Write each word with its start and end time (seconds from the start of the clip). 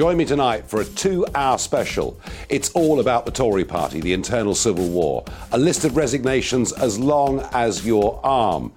Join 0.00 0.16
me 0.16 0.24
tonight 0.24 0.66
for 0.66 0.80
a 0.80 0.84
two 0.86 1.26
hour 1.34 1.58
special. 1.58 2.18
It's 2.48 2.70
all 2.70 3.00
about 3.00 3.26
the 3.26 3.30
Tory 3.30 3.66
party, 3.66 4.00
the 4.00 4.14
internal 4.14 4.54
civil 4.54 4.88
war, 4.88 5.26
a 5.52 5.58
list 5.58 5.84
of 5.84 5.94
resignations 5.94 6.72
as 6.72 6.98
long 6.98 7.46
as 7.52 7.86
your 7.86 8.18
arm. 8.24 8.72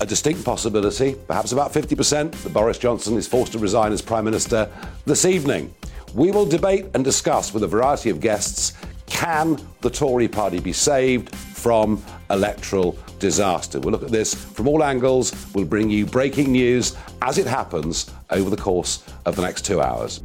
A 0.00 0.06
distinct 0.06 0.46
possibility, 0.46 1.14
perhaps 1.26 1.52
about 1.52 1.74
50%, 1.74 2.32
that 2.32 2.54
Boris 2.54 2.78
Johnson 2.78 3.18
is 3.18 3.28
forced 3.28 3.52
to 3.52 3.58
resign 3.58 3.92
as 3.92 4.00
Prime 4.00 4.24
Minister 4.24 4.72
this 5.04 5.26
evening. 5.26 5.74
We 6.14 6.30
will 6.30 6.46
debate 6.46 6.86
and 6.94 7.04
discuss 7.04 7.52
with 7.52 7.62
a 7.62 7.68
variety 7.68 8.08
of 8.08 8.20
guests 8.20 8.72
can 9.04 9.60
the 9.82 9.90
Tory 9.90 10.26
party 10.26 10.58
be 10.58 10.72
saved 10.72 11.36
from 11.36 12.02
electoral 12.30 12.96
disaster? 13.18 13.80
We'll 13.80 13.92
look 13.92 14.02
at 14.02 14.10
this 14.10 14.34
from 14.34 14.68
all 14.68 14.82
angles. 14.82 15.32
We'll 15.54 15.64
bring 15.64 15.90
you 15.90 16.06
breaking 16.06 16.52
news 16.52 16.96
as 17.22 17.38
it 17.38 17.46
happens 17.46 18.10
over 18.30 18.50
the 18.50 18.56
course 18.56 19.04
of 19.24 19.36
the 19.36 19.42
next 19.42 19.64
two 19.64 19.80
hours. 19.80 20.22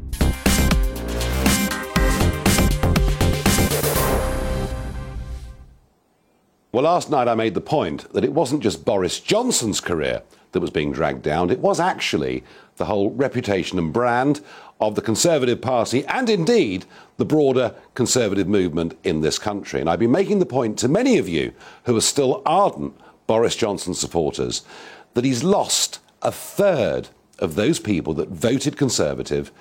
Well, 6.72 6.84
last 6.84 7.10
night 7.10 7.28
I 7.28 7.34
made 7.34 7.52
the 7.52 7.60
point 7.60 8.10
that 8.14 8.24
it 8.24 8.32
wasn't 8.32 8.62
just 8.62 8.86
Boris 8.86 9.20
Johnson's 9.20 9.78
career 9.78 10.22
that 10.52 10.60
was 10.60 10.70
being 10.70 10.90
dragged 10.90 11.22
down, 11.22 11.50
it 11.50 11.58
was 11.58 11.78
actually 11.78 12.44
the 12.76 12.86
whole 12.86 13.10
reputation 13.10 13.78
and 13.78 13.92
brand 13.92 14.40
of 14.82 14.96
the 14.96 15.00
Conservative 15.00 15.60
Party 15.60 16.04
and 16.06 16.28
indeed 16.28 16.84
the 17.16 17.24
broader 17.24 17.74
Conservative 17.94 18.48
movement 18.48 18.98
in 19.04 19.20
this 19.20 19.38
country. 19.38 19.80
And 19.80 19.88
I've 19.88 20.00
been 20.00 20.10
making 20.10 20.40
the 20.40 20.46
point 20.46 20.76
to 20.80 20.88
many 20.88 21.18
of 21.18 21.28
you 21.28 21.52
who 21.84 21.96
are 21.96 22.00
still 22.00 22.42
ardent 22.44 22.94
Boris 23.28 23.54
Johnson 23.54 23.94
supporters 23.94 24.62
that 25.14 25.24
he's 25.24 25.44
lost 25.44 26.00
a 26.20 26.32
third 26.32 27.08
of 27.38 27.54
those 27.54 27.78
people 27.78 28.12
that 28.14 28.28
voted 28.28 28.76
Conservative 28.76 29.52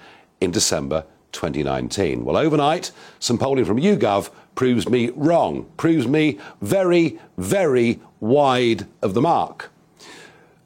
in 0.41 0.49
December 0.49 1.05
2019. 1.33 2.25
Well, 2.25 2.35
overnight, 2.35 2.91
some 3.19 3.37
polling 3.37 3.65
from 3.65 3.77
YouGov 3.77 4.31
proves 4.55 4.89
me 4.89 5.11
wrong, 5.11 5.71
proves 5.77 6.07
me 6.07 6.39
very, 6.61 7.19
very 7.37 8.01
wide 8.19 8.87
of 9.03 9.13
the 9.13 9.21
mark. 9.21 9.71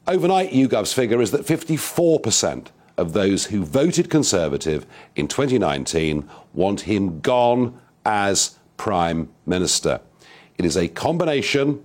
Overnight, 0.06 0.52
YouGov's 0.52 0.94
figure 0.94 1.20
is 1.20 1.30
that 1.32 1.42
54% 1.42 2.68
of 2.96 3.12
those 3.12 3.46
who 3.46 3.64
voted 3.64 4.10
Conservative 4.10 4.86
in 5.14 5.28
2019 5.28 6.28
want 6.54 6.82
him 6.82 7.20
gone 7.20 7.78
as 8.04 8.58
Prime 8.76 9.28
Minister. 9.44 10.00
It 10.58 10.64
is 10.64 10.76
a 10.76 10.88
combination 10.88 11.84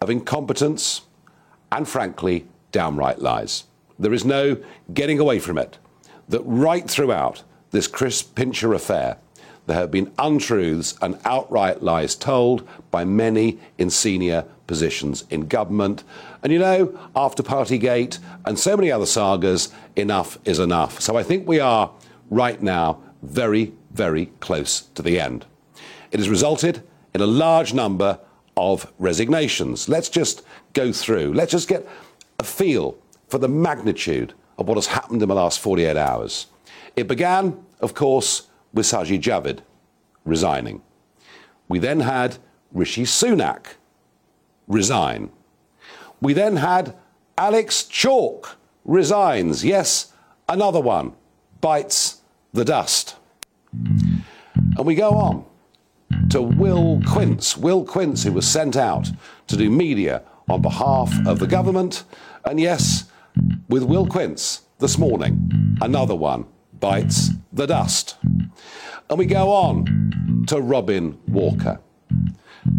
of 0.00 0.10
incompetence 0.10 1.02
and, 1.72 1.88
frankly, 1.88 2.46
downright 2.72 3.20
lies. 3.20 3.64
There 3.98 4.12
is 4.12 4.24
no 4.24 4.56
getting 4.92 5.18
away 5.18 5.38
from 5.38 5.58
it. 5.58 5.78
That 6.28 6.42
right 6.42 6.88
throughout 6.88 7.42
this 7.70 7.86
Chris 7.86 8.22
Pincher 8.22 8.72
affair, 8.72 9.18
there 9.66 9.76
have 9.76 9.90
been 9.90 10.12
untruths 10.18 10.96
and 11.00 11.18
outright 11.24 11.82
lies 11.82 12.14
told 12.14 12.66
by 12.90 13.04
many 13.04 13.58
in 13.78 13.90
senior 13.90 14.44
positions 14.66 15.24
in 15.30 15.46
government. 15.46 16.02
And 16.42 16.52
you 16.52 16.58
know, 16.58 16.98
after 17.14 17.42
Partygate 17.42 18.18
and 18.44 18.58
so 18.58 18.76
many 18.76 18.90
other 18.90 19.06
sagas, 19.06 19.72
enough 19.96 20.38
is 20.44 20.58
enough. 20.58 21.00
So 21.00 21.16
I 21.16 21.22
think 21.22 21.46
we 21.46 21.60
are 21.60 21.90
right 22.30 22.60
now 22.62 23.00
very, 23.22 23.72
very 23.92 24.26
close 24.40 24.82
to 24.94 25.02
the 25.02 25.20
end. 25.20 25.44
It 26.10 26.18
has 26.18 26.28
resulted 26.28 26.82
in 27.14 27.20
a 27.20 27.26
large 27.26 27.74
number 27.74 28.18
of 28.56 28.90
resignations. 28.98 29.88
Let's 29.88 30.08
just 30.08 30.42
go 30.72 30.92
through. 30.92 31.34
Let's 31.34 31.52
just 31.52 31.68
get 31.68 31.86
a 32.38 32.44
feel 32.44 32.96
for 33.28 33.38
the 33.38 33.48
magnitude 33.48 34.34
of 34.58 34.68
what 34.68 34.76
has 34.76 34.86
happened 34.86 35.22
in 35.22 35.28
the 35.28 35.34
last 35.34 35.60
48 35.60 35.96
hours. 35.96 36.46
It 36.96 37.08
began, 37.08 37.64
of 37.80 37.94
course, 37.94 38.48
with 38.72 38.86
Sajid 38.86 39.20
Javid 39.20 39.60
resigning. 40.24 40.82
We 41.68 41.78
then 41.78 42.00
had 42.00 42.38
Rishi 42.72 43.04
Sunak 43.04 43.66
resign. 44.66 45.30
We 46.20 46.32
then 46.32 46.56
had 46.56 46.94
Alex 47.38 47.84
Chalk 47.84 48.56
resigns. 48.84 49.64
Yes, 49.64 50.12
another 50.48 50.80
one 50.80 51.14
bites 51.60 52.20
the 52.52 52.64
dust. 52.64 53.16
And 53.72 54.84
we 54.84 54.94
go 54.94 55.10
on 55.10 55.44
to 56.30 56.42
Will 56.42 57.00
Quince. 57.06 57.56
Will 57.56 57.84
Quince, 57.84 58.24
who 58.24 58.32
was 58.32 58.48
sent 58.48 58.76
out 58.76 59.10
to 59.46 59.56
do 59.56 59.70
media 59.70 60.22
on 60.48 60.62
behalf 60.62 61.12
of 61.26 61.38
the 61.38 61.46
government. 61.46 62.04
And 62.44 62.60
yes, 62.60 63.04
with 63.68 63.84
Will 63.84 64.06
Quince 64.06 64.62
this 64.78 64.98
morning, 64.98 65.76
another 65.80 66.14
one 66.14 66.46
bites 66.78 67.30
the 67.52 67.66
dust. 67.66 68.16
And 69.08 69.18
we 69.18 69.26
go 69.26 69.50
on 69.50 70.44
to 70.48 70.60
Robin 70.60 71.18
Walker, 71.28 71.80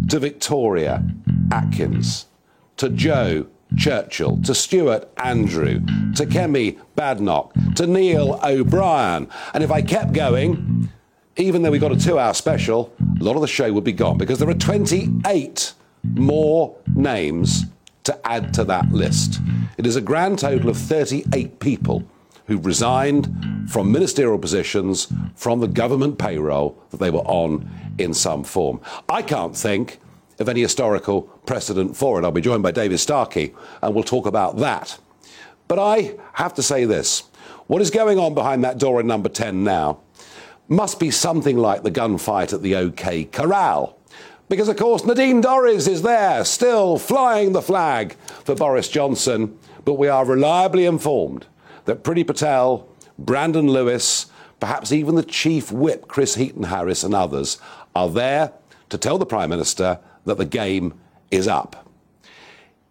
to 0.08 0.18
Victoria 0.18 1.04
Atkins, 1.50 2.26
to 2.82 2.88
Jo 2.88 3.46
Churchill, 3.76 4.38
to 4.42 4.56
Stuart 4.56 5.08
Andrew, 5.16 5.78
to 6.16 6.26
Kemi 6.26 6.80
Badenoch, 6.96 7.52
to 7.76 7.86
Neil 7.86 8.40
O'Brien. 8.42 9.28
And 9.54 9.62
if 9.62 9.70
I 9.70 9.82
kept 9.82 10.12
going, 10.12 10.88
even 11.36 11.62
though 11.62 11.70
we 11.70 11.78
got 11.78 11.92
a 11.92 11.96
two 11.96 12.18
hour 12.18 12.34
special, 12.34 12.92
a 13.20 13.22
lot 13.22 13.36
of 13.36 13.40
the 13.40 13.46
show 13.46 13.72
would 13.72 13.84
be 13.84 13.92
gone 13.92 14.18
because 14.18 14.40
there 14.40 14.48
are 14.48 14.54
28 14.54 15.74
more 16.14 16.76
names 16.96 17.66
to 18.02 18.28
add 18.28 18.52
to 18.54 18.64
that 18.64 18.90
list. 18.90 19.40
It 19.78 19.86
is 19.86 19.94
a 19.94 20.00
grand 20.00 20.40
total 20.40 20.68
of 20.68 20.76
38 20.76 21.60
people 21.60 22.02
who've 22.48 22.66
resigned 22.66 23.32
from 23.70 23.92
ministerial 23.92 24.40
positions 24.40 25.06
from 25.36 25.60
the 25.60 25.68
government 25.68 26.18
payroll 26.18 26.76
that 26.90 26.98
they 26.98 27.10
were 27.10 27.20
on 27.20 27.70
in 27.98 28.12
some 28.12 28.42
form. 28.42 28.80
I 29.08 29.22
can't 29.22 29.56
think 29.56 30.00
of 30.38 30.48
any 30.48 30.62
historical 30.62 31.22
precedent 31.46 31.96
for 31.96 32.18
it. 32.18 32.24
I'll 32.24 32.32
be 32.32 32.40
joined 32.40 32.62
by 32.62 32.70
David 32.70 32.98
Starkey 32.98 33.54
and 33.82 33.94
we'll 33.94 34.04
talk 34.04 34.26
about 34.26 34.56
that. 34.58 34.98
But 35.68 35.78
I 35.78 36.16
have 36.34 36.54
to 36.54 36.62
say 36.62 36.84
this 36.84 37.24
what 37.66 37.80
is 37.80 37.90
going 37.90 38.18
on 38.18 38.34
behind 38.34 38.64
that 38.64 38.78
door 38.78 39.00
in 39.00 39.06
number 39.06 39.28
10 39.28 39.64
now 39.64 40.00
must 40.68 40.98
be 40.98 41.10
something 41.10 41.56
like 41.56 41.82
the 41.82 41.90
gunfight 41.90 42.52
at 42.52 42.62
the 42.62 42.76
OK 42.76 43.24
Corral. 43.24 43.98
Because, 44.48 44.68
of 44.68 44.76
course, 44.76 45.04
Nadine 45.04 45.42
Dorries 45.42 45.88
is 45.88 46.02
there, 46.02 46.44
still 46.44 46.98
flying 46.98 47.52
the 47.52 47.62
flag 47.62 48.14
for 48.44 48.54
Boris 48.54 48.88
Johnson. 48.88 49.58
But 49.84 49.94
we 49.94 50.08
are 50.08 50.24
reliably 50.24 50.84
informed 50.84 51.46
that 51.86 52.04
Priti 52.04 52.26
Patel, 52.26 52.86
Brandon 53.18 53.68
Lewis, 53.68 54.26
perhaps 54.60 54.92
even 54.92 55.14
the 55.14 55.22
chief 55.22 55.72
whip, 55.72 56.06
Chris 56.06 56.34
Heaton 56.34 56.64
Harris, 56.64 57.02
and 57.02 57.14
others 57.14 57.58
are 57.94 58.10
there 58.10 58.52
to 58.90 58.98
tell 58.98 59.18
the 59.18 59.26
Prime 59.26 59.50
Minister 59.50 59.98
that 60.24 60.38
the 60.38 60.44
game 60.44 60.94
is 61.30 61.48
up. 61.48 61.88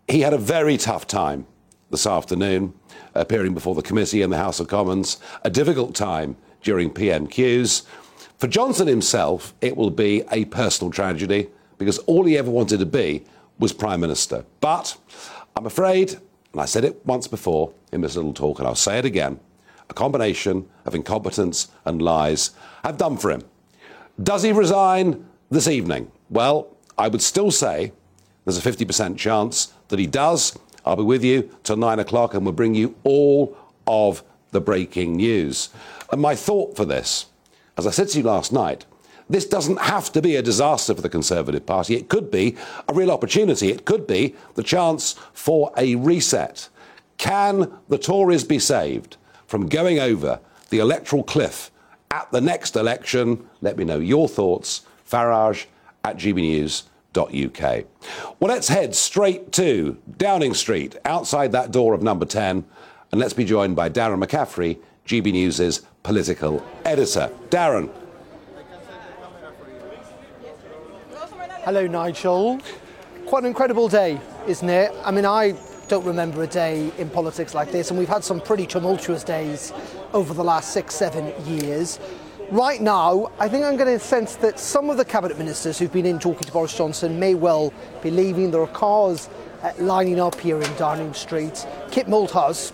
He 0.08 0.22
had 0.22 0.34
a 0.34 0.38
very 0.38 0.78
tough 0.78 1.08
time 1.08 1.46
this 1.90 2.06
afternoon, 2.06 2.74
appearing 3.14 3.54
before 3.54 3.76
the 3.76 3.82
committee 3.82 4.22
in 4.22 4.30
the 4.30 4.38
House 4.38 4.60
of 4.60 4.68
Commons, 4.68 5.18
a 5.44 5.50
difficult 5.50 5.96
time 5.96 6.38
during 6.64 6.90
PMQs. 6.90 7.84
For 8.38 8.48
Johnson 8.48 8.88
himself, 8.88 9.54
it 9.62 9.78
will 9.78 9.92
be 9.92 10.24
a 10.32 10.46
personal 10.46 10.92
tragedy 10.92 11.50
because 11.78 11.98
all 12.00 12.26
he 12.26 12.38
ever 12.38 12.50
wanted 12.50 12.80
to 12.80 12.86
be 12.86 13.24
was 13.60 13.74
Prime 13.74 14.00
Minister. 14.02 14.46
But 14.60 14.98
I'm 15.56 15.66
afraid, 15.66 16.14
and 16.52 16.62
I 16.62 16.66
said 16.66 16.84
it 16.84 17.06
once 17.06 17.28
before 17.28 17.74
in 17.92 18.02
this 18.02 18.16
little 18.16 18.34
talk, 18.34 18.60
and 18.60 18.68
I'll 18.68 18.76
say 18.76 18.98
it 18.98 19.06
again 19.06 19.40
a 19.92 19.94
combination 19.94 20.70
of 20.86 20.96
incompetence 20.96 21.68
and 21.84 22.02
lies 22.02 22.52
have 22.84 22.98
done 22.98 23.18
for 23.18 23.30
him. 23.30 23.44
Does 24.24 24.42
he 24.42 24.54
resign 24.54 25.26
this 25.50 25.68
evening? 25.68 26.10
Well, 26.30 26.78
I 27.02 27.08
would 27.08 27.24
still 27.24 27.50
say 27.50 27.94
there's 28.46 28.64
a 28.64 28.72
50% 28.72 29.18
chance 29.18 29.74
that 29.88 29.98
he 29.98 30.06
does. 30.06 30.56
I'll 30.86 30.96
be 30.96 31.02
with 31.02 31.24
you 31.24 31.50
till 31.64 31.76
nine 31.76 31.98
o'clock 31.98 32.36
and 32.36 32.46
we'll 32.46 32.54
bring 32.54 32.76
you 32.76 32.96
all 33.04 33.58
of 33.88 34.22
the 34.52 34.62
breaking 34.62 35.16
news. 35.16 35.70
And 36.12 36.22
my 36.22 36.36
thought 36.36 36.78
for 36.78 36.86
this, 36.86 37.26
as 37.76 37.88
I 37.88 37.90
said 37.90 38.10
to 38.10 38.20
you 38.20 38.24
last 38.24 38.54
night, 38.54 38.86
this 39.28 39.48
doesn't 39.48 39.82
have 39.82 40.12
to 40.12 40.22
be 40.22 40.36
a 40.36 40.44
disaster 40.44 40.94
for 40.94 41.02
the 41.02 41.10
Conservative 41.10 41.66
Party. 41.66 41.96
It 41.96 42.08
could 42.08 42.30
be 42.30 42.56
a 42.88 42.94
real 42.94 43.10
opportunity. 43.10 43.72
It 43.72 43.86
could 43.86 44.06
be 44.06 44.36
the 44.54 44.62
chance 44.62 45.14
for 45.34 45.72
a 45.78 45.96
reset. 45.96 46.70
Can 47.18 47.80
the 47.90 47.98
Tories 47.98 48.44
be 48.44 48.60
saved 48.60 49.18
from 49.48 49.70
going 49.70 49.98
over 49.98 50.40
the 50.70 50.78
electoral 50.78 51.24
cliff 51.24 51.72
at 52.12 52.32
the 52.32 52.42
next 52.42 52.76
election? 52.76 53.50
Let 53.60 53.76
me 53.76 53.86
know 53.86 53.98
your 53.98 54.30
thoughts. 54.30 54.86
Farage 55.10 55.66
at 56.04 56.18
gbnews.uk. 57.14 57.86
Well, 58.40 58.50
let's 58.50 58.68
head 58.68 58.96
straight 58.96 59.52
to 59.54 59.98
Downing 60.18 60.54
Street, 60.54 60.96
outside 61.06 61.52
that 61.52 61.72
door 61.72 61.94
of 61.94 62.02
number 62.02 62.26
10, 62.26 62.66
and 63.12 63.20
let's 63.20 63.34
be 63.34 63.46
joined 63.46 63.76
by 63.76 63.90
Darren 63.90 64.24
McCaffrey, 64.24 64.80
GB 65.06 65.32
News' 65.32 65.82
political 66.04 66.66
editor. 66.86 67.32
Darren. 67.50 67.90
Hello, 71.64 71.86
Nigel. 71.86 72.60
Quite 73.28 73.44
an 73.44 73.48
incredible 73.48 73.88
day, 73.88 74.20
isn't 74.48 74.70
it? 74.70 74.92
I 75.04 75.12
mean, 75.12 75.26
I 75.26 75.56
don't 75.88 76.06
remember 76.06 76.42
a 76.44 76.48
day 76.48 76.92
in 76.98 77.10
politics 77.10 77.54
like 77.54 77.72
this, 77.72 77.92
and 77.92 78.00
we've 78.00 78.10
had 78.10 78.24
some 78.24 78.42
pretty 78.42 78.66
tumultuous 78.66 79.24
days 79.24 79.74
over 80.14 80.34
the 80.34 80.44
last 80.44 80.72
six, 80.72 80.96
seven 80.96 81.34
years. 81.46 82.00
Right 82.52 82.82
now, 82.82 83.32
I 83.40 83.48
think 83.48 83.64
I'm 83.64 83.78
getting 83.78 83.96
a 83.96 84.00
sense 84.00 84.36
that 84.36 84.60
some 84.60 84.90
of 84.90 84.98
the 84.98 85.06
cabinet 85.06 85.38
ministers 85.38 85.80
who've 85.80 85.94
been 85.94 86.06
in 86.06 86.20
talking 86.20 86.42
to 86.42 86.52
Boris 86.52 86.78
Johnson 86.78 87.18
may 87.18 87.34
well 87.34 87.74
be 88.04 88.12
leaving. 88.12 88.52
There 88.52 88.60
are 88.60 88.68
cars 88.68 89.30
uh, 89.64 89.72
lining 89.78 90.20
up 90.20 90.38
here 90.38 90.62
in 90.62 90.76
Downing 90.76 91.14
Street. 91.14 91.66
Kit 91.92 92.08
Malthouse, 92.08 92.74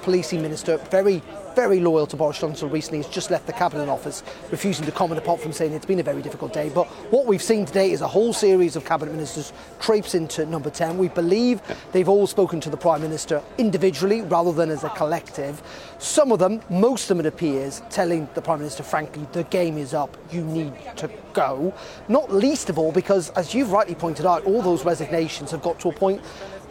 policing 0.00 0.40
minister, 0.40 0.78
very 0.90 1.22
very 1.58 1.80
loyal 1.80 2.06
to 2.06 2.14
Boris 2.14 2.38
Johnson 2.38 2.58
until 2.58 2.68
recently, 2.68 2.98
has 2.98 3.12
just 3.12 3.32
left 3.32 3.44
the 3.48 3.52
Cabinet 3.52 3.88
Office, 3.88 4.22
refusing 4.52 4.86
to 4.86 4.92
comment 4.92 5.20
apart 5.20 5.40
from 5.40 5.52
saying 5.52 5.72
it's 5.72 5.84
been 5.84 5.98
a 5.98 6.04
very 6.04 6.22
difficult 6.22 6.52
day. 6.52 6.70
But 6.72 6.86
what 7.10 7.26
we've 7.26 7.42
seen 7.42 7.66
today 7.66 7.90
is 7.90 8.00
a 8.00 8.06
whole 8.06 8.32
series 8.32 8.76
of 8.76 8.84
Cabinet 8.84 9.10
Ministers 9.10 9.52
traipse 9.80 10.14
into 10.14 10.46
number 10.46 10.70
10. 10.70 10.98
We 10.98 11.08
believe 11.08 11.60
they've 11.90 12.08
all 12.08 12.28
spoken 12.28 12.60
to 12.60 12.70
the 12.70 12.76
Prime 12.76 13.02
Minister 13.02 13.42
individually 13.58 14.22
rather 14.22 14.52
than 14.52 14.70
as 14.70 14.84
a 14.84 14.88
collective. 14.90 15.60
Some 15.98 16.30
of 16.30 16.38
them, 16.38 16.60
most 16.70 17.10
of 17.10 17.16
them 17.16 17.26
it 17.26 17.28
appears, 17.28 17.82
telling 17.90 18.28
the 18.34 18.42
Prime 18.42 18.60
Minister, 18.60 18.84
frankly, 18.84 19.26
the 19.32 19.42
game 19.42 19.78
is 19.78 19.94
up, 19.94 20.16
you 20.30 20.44
need 20.44 20.72
to 20.98 21.10
go. 21.32 21.74
Not 22.06 22.32
least 22.32 22.70
of 22.70 22.78
all 22.78 22.92
because, 22.92 23.30
as 23.30 23.52
you've 23.52 23.72
rightly 23.72 23.96
pointed 23.96 24.26
out, 24.26 24.44
all 24.44 24.62
those 24.62 24.84
resignations 24.84 25.50
have 25.50 25.62
got 25.62 25.80
to 25.80 25.88
a 25.88 25.92
point 25.92 26.22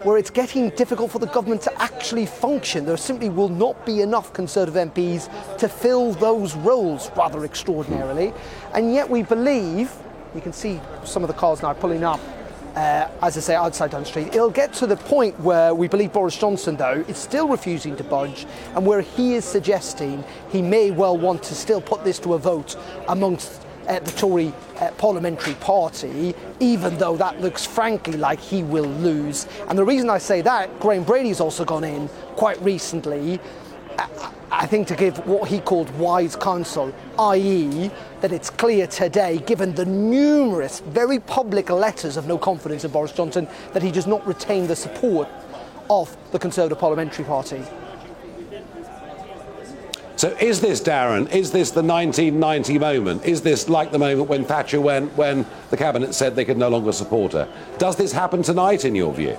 where 0.08 0.18
it's 0.18 0.30
getting 0.30 0.70
difficult 0.70 1.12
for 1.12 1.20
the 1.20 1.28
government 1.28 1.62
to 1.62 1.82
actually 1.82 2.26
function. 2.26 2.86
There 2.86 2.96
simply 2.96 3.28
will 3.28 3.50
not 3.50 3.86
be 3.86 4.00
enough 4.00 4.32
Conservative 4.32 4.94
MPs 4.94 5.58
to 5.58 5.68
fill 5.68 6.14
those 6.14 6.56
roles 6.56 7.12
rather 7.18 7.44
extraordinarily. 7.44 8.32
And 8.74 8.94
yet 8.94 9.10
we 9.10 9.24
believe, 9.24 9.92
you 10.34 10.40
can 10.40 10.54
see 10.54 10.80
some 11.04 11.26
of 11.26 11.28
the 11.28 11.34
cars 11.34 11.62
now 11.62 11.74
pulling 11.74 12.06
up. 12.06 12.22
Uh, 12.74 13.10
as 13.24 13.36
I 13.36 13.42
say, 13.42 13.56
outside 13.56 13.90
Dun 13.90 14.06
Street. 14.06 14.28
It'll 14.28 14.52
get 14.52 14.72
to 14.74 14.86
the 14.86 14.96
point 14.96 15.38
where 15.40 15.74
we 15.74 15.88
believe 15.88 16.14
Boris 16.14 16.38
Johnson, 16.38 16.78
though, 16.78 17.04
is 17.08 17.18
still 17.18 17.48
refusing 17.48 17.96
to 17.96 18.04
budge, 18.04 18.46
and 18.76 18.86
where 18.86 19.02
he 19.02 19.34
is 19.34 19.46
suggesting 19.46 20.24
he 20.52 20.62
may 20.62 20.92
well 20.92 21.18
want 21.18 21.42
to 21.44 21.56
still 21.56 21.82
put 21.82 22.04
this 22.04 22.20
to 22.20 22.36
a 22.36 22.38
vote 22.38 22.76
amongst 23.08 23.66
uh, 23.88 24.00
the 24.00 24.12
Tory 24.12 24.54
uh, 24.80 24.92
parliamentary 24.92 25.56
party, 25.56 26.36
even 26.60 26.98
though 26.98 27.18
that 27.18 27.42
looks 27.42 27.66
frankly 27.66 28.18
like 28.18 28.40
he 28.40 28.64
will 28.64 28.86
lose. 28.86 29.48
And 29.70 29.78
the 29.78 29.86
reason 29.86 30.10
I 30.10 30.18
say 30.18 30.42
that, 30.42 30.80
Graham 30.80 31.04
Brady's 31.04 31.40
also 31.40 31.66
gone 31.66 31.84
in 31.84 32.08
quite 32.36 32.62
recently. 32.62 33.40
I 34.50 34.66
think 34.66 34.88
to 34.88 34.96
give 34.96 35.18
what 35.28 35.50
he 35.50 35.60
called 35.60 35.90
wise 35.98 36.36
counsel, 36.36 36.94
i.e., 37.20 37.92
that 38.22 38.32
it's 38.32 38.50
clear 38.50 38.88
today, 38.88 39.40
given 39.40 39.76
the 39.76 39.86
numerous, 39.86 40.80
very 40.80 41.20
public 41.20 41.70
letters 41.70 42.16
of 42.16 42.28
no 42.28 42.38
confidence 42.38 42.86
in 42.86 42.92
Boris 42.92 43.12
Johnson, 43.12 43.48
that 43.74 43.84
he 43.84 43.92
does 43.92 44.08
not 44.08 44.26
retain 44.26 44.68
the 44.68 44.76
support 44.76 45.28
of 45.90 46.16
the 46.32 46.40
Conservative 46.40 46.80
Parliamentary 46.80 47.26
Party. 47.26 47.64
So 50.18 50.30
is 50.42 50.62
this, 50.62 50.82
Darren, 50.82 51.32
is 51.32 51.52
this 51.52 51.70
the 51.70 51.84
1990 51.84 52.80
moment? 52.80 53.24
Is 53.24 53.44
this 53.44 53.70
like 53.70 53.92
the 53.92 54.00
moment 54.00 54.28
when 54.28 54.46
Thatcher 54.46 54.82
went 54.82 55.16
when 55.16 55.46
the 55.70 55.78
Cabinet 55.78 56.16
said 56.16 56.36
they 56.36 56.44
could 56.44 56.58
no 56.58 56.70
longer 56.70 56.92
support 56.92 57.34
her? 57.34 57.48
Does 57.78 57.96
this 57.98 58.12
happen 58.12 58.42
tonight, 58.42 58.84
in 58.84 58.96
your 58.96 59.14
view? 59.14 59.38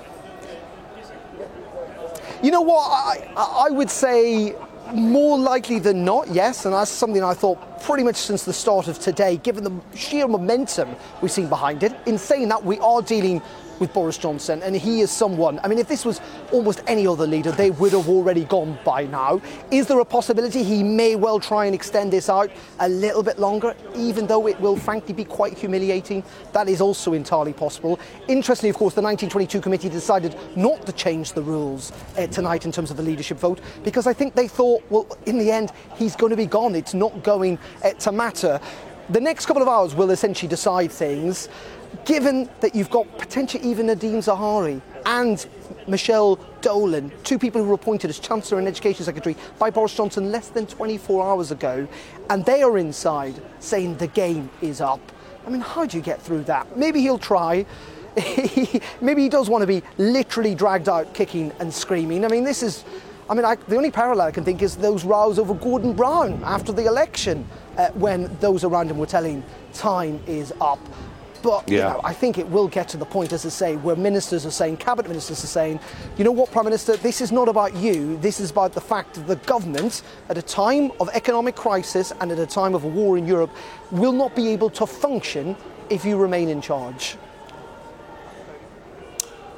You 2.45 2.53
know 2.53 2.61
what? 2.61 2.89
I, 2.89 3.67
I 3.67 3.71
would 3.71 3.91
say 3.91 4.55
more 4.95 5.37
likely 5.37 5.81
than 5.81 6.05
not, 6.05 6.29
yes, 6.29 6.65
and 6.65 6.73
that's 6.73 6.93
something 6.93 7.25
I 7.25 7.35
thought 7.35 7.83
pretty 7.83 8.05
much 8.05 8.15
since 8.15 8.45
the 8.45 8.53
start 8.53 8.87
of 8.87 9.01
today, 9.01 9.37
given 9.39 9.65
the 9.65 9.73
sheer 9.97 10.29
momentum 10.29 10.95
we've 11.21 11.33
seen 11.33 11.49
behind 11.49 11.83
it. 11.83 11.93
In 12.07 12.19
saying 12.19 12.51
that, 12.51 12.65
we 12.65 12.79
are 12.79 13.03
dealing 13.03 13.43
with 13.81 13.93
Boris 13.93 14.19
Johnson, 14.19 14.63
and 14.63 14.77
he 14.77 15.01
is 15.01 15.11
someone. 15.11 15.61
I 15.63 15.69
mean, 15.69 15.79
if 15.79 15.89
this 15.89 16.05
was 16.05 16.21
almost 16.53 16.83
any 16.87 17.07
other 17.07 17.27
leader, 17.27 17.51
they 17.51 17.71
would 17.71 17.93
have 17.93 18.09
already 18.09 18.45
gone 18.45 18.79
by 18.85 19.05
now. 19.05 19.41
Is 19.71 19.87
there 19.87 20.01
a 20.01 20.05
possibility 20.05 20.63
he 20.63 20.83
may 20.83 21.17
well 21.17 21.41
try 21.41 21.67
and 21.67 21.75
extend 21.75 22.13
this 22.13 22.29
out 22.29 22.51
a 22.81 22.89
little 22.89 23.23
bit 23.23 23.39
longer, 23.39 23.75
even 23.95 24.27
though 24.27 24.47
it 24.47 24.61
will 24.61 24.77
frankly 24.77 25.15
be 25.15 25.25
quite 25.25 25.57
humiliating? 25.57 26.23
That 26.53 26.69
is 26.69 26.81
also 26.81 27.13
entirely 27.13 27.53
possible. 27.53 27.99
Interestingly, 28.29 28.71
of 28.71 28.77
course, 28.77 28.95
the 28.95 29.03
1922 29.03 29.61
committee 29.61 29.89
decided 29.89 30.37
not 30.57 30.85
to 30.87 30.93
change 30.93 31.33
the 31.33 31.43
rules 31.43 31.93
uh, 32.17 32.27
tonight 32.27 32.65
in 32.65 32.73
terms 32.73 32.91
of 32.91 32.97
the 32.97 33.03
leadership 33.03 33.39
vote 33.39 33.61
because 33.85 34.07
I 34.07 34.13
think 34.13 34.35
they 34.35 34.49
thought, 34.49 34.83
well, 34.91 35.07
in 35.27 35.39
the 35.39 35.51
end, 35.51 35.73
he's 35.97 36.17
going 36.17 36.31
to 36.31 36.37
be 36.37 36.47
gone. 36.47 36.75
It's 36.75 36.95
not 36.95 37.23
going 37.23 37.59
uh, 37.85 37.91
to 37.91 38.13
matter. 38.13 38.61
The 39.11 39.21
next 39.21 39.47
couple 39.47 39.63
of 39.63 39.69
hours 39.69 39.95
will 39.95 40.11
essentially 40.11 40.49
decide 40.49 40.93
things 40.93 41.49
given 42.05 42.49
that 42.61 42.75
you've 42.75 42.91
got 42.91 43.07
potentially 43.19 43.65
even 43.65 43.87
Nadhim 43.87 44.19
Zahawi 44.19 44.81
and 45.07 45.47
Michelle 45.87 46.37
Donelan, 46.61 47.11
two 47.25 47.39
people 47.39 47.63
who 47.63 47.69
were 47.69 47.75
appointed 47.75 48.11
as 48.11 48.19
Chancellor 48.19 48.59
and 48.59 48.69
Education 48.69 49.05
Secretary 49.05 49.37
by 49.59 49.71
Boris 49.71 49.95
Johnson 49.95 50.31
less 50.31 50.49
than 50.49 50.67
24 50.67 51.27
hours 51.27 51.51
ago, 51.51 51.89
and 52.31 52.45
they 52.45 52.63
are 52.63 52.79
inside 52.79 53.41
saying 53.59 53.97
the 53.97 54.07
game 54.09 54.51
is 54.61 54.81
up. 54.81 55.01
I 55.47 55.51
mean, 55.51 55.61
how 55.61 55.87
do 55.87 55.97
you 55.97 56.03
get 56.03 56.21
through 56.21 56.45
that? 56.45 56.77
Maybe 56.77 57.01
he'll 57.01 57.19
try. 57.19 57.65
Maybe 59.01 59.23
he 59.23 59.29
does 59.29 59.49
want 59.49 59.63
to 59.63 59.67
be 59.67 59.83
literally 59.97 60.55
dragged 60.55 60.89
out 60.89 61.15
kicking 61.15 61.53
and 61.59 61.73
screaming. 61.73 62.25
I 62.25 62.29
mean, 62.29 62.45
this 62.45 62.63
is. 62.63 62.85
I 63.31 63.35
mean, 63.35 63.45
I, 63.45 63.57
the 63.57 63.77
only 63.77 63.91
parallel 63.91 64.27
I 64.27 64.31
can 64.31 64.43
think 64.43 64.63
is 64.63 64.77
those 64.77 65.05
rows 65.05 65.39
over 65.39 65.53
Gordon 65.53 65.93
Brown 65.93 66.43
after 66.45 66.73
the 66.73 66.87
election 66.87 67.47
uh, 67.77 67.89
when 67.91 68.35
those 68.41 68.65
around 68.65 68.91
him 68.91 68.97
were 68.97 69.07
telling 69.07 69.43
time 69.75 70.21
is 70.27 70.53
up. 70.63 70.81
But 71.43 71.69
yeah. 71.69 71.77
you 71.77 71.95
know, 71.95 72.01
I 72.05 72.13
think 72.13 72.39
it 72.39 72.49
will 72.49 72.69
get 72.69 72.89
to 72.89 72.97
the 72.97 73.05
point, 73.05 73.33
as 73.33 73.47
I 73.47 73.49
say, 73.49 73.77
where 73.77 73.97
ministers 73.97 74.45
are 74.45 74.51
saying, 74.51 74.79
cabinet 74.79 75.09
ministers 75.09 75.43
are 75.45 75.49
saying, 75.49 75.81
you 76.17 76.25
know 76.25 76.33
what, 76.33 76.51
Prime 76.51 76.65
Minister, 76.65 76.97
this 76.97 77.21
is 77.21 77.31
not 77.31 77.49
about 77.49 77.75
you. 77.75 78.17
This 78.19 78.41
is 78.41 78.51
about 78.51 78.73
the 78.73 78.81
fact 78.81 79.15
that 79.15 79.27
the 79.27 79.37
government, 79.37 80.03
at 80.29 80.39
a 80.39 80.43
time 80.43 80.91
of 81.01 81.09
economic 81.11 81.55
crisis 81.55 82.13
and 82.21 82.33
at 82.33 82.39
a 82.39 82.47
time 82.47 82.75
of 82.75 82.85
a 82.85 82.89
war 82.89 83.17
in 83.19 83.27
Europe, 83.27 83.51
will 83.91 84.13
not 84.13 84.35
be 84.35 84.49
able 84.49 84.71
to 84.71 84.87
function 84.87 85.57
if 85.91 86.05
you 86.05 86.17
remain 86.17 86.49
in 86.49 86.61
charge. 86.61 87.17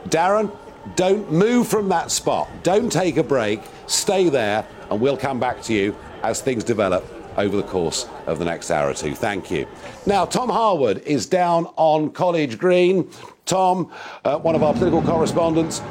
Darren, 0.08 0.54
don't 0.96 1.30
move 1.30 1.68
from 1.68 1.88
that 1.90 2.10
spot. 2.10 2.48
Don't 2.62 2.90
take 2.90 3.16
a 3.16 3.22
break. 3.22 3.60
Stay 3.86 4.28
there, 4.28 4.66
and 4.90 5.00
we'll 5.00 5.16
come 5.16 5.38
back 5.38 5.62
to 5.62 5.74
you 5.74 5.94
as 6.22 6.40
things 6.40 6.64
develop 6.64 7.19
over 7.36 7.56
the 7.56 7.62
course 7.62 8.08
of 8.26 8.38
the 8.38 8.44
next 8.44 8.70
hour 8.70 8.90
or 8.90 8.94
two. 8.94 9.14
Thank 9.14 9.50
you. 9.50 9.66
Now, 10.06 10.24
Tom 10.24 10.48
Harwood 10.48 11.02
is 11.02 11.26
down 11.26 11.66
on 11.76 12.10
College 12.10 12.58
Green. 12.58 13.10
Tom, 13.46 13.90
uh, 14.24 14.38
one 14.38 14.54
of 14.54 14.62
our 14.62 14.72
political 14.72 15.02
correspondents. 15.02 15.82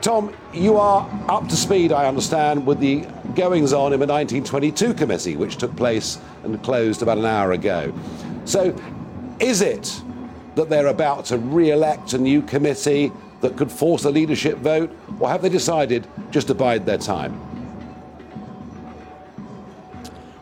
Tom, 0.00 0.34
you 0.52 0.76
are 0.76 1.08
up 1.28 1.48
to 1.48 1.56
speed, 1.56 1.90
I 1.90 2.06
understand, 2.06 2.64
with 2.66 2.78
the 2.78 3.06
goings 3.34 3.72
on 3.72 3.92
in 3.92 4.00
the 4.00 4.06
1922 4.06 4.94
committee, 4.94 5.36
which 5.36 5.56
took 5.56 5.74
place 5.74 6.18
and 6.44 6.62
closed 6.62 7.02
about 7.02 7.18
an 7.18 7.24
hour 7.24 7.52
ago. 7.52 7.92
So, 8.44 8.76
is 9.40 9.62
it 9.62 10.00
that 10.54 10.68
they're 10.68 10.86
about 10.86 11.24
to 11.26 11.38
re 11.38 11.70
elect 11.70 12.12
a 12.12 12.18
new 12.18 12.40
committee 12.42 13.12
that 13.40 13.56
could 13.56 13.70
force 13.70 14.04
a 14.04 14.10
leadership 14.10 14.58
vote, 14.58 14.96
or 15.20 15.28
have 15.28 15.42
they 15.42 15.48
decided 15.48 16.06
just 16.30 16.46
to 16.48 16.54
bide 16.54 16.86
their 16.86 16.98
time? 16.98 17.40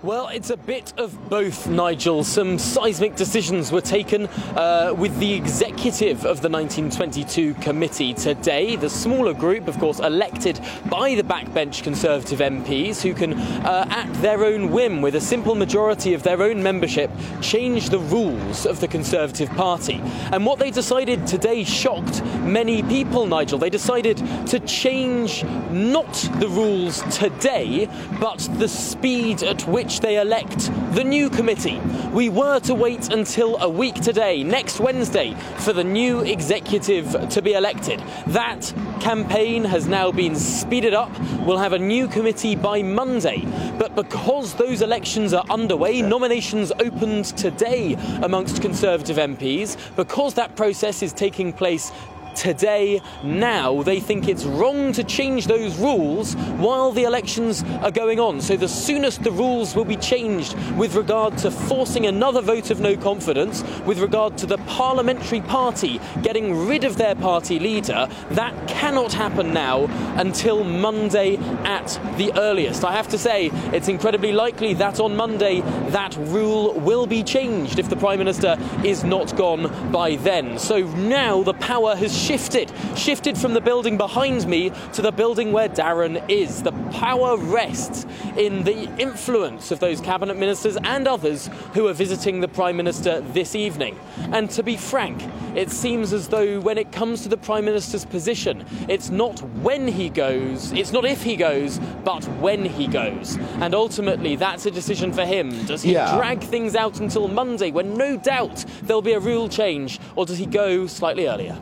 Well, 0.04 0.28
it's 0.28 0.50
a 0.50 0.58
bit 0.58 0.92
of 0.99 1.30
both, 1.30 1.66
Nigel. 1.66 2.25
Some 2.25 2.58
seismic 2.58 3.16
decisions 3.16 3.73
were 3.73 3.80
taken 3.80 4.26
uh, 4.26 4.92
with 4.94 5.18
the 5.18 5.32
executive 5.32 6.26
of 6.26 6.42
the 6.42 6.50
1922 6.50 7.54
committee 7.54 8.12
today. 8.12 8.76
The 8.76 8.90
smaller 8.90 9.32
group, 9.32 9.66
of 9.66 9.78
course, 9.78 10.00
elected 10.00 10.61
by 10.90 11.14
the 11.14 11.23
backbench 11.23 11.82
Conservative 11.82 12.40
MPs 12.40 13.00
who 13.00 13.14
can, 13.14 13.32
uh, 13.32 13.87
at 13.88 14.12
their 14.20 14.44
own 14.44 14.73
whim, 14.73 15.00
with 15.00 15.14
a 15.14 15.23
simple 15.23 15.54
majority 15.54 16.12
of 16.12 16.23
their 16.23 16.42
own 16.42 16.62
membership, 16.62 17.11
change 17.40 17.88
the 17.88 17.99
rules 17.99 18.66
of 18.66 18.80
the 18.80 18.88
Conservative 18.88 19.49
Party. 19.52 20.02
And 20.32 20.44
what 20.44 20.58
they 20.58 20.70
decided 20.70 21.26
today 21.26 21.64
shocked 21.64 22.23
many 22.42 22.82
people, 22.82 23.26
Nigel. 23.26 23.58
They 23.58 23.70
decided 23.70 24.18
to 24.49 24.61
change 24.61 25.44
not 25.70 26.12
the 26.40 26.49
rules 26.49 27.00
today, 27.16 27.88
but 28.20 28.46
the 28.58 28.68
speed 28.68 29.42
at 29.42 29.66
which 29.66 29.93
which 29.94 30.00
they 30.00 30.20
elect 30.20 30.72
the 30.96 31.04
new 31.04 31.30
committee. 31.30 31.78
We 32.12 32.28
were 32.28 32.58
to 32.60 32.74
wait 32.74 33.12
until 33.12 33.56
a 33.58 33.68
week 33.68 33.94
today, 33.94 34.42
next 34.42 34.80
Wednesday, 34.80 35.36
for 35.58 35.72
the 35.72 35.84
new 35.84 36.22
executive 36.22 37.28
to 37.28 37.40
be 37.40 37.52
elected. 37.52 38.02
That 38.26 38.74
campaign 39.00 39.64
has 39.64 39.86
now 39.86 40.10
been 40.10 40.34
speeded 40.34 40.94
up. 40.94 41.12
We'll 41.46 41.58
have 41.58 41.74
a 41.74 41.78
new 41.78 42.08
committee 42.08 42.56
by 42.56 42.82
Monday. 42.82 43.42
But 43.78 43.94
because 43.94 44.54
those 44.54 44.82
elections 44.82 45.32
are 45.32 45.44
underway, 45.48 46.02
nominations 46.02 46.72
opened 46.80 47.26
today 47.26 47.94
amongst 48.22 48.62
Conservative 48.62 49.16
MPs, 49.16 49.76
because 49.94 50.34
that 50.34 50.56
process 50.56 51.04
is 51.04 51.12
taking 51.12 51.52
place 51.52 51.92
today, 52.34 53.00
now. 53.22 53.82
They 53.82 54.00
think 54.00 54.28
it's 54.28 54.44
wrong 54.44 54.92
to 54.92 55.04
change 55.04 55.46
those 55.46 55.78
rules 55.78 56.34
while 56.58 56.92
the 56.92 57.04
elections 57.04 57.62
are 57.82 57.90
going 57.90 58.20
on. 58.20 58.40
So 58.40 58.56
the 58.56 58.68
soonest 58.68 59.22
the 59.22 59.32
rules 59.32 59.74
will 59.74 59.84
be 59.84 59.96
changed 59.96 60.56
with 60.72 60.94
regard 60.94 61.38
to 61.38 61.50
forcing 61.50 62.06
another 62.06 62.40
vote 62.40 62.70
of 62.70 62.80
no 62.80 62.96
confidence, 62.96 63.62
with 63.86 63.98
regard 63.98 64.36
to 64.38 64.46
the 64.46 64.58
parliamentary 64.58 65.40
party 65.40 66.00
getting 66.22 66.66
rid 66.66 66.84
of 66.84 66.96
their 66.96 67.14
party 67.14 67.58
leader, 67.58 68.08
that 68.30 68.68
cannot 68.68 69.12
happen 69.12 69.52
now 69.52 69.84
until 70.18 70.64
Monday 70.64 71.36
at 71.64 71.98
the 72.16 72.32
earliest. 72.38 72.84
I 72.84 72.92
have 72.92 73.08
to 73.08 73.18
say, 73.18 73.50
it's 73.72 73.88
incredibly 73.88 74.32
likely 74.32 74.74
that 74.74 75.00
on 75.00 75.16
Monday 75.16 75.60
that 75.90 76.16
rule 76.16 76.72
will 76.80 77.06
be 77.06 77.22
changed 77.22 77.78
if 77.78 77.88
the 77.88 77.96
Prime 77.96 78.18
Minister 78.18 78.56
is 78.84 79.04
not 79.04 79.36
gone 79.36 79.90
by 79.90 80.16
then. 80.16 80.58
So 80.58 80.80
now 80.96 81.42
the 81.42 81.54
power 81.54 81.94
has 81.96 82.23
shifted, 82.24 82.72
shifted 82.96 83.36
from 83.36 83.52
the 83.52 83.60
building 83.60 83.98
behind 83.98 84.46
me 84.46 84.72
to 84.94 85.02
the 85.02 85.12
building 85.12 85.52
where 85.52 85.68
Darren 85.68 86.24
is. 86.30 86.62
The 86.62 86.72
power 86.90 87.36
rests 87.36 88.06
in 88.38 88.64
the 88.64 88.84
influence 88.98 89.70
of 89.70 89.78
those 89.80 90.00
cabinet 90.00 90.36
ministers 90.38 90.78
and 90.84 91.06
others 91.06 91.50
who 91.74 91.86
are 91.86 91.92
visiting 91.92 92.40
the 92.40 92.48
Prime 92.48 92.76
Minister 92.76 93.20
this 93.20 93.54
evening. 93.54 93.98
And 94.32 94.48
to 94.50 94.62
be 94.62 94.76
frank, 94.76 95.22
it 95.54 95.70
seems 95.70 96.12
as 96.14 96.28
though 96.28 96.60
when 96.60 96.78
it 96.78 96.92
comes 96.92 97.22
to 97.22 97.28
the 97.28 97.36
Prime 97.36 97.66
Minister's 97.66 98.06
position, 98.06 98.64
it's 98.88 99.10
not 99.10 99.40
when 99.60 99.86
he 99.86 100.08
goes, 100.08 100.72
it's 100.72 100.92
not 100.92 101.04
if 101.04 101.22
he 101.22 101.36
goes, 101.36 101.78
but 102.04 102.24
when 102.40 102.64
he 102.64 102.86
goes. 102.86 103.36
And 103.60 103.74
ultimately, 103.74 104.36
that's 104.36 104.64
a 104.64 104.70
decision 104.70 105.12
for 105.12 105.26
him. 105.26 105.64
Does 105.66 105.82
he 105.82 105.92
Yeah. 105.92 106.16
drag 106.16 106.40
things 106.40 106.74
out 106.74 107.00
until 107.00 107.28
Monday 107.28 107.70
when 107.70 107.96
no 107.98 108.16
doubt 108.16 108.64
there'll 108.82 109.02
be 109.02 109.12
a 109.12 109.20
rule 109.20 109.48
change, 109.48 110.00
or 110.16 110.24
does 110.24 110.38
he 110.38 110.46
go 110.46 110.86
slightly 110.86 111.26
earlier? 111.28 111.56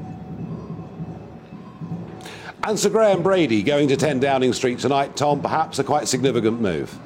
And 2.64 2.78
Sir 2.78 2.90
Graham 2.90 3.24
Brady 3.24 3.60
going 3.64 3.88
to 3.88 3.96
10 3.96 4.20
Downing 4.20 4.52
Street 4.52 4.78
tonight, 4.78 5.16
Tom, 5.16 5.42
perhaps 5.42 5.80
a 5.80 5.84
quite 5.84 6.06
significant 6.06 6.60
move. 6.60 6.96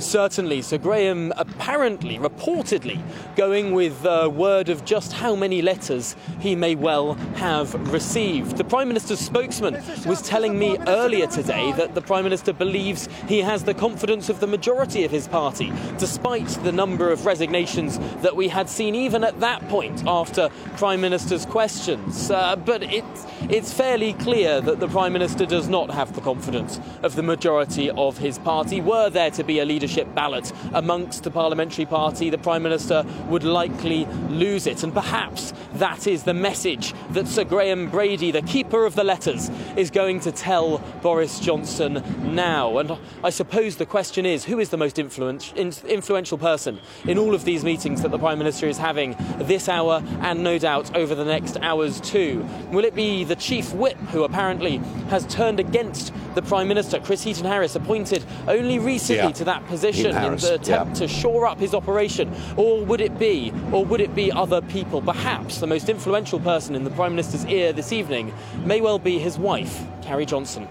Certainly. 0.00 0.62
So 0.62 0.78
Graham 0.78 1.32
apparently, 1.36 2.18
reportedly, 2.18 3.00
going 3.36 3.72
with 3.72 4.04
uh, 4.04 4.30
word 4.32 4.68
of 4.68 4.84
just 4.84 5.12
how 5.12 5.36
many 5.36 5.62
letters 5.62 6.16
he 6.40 6.56
may 6.56 6.74
well 6.74 7.14
have 7.36 7.74
received. 7.92 8.56
The 8.56 8.64
Prime 8.64 8.88
Minister's 8.88 9.20
spokesman 9.20 9.74
was 10.06 10.22
telling 10.22 10.58
me 10.58 10.78
earlier 10.86 11.26
today 11.26 11.72
that 11.72 11.94
the 11.94 12.00
Prime 12.00 12.24
Minister 12.24 12.52
believes 12.52 13.08
he 13.28 13.40
has 13.40 13.64
the 13.64 13.74
confidence 13.74 14.28
of 14.28 14.40
the 14.40 14.46
majority 14.46 15.04
of 15.04 15.10
his 15.10 15.28
party, 15.28 15.72
despite 15.98 16.48
the 16.64 16.72
number 16.72 17.12
of 17.12 17.26
resignations 17.26 17.98
that 18.22 18.34
we 18.34 18.48
had 18.48 18.68
seen 18.68 18.94
even 18.94 19.22
at 19.22 19.38
that 19.40 19.66
point 19.68 20.02
after 20.06 20.48
Prime 20.76 21.00
Minister's 21.00 21.44
questions. 21.44 22.30
Uh, 22.30 22.56
but 22.56 22.82
it's, 22.82 23.26
it's 23.50 23.72
fairly 23.72 24.14
clear 24.14 24.60
that 24.62 24.80
the 24.80 24.88
Prime 24.88 25.12
Minister 25.12 25.44
does 25.44 25.68
not 25.68 25.90
have 25.90 26.14
the 26.14 26.20
confidence 26.20 26.80
of 27.02 27.16
the 27.16 27.22
majority 27.22 27.90
of 27.90 28.18
his 28.18 28.38
party. 28.38 28.80
Were 28.80 29.10
there 29.10 29.30
to 29.32 29.44
be 29.44 29.58
a 29.58 29.64
leadership 29.64 29.89
ballot 30.14 30.52
amongst 30.72 31.22
the 31.24 31.30
parliamentary 31.30 31.86
party, 31.86 32.30
the 32.30 32.38
Prime 32.38 32.62
Minister 32.62 33.04
would 33.28 33.44
likely 33.44 34.06
lose 34.28 34.66
it. 34.66 34.82
And 34.82 34.92
perhaps 34.92 35.52
that 35.74 36.06
is 36.06 36.22
the 36.24 36.34
message 36.34 36.94
that 37.10 37.26
Sir 37.26 37.44
Graham 37.44 37.90
Brady, 37.90 38.30
the 38.30 38.42
keeper 38.42 38.84
of 38.84 38.94
the 38.94 39.04
letters, 39.04 39.50
is 39.76 39.90
going 39.90 40.20
to 40.20 40.32
tell 40.32 40.78
Boris 41.02 41.38
Johnson 41.40 42.02
now. 42.34 42.78
And 42.78 42.96
I 43.24 43.30
suppose 43.30 43.76
the 43.76 43.86
question 43.86 44.26
is 44.26 44.44
who 44.44 44.58
is 44.58 44.68
the 44.70 44.76
most 44.76 44.98
influential 44.98 46.38
person 46.38 46.78
in 47.06 47.18
all 47.18 47.34
of 47.34 47.44
these 47.44 47.64
meetings 47.64 48.02
that 48.02 48.10
the 48.10 48.18
Prime 48.18 48.38
Minister 48.38 48.66
is 48.66 48.78
having 48.78 49.16
this 49.38 49.68
hour 49.68 50.02
and 50.20 50.42
no 50.42 50.58
doubt 50.58 50.96
over 50.96 51.14
the 51.14 51.24
next 51.24 51.56
hours 51.62 52.00
too? 52.00 52.46
Will 52.70 52.84
it 52.84 52.94
be 52.94 53.24
the 53.24 53.36
Chief 53.36 53.72
Whip 53.74 53.96
who 54.12 54.24
apparently 54.24 54.76
has 55.08 55.26
turned 55.26 55.60
against 55.60 56.12
the 56.34 56.42
Prime 56.42 56.68
Minister, 56.68 57.00
Chris 57.00 57.22
Heaton 57.22 57.44
Harris, 57.44 57.74
appointed 57.74 58.24
only 58.46 58.78
recently 58.78 59.16
Yeah. 59.24 59.32
to 59.32 59.44
that 59.44 59.66
position 59.66 59.79
In 59.84 60.14
Harris, 60.14 60.42
the 60.42 60.54
attempt 60.54 60.92
yeah. 61.00 61.06
to 61.06 61.08
shore 61.08 61.46
up 61.46 61.58
his 61.58 61.74
operation? 61.74 62.32
Or 62.56 62.84
would 62.84 63.00
it 63.00 63.18
be, 63.18 63.52
or 63.72 63.84
would 63.84 64.00
it 64.00 64.14
be 64.14 64.30
other 64.30 64.60
people? 64.62 65.00
Perhaps 65.00 65.58
the 65.58 65.66
most 65.66 65.88
influential 65.88 66.40
person 66.40 66.74
in 66.74 66.84
the 66.84 66.90
Prime 66.90 67.12
Minister's 67.12 67.46
ear 67.46 67.72
this 67.72 67.92
evening 67.92 68.32
may 68.64 68.80
well 68.80 68.98
be 68.98 69.18
his 69.18 69.38
wife, 69.38 69.82
Carrie 70.02 70.26
Johnson. 70.26 70.66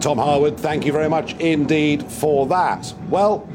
Tom 0.00 0.18
Harwood, 0.18 0.58
thank 0.58 0.84
you 0.84 0.92
very 0.92 1.08
much 1.08 1.34
indeed 1.38 2.02
for 2.02 2.46
that. 2.48 2.92
Well, 3.08 3.48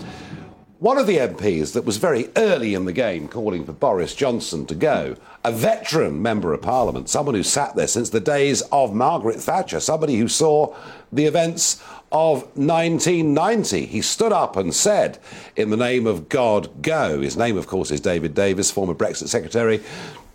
one 0.80 1.00
of 1.00 1.08
the 1.08 1.18
MPs 1.18 1.74
that 1.74 1.86
was 1.86 1.98
very 1.98 2.30
early 2.36 2.76
in 2.76 2.86
the 2.86 2.94
game 2.94 3.28
calling 3.28 3.66
for 3.66 3.74
Boris 3.74 4.14
Johnson 4.14 4.68
to 4.68 4.76
go, 4.76 5.16
a 5.44 5.52
veteran 5.52 6.22
member 6.22 6.54
of 6.54 6.62
parliament, 6.62 7.10
someone 7.10 7.34
who 7.34 7.42
sat 7.42 7.76
there 7.76 7.88
since 7.88 8.12
the 8.12 8.20
days 8.20 8.62
of 8.72 8.94
Margaret 8.94 9.42
Thatcher, 9.42 9.80
somebody 9.80 10.18
who 10.18 10.28
saw 10.28 10.76
the 11.12 11.26
events 11.26 11.84
of 12.12 12.44
1990. 12.58 13.86
He 13.86 14.02
stood 14.02 14.32
up 14.32 14.56
and 14.56 14.74
said, 14.74 15.20
in 15.56 15.70
the 15.70 15.78
name 15.78 16.08
of 16.08 16.30
God, 16.30 16.82
go. 16.82 17.22
His 17.22 17.38
name, 17.38 17.58
of 17.58 17.68
course, 17.68 17.92
is 17.92 18.00
David 18.02 18.34
Davis, 18.34 18.72
former 18.72 18.94
Brexit 18.94 19.28
secretary, 19.28 19.82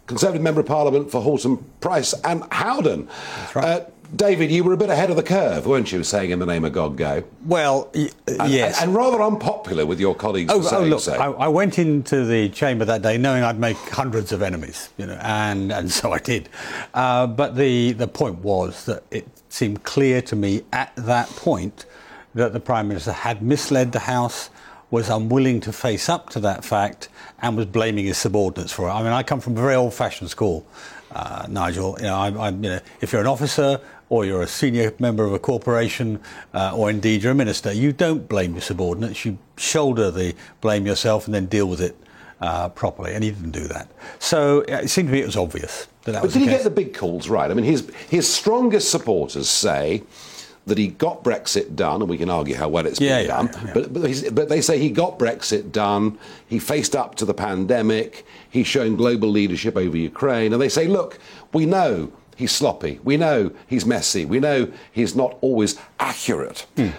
Conservative 0.08 0.42
member 0.42 0.60
of 0.60 0.66
parliament 0.66 1.10
for 1.10 1.22
Halton, 1.22 1.58
Price, 1.80 2.12
and 2.24 2.42
Howden. 2.50 3.08
Uh, 3.54 3.80
David, 4.14 4.50
you 4.50 4.62
were 4.62 4.74
a 4.74 4.76
bit 4.76 4.90
ahead 4.90 5.08
of 5.08 5.16
the 5.16 5.22
curve, 5.22 5.64
weren't 5.64 5.90
you, 5.90 6.02
saying 6.04 6.32
in 6.32 6.38
the 6.38 6.44
name 6.44 6.64
of 6.66 6.72
God, 6.74 6.96
go? 6.98 7.22
Well, 7.46 7.88
y- 7.94 8.10
And- 8.26 8.50
yes. 8.52 8.82
And, 8.82 8.94
rather 8.94 9.22
unpopular 9.22 9.86
with 9.86 10.00
your 10.00 10.14
colleagues 10.14 10.52
Oh, 10.52 10.60
oh, 10.70 10.84
look, 10.84 11.00
so. 11.00 11.14
I, 11.14 11.44
I 11.44 11.48
went 11.48 11.78
into 11.78 12.26
the 12.26 12.50
chamber 12.50 12.84
that 12.84 13.00
day 13.00 13.16
knowing 13.16 13.42
I'd 13.42 13.58
make 13.58 13.78
hundreds 13.78 14.32
of 14.32 14.42
enemies, 14.42 14.90
you 14.98 15.06
know, 15.06 15.18
and, 15.22 15.72
and 15.72 15.90
so 16.00 16.12
I 16.12 16.18
did. 16.18 16.50
Uh, 16.92 17.26
but 17.28 17.56
the, 17.56 17.92
the 17.92 18.08
point 18.08 18.40
was 18.40 18.84
that 18.84 19.04
it 19.10 19.26
seemed 19.52 19.82
clear 19.84 20.22
to 20.22 20.34
me 20.34 20.62
at 20.72 20.92
that 20.96 21.28
point 21.30 21.84
that 22.34 22.52
the 22.52 22.60
Prime 22.60 22.88
Minister 22.88 23.12
had 23.12 23.42
misled 23.42 23.92
the 23.92 24.00
House, 24.00 24.50
was 24.90 25.08
unwilling 25.08 25.60
to 25.60 25.72
face 25.72 26.08
up 26.08 26.30
to 26.30 26.40
that 26.40 26.64
fact, 26.64 27.08
and 27.40 27.56
was 27.56 27.66
blaming 27.66 28.06
his 28.06 28.18
subordinates 28.18 28.72
for 28.72 28.88
it. 28.88 28.92
I 28.92 29.02
mean, 29.02 29.12
I 29.12 29.22
come 29.22 29.40
from 29.40 29.56
a 29.56 29.60
very 29.60 29.74
old-fashioned 29.74 30.30
school, 30.30 30.66
uh, 31.10 31.46
Nigel. 31.48 31.96
You 31.98 32.06
know, 32.06 32.16
I, 32.16 32.28
I, 32.30 32.48
you 32.48 32.56
know, 32.56 32.80
if 33.00 33.12
you're 33.12 33.20
an 33.20 33.26
officer 33.26 33.80
or 34.08 34.24
you're 34.24 34.42
a 34.42 34.46
senior 34.46 34.92
member 34.98 35.24
of 35.24 35.32
a 35.32 35.38
corporation, 35.38 36.20
uh, 36.54 36.76
or 36.76 36.90
indeed 36.90 37.22
you're 37.22 37.32
a 37.32 37.34
minister, 37.34 37.72
you 37.72 37.92
don't 37.92 38.28
blame 38.28 38.52
your 38.52 38.60
subordinates. 38.62 39.24
You 39.24 39.38
shoulder 39.56 40.10
the 40.10 40.34
blame 40.60 40.86
yourself 40.86 41.26
and 41.26 41.34
then 41.34 41.46
deal 41.46 41.66
with 41.66 41.80
it 41.80 41.96
uh, 42.42 42.68
properly. 42.70 43.14
And 43.14 43.22
he 43.24 43.30
didn't 43.30 43.52
do 43.52 43.66
that. 43.68 43.88
So 44.18 44.60
uh, 44.62 44.82
it 44.84 44.88
seemed 44.88 45.08
to 45.08 45.12
me 45.14 45.20
it 45.20 45.26
was 45.26 45.36
obvious 45.36 45.86
that 46.04 46.12
that 46.12 46.20
but 46.20 46.24
was 46.24 46.32
did 46.34 46.40
he 46.40 46.46
get 46.46 46.64
the 46.64 46.70
big 46.70 46.92
calls 46.92 47.28
right? 47.28 47.50
I 47.50 47.54
mean, 47.54 47.64
his, 47.64 47.88
his 48.10 48.32
strongest 48.32 48.90
supporters 48.90 49.48
say 49.48 50.02
that 50.66 50.78
he 50.78 50.86
got 50.88 51.24
Brexit 51.24 51.74
done, 51.74 52.02
and 52.02 52.08
we 52.08 52.16
can 52.16 52.30
argue 52.30 52.54
how 52.54 52.68
well 52.68 52.86
it's 52.86 53.00
Yeah, 53.00 53.18
been 53.18 53.26
yeah, 53.26 53.36
done. 53.36 53.50
yeah. 53.66 53.72
But, 53.74 53.92
but, 53.92 54.04
he's, 54.06 54.30
but 54.30 54.48
they 54.48 54.60
say 54.60 54.78
he 54.78 54.90
got 54.90 55.18
Brexit 55.18 55.72
done, 55.72 56.18
he 56.46 56.60
faced 56.60 56.94
up 56.94 57.16
to 57.16 57.24
the 57.24 57.34
pandemic, 57.34 58.24
he's 58.48 58.68
shown 58.68 58.94
global 58.94 59.28
leadership 59.28 59.76
over 59.76 59.96
Ukraine, 59.96 60.52
and 60.52 60.62
they 60.62 60.68
say, 60.68 60.86
look, 60.86 61.18
we 61.52 61.66
know 61.66 62.12
he's 62.36 62.52
sloppy, 62.52 63.00
we 63.02 63.16
know 63.16 63.50
he's 63.66 63.84
messy, 63.84 64.24
we 64.24 64.38
know 64.38 64.70
he's 64.92 65.16
not 65.16 65.36
always 65.40 65.76
accurate. 65.98 66.64
Hmm. 66.76 66.90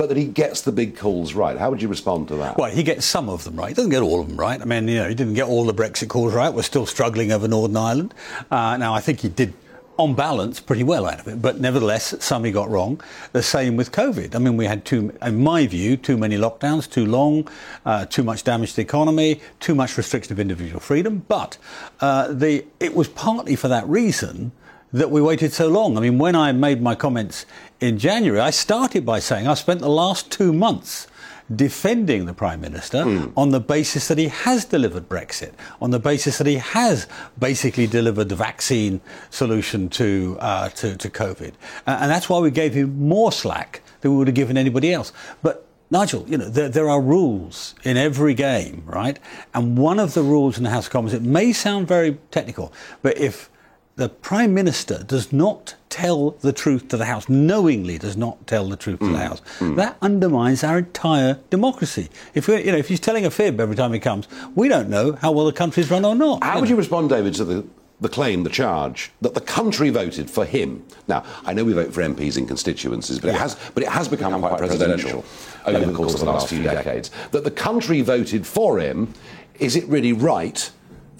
But 0.00 0.08
that 0.08 0.16
he 0.16 0.24
gets 0.24 0.62
the 0.62 0.72
big 0.72 0.96
calls 0.96 1.34
right. 1.34 1.58
How 1.58 1.68
would 1.68 1.82
you 1.82 1.88
respond 1.88 2.28
to 2.28 2.36
that? 2.36 2.56
Well, 2.56 2.70
he 2.70 2.82
gets 2.82 3.04
some 3.04 3.28
of 3.28 3.44
them 3.44 3.56
right. 3.56 3.68
He 3.68 3.74
doesn't 3.74 3.90
get 3.90 4.00
all 4.00 4.22
of 4.22 4.28
them 4.28 4.40
right. 4.40 4.58
I 4.58 4.64
mean, 4.64 4.88
you 4.88 4.94
know, 4.94 5.06
he 5.10 5.14
didn't 5.14 5.34
get 5.34 5.46
all 5.46 5.66
the 5.66 5.74
Brexit 5.74 6.08
calls 6.08 6.32
right. 6.32 6.48
We're 6.48 6.62
still 6.62 6.86
struggling 6.86 7.32
over 7.32 7.46
Northern 7.46 7.76
Ireland. 7.76 8.14
Uh, 8.50 8.78
now, 8.78 8.94
I 8.94 9.00
think 9.00 9.20
he 9.20 9.28
did, 9.28 9.52
on 9.98 10.14
balance, 10.14 10.58
pretty 10.58 10.84
well 10.84 11.04
out 11.04 11.20
of 11.20 11.28
it. 11.28 11.42
But 11.42 11.60
nevertheless, 11.60 12.14
some 12.20 12.44
he 12.44 12.50
got 12.50 12.70
wrong. 12.70 13.02
The 13.32 13.42
same 13.42 13.76
with 13.76 13.92
COVID. 13.92 14.34
I 14.34 14.38
mean, 14.38 14.56
we 14.56 14.64
had 14.64 14.86
too, 14.86 15.14
in 15.20 15.44
my 15.44 15.66
view, 15.66 15.98
too 15.98 16.16
many 16.16 16.38
lockdowns, 16.38 16.90
too 16.90 17.04
long, 17.04 17.46
uh, 17.84 18.06
too 18.06 18.22
much 18.22 18.42
damage 18.42 18.70
to 18.70 18.76
the 18.76 18.82
economy, 18.82 19.42
too 19.58 19.74
much 19.74 19.98
restriction 19.98 20.32
of 20.32 20.40
individual 20.40 20.80
freedom. 20.80 21.26
But 21.28 21.58
uh, 22.00 22.32
the, 22.32 22.64
it 22.80 22.94
was 22.94 23.08
partly 23.08 23.54
for 23.54 23.68
that 23.68 23.86
reason 23.86 24.52
that 24.94 25.10
we 25.10 25.20
waited 25.20 25.52
so 25.52 25.68
long. 25.68 25.96
I 25.96 26.00
mean, 26.00 26.18
when 26.18 26.34
I 26.34 26.52
made 26.52 26.82
my 26.82 26.94
comments 26.94 27.44
in 27.80 27.98
January, 27.98 28.40
I 28.40 28.50
started 28.50 29.06
by 29.06 29.18
saying 29.18 29.46
I 29.46 29.54
spent 29.54 29.80
the 29.80 29.88
last 29.88 30.30
two 30.30 30.52
months 30.52 31.06
defending 31.54 32.26
the 32.26 32.34
Prime 32.34 32.60
Minister 32.60 33.32
on 33.36 33.50
the 33.50 33.58
basis 33.58 34.06
that 34.08 34.18
he 34.18 34.28
has 34.28 34.64
delivered 34.64 35.08
Brexit, 35.08 35.52
on 35.80 35.90
the 35.90 35.98
basis 35.98 36.38
that 36.38 36.46
he 36.46 36.56
has 36.56 37.08
basically 37.38 37.88
delivered 37.88 38.28
the 38.28 38.36
vaccine 38.36 39.00
solution 39.30 39.88
to, 39.88 40.36
uh, 40.40 40.68
to, 40.70 40.96
to 40.96 41.10
COVID. 41.10 41.54
Uh, 41.86 41.98
and 42.00 42.10
that's 42.10 42.28
why 42.28 42.38
we 42.38 42.50
gave 42.52 42.74
him 42.74 43.08
more 43.08 43.32
slack 43.32 43.82
than 44.00 44.12
we 44.12 44.18
would 44.18 44.28
have 44.28 44.36
given 44.36 44.56
anybody 44.56 44.92
else. 44.92 45.12
But 45.42 45.66
Nigel, 45.90 46.24
you 46.28 46.38
know, 46.38 46.48
there, 46.48 46.68
there 46.68 46.88
are 46.88 47.00
rules 47.00 47.74
in 47.82 47.96
every 47.96 48.34
game, 48.34 48.84
right? 48.86 49.18
And 49.52 49.76
one 49.76 49.98
of 49.98 50.14
the 50.14 50.22
rules 50.22 50.56
in 50.56 50.62
the 50.62 50.70
House 50.70 50.86
of 50.86 50.92
Commons, 50.92 51.14
it 51.14 51.22
may 51.22 51.52
sound 51.52 51.88
very 51.88 52.18
technical, 52.30 52.72
but 53.02 53.18
if 53.18 53.50
the 53.96 54.08
Prime 54.08 54.54
Minister 54.54 55.02
does 55.02 55.32
not 55.32 55.74
tell 55.90 56.30
the 56.40 56.52
truth 56.52 56.88
to 56.88 56.96
the 56.96 57.04
House, 57.04 57.28
knowingly 57.28 57.98
does 57.98 58.16
not 58.16 58.46
tell 58.46 58.68
the 58.68 58.76
truth 58.76 59.00
to 59.00 59.06
Mm. 59.06 59.12
the 59.12 59.18
House, 59.18 59.42
that 59.76 59.96
undermines 60.00 60.64
our 60.64 60.78
entire 60.78 61.38
democracy. 61.50 62.08
If 62.34 62.48
we 62.48 62.64
you 62.64 62.72
know, 62.72 62.78
if 62.78 62.88
he's 62.88 63.00
telling 63.00 63.26
a 63.26 63.30
fib 63.30 63.60
every 63.60 63.76
time 63.76 63.92
he 63.92 63.98
comes, 63.98 64.28
we 64.54 64.68
don't 64.68 64.88
know 64.88 65.12
how 65.20 65.32
well 65.32 65.46
the 65.46 65.52
country's 65.52 65.90
run 65.90 66.04
or 66.04 66.14
not. 66.14 66.42
How 66.42 66.60
would 66.60 66.68
you 66.70 66.76
respond, 66.76 67.10
David, 67.10 67.34
to 67.34 67.44
the, 67.44 67.64
the 68.00 68.08
claim, 68.08 68.44
the 68.44 68.50
charge 68.50 69.10
that 69.20 69.34
the 69.34 69.40
country 69.40 69.90
voted 69.90 70.30
for 70.30 70.44
him? 70.44 70.82
Now, 71.08 71.24
I 71.44 71.52
know 71.52 71.64
we 71.64 71.72
vote 71.72 71.92
for 71.92 72.02
MPs 72.02 72.38
in 72.38 72.46
constituencies, 72.46 73.18
but 73.18 73.30
it 73.30 73.34
has, 73.34 73.56
but 73.74 73.82
it 73.82 73.88
has 73.88 74.08
become 74.08 74.38
quite 74.40 74.58
presidential 74.58 75.24
over 75.66 75.84
the 75.84 75.92
course 75.92 76.14
of 76.14 76.20
the 76.20 76.26
last 76.26 76.48
few 76.48 76.62
decades. 76.62 77.10
That 77.32 77.44
the 77.44 77.50
country 77.50 78.00
voted 78.00 78.46
for 78.46 78.78
him. 78.78 79.12
Is 79.58 79.76
it 79.76 79.84
really 79.88 80.14
right 80.14 80.70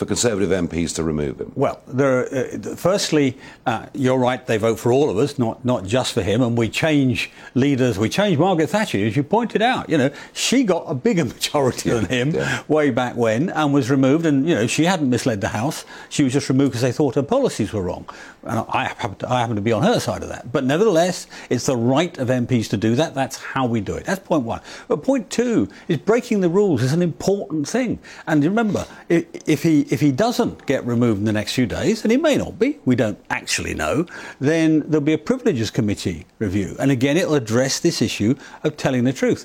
for 0.00 0.07
Conservative 0.07 0.49
MPs 0.49 0.95
to 0.95 1.04
remove 1.04 1.38
him? 1.38 1.52
Well, 1.54 1.83
there, 1.87 2.25
uh, 2.35 2.75
firstly, 2.75 3.37
uh, 3.66 3.85
you're 3.92 4.16
right. 4.16 4.45
They 4.47 4.57
vote 4.57 4.78
for 4.80 4.92
all 4.92 5.11
of 5.11 5.19
us, 5.19 5.38
not 5.38 5.62
not 5.62 5.85
just 5.85 6.14
for 6.14 6.23
him. 6.23 6.40
And 6.40 6.57
we 6.57 6.71
change 6.71 7.30
leaders. 7.54 7.99
We 7.99 8.09
change 8.09 8.38
Margaret 8.38 8.71
Thatcher, 8.71 8.97
as 9.04 9.14
you 9.14 9.23
pointed 9.23 9.61
out. 9.61 9.90
You 9.90 9.99
know, 9.99 10.11
she 10.33 10.64
got 10.64 10.85
a 10.87 10.95
bigger 10.95 11.26
majority 11.26 11.90
than 11.90 12.07
him 12.07 12.30
yeah. 12.30 12.62
way 12.66 12.90
back 12.90 13.14
when, 13.14 13.50
and 13.50 13.75
was 13.75 13.90
removed. 13.90 14.25
And 14.25 14.49
you 14.49 14.54
know, 14.54 14.66
she 14.66 14.85
hadn't 14.85 15.11
misled 15.11 15.42
the 15.42 15.49
House. 15.49 15.85
She 16.09 16.25
was 16.25 16.33
just 16.33 16.49
removed 16.49 16.71
because 16.71 16.83
they 16.83 16.92
thought 16.92 17.14
her 17.16 17.23
policies 17.23 17.75
were 17.75 17.83
wrong. 17.83 18.09
And 18.42 18.64
I 18.71 18.85
happen, 18.85 19.16
to, 19.16 19.30
I 19.30 19.40
happen 19.40 19.57
to 19.57 19.62
be 19.62 19.73
on 19.73 19.83
her 19.83 20.00
side 20.00 20.23
of 20.23 20.30
that. 20.30 20.50
But 20.50 20.64
nevertheless, 20.64 21.26
it's 21.50 21.66
the 21.66 21.76
right 21.76 22.16
of 22.16 22.28
MPs 22.28 22.71
to 22.71 22.78
do 22.78 22.95
that. 22.95 23.12
That's 23.12 23.37
how 23.37 23.66
we 23.66 23.83
do 23.83 23.97
it. 23.97 24.07
That's 24.07 24.21
point 24.21 24.45
one. 24.45 24.62
But 24.88 25.02
point 25.02 25.28
two 25.28 25.69
is 25.88 25.99
breaking 25.99 26.40
the 26.40 26.49
rules 26.49 26.83
is 26.83 26.95
an 26.95 27.02
important 27.02 27.69
thing. 27.69 27.99
And 28.26 28.42
remember, 28.42 28.87
if 29.11 29.62
he 29.62 29.90
if 29.91 30.01
he 30.01 30.13
doesn't 30.13 30.67
get 30.67 30.87
removed 30.87 31.19
in 31.19 31.25
the 31.25 31.33
next 31.33 31.53
few 31.53 31.67
days, 31.67 32.03
and 32.03 32.13
he 32.13 32.17
may 32.17 32.37
not 32.37 32.59
be, 32.59 32.79
we 32.85 32.95
don't 32.95 33.19
actually 33.29 33.75
know, 33.75 34.07
then 34.39 34.81
there'll 34.89 35.01
be 35.01 35.13
a 35.13 35.19
privileges 35.19 35.71
committee 35.71 36.27
review. 36.39 36.77
And 36.79 36.91
again, 36.91 37.17
it'll 37.17 37.35
address 37.35 37.81
this 37.81 38.01
issue 38.01 38.37
of 38.63 38.77
telling 38.77 39.05
the 39.05 39.13
truth. 39.13 39.45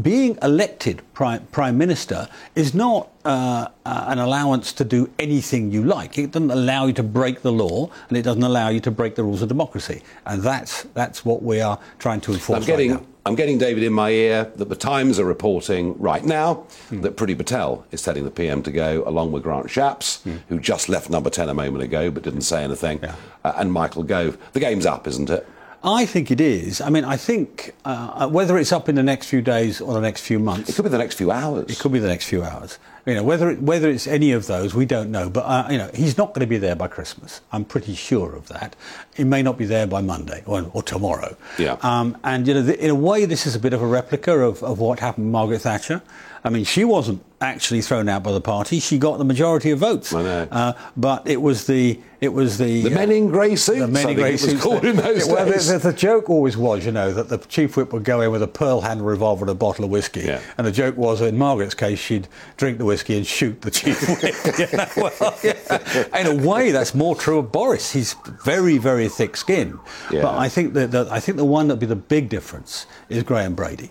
Being 0.00 0.38
elected 0.42 1.02
prime, 1.12 1.46
prime 1.52 1.78
minister 1.78 2.28
is 2.54 2.74
not 2.74 3.10
uh, 3.24 3.68
uh, 3.84 4.04
an 4.08 4.18
allowance 4.18 4.72
to 4.74 4.84
do 4.84 5.10
anything 5.18 5.70
you 5.70 5.84
like. 5.84 6.18
It 6.18 6.30
doesn't 6.32 6.50
allow 6.50 6.86
you 6.86 6.92
to 6.94 7.02
break 7.02 7.42
the 7.42 7.52
law, 7.52 7.90
and 8.08 8.18
it 8.18 8.22
doesn't 8.22 8.42
allow 8.42 8.68
you 8.68 8.80
to 8.80 8.90
break 8.90 9.14
the 9.14 9.24
rules 9.24 9.42
of 9.42 9.48
democracy. 9.48 10.02
And 10.26 10.42
that's 10.42 10.82
that's 10.94 11.24
what 11.24 11.42
we 11.42 11.60
are 11.60 11.78
trying 11.98 12.20
to 12.22 12.32
enforce. 12.32 12.60
I'm 12.60 12.66
getting, 12.66 12.92
right 12.92 13.00
now. 13.00 13.06
I'm 13.26 13.34
getting 13.36 13.56
David 13.56 13.82
in 13.82 13.92
my 13.94 14.10
ear 14.10 14.52
that 14.56 14.68
the 14.68 14.76
Times 14.76 15.18
are 15.18 15.24
reporting 15.24 15.98
right 15.98 16.22
now 16.24 16.66
that 16.90 17.16
Priti 17.16 17.36
Patel 17.36 17.84
is 17.90 18.02
telling 18.02 18.24
the 18.24 18.30
PM 18.30 18.62
to 18.64 18.70
go, 18.70 19.02
along 19.06 19.32
with 19.32 19.42
Grant 19.42 19.66
Shapps, 19.68 20.20
who 20.48 20.60
just 20.60 20.90
left 20.90 21.08
number 21.08 21.30
10 21.30 21.48
a 21.48 21.54
moment 21.54 21.82
ago 21.84 22.10
but 22.10 22.22
didn't 22.22 22.42
say 22.42 22.62
anything, 22.64 23.00
Yeah. 23.02 23.14
uh, 23.44 23.54
and 23.56 23.72
Michael 23.72 24.02
Gove. 24.02 24.36
The 24.52 24.60
game's 24.60 24.84
up, 24.84 25.06
isn't 25.06 25.30
it? 25.30 25.46
I 25.82 26.04
think 26.06 26.30
it 26.30 26.40
is. 26.40 26.80
I 26.80 26.88
mean, 26.90 27.04
I 27.04 27.16
think 27.16 27.74
uh, 27.84 28.28
whether 28.28 28.56
it's 28.58 28.72
up 28.72 28.88
in 28.88 28.94
the 28.94 29.02
next 29.02 29.26
few 29.28 29.40
days 29.42 29.80
or 29.80 29.94
the 29.94 30.00
next 30.00 30.22
few 30.22 30.38
months, 30.38 30.68
It 30.70 30.76
could 30.76 30.84
be 30.84 30.88
the 30.90 30.98
next 30.98 31.16
few 31.16 31.30
hours. 31.30 31.70
It 31.70 31.78
could 31.78 31.92
be 31.92 31.98
the 31.98 32.08
next 32.08 32.26
few 32.26 32.42
hours. 32.42 32.78
You 33.06 33.14
know, 33.14 33.22
whether 33.22 33.50
it, 33.50 33.60
whether 33.60 33.90
it's 33.90 34.06
any 34.06 34.32
of 34.32 34.46
those, 34.46 34.74
we 34.74 34.86
don't 34.86 35.10
know. 35.10 35.28
But 35.28 35.40
uh, 35.40 35.68
you 35.70 35.78
know, 35.78 35.90
he's 35.92 36.16
not 36.16 36.28
going 36.28 36.40
to 36.40 36.46
be 36.46 36.56
there 36.56 36.74
by 36.74 36.88
Christmas. 36.88 37.42
I'm 37.52 37.64
pretty 37.64 37.94
sure 37.94 38.34
of 38.34 38.48
that. 38.48 38.74
He 39.14 39.24
may 39.24 39.42
not 39.42 39.58
be 39.58 39.66
there 39.66 39.86
by 39.86 40.00
Monday 40.00 40.42
or, 40.46 40.70
or 40.72 40.82
tomorrow. 40.82 41.36
Yeah. 41.58 41.76
Um, 41.82 42.16
and 42.24 42.48
you 42.48 42.54
know, 42.54 42.64
th- 42.64 42.78
in 42.78 42.90
a 42.90 42.94
way, 42.94 43.26
this 43.26 43.46
is 43.46 43.54
a 43.54 43.60
bit 43.60 43.74
of 43.74 43.82
a 43.82 43.86
replica 43.86 44.38
of, 44.38 44.62
of 44.62 44.78
what 44.78 45.00
happened 45.00 45.26
with 45.26 45.32
Margaret 45.32 45.60
Thatcher. 45.60 46.02
I 46.46 46.50
mean, 46.50 46.64
she 46.64 46.84
wasn't 46.84 47.24
actually 47.40 47.80
thrown 47.80 48.06
out 48.08 48.22
by 48.22 48.32
the 48.32 48.40
party. 48.40 48.78
She 48.78 48.98
got 48.98 49.16
the 49.18 49.24
majority 49.24 49.70
of 49.70 49.78
votes. 49.78 50.12
I 50.12 50.22
know. 50.22 50.48
Uh, 50.50 50.72
but 50.96 51.26
it 51.26 51.40
was 51.40 51.66
the 51.66 51.98
it 52.20 52.28
was 52.32 52.58
the 52.58 52.82
The 52.82 52.90
men 52.90 53.10
in 53.10 53.28
grey 53.28 53.56
suits, 53.56 53.78
The 53.80 53.88
men 53.88 54.08
in 54.10 54.14
grey 54.16 54.34
it 54.34 54.38
suits. 54.40 54.62
called 54.62 54.84
in 54.84 54.96
those 54.96 55.26
well, 55.26 55.44
the- 55.46 55.52
days. 55.52 55.68
the, 55.68 55.78
the 55.78 55.92
joke 55.92 56.28
always 56.30 56.56
was, 56.56 56.84
you 56.84 56.92
know, 56.92 57.12
that 57.12 57.28
the 57.28 57.38
chief 57.38 57.76
whip 57.76 57.92
would 57.94 58.04
go 58.04 58.20
in 58.20 58.30
with 58.30 58.42
a 58.42 58.46
pearl 58.48 58.80
handle 58.82 59.06
revolver 59.06 59.44
and 59.44 59.50
a 59.50 59.54
bottle 59.54 59.84
of 59.86 59.90
whiskey. 59.90 60.20
Yeah. 60.20 60.40
And 60.58 60.66
the 60.66 60.72
joke 60.72 60.96
was, 60.96 61.20
in 61.22 61.36
Margaret's 61.38 61.74
case, 61.74 61.98
she'd 61.98 62.28
drink 62.56 62.76
the 62.78 62.84
whiskey 62.84 63.16
and 63.16 63.26
shoot 63.26 63.60
the 63.62 63.70
chief 63.70 64.00
whip. 64.08 64.34
You 64.70 64.76
know, 64.78 64.86
well, 65.20 65.38
yeah. 65.42 66.18
In 66.20 66.26
a 66.40 66.46
way, 66.48 66.70
that's 66.72 66.94
more 66.94 67.14
true 67.16 67.38
of 67.38 67.50
Boris. 67.52 67.92
He's 67.92 68.14
very, 68.44 68.78
very 68.78 69.08
thick-skinned. 69.08 69.78
Yeah. 70.10 70.22
But 70.22 70.36
I 70.38 70.48
think 70.48 70.74
that, 70.74 70.90
that 70.92 71.10
I 71.10 71.20
think 71.20 71.36
the 71.38 71.44
one 71.44 71.68
that'd 71.68 71.80
be 71.80 71.86
the 71.86 71.96
big 71.96 72.28
difference 72.28 72.86
is 73.08 73.22
Graham 73.22 73.54
Brady. 73.54 73.90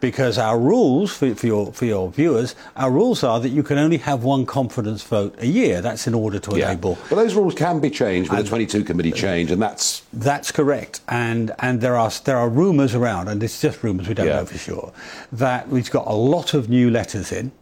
Because 0.00 0.38
our 0.38 0.58
rules, 0.58 1.12
for, 1.12 1.34
for, 1.34 1.46
your, 1.46 1.72
for 1.72 1.84
your 1.84 2.10
viewers, 2.10 2.54
our 2.76 2.90
rules 2.90 3.22
are 3.22 3.38
that 3.40 3.50
you 3.50 3.62
can 3.62 3.76
only 3.78 3.98
have 3.98 4.24
one 4.24 4.46
confidence 4.46 5.02
vote 5.02 5.34
a 5.38 5.46
year. 5.46 5.82
That's 5.82 6.06
in 6.06 6.14
order 6.14 6.38
to 6.38 6.56
Yeah. 6.56 6.70
enable 6.72 6.98
But 7.10 7.16
those 7.16 7.34
rules 7.34 7.54
can 7.54 7.80
be 7.80 7.90
changed 7.90 8.30
with 8.30 8.40
a 8.40 8.48
22 8.48 8.82
committee 8.84 9.12
change, 9.12 9.50
and 9.50 9.60
that's 9.60 10.02
That's 10.12 10.50
correct, 10.50 11.00
and 11.08 11.52
and 11.58 11.80
there 11.80 11.96
are 11.96 12.10
there 12.24 12.38
are 12.38 12.48
rumours 12.48 12.94
around, 12.94 13.28
and 13.28 13.42
it's 13.42 13.60
just 13.60 13.82
rumours. 13.82 14.08
We 14.08 14.14
don't 14.14 14.26
Yeah. 14.26 14.36
know 14.36 14.46
for 14.46 14.58
sure 14.58 14.92
that 15.32 15.68
we've 15.68 15.90
got 15.90 16.06
a 16.06 16.14
lot 16.14 16.54
of 16.54 16.68
new 16.68 16.90
letters 16.90 17.30
in, 17.30 17.52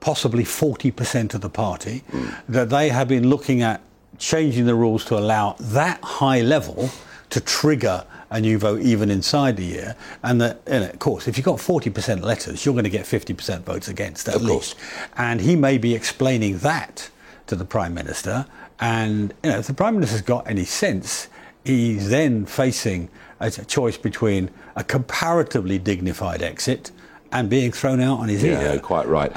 possibly 0.00 0.44
forty 0.44 0.90
percent 0.90 1.32
of 1.34 1.40
the 1.40 1.48
party, 1.48 2.02
hmm. 2.10 2.26
that 2.48 2.70
they 2.70 2.88
have 2.88 3.08
been 3.08 3.28
looking 3.28 3.62
at 3.62 3.80
changing 4.18 4.66
the 4.66 4.74
rules 4.74 5.04
to 5.06 5.16
allow 5.18 5.56
that 5.60 5.98
high 6.02 6.40
level 6.40 6.90
to 7.30 7.40
trigger 7.40 8.04
a 8.34 8.44
you 8.44 8.58
vote 8.58 8.80
even 8.82 9.10
inside 9.10 9.56
the 9.56 9.64
year. 9.64 9.94
And 10.22 10.40
that, 10.40 10.60
and 10.66 10.84
of 10.84 10.98
course, 10.98 11.28
if 11.28 11.36
you've 11.36 11.44
got 11.44 11.58
40% 11.58 12.22
letters, 12.22 12.64
you're 12.64 12.74
going 12.74 12.84
to 12.84 12.90
get 12.90 13.04
50% 13.06 13.60
votes 13.62 13.88
against 13.88 14.28
at 14.28 14.34
Of 14.34 14.42
course. 14.42 14.74
least. 14.74 14.76
And 15.16 15.40
he 15.40 15.54
may 15.56 15.78
be 15.78 15.94
explaining 15.94 16.58
that 16.58 17.10
to 17.46 17.54
the 17.56 17.64
Prime 17.64 17.94
Minister. 17.94 18.46
And 18.80 19.32
you 19.42 19.50
know, 19.50 19.58
if 19.58 19.66
the 19.68 19.74
Prime 19.74 19.94
Minister's 19.94 20.22
got 20.22 20.48
any 20.48 20.64
sense, 20.64 21.28
he's 21.64 22.08
then 22.10 22.44
facing 22.46 23.08
a 23.40 23.50
choice 23.50 23.96
between 23.96 24.50
a 24.74 24.82
comparatively 24.82 25.78
dignified 25.78 26.42
exit 26.42 26.90
and 27.30 27.48
being 27.50 27.70
thrown 27.72 28.00
out 28.00 28.18
on 28.18 28.28
his 28.28 28.42
Yeah, 28.42 28.60
ear. 28.62 28.72
Yeah, 28.74 28.78
quite 28.78 29.06
right. 29.06 29.30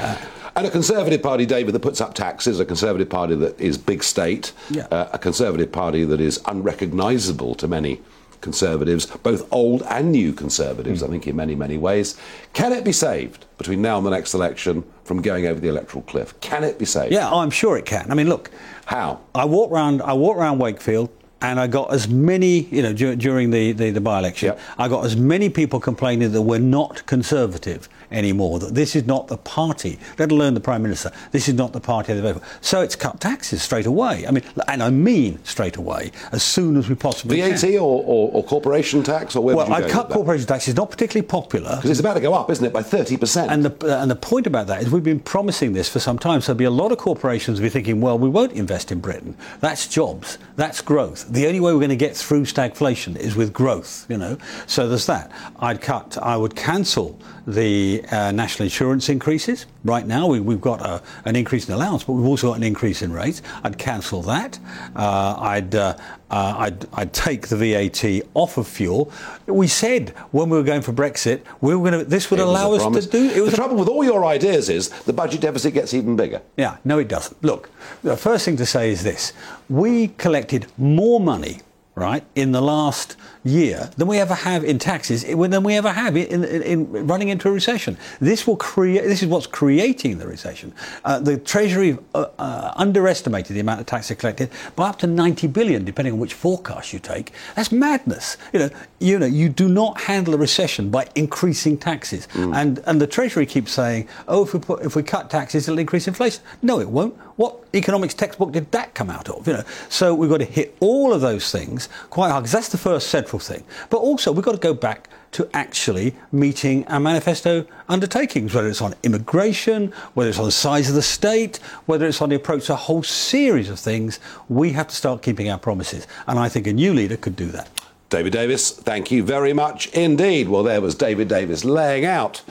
and 0.55 0.65
a 0.65 0.71
Conservative 0.71 1.21
Party, 1.21 1.45
David, 1.45 1.73
that 1.75 1.79
puts 1.81 1.99
up 2.01 2.13
taxes, 2.13 2.59
a 2.59 2.65
Conservative 2.65 3.09
Party 3.09 3.35
that 3.35 3.59
is 3.59 3.77
big 3.77 4.03
state, 4.03 4.53
Yeah. 4.71 4.87
uh, 4.91 5.09
a 5.13 5.19
Conservative 5.19 5.71
Party 5.71 6.03
that 6.05 6.21
is 6.21 6.39
unrecognisable 6.45 7.53
to 7.55 7.67
many 7.67 7.99
Conservatives, 8.41 9.05
both 9.05 9.51
old 9.51 9.81
and 9.83 10.11
new 10.11 10.33
Conservatives, 10.33 11.03
I 11.03 11.07
think, 11.07 11.27
in 11.27 11.35
many, 11.35 11.55
many 11.55 11.77
ways. 11.77 12.15
Can 12.53 12.71
it 12.73 12.83
be 12.83 12.91
saved 12.91 13.45
between 13.57 13.81
now 13.81 13.97
and 13.97 14.05
the 14.05 14.11
next 14.11 14.33
election 14.33 14.83
from 15.03 15.21
going 15.21 15.45
over 15.47 15.59
the 15.59 15.69
electoral 15.69 16.03
cliff? 16.03 16.39
Can 16.41 16.63
it 16.63 16.77
be 16.79 16.85
saved? 16.85 17.11
Yeah, 17.13 17.29
oh, 17.31 17.39
I'm 17.39 17.49
sure 17.49 17.77
it 17.77 17.85
can. 17.85 18.11
I 18.11 18.13
mean, 18.15 18.29
look, 18.29 18.51
How? 18.85 19.19
I 19.35 19.45
walked 19.45 19.73
round. 19.73 20.01
I 20.01 20.13
walked 20.13 20.39
around 20.39 20.59
Wakefield, 20.59 21.09
and 21.41 21.59
I 21.59 21.67
got 21.67 21.91
as 21.93 22.07
many, 22.07 22.61
you 22.61 22.81
know, 22.81 22.93
dur- 22.93 23.15
during 23.15 23.51
the, 23.51 23.71
the, 23.71 23.91
the 23.91 24.01
by-election, 24.01 24.47
Yep. 24.47 24.59
I 24.77 24.87
got 24.87 25.05
as 25.05 25.15
many 25.15 25.49
people 25.49 25.79
complaining 25.79 26.31
that 26.31 26.41
we're 26.41 26.59
not 26.59 27.05
conservative 27.05 27.89
anymore. 28.11 28.59
That 28.59 28.73
this 28.75 28.95
is 28.95 29.05
not 29.05 29.27
the 29.27 29.37
party, 29.37 29.99
let 30.17 30.31
alone 30.31 30.53
the 30.53 30.59
prime 30.59 30.81
minister. 30.81 31.11
This 31.31 31.47
is 31.47 31.55
not 31.55 31.73
the 31.73 31.79
party 31.79 32.13
they 32.13 32.21
vote 32.21 32.41
for. 32.41 32.47
So 32.61 32.81
it's 32.81 32.95
cut 32.95 33.19
taxes 33.19 33.61
straight 33.61 33.85
away. 33.85 34.25
I 34.27 34.31
mean, 34.31 34.43
and 34.67 34.81
I 34.83 34.89
mean 34.89 35.43
straight 35.43 35.77
away, 35.77 36.11
as 36.31 36.43
soon 36.43 36.77
as 36.77 36.89
we 36.89 36.95
possibly 36.95 37.41
VAT 37.41 37.59
can. 37.61 37.79
or, 37.79 38.03
or, 38.05 38.31
or 38.33 38.43
corporation 38.43 39.03
tax, 39.03 39.35
or 39.35 39.43
where 39.43 39.55
Well, 39.55 39.71
I 39.71 39.81
cut 39.81 40.09
that? 40.09 40.15
corporation 40.15 40.45
tax. 40.47 40.67
It's 40.67 40.77
not 40.77 40.89
particularly 40.89 41.27
popular. 41.27 41.75
Because 41.77 41.91
it's 41.91 41.99
about 41.99 42.15
to 42.15 42.19
go 42.21 42.33
up, 42.33 42.49
isn't 42.49 42.65
it, 42.65 42.73
by 42.73 42.83
30%? 42.83 43.47
And 43.49 43.65
the, 43.65 43.97
uh, 43.97 44.01
and 44.01 44.09
the 44.11 44.15
point 44.15 44.47
about 44.47 44.67
that 44.67 44.81
is 44.81 44.89
we've 44.89 45.03
been 45.03 45.19
promising 45.19 45.73
this 45.73 45.89
for 45.89 45.99
some 45.99 46.17
time. 46.19 46.41
So 46.41 46.47
there'll 46.53 46.57
be 46.57 46.65
a 46.65 46.71
lot 46.71 46.91
of 46.91 46.97
corporations 46.97 47.59
will 47.59 47.65
be 47.65 47.69
thinking, 47.69 48.01
well, 48.01 48.17
we 48.17 48.29
won't 48.29 48.53
invest 48.53 48.91
in 48.91 48.99
Britain. 48.99 49.35
That's 49.59 49.87
jobs. 49.87 50.37
That's 50.55 50.81
growth. 50.81 51.27
The 51.29 51.47
only 51.47 51.59
way 51.59 51.73
we're 51.73 51.79
going 51.79 51.89
to 51.89 51.95
get 51.95 52.15
through 52.15 52.43
stagflation 52.45 53.15
is 53.17 53.35
with 53.35 53.53
growth, 53.53 54.05
you 54.09 54.17
know. 54.17 54.37
So 54.65 54.87
there's 54.87 55.05
that. 55.07 55.31
I'd 55.59 55.81
cut, 55.81 56.17
I 56.21 56.37
would 56.37 56.55
cancel 56.55 57.19
the 57.47 58.03
uh, 58.11 58.31
national 58.31 58.65
insurance 58.65 59.07
increases. 59.07 59.65
Right 59.85 60.05
now 60.05 60.27
we, 60.27 60.41
we've 60.41 60.59
got 60.59 60.81
a, 60.81 61.01
an 61.23 61.37
increase 61.37 61.67
in 61.67 61.73
allowance, 61.73 62.03
but 62.03 62.13
we've 62.13 62.25
also 62.25 62.49
got 62.49 62.57
an 62.57 62.63
increase 62.63 63.01
in 63.01 63.13
rates. 63.13 63.41
I'd 63.63 63.77
cancel 63.77 64.21
that. 64.23 64.59
Uh, 64.93 65.37
I'd, 65.39 65.73
uh, 65.73 65.95
uh, 66.29 66.55
I'd, 66.57 66.85
I'd 66.93 67.13
take 67.13 67.47
the 67.47 67.55
VAT 67.55 68.27
off 68.33 68.57
of 68.57 68.67
fuel. 68.67 69.11
We 69.45 69.67
said 69.67 70.09
when 70.31 70.49
we 70.49 70.57
were 70.57 70.63
going 70.63 70.81
for 70.81 70.91
Brexit, 70.91 71.39
we 71.61 71.73
were 71.73 71.89
going 71.89 72.03
to, 72.03 72.09
this 72.09 72.29
would 72.29 72.41
It 72.41 72.43
allow 72.45 72.73
us 72.73 72.81
promise. 72.81 73.05
to 73.05 73.11
do. 73.11 73.29
It 73.29 73.39
was 73.39 73.51
the 73.51 73.55
a- 73.55 73.57
trouble 73.57 73.77
with 73.77 73.87
all 73.87 74.03
your 74.03 74.25
ideas 74.25 74.67
is 74.69 74.89
the 74.89 75.13
budget 75.13 75.39
deficit 75.39 75.73
gets 75.73 75.93
even 75.93 76.17
bigger. 76.17 76.41
yeah, 76.57 76.77
no, 76.83 76.99
it 76.99 77.07
doesn't. 77.07 77.41
Look, 77.43 77.69
the 78.03 78.17
first 78.17 78.43
thing 78.43 78.57
to 78.57 78.65
say 78.65 78.91
is 78.91 79.03
this: 79.03 79.31
we 79.69 80.09
collected 80.09 80.67
more 80.77 81.21
money, 81.21 81.61
right, 81.97 82.23
in 82.35 82.51
the 82.51 82.61
last 82.61 83.15
year 83.43 83.89
than 83.97 84.07
we 84.07 84.19
ever 84.19 84.35
have 84.35 84.63
in 84.63 84.77
taxes, 84.77 85.23
than 85.23 85.63
we 85.63 85.75
ever 85.75 85.91
have 85.91 86.15
in, 86.15 86.43
in, 86.43 86.61
in 86.61 87.07
running 87.07 87.29
into 87.29 87.49
a 87.49 87.51
recession. 87.51 87.97
This 88.19 88.45
will 88.45 88.55
create. 88.55 89.03
This 89.05 89.23
is 89.23 89.27
what's 89.27 89.47
creating 89.47 90.19
the 90.19 90.27
recession. 90.27 90.73
Uh, 91.03 91.19
the 91.19 91.37
Treasury 91.37 91.97
uh, 92.13 92.27
uh, 92.37 92.73
underestimated 92.75 93.55
the 93.55 93.59
amount 93.61 93.79
of 93.79 93.87
tax 93.87 94.09
they 94.09 94.15
collected 94.15 94.51
by 94.75 94.89
up 94.89 94.99
to 94.99 95.07
90 95.07 95.47
billion, 95.47 95.83
depending 95.83 96.13
on 96.13 96.19
which 96.19 96.35
forecast 96.35 96.93
you 96.93 96.99
take. 96.99 97.31
That's 97.55 97.71
madness. 97.71 98.37
You 98.53 98.59
know, 98.59 98.69
you 98.99 99.17
know, 99.17 99.25
you 99.25 99.49
do 99.49 99.67
not 99.67 100.01
handle 100.01 100.35
a 100.35 100.37
recession 100.37 100.91
by 100.91 101.07
increasing 101.15 101.77
taxes. 101.77 102.27
And 102.53 102.79
and 102.85 103.01
the 103.01 103.07
Treasury 103.07 103.47
keeps 103.47 103.71
saying, 103.71 104.07
oh, 104.27 104.43
if 104.43 104.53
we 104.53 104.59
put 104.59 104.85
if 104.85 104.95
we 104.95 105.01
cut 105.01 105.31
taxes, 105.31 105.67
it'll 105.67 105.79
increase 105.79 106.07
inflation. 106.07 106.43
No, 106.61 106.79
it 106.79 106.89
won't. 106.89 107.17
What 107.37 107.55
economics 107.73 108.15
textbook 108.15 108.51
did 108.51 108.71
that 108.71 108.95
come 108.95 109.09
out 109.09 109.29
of? 109.29 109.47
You 109.47 109.53
know, 109.53 109.63
so 109.89 110.13
we've 110.13 110.29
got 110.29 110.39
to 110.39 110.45
hit 110.45 110.75
all 110.79 111.13
of 111.13 111.21
those 111.21 111.51
things 111.51 111.87
quite 112.09 112.29
hard 112.29 112.43
because 112.43 112.51
that's 112.51 112.69
the 112.69 112.79
first 112.79 113.09
central 113.09 113.39
thing. 113.39 113.63
But 113.89 113.97
also 113.97 114.31
we've 114.31 114.43
got 114.43 114.53
to 114.53 114.57
go 114.57 114.73
back 114.73 115.07
to 115.33 115.47
actually 115.53 116.15
meeting 116.31 116.87
our 116.87 116.99
manifesto 116.99 117.65
undertakings, 117.89 118.55
whether 118.55 118.67
it's 118.67 118.81
on 118.81 118.95
immigration, 119.03 119.93
whether 120.15 120.29
it's 120.29 120.39
on 120.39 120.45
the 120.45 120.51
size 120.51 120.89
of 120.89 120.95
the 120.95 121.01
state, 121.01 121.57
whether 121.85 122.07
it's 122.07 122.23
on 122.23 122.29
the 122.29 122.35
approach 122.35 122.65
to 122.65 122.73
a 122.73 122.77
whole 122.77 123.03
series 123.03 123.69
of 123.69 123.79
things. 123.79 124.19
We 124.49 124.71
have 124.71 124.87
to 124.87 124.95
start 124.95 125.21
keeping 125.21 125.49
our 125.49 125.59
promises, 125.59 126.07
and 126.25 126.39
I 126.39 126.49
think 126.49 126.65
a 126.65 126.73
new 126.73 126.93
leader 126.93 127.17
could 127.17 127.35
do 127.35 127.47
that. 127.47 127.69
David 128.09 128.31
Davis, 128.31 128.71
thank 128.71 129.11
you 129.11 129.21
very 129.21 129.51
much 129.51 129.87
indeed. 129.87 130.47
Well, 130.47 130.63
there 130.63 130.79
was 130.79 130.95
David 130.95 131.27
Davis 131.27 131.65
laying 131.65 132.05
out 132.05 132.41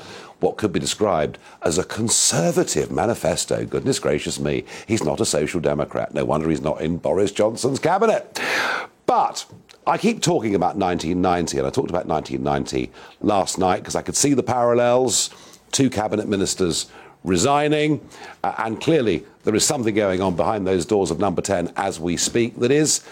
what 0.41 0.57
could 0.57 0.73
be 0.73 0.81
described 0.81 1.39
as 1.63 1.79
a 1.79 1.85
conservative 1.85 2.91
manifesto. 2.91 3.65
Goodness 3.65 3.99
gracious 3.99 4.39
me, 4.39 4.65
he's 4.87 5.03
not 5.03 5.21
a 5.21 5.25
social 5.25 5.61
democrat. 5.61 6.15
No 6.15 6.25
wonder 6.25 6.49
he's 6.51 6.61
not 6.61 6.81
in 6.81 6.99
Boris 6.99 7.33
Johnson's 7.33 7.79
cabinet. 7.79 8.41
But 9.07 9.47
I 9.87 9.99
keep 9.99 10.21
talking 10.21 10.55
about 10.55 10.77
1990, 10.77 11.59
and 11.59 11.67
I 11.67 11.71
talked 11.71 11.91
about 11.91 12.07
1990 12.07 12.91
last 13.21 13.59
night 13.59 13.79
because 13.79 13.95
I 13.95 14.03
could 14.03 14.17
see 14.17 14.35
the 14.35 14.43
parallels. 14.43 15.31
Two 15.73 15.89
cabinet 15.91 16.29
ministers 16.29 16.87
resigning, 17.25 18.01
uh, 18.45 18.55
and 18.59 18.81
clearly 18.81 19.25
there 19.45 19.55
is 19.55 19.65
something 19.65 19.95
going 19.95 20.21
on 20.21 20.37
behind 20.37 20.67
those 20.67 20.87
doors 20.87 21.11
of 21.11 21.19
number 21.19 21.43
10 21.43 21.73
as 21.77 21.99
we 21.99 22.17
speak 22.17 22.59
that 22.61 22.71
is 22.71 23.05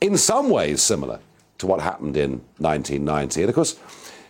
in 0.00 0.16
some 0.16 0.50
ways 0.50 0.82
similar 0.82 1.20
to 1.58 1.66
what 1.66 1.80
happened 1.80 2.16
in 2.16 2.40
1990. 2.58 3.42
And 3.42 3.48
of 3.48 3.54
course, 3.54 3.78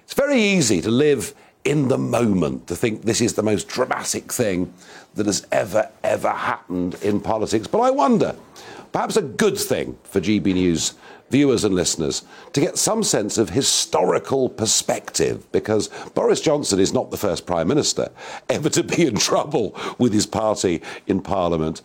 it's 0.04 0.14
very 0.14 0.40
easy 0.40 0.82
to 0.82 0.90
live 0.90 1.34
in 1.64 1.88
the 1.88 1.98
moment 1.98 2.66
to 2.66 2.76
think 2.76 3.02
this 3.02 3.20
is 3.20 3.34
the 3.34 3.42
most 3.42 3.68
dramatic 3.68 4.32
thing 4.32 4.72
that 5.14 5.26
has 5.26 5.46
ever, 5.52 5.88
ever 6.02 6.30
happened 6.30 6.94
in 7.02 7.20
politics. 7.20 7.66
But 7.66 7.80
I 7.80 7.90
wonder, 7.90 8.34
perhaps 8.92 9.16
a 9.16 9.22
good 9.22 9.58
thing 9.58 9.98
for 10.04 10.20
GB 10.20 10.54
News 10.54 10.94
viewers 11.30 11.64
and 11.64 11.74
listeners 11.74 12.24
to 12.52 12.60
get 12.60 12.76
some 12.76 13.02
sense 13.02 13.38
of 13.38 13.48
historical 13.48 14.50
perspective 14.50 15.50
because 15.50 15.88
Boris 16.14 16.42
Johnson 16.42 16.78
is 16.78 16.92
not 16.92 17.10
the 17.10 17.16
first 17.16 17.46
Prime 17.46 17.68
Minister 17.68 18.10
ever 18.50 18.68
to 18.68 18.82
be 18.82 19.06
in 19.06 19.16
trouble 19.16 19.74
with 19.98 20.12
his 20.12 20.26
party 20.26 20.82
in 21.06 21.22
Parliament 21.22 21.80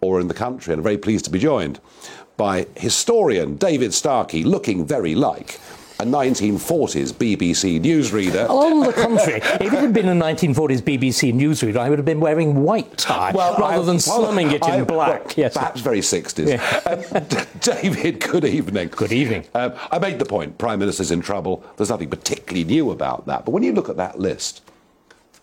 or 0.00 0.20
in 0.20 0.28
the 0.28 0.34
country. 0.34 0.72
And 0.72 0.80
I'm 0.80 0.84
very 0.84 0.98
pleased 0.98 1.24
to 1.24 1.32
be 1.32 1.40
joined 1.40 1.80
by 2.36 2.66
historian 2.76 3.56
David 3.56 3.92
Starkey, 3.92 4.44
looking 4.44 4.86
very 4.86 5.14
like 5.16 5.58
a 6.02 6.04
1940s 6.04 7.12
BBC 7.12 7.80
newsreader. 7.80 8.48
On 8.50 8.80
the 8.80 8.92
contrary, 8.92 9.36
if 9.36 9.72
it 9.72 9.78
had 9.78 9.94
been 9.94 10.08
a 10.08 10.14
1940s 10.14 10.82
BBC 10.82 11.32
newsreader, 11.32 11.76
I 11.76 11.88
would 11.88 11.98
have 12.00 12.04
been 12.04 12.18
wearing 12.18 12.64
white 12.64 12.98
tie 12.98 13.30
well, 13.32 13.56
rather 13.56 13.82
I, 13.82 13.86
than 13.86 14.00
slumming 14.00 14.50
it 14.50 14.66
in 14.66 14.80
I, 14.80 14.82
black. 14.82 15.24
Well, 15.24 15.34
yes, 15.36 15.54
perhaps 15.54 15.80
very 15.80 16.00
60s. 16.00 16.48
Yeah. 16.48 16.80
Um, 16.92 17.36
David, 17.60 18.20
good 18.20 18.44
evening. 18.44 18.88
Good 18.88 19.12
evening. 19.12 19.44
Um, 19.54 19.74
I 19.90 19.98
made 19.98 20.18
the 20.18 20.24
point: 20.24 20.58
Prime 20.58 20.78
Minister's 20.78 21.10
in 21.10 21.20
trouble. 21.20 21.64
There's 21.76 21.90
nothing 21.90 22.10
particularly 22.10 22.64
new 22.64 22.90
about 22.90 23.26
that. 23.26 23.44
But 23.44 23.52
when 23.52 23.62
you 23.62 23.72
look 23.72 23.88
at 23.88 23.96
that 23.96 24.18
list, 24.18 24.62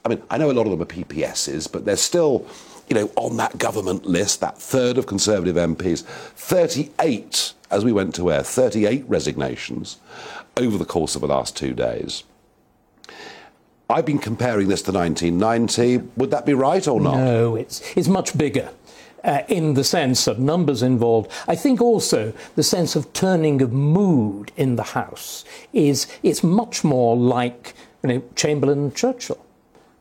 I 0.05 0.09
mean, 0.09 0.21
I 0.29 0.37
know 0.37 0.51
a 0.51 0.53
lot 0.53 0.65
of 0.65 0.71
them 0.71 0.81
are 0.81 0.85
PPSs, 0.85 1.71
but 1.71 1.85
they're 1.85 1.95
still 1.95 2.45
you 2.89 2.95
know, 2.95 3.11
on 3.15 3.37
that 3.37 3.57
government 3.57 4.05
list, 4.05 4.41
that 4.41 4.57
third 4.57 4.97
of 4.97 5.05
Conservative 5.05 5.55
MPs, 5.55 6.03
38, 6.03 7.53
as 7.71 7.85
we 7.85 7.91
went 7.91 8.15
to 8.15 8.31
air, 8.31 8.41
38 8.41 9.05
resignations 9.07 9.97
over 10.59 10.77
the 10.77 10.85
course 10.85 11.15
of 11.15 11.21
the 11.21 11.27
last 11.27 11.55
two 11.55 11.73
days. 11.73 12.23
I've 13.89 14.05
been 14.05 14.19
comparing 14.19 14.67
this 14.67 14.83
to 14.83 14.91
1990. 14.91 16.09
Would 16.17 16.29
that 16.31 16.45
be 16.45 16.53
right 16.53 16.87
or 16.87 17.01
not? 17.01 17.15
No, 17.15 17.55
it's, 17.55 17.81
it's 17.97 18.07
much 18.07 18.37
bigger. 18.37 18.69
Uh, 19.21 19.41
in 19.49 19.73
the 19.73 19.83
sense 19.83 20.27
of 20.27 20.39
numbers 20.39 20.81
involved. 20.81 21.29
I 21.45 21.53
think 21.53 21.81
also 21.81 22.31
the 22.55 22.63
sense 22.63 22.95
of 22.95 23.11
turning 23.11 23.61
of 23.61 23.73
mood 23.73 24.53
in 24.55 24.77
the 24.77 24.83
House 24.83 25.43
is 25.73 26.07
it's 26.23 26.41
much 26.41 26.85
more 26.85 27.17
like 27.17 27.73
you 28.01 28.07
know, 28.07 28.23
Chamberlain 28.37 28.79
and 28.79 28.95
Churchill 28.95 29.45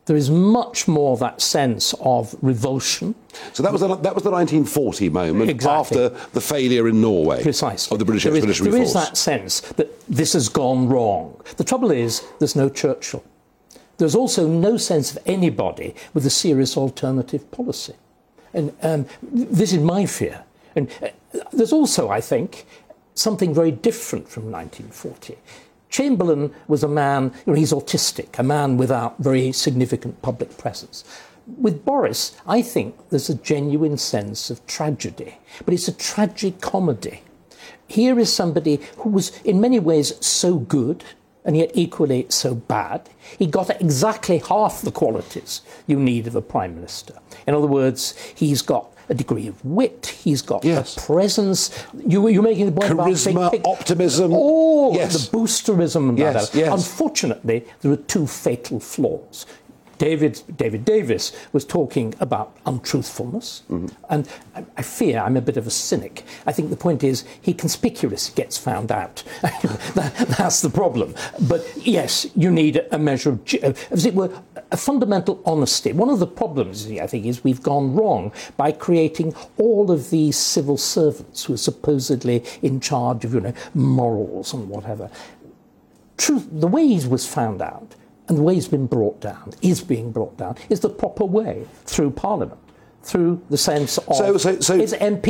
there 0.09 0.17
is 0.17 0.31
much 0.31 0.89
more 0.89 1.17
that 1.19 1.41
sense 1.41 1.95
of 2.01 2.35
revulsion. 2.43 3.15
So 3.53 3.63
that 3.63 3.71
was 3.71 3.83
the, 3.83 3.89
that 3.89 4.15
was 4.15 4.25
the 4.25 4.31
1940 4.31 5.11
moment 5.11 5.51
exactly. 5.51 6.03
after 6.03 6.29
the 6.33 6.41
failure 6.41 6.89
in 6.89 7.01
Norway 7.01 7.43
Precisely. 7.43 7.95
of 7.95 7.99
the 7.99 8.05
British 8.05 8.25
there 8.25 8.35
Expeditionary 8.35 8.81
is, 8.81 8.93
there 8.95 9.03
Force. 9.03 9.15
There 9.25 9.37
is 9.37 9.51
that 9.61 9.61
sense 9.61 9.61
that 9.73 10.07
this 10.09 10.33
has 10.33 10.49
gone 10.49 10.89
wrong. 10.89 11.41
The 11.59 11.65
trouble 11.65 11.91
is, 11.91 12.27
there's 12.39 12.57
no 12.57 12.69
Churchill. 12.69 13.23
There's 13.99 14.15
also 14.15 14.49
no 14.49 14.77
sense 14.79 15.15
of 15.15 15.19
anybody 15.27 15.95
with 16.15 16.25
a 16.25 16.31
serious 16.31 16.77
alternative 16.77 17.51
policy. 17.51 17.95
And 18.55 18.75
um, 18.83 19.07
this 19.23 19.73
is 19.73 19.81
my 19.81 20.07
fear. 20.07 20.43
And 20.75 20.91
uh, 21.03 21.09
there's 21.53 21.73
also, 21.73 22.09
I 22.09 22.21
think, 22.21 22.67
something 23.15 23.53
very 23.53 23.73
different 23.73 24.29
from 24.29 24.51
1940 24.51 25.37
Chamberlain 25.89 26.55
was 26.67 26.83
a 26.83 26.89
man, 26.89 27.33
you 27.47 27.53
know, 27.53 27.59
he's 27.59 27.73
autistic, 27.73 28.39
a 28.39 28.43
man 28.43 28.77
without 28.77 29.19
very 29.19 29.53
significant 29.53 30.21
public 30.23 30.57
presence. 30.59 31.05
With 31.59 31.85
Boris, 31.85 32.37
I 32.47 32.61
think 32.61 32.95
there's 33.09 33.31
a 33.31 33.35
genuine 33.35 33.97
sense 33.97 34.51
of 34.51 34.65
tragedy, 34.67 35.39
but 35.65 35.73
it's 35.73 35.89
a 35.89 35.93
tragic 35.93 36.61
comedy. 36.61 37.23
Here 37.87 38.19
is 38.19 38.31
somebody 38.33 38.81
who 38.99 39.09
was, 39.09 39.39
in 39.43 39.61
many 39.61 39.81
ways, 39.81 40.15
so 40.25 40.59
good 40.59 41.05
and 41.45 41.57
yet 41.57 41.71
equally 41.73 42.27
so 42.29 42.55
bad. 42.55 43.09
He 43.39 43.47
got 43.47 43.71
exactly 43.81 44.39
half 44.39 44.83
the 44.83 44.93
qualities 44.93 45.63
you 45.87 45.99
need 45.99 46.27
of 46.27 46.37
a 46.37 46.43
prime 46.43 46.75
minister. 46.75 47.15
In 47.47 47.55
other 47.55 47.67
words, 47.67 48.15
he's 48.35 48.61
got 48.61 48.93
a 49.09 49.15
degree 49.15 49.47
of 49.47 49.65
wit. 49.65 50.07
He's 50.07 50.43
got 50.43 50.65
yes. 50.65 50.97
a 50.97 51.01
presence. 51.01 51.85
You, 52.07 52.29
you're 52.29 52.43
making 52.43 52.67
the 52.67 52.73
point 52.73 52.93
Charisma, 52.93 53.31
about 53.31 53.53
big, 53.53 53.67
optimism. 53.67 54.33
Oh, 54.35 54.95
yes. 54.95 55.29
the 55.29 55.37
boosterism. 55.37 56.11
And 56.11 56.19
yes, 56.19 56.51
that. 56.51 56.59
Yes. 56.59 56.73
Unfortunately, 56.73 57.67
there 57.81 57.93
are 57.93 57.97
two 57.97 58.27
fatal 58.27 58.81
flaws. 58.81 59.47
David, 59.99 60.43
David 60.57 60.85
Davis 60.85 61.33
was 61.53 61.65
talking 61.65 62.15
about 62.21 62.57
untruthfulness. 62.65 63.63
Mm-hmm. 63.69 63.87
And 64.09 64.29
I, 64.55 64.65
I, 64.77 64.83
fear 64.83 65.19
I'm 65.19 65.37
a 65.37 65.41
bit 65.41 65.57
of 65.57 65.67
a 65.67 65.71
cynic. 65.71 66.25
I 66.47 66.53
think 66.53 66.71
the 66.71 66.77
point 66.77 67.03
is 67.03 67.25
he 67.43 67.53
conspicuously 67.53 68.35
gets 68.35 68.57
found 68.57 68.91
out. 68.93 69.25
that, 69.43 70.15
that's 70.39 70.61
the 70.61 70.71
problem. 70.71 71.15
But 71.49 71.67
yes, 71.77 72.27
you 72.37 72.51
need 72.51 72.87
a 72.93 72.99
measure 72.99 73.31
of, 73.63 73.89
as 73.91 74.07
it 74.07 74.15
were, 74.15 74.31
a 74.71 74.77
fundamental 74.77 75.41
honesty. 75.45 75.93
One 75.93 76.11
of 76.11 76.19
the 76.19 76.27
problems, 76.27 76.87
I 76.91 77.07
think, 77.07 77.27
is 77.27 77.43
we've 77.43 77.63
gone 77.63 77.95
wrong 77.95 78.33
by 78.57 78.73
creating 78.73 79.35
all 79.57 79.91
of 79.91 80.11
these 80.11 80.37
civil 80.37 80.77
servants 80.77 81.45
who 81.45 81.55
are 81.55 81.59
supposedly 81.59 82.45
in 82.63 82.81
charge 82.81 83.25
of, 83.25 83.35
you 83.35 83.41
know, 83.41 83.55
morals 83.75 84.53
and 84.53 84.69
whatever. 84.69 85.11
Truth, 86.17 86.49
the 86.51 86.67
way 86.67 86.87
he 86.87 87.07
was 87.07 87.27
found 87.27 87.63
out 87.63 87.95
and 88.29 88.37
the 88.37 88.43
way 88.43 88.57
it's 88.57 88.69
been 88.69 88.87
brought 88.87 89.21
down, 89.21 89.55
is 89.63 89.81
being 89.81 90.13
brought 90.13 90.37
down, 90.37 90.57
is 90.69 90.81
the 90.81 90.91
proper 90.91 91.25
way 91.25 91.67
through 91.85 92.11
Parliament 92.11 92.61
through 93.03 93.41
the 93.49 93.57
sense 93.57 93.99
of 93.99 94.17
so, 94.17 94.37
so, 94.37 94.61
so. 94.61 94.61
So 94.61 94.75
in, 94.75 95.21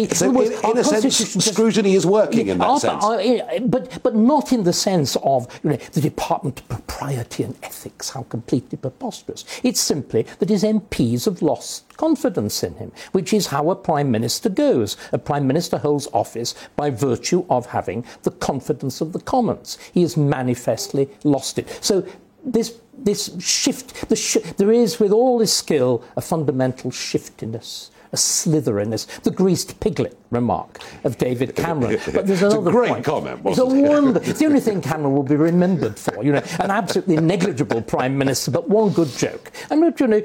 in 0.70 0.78
a 0.78 0.84
sense, 0.84 1.16
scrutiny 1.44 1.94
is 1.94 2.06
working 2.06 2.48
in 2.48 2.58
that 2.58 2.66
uh, 2.66 2.78
sense. 2.78 3.04
Uh, 3.04 3.58
but, 3.62 4.02
but 4.02 4.16
not 4.16 4.52
in 4.52 4.64
the 4.64 4.72
sense 4.72 5.16
of 5.22 5.46
you 5.62 5.70
know, 5.70 5.76
the 5.76 6.00
Department 6.00 6.60
of 6.60 6.68
Propriety 6.68 7.42
and 7.44 7.56
Ethics, 7.62 8.10
how 8.10 8.22
completely 8.24 8.78
preposterous. 8.78 9.44
It's 9.62 9.80
simply 9.80 10.22
that 10.38 10.48
his 10.48 10.64
MPs 10.64 11.26
have 11.26 11.42
lost 11.42 11.96
confidence 11.96 12.62
in 12.62 12.74
him, 12.74 12.92
which 13.12 13.32
is 13.32 13.48
how 13.48 13.70
a 13.70 13.76
Prime 13.76 14.10
Minister 14.10 14.48
goes. 14.48 14.96
A 15.12 15.18
Prime 15.18 15.46
Minister 15.46 15.78
holds 15.78 16.08
office 16.12 16.54
by 16.74 16.90
virtue 16.90 17.44
of 17.50 17.66
having 17.66 18.04
the 18.22 18.30
confidence 18.30 19.00
of 19.00 19.12
the 19.12 19.20
Commons. 19.20 19.78
He 19.92 20.02
has 20.02 20.16
manifestly 20.16 21.08
lost 21.22 21.58
it. 21.58 21.78
So 21.80 22.06
this 22.44 22.80
this 22.96 23.30
shift, 23.40 24.08
the 24.08 24.16
sh- 24.16 24.38
there 24.56 24.72
is, 24.72 24.98
with 24.98 25.12
all 25.12 25.38
his 25.38 25.52
skill, 25.52 26.02
a 26.16 26.20
fundamental 26.20 26.90
shiftiness, 26.90 27.90
a 28.12 28.16
slitheriness, 28.16 29.04
the 29.22 29.30
greased 29.30 29.78
piglet 29.80 30.18
remark 30.30 30.80
of 31.04 31.16
David 31.18 31.54
Cameron. 31.54 32.00
But 32.12 32.26
there's 32.26 32.42
another 32.42 32.70
great 32.70 32.90
point. 32.90 33.04
comment, 33.04 33.40
it's 33.44 33.58
a 33.58 33.66
wonder. 33.66 34.20
It's 34.24 34.38
the 34.38 34.46
only 34.46 34.60
thing 34.60 34.80
Cameron 34.80 35.14
will 35.14 35.22
be 35.22 35.36
remembered 35.36 35.98
for. 35.98 36.24
You 36.24 36.32
know, 36.32 36.42
an 36.58 36.70
absolutely 36.70 37.16
negligible 37.18 37.82
prime 37.82 38.16
minister, 38.18 38.50
but 38.50 38.68
one 38.68 38.92
good 38.92 39.10
joke. 39.10 39.52
And 39.70 39.82
you 40.00 40.06
know, 40.06 40.22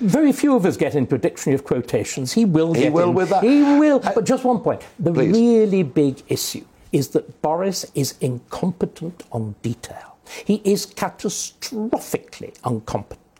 very 0.00 0.32
few 0.32 0.54
of 0.56 0.66
us 0.66 0.76
get 0.76 0.94
into 0.94 1.14
a 1.14 1.18
dictionary 1.18 1.54
of 1.54 1.64
quotations. 1.64 2.32
He 2.32 2.44
will. 2.44 2.74
He 2.74 2.90
will 2.90 3.10
in. 3.10 3.14
with 3.14 3.30
that. 3.30 3.42
He 3.42 3.62
will. 3.62 4.00
Uh, 4.04 4.12
but 4.14 4.24
just 4.24 4.44
one 4.44 4.60
point: 4.60 4.82
the 4.98 5.12
Please. 5.12 5.32
really 5.32 5.82
big 5.82 6.22
issue 6.28 6.64
is 6.92 7.08
that 7.08 7.40
Boris 7.40 7.86
is 7.94 8.14
incompetent 8.20 9.22
on 9.30 9.54
detail. 9.62 10.09
He 10.44 10.60
is 10.64 10.86
catastrophically 10.86 12.56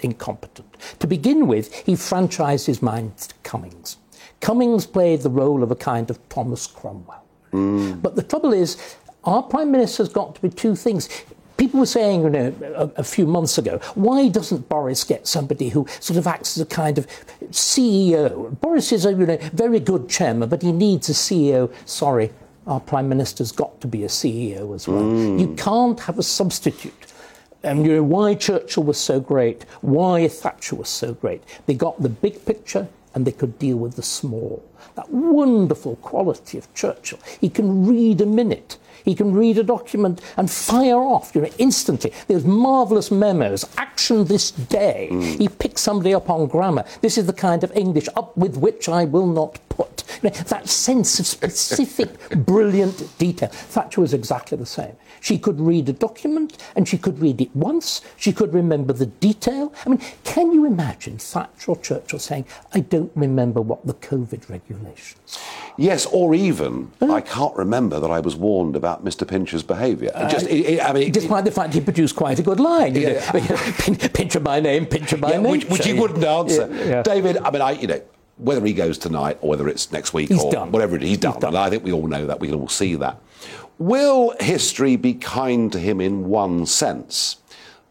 incompetent. 0.03 0.77
To 0.99 1.07
begin 1.07 1.47
with, 1.47 1.75
he 1.87 1.93
franchised 1.93 2.67
his 2.67 2.83
mind 2.83 3.17
to 3.19 3.35
Cummings. 3.43 3.97
Cummings 4.41 4.87
played 4.87 5.21
the 5.21 5.31
role 5.31 5.63
of 5.63 5.71
a 5.71 5.77
kind 5.77 6.11
of 6.11 6.29
Thomas 6.29 6.67
Cromwell. 6.67 7.25
Mm. 7.53 8.01
But 8.01 8.17
the 8.17 8.23
trouble 8.23 8.53
is, 8.53 8.97
our 9.25 9.43
Prime 9.43 9.71
Minister's 9.71 10.09
got 10.09 10.35
to 10.35 10.41
be 10.41 10.49
two 10.49 10.75
things. 10.75 11.09
people 11.61 11.79
were 11.79 11.87
saying, 11.87 12.23
you 12.23 12.31
know, 12.31 12.55
a, 12.75 13.01
a, 13.01 13.05
few 13.05 13.27
months 13.27 13.59
ago, 13.59 13.79
why 13.95 14.29
doesn't 14.29 14.67
Boris 14.71 15.05
get 15.05 15.27
somebody 15.27 15.69
who 15.69 15.87
sort 16.01 16.17
of 16.17 16.27
acts 16.27 16.57
as 16.57 16.63
a 16.63 16.67
kind 16.67 16.97
of 16.97 17.07
CEO? 17.51 18.59
Boris 18.61 18.93
is 18.93 19.05
a 19.05 19.11
you 19.11 19.27
know, 19.27 19.39
very 19.53 19.79
good 19.79 20.09
chairman, 20.09 20.49
but 20.49 20.63
he 20.63 20.73
needs 20.73 21.11
a 21.11 21.13
CEO. 21.13 21.71
Sorry, 21.85 22.33
our 22.67 22.81
prime 22.81 23.09
minister's 23.09 23.53
got 23.53 23.81
to 23.81 23.87
be 23.87 24.05
a 24.05 24.09
CEO 24.09 24.75
as 24.75 24.87
well. 24.87 25.03
Mm. 25.03 25.41
You 25.41 25.55
can't 25.57 25.99
have 26.01 26.19
a 26.19 26.23
substitute. 26.23 27.07
And 27.63 27.85
you 27.85 27.97
know 27.97 28.03
why 28.03 28.35
Churchill 28.35 28.85
was 28.85 28.99
so 28.99 29.21
great, 29.21 29.65
why 29.83 30.29
Thatcher 30.29 30.77
was 30.77 30.89
so 30.89 31.13
great. 31.13 31.43
They 31.67 31.75
got 31.75 32.01
the 32.01 32.09
big 32.09 32.45
picture 32.47 32.89
and 33.15 33.27
they 33.27 33.33
could 33.33 33.59
deal 33.59 33.77
with 33.77 33.97
the 33.97 34.03
small. 34.03 34.65
That 34.95 35.11
wonderful 35.11 35.97
quality 35.97 36.59
of 36.59 36.73
Churchill. 36.75 37.19
He 37.41 37.49
can 37.49 37.87
read 37.87 38.21
a 38.21 38.27
minute. 38.27 38.79
He 39.05 39.15
can 39.15 39.33
read 39.33 39.59
a 39.59 39.63
document 39.63 40.21
and 40.37 40.51
fire 40.51 40.99
off, 40.99 41.33
you 41.35 41.43
know, 41.43 41.51
instantly. 41.59 42.13
There's 42.29 42.45
marvellous 42.45 43.11
memos. 43.11 43.65
Action 43.77 44.25
this 44.25 44.51
day. 44.51 45.09
Mm. 45.11 45.39
He 45.39 45.49
picks 45.49 45.83
somebody 45.83 46.15
up 46.15 46.31
on 46.31 46.47
grammar. 46.47 46.85
This 47.01 47.19
is 47.19 47.27
the 47.27 47.33
kind 47.33 47.65
of 47.65 47.75
English 47.77 48.09
up 48.17 48.37
with 48.37 48.57
which 48.57 48.89
I 48.89 49.05
will 49.05 49.27
not 49.27 49.59
put. 49.69 50.05
You 50.23 50.31
know, 50.31 50.37
that 50.37 50.69
sense 50.69 51.19
of 51.21 51.27
specific, 51.27 52.31
brilliant 52.47 53.19
detail. 53.19 53.49
Thatcher 53.49 54.01
was 54.01 54.15
exactly 54.15 54.59
the 54.59 54.67
same. 54.67 54.97
She 55.21 55.39
could 55.39 55.61
read 55.61 55.89
a 55.89 55.93
document 55.93 56.57
and 56.75 56.89
she 56.89 56.99
could 56.99 57.19
read 57.19 57.41
it 57.41 57.55
once. 57.55 58.01
She 58.17 58.33
could 58.33 58.53
remember 58.53 58.93
the 58.93 59.07
detail. 59.07 59.73
I 59.85 59.91
mean, 59.91 60.01
can 60.25 60.53
you 60.53 60.65
imagine 60.65 61.19
Thatcher 61.19 61.73
or 61.73 61.77
Churchill 61.77 62.19
saying, 62.19 62.47
I 62.73 62.81
don't 62.81 63.13
remember 63.15 63.61
what 63.61 63.87
the 63.87 63.95
COVID 63.95 64.49
regulations 64.49 65.39
Yes, 65.77 66.05
or 66.07 66.35
even, 66.35 66.91
I 67.01 67.21
can't 67.21 67.57
remember 67.57 68.01
that 68.01 68.11
I 68.11 68.21
was 68.21 68.37
warned 68.37 68.77
about 68.77 69.05
Mr. 69.05 69.27
Pincher's 69.27 69.63
behaviour. 69.63 70.11
Uh, 70.15 70.29
just, 70.29 70.47
it, 70.47 70.67
it, 70.67 70.81
I 70.85 70.93
mean, 70.93 71.11
despite 71.11 71.45
the 71.45 71.51
fact 71.51 71.73
he 71.73 71.81
produced 71.81 72.17
quite 72.17 72.39
a 72.39 72.43
good 72.43 72.61
line. 72.61 72.95
Yeah. 72.95 73.31
Pincher 74.13 74.41
by 74.41 74.61
name, 74.61 74.85
Pincher 74.85 75.17
by 75.17 75.31
yeah, 75.31 75.39
name. 75.39 75.51
Which, 75.51 75.65
which, 75.67 75.87
he 75.87 75.95
wouldn't 75.95 76.23
answer. 76.23 76.69
Yeah, 76.71 77.03
David, 77.03 77.39
I 77.39 77.51
mean, 77.51 77.63
I, 77.63 77.71
you 77.73 77.87
know, 77.87 78.03
whether 78.37 78.65
he 78.65 78.73
goes 78.73 78.99
tonight 78.99 79.39
or 79.41 79.51
whether 79.51 79.69
it's 79.69 79.93
next 79.93 80.13
week 80.13 80.29
he's 80.29 80.43
or 80.43 80.53
done. 80.53 80.73
whatever 80.73 80.97
it 80.97 81.03
is, 81.03 81.11
he's 81.11 81.19
done. 81.19 81.35
He's 81.35 81.41
done. 81.41 81.57
I 81.57 81.71
think 81.71 81.85
we 81.85 81.93
all 81.93 82.07
know 82.07 82.27
that. 82.27 82.41
We 82.41 82.49
can 82.49 82.59
all 82.59 82.69
see 82.69 82.95
that. 82.97 83.21
Will 83.81 84.35
history 84.41 84.97
be 84.97 85.15
kind 85.15 85.73
to 85.73 85.79
him 85.79 86.03
in 86.03 86.29
one 86.29 86.67
sense 86.67 87.39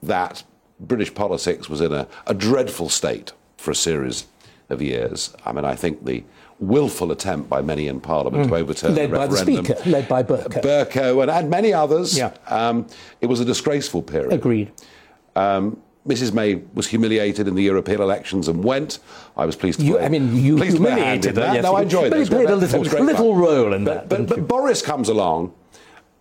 that 0.03 0.43
British 0.79 1.11
politics 1.15 1.67
was 1.67 1.81
in 1.81 1.91
a, 1.91 2.07
a 2.27 2.35
dreadful 2.35 2.89
state 2.89 3.33
for 3.57 3.71
a 3.71 3.75
series 3.75 4.27
of 4.69 4.83
years? 4.83 5.35
I 5.47 5.51
mean, 5.51 5.65
I 5.65 5.73
think 5.73 6.05
the 6.05 6.23
willful 6.59 7.11
attempt 7.11 7.49
by 7.49 7.63
many 7.63 7.87
in 7.87 8.01
Parliament 8.01 8.45
mm. 8.45 8.49
to 8.49 8.55
overturn 8.57 8.93
led 8.93 9.09
the 9.09 9.13
referendum. 9.13 9.55
By 9.55 9.61
the 9.61 9.75
Speaker, 9.77 9.89
led 9.89 10.07
by 10.07 10.21
Bercow. 10.21 10.61
Bercow 10.61 11.21
and, 11.23 11.31
and 11.31 11.49
many 11.49 11.73
others. 11.73 12.15
Yeah. 12.15 12.33
Um, 12.45 12.85
it 13.19 13.25
was 13.25 13.39
a 13.39 13.45
disgraceful 13.45 14.03
period. 14.03 14.31
Agreed. 14.31 14.71
Um, 15.35 15.81
Mrs 16.07 16.33
May 16.33 16.61
was 16.75 16.85
humiliated 16.85 17.47
in 17.47 17.55
the 17.55 17.63
European 17.63 17.99
elections 17.99 18.47
and 18.47 18.63
went. 18.63 18.99
I 19.35 19.47
was 19.47 19.55
pleased 19.55 19.79
to 19.79 19.85
you, 19.87 19.93
play. 19.93 20.05
I 20.05 20.09
mean, 20.09 20.35
you 20.35 20.57
humiliated 20.57 21.35
her. 21.37 21.53
Yes, 21.55 21.63
no, 21.63 21.75
I 21.75 21.81
enjoyed 21.81 22.05
it. 22.05 22.09
But 22.11 22.19
he 22.19 22.25
played 22.25 22.49
a 22.51 22.55
little, 22.55 22.81
little 22.81 23.35
role 23.35 23.73
in 23.73 23.85
but, 23.85 24.07
that. 24.07 24.27
But, 24.27 24.27
but 24.27 24.47
Boris 24.47 24.83
comes 24.83 25.09
along 25.09 25.55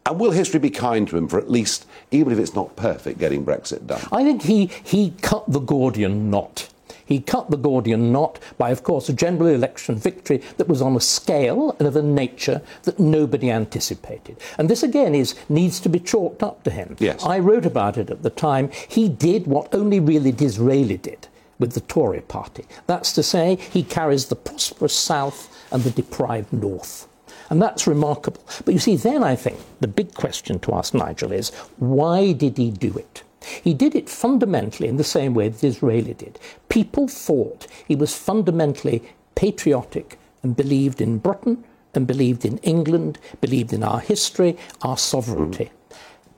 and 0.08 0.18
will 0.18 0.30
history 0.30 0.58
be 0.60 0.70
kind 0.70 1.06
to 1.08 1.16
him 1.16 1.28
for 1.28 1.38
at 1.38 1.50
least, 1.50 1.86
even 2.10 2.32
if 2.32 2.38
it's 2.38 2.54
not 2.54 2.76
perfect, 2.76 3.18
getting 3.18 3.44
Brexit 3.44 3.86
done? 3.86 4.00
I 4.10 4.24
think 4.24 4.42
he, 4.42 4.66
he 4.82 5.12
cut 5.22 5.44
the 5.48 5.60
Gordian 5.60 6.30
knot. 6.30 6.68
He 7.04 7.20
cut 7.20 7.50
the 7.50 7.56
Gordian 7.56 8.12
knot 8.12 8.38
by, 8.58 8.70
of 8.70 8.82
course, 8.82 9.08
a 9.08 9.14
general 9.14 9.48
election 9.48 9.96
victory 9.96 10.42
that 10.58 10.68
was 10.68 10.82
on 10.82 10.94
a 10.94 11.00
scale 11.00 11.74
and 11.78 11.88
of 11.88 11.96
a 11.96 12.02
nature 12.02 12.60
that 12.82 12.98
nobody 12.98 13.50
anticipated. 13.50 14.36
And 14.58 14.68
this, 14.68 14.82
again, 14.82 15.14
is 15.14 15.34
needs 15.48 15.80
to 15.80 15.88
be 15.88 16.00
chalked 16.00 16.42
up 16.42 16.62
to 16.64 16.70
him. 16.70 16.96
Yes. 16.98 17.24
I 17.24 17.38
wrote 17.38 17.64
about 17.64 17.96
it 17.96 18.10
at 18.10 18.22
the 18.22 18.30
time. 18.30 18.70
He 18.88 19.08
did 19.08 19.46
what 19.46 19.74
only 19.74 20.00
really 20.00 20.32
Disraeli 20.32 20.98
did 20.98 21.28
with 21.58 21.72
the 21.72 21.80
Tory 21.80 22.20
party. 22.20 22.66
That's 22.86 23.12
to 23.14 23.22
say, 23.22 23.56
he 23.56 23.82
carries 23.82 24.26
the 24.26 24.36
prosperous 24.36 24.94
South 24.94 25.48
and 25.72 25.82
the 25.84 25.90
deprived 25.90 26.52
North. 26.52 27.07
And 27.50 27.62
that's 27.62 27.86
remarkable. 27.86 28.42
But 28.64 28.74
you 28.74 28.80
see, 28.80 28.96
then 28.96 29.22
I 29.22 29.36
think 29.36 29.58
the 29.80 29.88
big 29.88 30.14
question 30.14 30.58
to 30.60 30.74
ask 30.74 30.94
Nigel 30.94 31.32
is 31.32 31.50
why 31.78 32.32
did 32.32 32.58
he 32.58 32.70
do 32.70 32.96
it? 32.96 33.22
He 33.62 33.72
did 33.72 33.94
it 33.94 34.08
fundamentally 34.08 34.88
in 34.88 34.96
the 34.96 35.04
same 35.04 35.32
way 35.34 35.48
that 35.48 35.60
Disraeli 35.60 36.14
did. 36.14 36.38
People 36.68 37.08
thought 37.08 37.66
he 37.86 37.96
was 37.96 38.14
fundamentally 38.14 39.02
patriotic 39.34 40.18
and 40.42 40.56
believed 40.56 41.00
in 41.00 41.18
Britain 41.18 41.64
and 41.94 42.06
believed 42.06 42.44
in 42.44 42.58
England, 42.58 43.18
believed 43.40 43.72
in 43.72 43.82
our 43.82 44.00
history, 44.00 44.56
our 44.82 44.98
sovereignty. 44.98 45.70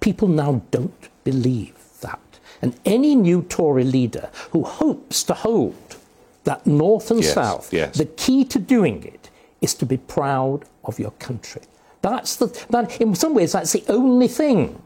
People 0.00 0.28
now 0.28 0.62
don't 0.70 1.08
believe 1.24 1.74
that. 2.00 2.20
And 2.62 2.78
any 2.84 3.14
new 3.14 3.42
Tory 3.42 3.84
leader 3.84 4.30
who 4.50 4.62
hopes 4.64 5.22
to 5.24 5.34
hold 5.34 5.96
that 6.44 6.66
North 6.66 7.10
and 7.10 7.22
yes, 7.22 7.34
South, 7.34 7.72
yes. 7.72 7.96
the 7.96 8.06
key 8.06 8.44
to 8.44 8.58
doing 8.58 9.02
it 9.02 9.30
is 9.60 9.74
to 9.74 9.86
be 9.86 9.96
proud 9.96 10.64
of 10.84 10.98
your 10.98 11.12
country. 11.12 11.62
That's 12.02 12.36
the, 12.36 12.46
that, 12.70 13.00
in 13.00 13.14
some 13.14 13.34
ways, 13.34 13.52
that's 13.52 13.72
the 13.72 13.84
only 13.88 14.28
thing 14.28 14.80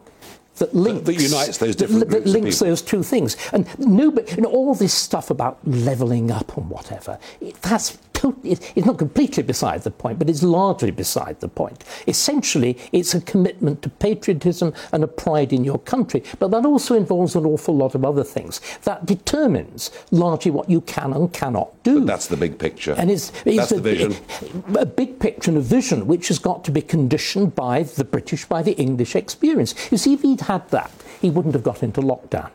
that 0.57 0.75
links 0.75 1.07
that, 1.07 1.21
unites 1.21 1.59
those 1.59 1.77
different 1.77 2.11
that, 2.11 2.25
that 2.25 2.27
links 2.27 2.59
those 2.59 2.83
two 2.83 3.03
things. 3.03 3.37
And 3.53 3.67
nobody, 3.79 4.35
you 4.35 4.43
know, 4.43 4.51
all 4.51 4.75
this 4.75 4.95
stuff 4.95 5.31
about 5.31 5.59
levelling 5.67 6.31
up 6.31 6.57
and 6.57 6.69
whatever, 6.71 7.19
it, 7.41 7.61
that's 7.63 7.99
it's 8.43 8.87
not 8.87 8.99
completely 8.99 9.43
beside 9.43 9.83
the 9.83 9.91
point, 9.91 10.19
but 10.19 10.29
it's 10.31 10.43
largely 10.43 10.91
beside 10.91 11.41
the 11.41 11.49
point. 11.49 11.85
Essentially, 12.07 12.79
it's 12.93 13.15
a 13.15 13.21
commitment 13.21 13.83
to 13.83 13.89
patriotism 13.89 14.73
and 14.93 15.05
a 15.05 15.07
pride 15.07 15.53
in 15.53 15.65
your 15.65 15.79
country, 15.79 16.23
but 16.39 16.51
that 16.51 16.65
also 16.65 16.95
involves 16.95 17.35
an 17.37 17.45
awful 17.45 17.77
lot 17.77 17.95
of 17.95 18.05
other 18.05 18.25
things. 18.25 18.61
That 18.83 19.07
determines 19.07 19.91
largely 20.11 20.51
what 20.51 20.71
you 20.71 20.81
can 20.83 21.13
and 21.13 21.33
cannot 21.33 21.83
do. 21.83 22.01
But 22.01 22.07
that's 22.07 22.29
the 22.29 22.37
big 22.37 22.59
picture. 22.59 22.95
And 22.97 23.11
it's, 23.11 23.33
it's 23.45 23.57
that's 23.57 23.73
a, 23.73 23.77
the 23.77 23.81
vision. 23.81 24.15
A 24.77 24.87
big 24.87 25.19
picture 25.19 25.51
and 25.51 25.59
a 25.59 25.63
vision 25.63 26.07
which 26.07 26.29
has 26.29 26.39
got 26.39 26.65
to 26.65 26.71
be 26.71 26.83
conditioned 26.83 27.55
by 27.55 27.83
the 27.83 28.05
British, 28.05 28.45
by 28.45 28.63
the 28.63 28.73
English 28.73 29.17
experience. 29.17 29.75
You 29.91 29.99
see, 29.99 30.15
if 30.15 30.23
he'd 30.23 30.43
had 30.43 30.69
that, 30.71 30.91
he 31.21 31.31
wouldn't 31.31 31.55
have 31.55 31.65
got 31.65 31.83
into 31.83 32.01
lockdown. 32.01 32.51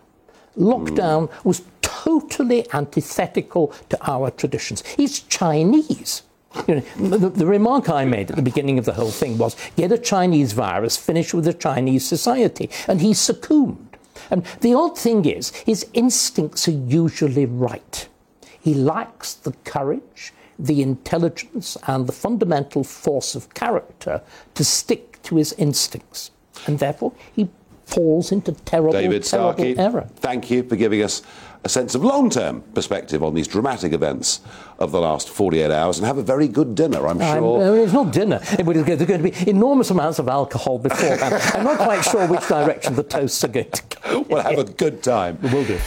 Lockdown 0.57 1.29
mm. 1.29 1.45
was 1.45 1.61
totally 2.03 2.65
antithetical 2.73 3.73
to 3.89 3.97
our 4.09 4.31
traditions. 4.31 4.83
He's 4.97 5.19
Chinese. 5.19 6.23
You 6.67 6.75
know, 6.75 7.17
the, 7.17 7.29
the, 7.29 7.45
remark 7.45 7.89
I 7.89 8.05
made 8.05 8.31
at 8.31 8.35
the 8.35 8.41
beginning 8.41 8.79
of 8.79 8.85
the 8.85 8.93
whole 8.93 9.11
thing 9.11 9.37
was 9.37 9.55
get 9.75 9.91
a 9.91 9.97
Chinese 9.97 10.53
virus, 10.53 10.97
finish 10.97 11.31
with 11.31 11.47
a 11.47 11.53
Chinese 11.53 12.07
society. 12.07 12.69
And 12.87 13.01
he 13.01 13.13
succumbed. 13.13 13.97
And 14.31 14.43
the 14.61 14.73
odd 14.73 14.97
thing 14.97 15.25
is, 15.25 15.51
his 15.51 15.85
instincts 15.93 16.67
are 16.67 16.71
usually 16.71 17.45
right. 17.45 18.07
He 18.59 18.73
lacks 18.73 19.35
the 19.35 19.53
courage, 19.63 20.33
the 20.57 20.81
intelligence, 20.81 21.77
and 21.87 22.07
the 22.07 22.11
fundamental 22.11 22.83
force 22.83 23.35
of 23.35 23.53
character 23.53 24.21
to 24.55 24.63
stick 24.63 25.21
to 25.23 25.35
his 25.35 25.53
instincts. 25.53 26.31
And 26.65 26.79
therefore, 26.79 27.13
he 27.35 27.49
falls 27.85 28.31
into 28.31 28.51
terrible, 28.53 28.93
David 28.93 29.23
terrible 29.23 29.79
error. 29.79 30.07
Thank 30.17 30.51
you 30.51 30.63
for 30.63 30.75
giving 30.75 31.03
us 31.03 31.21
a 31.63 31.69
sense 31.69 31.93
of 31.95 32.03
long 32.03 32.29
term 32.29 32.61
perspective 32.73 33.23
on 33.23 33.33
these 33.33 33.47
dramatic 33.47 33.93
events 33.93 34.41
of 34.79 34.91
the 34.91 34.99
last 34.99 35.29
48 35.29 35.71
hours 35.71 35.97
and 35.97 36.07
have 36.07 36.17
a 36.17 36.23
very 36.23 36.47
good 36.47 36.73
dinner, 36.75 37.05
I'm 37.07 37.19
sure. 37.19 37.61
I 37.63 37.71
mean, 37.71 37.81
it's 37.81 37.93
not 37.93 38.13
dinner. 38.13 38.39
There's 38.39 38.63
going 39.05 39.23
to 39.23 39.31
be 39.31 39.49
enormous 39.49 39.89
amounts 39.89 40.19
of 40.19 40.29
alcohol 40.29 40.79
beforehand. 40.79 41.35
I'm 41.53 41.65
not 41.65 41.77
quite 41.77 42.01
sure 42.03 42.25
which 42.27 42.47
direction 42.47 42.95
the 42.95 43.03
toasts 43.03 43.43
are 43.43 43.49
going 43.49 43.71
to 43.71 43.83
go. 44.01 44.21
We'll 44.29 44.41
have 44.41 44.59
a 44.59 44.63
good 44.63 45.01
time. 45.03 45.39
We 45.41 45.49
will 45.49 45.65
do. 45.65 45.79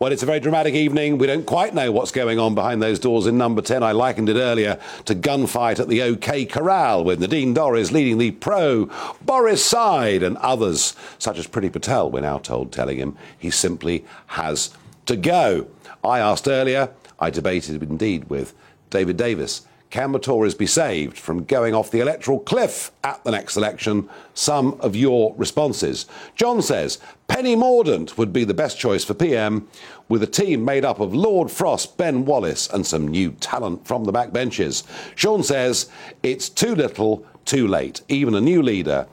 Well, 0.00 0.12
it's 0.12 0.22
a 0.22 0.26
very 0.26 0.38
dramatic 0.38 0.74
evening. 0.74 1.18
We 1.18 1.26
don't 1.26 1.44
quite 1.44 1.74
know 1.74 1.90
what's 1.90 2.12
going 2.12 2.38
on 2.38 2.54
behind 2.54 2.80
those 2.80 3.00
doors 3.00 3.26
in 3.26 3.36
number 3.36 3.60
10. 3.60 3.82
I 3.82 3.90
likened 3.90 4.28
it 4.28 4.36
earlier 4.36 4.78
to 5.06 5.14
gunfight 5.16 5.80
at 5.80 5.88
the 5.88 6.02
OK 6.02 6.44
Corral 6.44 7.02
with 7.02 7.18
Nadine 7.18 7.52
Dorries 7.52 7.90
leading 7.90 8.16
the 8.16 8.30
pro 8.30 8.88
Boris 9.22 9.64
side 9.64 10.22
and 10.22 10.36
others, 10.36 10.94
such 11.18 11.36
as 11.36 11.48
Priti 11.48 11.72
Patel, 11.72 12.12
we're 12.12 12.20
now 12.20 12.38
told, 12.38 12.70
telling 12.70 12.98
him 12.98 13.16
he 13.36 13.50
simply 13.50 14.04
has 14.28 14.70
to 15.06 15.16
go. 15.16 15.66
I 16.04 16.20
asked 16.20 16.46
earlier, 16.46 16.90
I 17.18 17.30
debated 17.30 17.82
indeed 17.82 18.30
with 18.30 18.54
David 18.90 19.16
Davis 19.16 19.66
can 19.90 20.12
the 20.12 20.18
Tories 20.18 20.54
be 20.54 20.66
saved 20.66 21.18
from 21.18 21.44
going 21.44 21.74
off 21.74 21.90
the 21.90 22.00
electoral 22.00 22.40
cliff 22.40 22.92
at 23.02 23.22
the 23.24 23.30
next 23.30 23.56
election? 23.56 24.08
Some 24.34 24.78
of 24.80 24.94
your 24.94 25.34
responses. 25.38 26.06
John 26.34 26.60
says 26.60 26.98
Penny 27.26 27.56
Mordaunt 27.56 28.18
would 28.18 28.32
be 28.32 28.44
the 28.44 28.52
best 28.52 28.78
choice 28.78 29.02
for 29.02 29.14
PM, 29.14 29.66
with 30.08 30.22
a 30.22 30.26
team 30.26 30.64
made 30.64 30.84
up 30.84 31.00
of 31.00 31.14
Lord 31.14 31.50
Frost, 31.50 31.96
Ben 31.96 32.24
Wallace, 32.26 32.68
and 32.68 32.86
some 32.86 33.08
new 33.08 33.32
talent 33.32 33.86
from 33.86 34.04
the 34.04 34.12
backbenches. 34.12 34.84
Sean 35.14 35.42
says 35.42 35.90
it's 36.22 36.48
too 36.48 36.74
little, 36.74 37.24
too 37.46 37.66
late. 37.66 38.02
Even 38.08 38.34
a 38.34 38.40
new 38.40 38.62
leader 38.62 39.06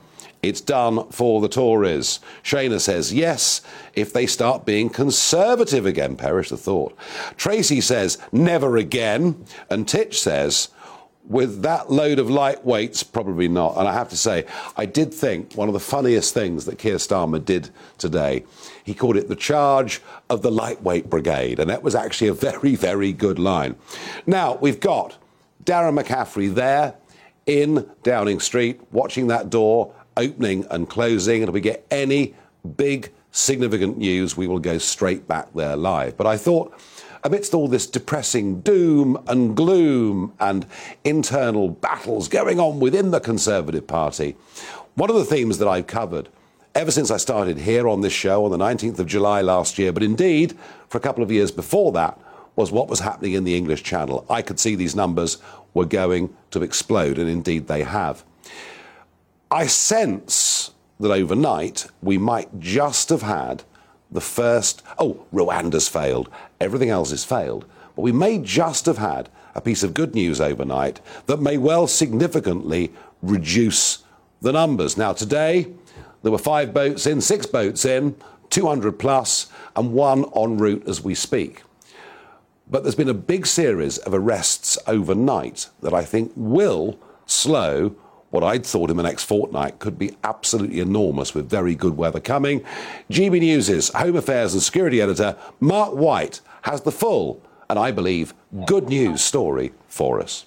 it's 0.48 0.60
done 0.60 1.08
for 1.10 1.40
the 1.40 1.48
Tories. 1.48 2.20
Shana 2.42 2.80
says 2.80 3.12
yes 3.12 3.60
if 3.94 4.12
they 4.12 4.26
start 4.26 4.64
being 4.64 4.88
conservative 4.88 5.86
again. 5.86 6.16
Perish 6.16 6.50
the 6.50 6.56
thought. 6.56 6.96
Tracy 7.36 7.80
says 7.80 8.18
never 8.32 8.76
again. 8.76 9.44
And 9.70 9.86
Titch 9.88 10.20
says, 10.20 10.68
with 11.28 11.62
that 11.62 11.90
load 11.90 12.18
of 12.18 12.28
lightweights, 12.28 13.10
probably 13.10 13.48
not. 13.48 13.76
And 13.76 13.88
I 13.88 13.92
have 13.92 14.08
to 14.10 14.16
say, 14.16 14.46
I 14.76 14.86
did 14.86 15.12
think 15.12 15.54
one 15.54 15.68
of 15.68 15.74
the 15.74 15.80
funniest 15.80 16.32
things 16.32 16.66
that 16.66 16.78
Keir 16.78 16.96
Starmer 16.96 17.44
did 17.44 17.70
today, 17.98 18.44
he 18.84 18.94
called 18.94 19.16
it 19.16 19.28
the 19.28 19.36
charge 19.36 20.00
of 20.30 20.42
the 20.42 20.52
lightweight 20.52 21.10
brigade. 21.10 21.58
And 21.58 21.68
that 21.68 21.82
was 21.82 21.94
actually 21.94 22.28
a 22.28 22.34
very, 22.34 22.76
very 22.76 23.12
good 23.12 23.38
line. 23.38 23.74
Now, 24.26 24.56
we've 24.56 24.78
got 24.78 25.16
Darren 25.64 26.00
McCaffrey 26.00 26.54
there 26.54 26.94
in 27.46 27.88
Downing 28.02 28.40
Street, 28.40 28.80
watching 28.92 29.26
that 29.28 29.50
door 29.50 29.92
opening 30.16 30.66
and 30.70 30.88
closing. 30.88 31.42
And 31.42 31.48
if 31.48 31.54
we 31.54 31.60
get 31.60 31.86
any 31.90 32.34
big, 32.76 33.12
significant 33.32 33.98
news, 33.98 34.36
we 34.36 34.46
will 34.46 34.58
go 34.58 34.78
straight 34.78 35.28
back 35.28 35.52
there 35.54 35.76
live. 35.76 36.16
But 36.16 36.26
I 36.26 36.36
thought 36.36 36.78
amidst 37.24 37.54
all 37.54 37.68
this 37.68 37.86
depressing 37.86 38.60
doom 38.60 39.22
and 39.26 39.56
gloom 39.56 40.32
and 40.38 40.66
internal 41.04 41.68
battles 41.68 42.28
going 42.28 42.60
on 42.60 42.78
within 42.78 43.10
the 43.10 43.20
Conservative 43.20 43.86
Party, 43.86 44.36
one 44.94 45.10
of 45.10 45.16
the 45.16 45.24
themes 45.24 45.58
that 45.58 45.68
I've 45.68 45.86
covered 45.86 46.28
ever 46.74 46.90
since 46.90 47.10
I 47.10 47.16
started 47.16 47.58
here 47.58 47.88
on 47.88 48.02
this 48.02 48.12
show 48.12 48.44
on 48.44 48.50
the 48.50 48.58
19th 48.58 48.98
of 48.98 49.06
July 49.06 49.40
last 49.40 49.78
year, 49.78 49.92
but 49.92 50.02
indeed 50.02 50.56
for 50.88 50.98
a 50.98 51.00
couple 51.00 51.22
of 51.22 51.32
years 51.32 51.50
before 51.50 51.90
that, 51.92 52.20
was 52.54 52.72
what 52.72 52.88
was 52.88 53.00
happening 53.00 53.34
in 53.34 53.44
the 53.44 53.56
English 53.56 53.82
Channel. 53.82 54.24
I 54.30 54.42
could 54.42 54.58
see 54.58 54.74
these 54.74 54.96
numbers 54.96 55.38
were 55.74 55.84
going 55.84 56.34
to 56.50 56.62
explode, 56.62 57.18
and 57.18 57.28
indeed 57.28 57.68
they 57.68 57.82
have. 57.82 58.24
I 59.50 59.66
sense 59.66 60.72
that 60.98 61.12
overnight 61.12 61.86
we 62.02 62.18
might 62.18 62.58
just 62.58 63.10
have 63.10 63.22
had 63.22 63.62
the 64.10 64.20
first, 64.20 64.82
oh, 64.98 65.24
Rwanda's 65.32 65.88
failed, 65.88 66.28
everything 66.60 66.90
else 66.90 67.10
has 67.10 67.24
failed. 67.24 67.64
But 67.94 68.02
we 68.02 68.12
may 68.12 68.38
just 68.38 68.86
have 68.86 68.98
had 68.98 69.28
a 69.54 69.60
piece 69.60 69.82
of 69.82 69.94
good 69.94 70.14
news 70.14 70.40
overnight 70.40 71.00
that 71.26 71.40
may 71.40 71.58
well 71.58 71.86
significantly 71.86 72.92
reduce 73.22 74.04
the 74.40 74.52
numbers. 74.52 74.96
Now, 74.96 75.12
today, 75.12 75.68
there 76.22 76.32
were 76.32 76.38
five 76.38 76.74
boats 76.74 77.06
in, 77.06 77.20
six 77.20 77.46
boats 77.46 77.84
in, 77.84 78.16
200 78.50 78.98
plus, 78.98 79.48
and 79.74 79.92
one 79.92 80.24
en 80.34 80.58
route 80.58 80.88
as 80.88 81.02
we 81.02 81.14
speak. 81.14 81.62
But 82.68 82.82
there's 82.82 82.94
been 82.96 83.08
a 83.08 83.14
big 83.14 83.46
series 83.46 83.98
of 83.98 84.12
arrests 84.12 84.76
overnight 84.86 85.68
that 85.82 85.94
I 85.94 86.04
think 86.04 86.32
will 86.34 86.98
slow 87.26 87.94
what 88.36 88.44
I'd 88.44 88.66
thought 88.66 88.90
in 88.90 88.98
the 88.98 89.02
next 89.02 89.24
fortnight 89.24 89.78
could 89.78 89.98
be 89.98 90.14
absolutely 90.22 90.78
enormous 90.78 91.34
with 91.34 91.48
very 91.48 91.74
good 91.74 91.96
weather 91.96 92.20
coming. 92.20 92.62
GB 93.10 93.40
News' 93.40 93.88
Home 93.94 94.14
Affairs 94.14 94.52
and 94.52 94.62
Security 94.62 95.00
Editor 95.00 95.36
Mark 95.58 95.94
White 95.94 96.42
has 96.62 96.82
the 96.82 96.92
full 96.92 97.40
and 97.70 97.78
I 97.78 97.92
believe 97.92 98.34
good 98.66 98.90
news 98.90 99.22
story 99.22 99.72
for 99.88 100.20
us. 100.20 100.44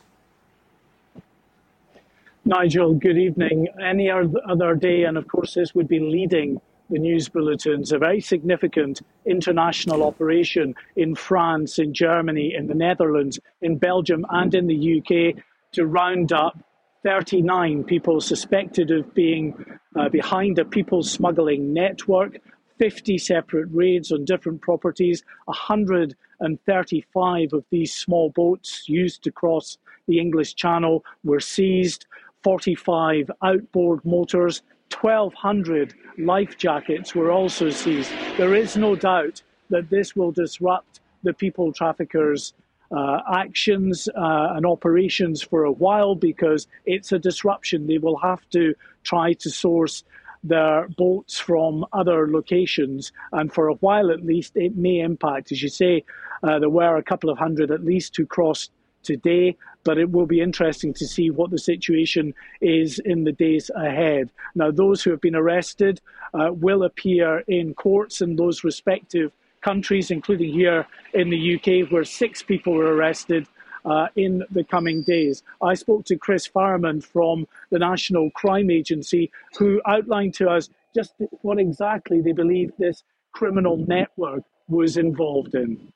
Nigel, 2.45 2.93
good 2.93 3.17
evening. 3.17 3.67
Any 3.83 4.11
other 4.11 4.75
day, 4.75 5.05
and 5.05 5.17
of 5.17 5.27
course, 5.27 5.55
this 5.55 5.73
would 5.73 5.87
be 5.87 5.99
leading 5.99 6.61
the 6.91 6.99
news 6.99 7.27
bulletins, 7.27 7.91
a 7.91 7.97
very 7.97 8.21
significant 8.21 9.01
international 9.25 10.03
operation 10.03 10.75
in 10.95 11.15
France, 11.15 11.79
in 11.79 11.91
Germany, 11.91 12.53
in 12.55 12.67
the 12.67 12.75
Netherlands, 12.75 13.39
in 13.63 13.79
Belgium, 13.79 14.27
and 14.29 14.53
in 14.53 14.67
the 14.67 14.99
UK 14.99 15.43
to 15.71 15.87
round 15.87 16.31
up 16.31 16.63
39 17.03 17.83
people 17.85 18.19
suspected 18.19 18.91
of 18.91 19.13
being 19.13 19.55
uh, 19.95 20.09
behind 20.09 20.59
a 20.59 20.65
people 20.65 21.01
smuggling 21.01 21.71
network, 21.73 22.39
50 22.77 23.17
separate 23.17 23.69
raids 23.71 24.11
on 24.11 24.25
different 24.25 24.61
properties, 24.61 25.23
135 25.45 27.53
of 27.53 27.63
these 27.71 27.93
small 27.93 28.31
boats 28.31 28.83
used 28.87 29.23
to 29.23 29.31
cross 29.31 29.77
the 30.07 30.19
English 30.19 30.55
Channel 30.55 31.05
were 31.23 31.39
seized, 31.39 32.05
45 32.43 33.31
outboard 33.43 34.03
motors, 34.03 34.61
1,200 34.99 35.93
life 36.17 36.57
jackets 36.57 37.13
were 37.13 37.31
also 37.31 37.69
seized. 37.69 38.11
There 38.37 38.55
is 38.55 38.75
no 38.75 38.95
doubt 38.95 39.43
that 39.69 39.89
this 39.89 40.15
will 40.15 40.31
disrupt 40.31 40.99
the 41.23 41.33
people 41.33 41.71
traffickers' 41.71 42.53
uh, 42.91 43.21
actions 43.33 44.09
uh, 44.15 44.53
and 44.55 44.65
operations 44.65 45.41
for 45.41 45.63
a 45.63 45.71
while 45.71 46.15
because 46.15 46.67
it's 46.85 47.11
a 47.11 47.19
disruption. 47.19 47.87
They 47.87 47.97
will 47.97 48.17
have 48.17 48.47
to 48.51 48.73
try 49.03 49.33
to 49.33 49.49
source 49.49 50.03
their 50.43 50.87
boats 50.89 51.37
from 51.37 51.85
other 51.91 52.31
locations, 52.31 53.11
and 53.33 53.51
for 53.51 53.67
a 53.67 53.73
while 53.75 54.09
at 54.09 54.25
least, 54.25 54.55
it 54.55 54.75
may 54.75 54.99
impact. 54.99 55.51
As 55.51 55.61
you 55.61 55.69
say, 55.69 56.03
uh, 56.43 56.59
there 56.59 56.69
were 56.69 56.95
a 56.95 57.03
couple 57.03 57.29
of 57.29 57.37
hundred 57.37 57.71
at 57.71 57.83
least 57.83 58.15
who 58.15 58.25
crossed 58.25 58.71
today, 59.03 59.57
but 59.83 59.97
it 59.97 60.11
will 60.11 60.25
be 60.25 60.41
interesting 60.41 60.93
to 60.93 61.07
see 61.07 61.29
what 61.29 61.51
the 61.51 61.57
situation 61.57 62.33
is 62.61 62.99
in 62.99 63.23
the 63.23 63.31
days 63.31 63.69
ahead. 63.75 64.29
Now, 64.55 64.71
those 64.71 65.03
who 65.03 65.11
have 65.11 65.21
been 65.21 65.35
arrested 65.35 66.01
uh, 66.33 66.51
will 66.51 66.83
appear 66.83 67.43
in 67.47 67.73
courts 67.73 68.21
in 68.21 68.35
those 68.35 68.63
respective 68.63 69.31
countries, 69.61 70.11
including 70.11 70.51
here 70.53 70.87
in 71.13 71.29
the 71.29 71.55
UK, 71.55 71.91
where 71.91 72.03
six 72.03 72.41
people 72.41 72.73
were 72.73 72.93
arrested 72.95 73.47
uh, 73.85 74.07
in 74.15 74.43
the 74.51 74.63
coming 74.63 75.01
days. 75.01 75.43
I 75.61 75.73
spoke 75.73 76.05
to 76.05 76.17
Chris 76.17 76.47
Farrimond 76.47 77.03
from 77.03 77.47
the 77.71 77.79
National 77.79 78.29
Crime 78.31 78.69
Agency, 78.69 79.31
who 79.57 79.81
outlined 79.85 80.33
to 80.35 80.49
us 80.49 80.69
just 80.95 81.13
what 81.41 81.59
exactly 81.59 82.21
they 82.21 82.31
believe 82.31 82.71
this 82.77 83.03
criminal 83.31 83.77
network 83.77 84.43
was 84.67 84.97
involved 84.97 85.55
in. 85.55 85.91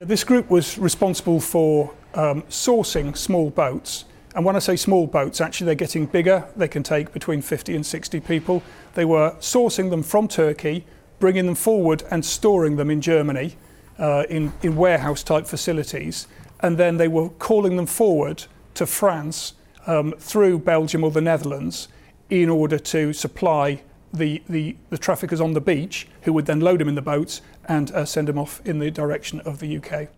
This 0.00 0.24
group 0.24 0.50
was 0.50 0.76
responsible 0.76 1.40
for 1.40 1.94
um, 2.14 2.42
sourcing 2.42 3.16
small 3.16 3.50
boats. 3.50 4.04
And 4.34 4.44
when 4.44 4.54
I 4.54 4.58
say 4.58 4.76
small 4.76 5.06
boats, 5.06 5.40
actually 5.40 5.66
they're 5.66 5.74
getting 5.74 6.04
bigger. 6.04 6.46
They 6.54 6.68
can 6.68 6.82
take 6.82 7.12
between 7.14 7.40
50 7.40 7.74
and 7.74 7.86
60 7.86 8.20
people. 8.20 8.62
They 8.92 9.06
were 9.06 9.30
sourcing 9.40 9.88
them 9.88 10.02
from 10.02 10.28
Turkey, 10.28 10.84
bringing 11.18 11.46
them 11.46 11.54
forward 11.54 12.02
and 12.10 12.24
storing 12.24 12.76
them 12.76 12.90
in 12.90 13.00
Germany 13.00 13.56
uh, 13.98 14.24
in, 14.28 14.52
in 14.62 14.76
warehouse 14.76 15.22
type 15.22 15.46
facilities. 15.46 16.26
And 16.60 16.78
then 16.78 16.96
they 16.96 17.08
were 17.08 17.28
calling 17.30 17.76
them 17.76 17.86
forward 17.86 18.44
to 18.74 18.86
France 18.86 19.54
um, 19.86 20.14
through 20.18 20.58
Belgium 20.60 21.04
or 21.04 21.10
the 21.10 21.20
Netherlands 21.20 21.88
in 22.28 22.48
order 22.48 22.78
to 22.78 23.12
supply 23.12 23.82
the, 24.12 24.42
the, 24.48 24.76
the 24.90 24.98
traffickers 24.98 25.40
on 25.40 25.52
the 25.52 25.60
beach, 25.60 26.08
who 26.22 26.32
would 26.32 26.46
then 26.46 26.60
load 26.60 26.80
them 26.80 26.88
in 26.88 26.94
the 26.94 27.02
boats 27.02 27.42
and 27.66 27.90
uh, 27.92 28.04
send 28.04 28.28
them 28.28 28.38
off 28.38 28.60
in 28.64 28.78
the 28.78 28.90
direction 28.90 29.40
of 29.40 29.60
the 29.60 29.76
UK. 29.76 30.08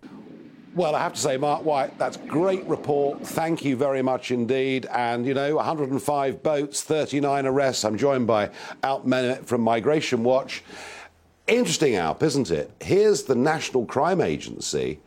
Well, 0.75 0.95
I 0.95 0.99
have 1.01 1.13
to 1.13 1.19
say, 1.19 1.35
Mark 1.35 1.65
White, 1.65 1.97
that's 1.97 2.17
great 2.17 2.63
report. 2.65 3.25
Thank 3.25 3.65
you 3.65 3.75
very 3.75 4.03
much 4.03 4.29
indeed. 4.29 4.85
And, 4.85 5.25
you 5.25 5.33
know, 5.33 5.55
105 5.55 6.43
boats, 6.43 6.83
39 6.83 7.47
arrests. 7.47 7.83
I'm 7.83 7.97
joined 7.97 8.27
by 8.27 8.51
Alp 8.83 9.03
Mehmet 9.03 9.45
from 9.45 9.61
Migration 9.61 10.23
Watch. 10.23 10.63
Interesting, 11.47 11.95
Alp, 11.95 12.21
isn't 12.21 12.51
it? 12.51 12.71
Here's 12.81 13.23
the 13.23 13.33
National 13.33 13.85
Crime 13.85 14.21
Agency 14.21 14.99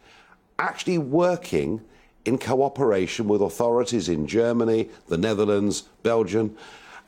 actually 0.58 0.98
working 0.98 1.80
in 2.24 2.38
cooperation 2.38 3.28
with 3.28 3.40
authorities 3.40 4.08
in 4.08 4.26
Germany, 4.26 4.88
the 5.08 5.18
Netherlands, 5.18 5.82
Belgium, 6.02 6.56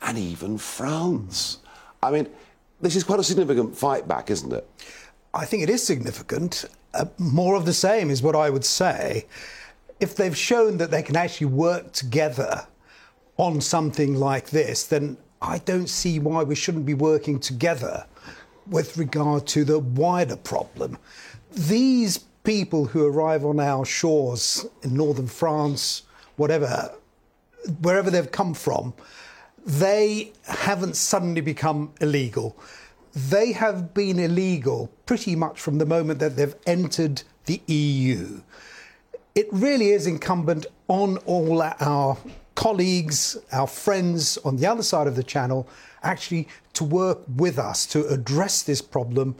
and 0.01 0.17
even 0.17 0.57
France. 0.57 1.59
I 2.01 2.11
mean, 2.11 2.27
this 2.79 2.95
is 2.95 3.03
quite 3.03 3.19
a 3.19 3.23
significant 3.23 3.75
fight 3.75 4.07
back, 4.07 4.29
isn't 4.29 4.53
it? 4.53 4.67
I 5.33 5.45
think 5.45 5.63
it 5.63 5.69
is 5.69 5.83
significant. 5.83 6.65
Uh, 6.95 7.05
more 7.17 7.55
of 7.55 7.65
the 7.65 7.73
same 7.73 8.09
is 8.09 8.23
what 8.23 8.35
I 8.35 8.49
would 8.49 8.63
say. 8.63 9.25
If 9.99 10.15
they've 10.15 10.37
shown 10.37 10.77
that 10.77 10.91
they 10.91 11.03
can 11.03 11.17
actually 11.17 11.47
work 11.47 11.91
together 11.91 12.67
on 13.37 13.59
something 13.59 14.15
like 14.15 14.49
this, 14.49 14.85
then 14.85 15.17
I 15.41 15.57
don't 15.59 15.89
see 15.89 16.19
why 16.19 16.43
we 16.43 16.55
shouldn't 16.55 16.85
be 16.85 16.93
working 16.93 17.39
together 17.39 18.05
with 18.67 18.97
regard 18.97 19.45
to 19.47 19.65
the 19.65 19.79
wider 19.79 20.37
problem. 20.37 20.97
These 21.51 22.19
people 22.43 22.85
who 22.85 23.05
arrive 23.05 23.43
on 23.43 23.59
our 23.59 23.85
shores 23.85 24.65
in 24.81 24.95
northern 24.95 25.27
France, 25.27 26.03
whatever, 26.37 26.93
wherever 27.81 28.09
they've 28.09 28.31
come 28.31 28.53
from, 28.53 28.93
they 29.65 30.31
haven't 30.45 30.95
suddenly 30.95 31.41
become 31.41 31.91
illegal 31.99 32.55
they 33.15 33.53
have 33.53 33.93
been 33.93 34.19
illegal 34.19 34.91
pretty 35.05 35.35
much 35.35 35.59
from 35.59 35.77
the 35.77 35.85
moment 35.85 36.19
that 36.19 36.35
they've 36.35 36.55
entered 36.67 37.23
the 37.45 37.61
EU. 37.67 38.41
It 39.33 39.47
really 39.51 39.89
is 39.89 40.05
incumbent 40.05 40.65
on 40.87 41.17
all 41.19 41.61
our 41.61 42.17
colleagues, 42.55 43.37
our 43.51 43.67
friends 43.67 44.37
on 44.39 44.57
the 44.57 44.65
other 44.65 44.83
side 44.83 45.07
of 45.07 45.15
the 45.15 45.23
channel, 45.23 45.67
actually 46.03 46.47
to 46.73 46.83
work 46.83 47.19
with 47.35 47.57
us 47.57 47.85
to 47.87 48.05
address 48.07 48.61
this 48.63 48.81
problem 48.81 49.35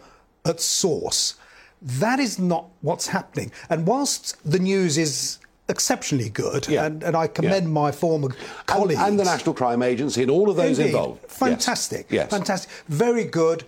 at 0.46 0.60
source. 0.62 1.36
That 1.82 2.20
is 2.20 2.40
not 2.40 2.70
what's 2.82 3.08
happening. 3.08 3.52
And 3.70 3.86
whilst 3.86 4.38
the 4.50 4.60
news 4.60 4.98
is 4.98 5.40
exceptionally 5.68 6.30
good, 6.30 6.68
yeah. 6.68 6.86
and, 6.86 7.04
and 7.04 7.16
I 7.16 7.28
commend 7.28 7.66
yeah. 7.66 7.72
my 7.72 7.92
former 7.92 8.30
colleagues. 8.66 9.00
And, 9.00 9.12
and, 9.12 9.20
the 9.20 9.24
National 9.24 9.56
Crime 9.56 9.82
Agency 9.82 10.22
and 10.22 10.32
all 10.32 10.50
of 10.50 10.56
those 10.56 10.80
Indeed. 10.80 10.92
involved. 10.92 11.26
Fantastic. 11.32 12.08
Yes. 12.10 12.30
Fantastic. 12.30 12.72
Very 12.88 13.26
good. 13.26 13.64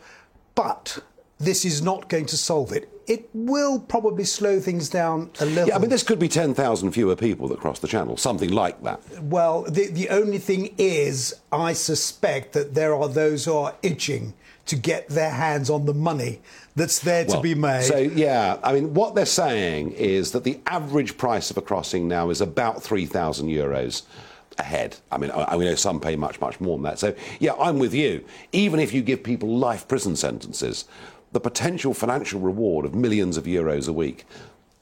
But 0.56 1.00
this 1.40 1.66
is 1.66 1.82
not 1.82 2.10
going 2.10 2.26
to 2.28 2.38
solve 2.38 2.72
it. 2.72 2.90
It 3.08 3.30
will 3.34 3.80
probably 3.80 4.26
slow 4.26 4.60
things 4.60 4.90
down 4.90 5.30
a 5.40 5.46
little. 5.46 5.70
Yeah, 5.70 5.76
I 5.76 5.80
mean, 5.80 5.90
this 5.90 6.04
could 6.04 6.20
be 6.20 6.28
10,000 6.28 6.92
fewer 6.92 7.16
people 7.16 7.48
that 7.50 7.60
cross 7.60 7.80
the 7.80 7.88
channel, 7.88 8.18
something 8.18 8.52
like 8.52 8.84
that. 8.84 9.00
Well, 9.22 9.64
the, 9.64 9.88
the 9.88 10.10
only 10.10 10.40
thing 10.40 10.74
is, 10.78 11.34
I 11.52 11.74
suspect 11.74 12.54
that 12.54 12.74
there 12.74 12.96
are 12.96 13.08
those 13.08 13.46
who 13.46 13.56
are 13.56 13.76
itching 13.82 14.34
to 14.68 14.76
get 14.76 15.08
their 15.08 15.32
hands 15.32 15.70
on 15.70 15.86
the 15.86 15.94
money 15.94 16.42
that's 16.76 17.00
there 17.00 17.26
Well, 17.26 17.38
to 17.38 17.42
be 17.42 17.56
made. 17.56 17.84
So, 17.84 17.98
yeah, 17.98 18.60
I 18.64 18.74
mean, 18.74 18.94
what 18.94 19.16
they're 19.16 19.26
saying 19.26 19.94
is 19.94 20.32
that 20.34 20.44
the 20.44 20.60
average 20.68 21.18
price 21.18 21.50
of 21.50 21.58
a 21.58 21.62
crossing 21.62 22.08
now 22.08 22.30
is 22.30 22.42
about 22.42 22.84
3,000 22.84 23.48
euros 23.48 24.04
a 24.60 24.64
head. 24.64 24.98
I 25.12 25.18
mean, 25.18 25.32
I, 25.32 25.54
I 25.54 25.58
know 25.58 25.76
some 25.76 26.00
pay 26.00 26.16
much, 26.16 26.40
much 26.42 26.60
more 26.60 26.78
than 26.78 26.84
that. 26.84 27.00
So, 27.00 27.16
yeah, 27.40 27.54
I'm 27.54 27.80
with 27.80 27.94
you. 27.94 28.24
Even 28.52 28.80
if 28.80 28.94
you 28.94 29.02
give 29.02 29.24
people 29.24 29.58
life 29.58 29.88
prison 29.88 30.16
sentences, 30.16 30.86
the 31.32 31.40
potential 31.40 31.94
financial 31.94 32.40
reward 32.40 32.86
of 32.86 32.96
millions 32.96 33.38
of 33.38 33.46
euros 33.46 33.88
a 33.88 33.94
week, 33.94 34.26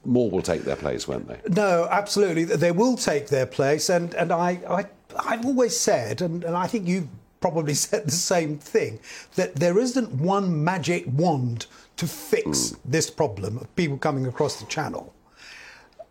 more 0.04 0.30
will 0.30 0.42
take 0.42 0.64
their 0.64 0.76
place, 0.76 1.08
won't 1.08 1.28
they? 1.28 1.40
No, 1.50 1.88
absolutely. 1.90 2.46
They 2.46 2.72
will 2.72 2.96
take 2.96 3.28
their 3.28 3.46
place. 3.46 3.90
And, 3.90 4.14
and 4.16 4.32
I, 4.32 4.60
I, 4.70 4.86
I've 5.18 5.46
always 5.46 5.78
said, 5.78 6.22
and, 6.22 6.44
and 6.44 6.56
I 6.56 6.68
think 6.68 6.88
you've 6.88 7.08
probably 7.46 7.76
said 7.88 8.08
the 8.08 8.12
same 8.34 8.58
thing, 8.58 9.00
that 9.36 9.54
there 9.58 9.78
isn't 9.78 10.12
one 10.12 10.64
magic 10.64 11.04
wand 11.06 11.68
to 11.96 12.08
fix 12.08 12.72
hmm. 12.72 12.78
this 12.84 13.12
problem 13.12 13.58
of 13.58 13.76
people 13.76 14.00
coming 14.00 14.26
across 14.26 14.60
the 14.60 14.66
channel. 14.66 15.14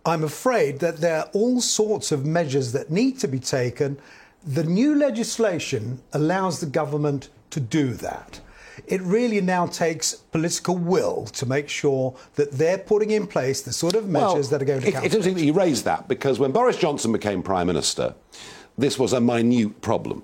I'm 0.07 0.23
afraid 0.23 0.79
that 0.79 0.99
there 0.99 1.19
are 1.23 1.31
all 1.33 1.61
sorts 1.61 2.13
of 2.13 2.25
measures 2.25 2.71
that 2.71 2.89
need 2.91 3.19
to 3.19 3.27
be 3.27 3.41
taken. 3.41 3.99
The 4.47 4.63
new 4.63 4.95
legislation 4.95 6.03
allows 6.13 6.61
the 6.61 6.67
government 6.67 7.31
to 7.51 7.59
do 7.59 7.95
that. 7.95 8.41
It 8.87 9.01
really 9.03 9.41
now 9.41 9.67
takes 9.67 10.15
political 10.15 10.77
will 10.77 11.25
to 11.27 11.47
make 11.47 11.69
sure 11.69 12.15
that 12.35 12.53
they're 12.53 12.79
putting 12.93 13.11
in 13.11 13.27
place 13.27 13.61
the 13.63 13.73
sort 13.73 13.97
of 13.97 14.09
measures 14.09 14.51
that 14.51 14.63
are 14.63 14.65
going 14.65 14.83
to 14.83 14.89
it, 14.89 14.95
It's 14.95 15.05
interesting 15.05 15.35
that 15.35 15.45
you 15.45 15.53
raised 15.53 15.85
that 15.87 16.07
because 16.07 16.39
when 16.39 16.53
Boris 16.53 16.77
Johnson 16.77 17.11
became 17.11 17.43
Prime 17.43 17.67
Minister, 17.67 18.15
this 18.79 18.99
was 18.99 19.13
a 19.13 19.21
minute 19.21 19.81
problem. 19.81 20.23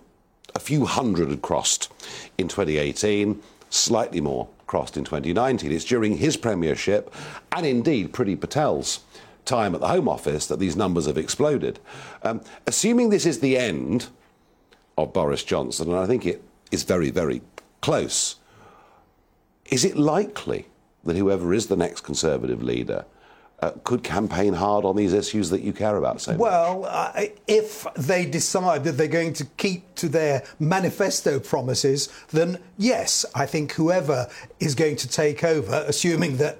A 0.54 0.58
few 0.58 0.84
hundred 0.84 1.30
had 1.30 1.42
crossed 1.42 1.92
in 2.38 2.48
2018, 2.48 3.42
slightly 3.70 4.20
more 4.20 4.48
crossed 4.66 4.96
in 4.96 5.04
2019. 5.04 5.72
It's 5.72 5.84
during 5.84 6.16
his 6.16 6.36
premiership 6.36 7.12
and 7.52 7.66
indeed 7.66 8.12
Priti 8.12 8.40
Patel's 8.40 9.00
time 9.44 9.74
at 9.74 9.80
the 9.80 9.88
Home 9.88 10.08
Office 10.08 10.46
that 10.46 10.58
these 10.58 10.76
numbers 10.76 11.06
have 11.06 11.18
exploded. 11.18 11.78
Um, 12.22 12.40
assuming 12.66 13.10
this 13.10 13.26
is 13.26 13.40
the 13.40 13.56
end 13.56 14.08
of 14.96 15.12
Boris 15.12 15.42
Johnson, 15.42 15.88
and 15.88 15.98
I 15.98 16.06
think 16.06 16.26
it 16.26 16.42
is 16.70 16.84
very, 16.84 17.10
very 17.10 17.42
close, 17.80 18.36
is 19.66 19.84
it 19.84 19.96
likely 19.96 20.66
that 21.04 21.16
whoever 21.16 21.54
is 21.54 21.66
the 21.66 21.76
next 21.76 22.02
Conservative 22.02 22.62
leader 22.62 23.04
uh, 23.62 23.72
could 23.84 24.02
campaign 24.02 24.54
hard 24.54 24.84
on 24.84 24.96
these 24.96 25.12
issues 25.12 25.50
that 25.50 25.62
you 25.62 25.72
care 25.72 25.96
about 25.96 26.20
so? 26.20 26.36
Well, 26.36 26.86
uh, 26.86 27.26
if 27.46 27.86
they 27.94 28.24
decide 28.24 28.84
that 28.84 28.92
they're 28.92 29.08
going 29.08 29.34
to 29.34 29.44
keep 29.56 29.94
to 29.96 30.08
their 30.08 30.44
manifesto 30.58 31.38
promises, 31.38 32.08
then 32.30 32.58
yes, 32.78 33.24
I 33.34 33.46
think 33.46 33.72
whoever 33.72 34.28
is 34.60 34.74
going 34.74 34.96
to 34.96 35.08
take 35.08 35.44
over, 35.44 35.84
assuming 35.86 36.38
that 36.38 36.58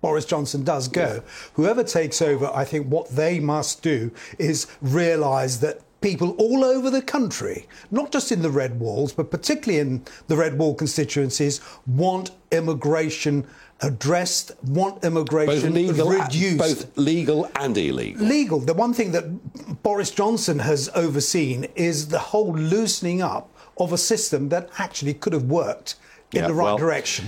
Boris 0.00 0.24
Johnson 0.24 0.64
does 0.64 0.88
go, 0.88 1.22
whoever 1.54 1.82
takes 1.82 2.22
over, 2.22 2.50
I 2.54 2.64
think 2.64 2.86
what 2.86 3.10
they 3.10 3.40
must 3.40 3.82
do 3.82 4.10
is 4.38 4.66
realise 4.80 5.56
that 5.56 5.80
people 6.00 6.30
all 6.38 6.64
over 6.64 6.90
the 6.90 7.02
country, 7.02 7.66
not 7.90 8.12
just 8.12 8.30
in 8.30 8.42
the 8.42 8.50
red 8.50 8.78
walls, 8.78 9.12
but 9.12 9.30
particularly 9.30 9.80
in 9.80 10.04
the 10.28 10.36
red 10.36 10.56
wall 10.56 10.74
constituencies, 10.74 11.60
want 11.86 12.30
immigration 12.52 13.46
addressed, 13.80 14.52
want 14.64 14.96
both 14.96 15.04
immigration 15.04 15.74
legal, 15.74 16.10
reduced. 16.10 16.58
both 16.58 16.98
legal 16.98 17.48
and 17.56 17.76
illegal. 17.76 18.26
Legal. 18.26 18.58
The 18.58 18.74
one 18.74 18.92
thing 18.92 19.12
that 19.12 19.82
Boris 19.82 20.10
Johnson 20.10 20.58
has 20.58 20.88
overseen 20.94 21.66
is 21.76 22.08
the 22.08 22.18
whole 22.18 22.52
loosening 22.52 23.22
up 23.22 23.50
of 23.78 23.92
a 23.92 23.98
system 23.98 24.48
that 24.48 24.68
actually 24.78 25.14
could 25.14 25.32
have 25.32 25.44
worked 25.44 25.94
in 26.32 26.40
Yeah, 26.40 26.48
the 26.48 26.54
right 26.54 26.64
well, 26.64 26.78
direction. 26.78 27.26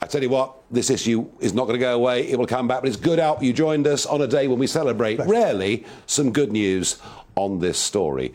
I 0.00 0.06
tell 0.06 0.22
you 0.22 0.30
what, 0.30 0.56
this 0.68 0.90
issue 0.90 1.28
is 1.38 1.54
not 1.54 1.66
going 1.68 1.78
to 1.78 1.84
go 1.84 1.94
away. 1.94 2.28
It 2.28 2.36
will 2.36 2.46
come 2.46 2.66
back, 2.66 2.82
but 2.82 2.88
it's 2.88 2.96
good 2.96 3.20
out 3.20 3.40
you 3.40 3.52
joined 3.52 3.86
us 3.86 4.04
on 4.04 4.20
a 4.20 4.26
day 4.26 4.48
when 4.48 4.58
we 4.58 4.66
celebrate, 4.66 5.20
rarely, 5.20 5.86
some 6.06 6.32
good 6.32 6.50
news 6.50 7.00
on 7.36 7.60
this 7.60 7.78
story. 7.78 8.34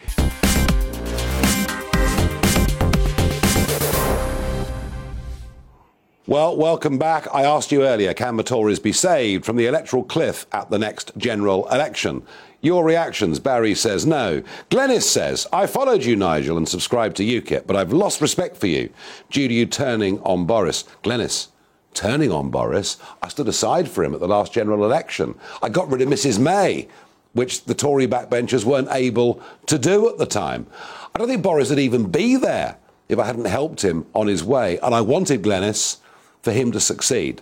Well, 6.30 6.58
welcome 6.58 6.98
back. 6.98 7.34
I 7.34 7.46
asked 7.46 7.72
you 7.72 7.86
earlier 7.86 8.14
can 8.14 8.36
the 8.36 8.44
Tories 8.44 8.82
be 8.82 8.92
saved 8.92 9.46
from 9.46 9.56
the 9.56 9.66
electoral 9.66 10.04
cliff 10.04 10.46
at 10.52 10.70
the 10.70 10.78
next 10.78 11.14
general 11.16 11.66
election? 11.70 12.22
Your 12.60 12.84
reactions. 12.84 13.40
Barry 13.40 13.74
says 13.74 14.06
no. 14.06 14.44
Glennis 14.70 15.04
says, 15.04 15.48
I 15.54 15.68
followed 15.68 16.04
you, 16.04 16.18
Nigel, 16.18 16.58
and 16.58 16.68
subscribed 16.68 17.16
to 17.16 17.24
UKIP, 17.24 17.66
but 17.66 17.78
I've 17.78 17.94
lost 17.94 18.20
respect 18.20 18.58
for 18.58 18.68
you 18.68 18.90
due 19.30 19.48
to 19.48 19.54
you 19.54 19.66
turning 19.66 20.20
on 20.20 20.46
Boris. 20.46 20.84
Glennis, 21.02 21.48
turning 21.94 22.34
on 22.34 22.52
Boris? 22.52 22.98
I 23.24 23.30
stood 23.30 23.48
aside 23.48 23.88
for 23.88 24.04
him 24.04 24.14
at 24.14 24.20
the 24.20 24.28
last 24.28 24.52
general 24.52 24.84
election. 24.84 25.34
I 25.64 25.70
got 25.70 25.90
rid 25.90 26.02
of 26.02 26.10
Mrs. 26.10 26.40
May, 26.40 26.90
which 27.32 27.64
the 27.64 27.74
Tory 27.74 28.06
backbenchers 28.06 28.66
weren't 28.66 28.90
able 28.92 29.42
to 29.68 29.80
do 29.80 30.10
at 30.10 30.18
the 30.18 30.26
time. 30.26 30.68
I 31.16 31.20
don't 31.20 31.30
think 31.30 31.42
Boris 31.42 31.70
would 31.70 31.80
even 31.80 32.12
be 32.12 32.36
there 32.36 32.76
if 33.08 33.18
I 33.18 33.26
hadn't 33.26 33.46
helped 33.46 33.82
him 33.82 34.06
on 34.14 34.28
his 34.28 34.44
way. 34.44 34.78
And 34.80 34.94
I 34.94 35.00
wanted 35.00 35.42
Glennis 35.42 36.00
for 36.48 36.54
him 36.54 36.72
to 36.72 36.80
succeed. 36.80 37.42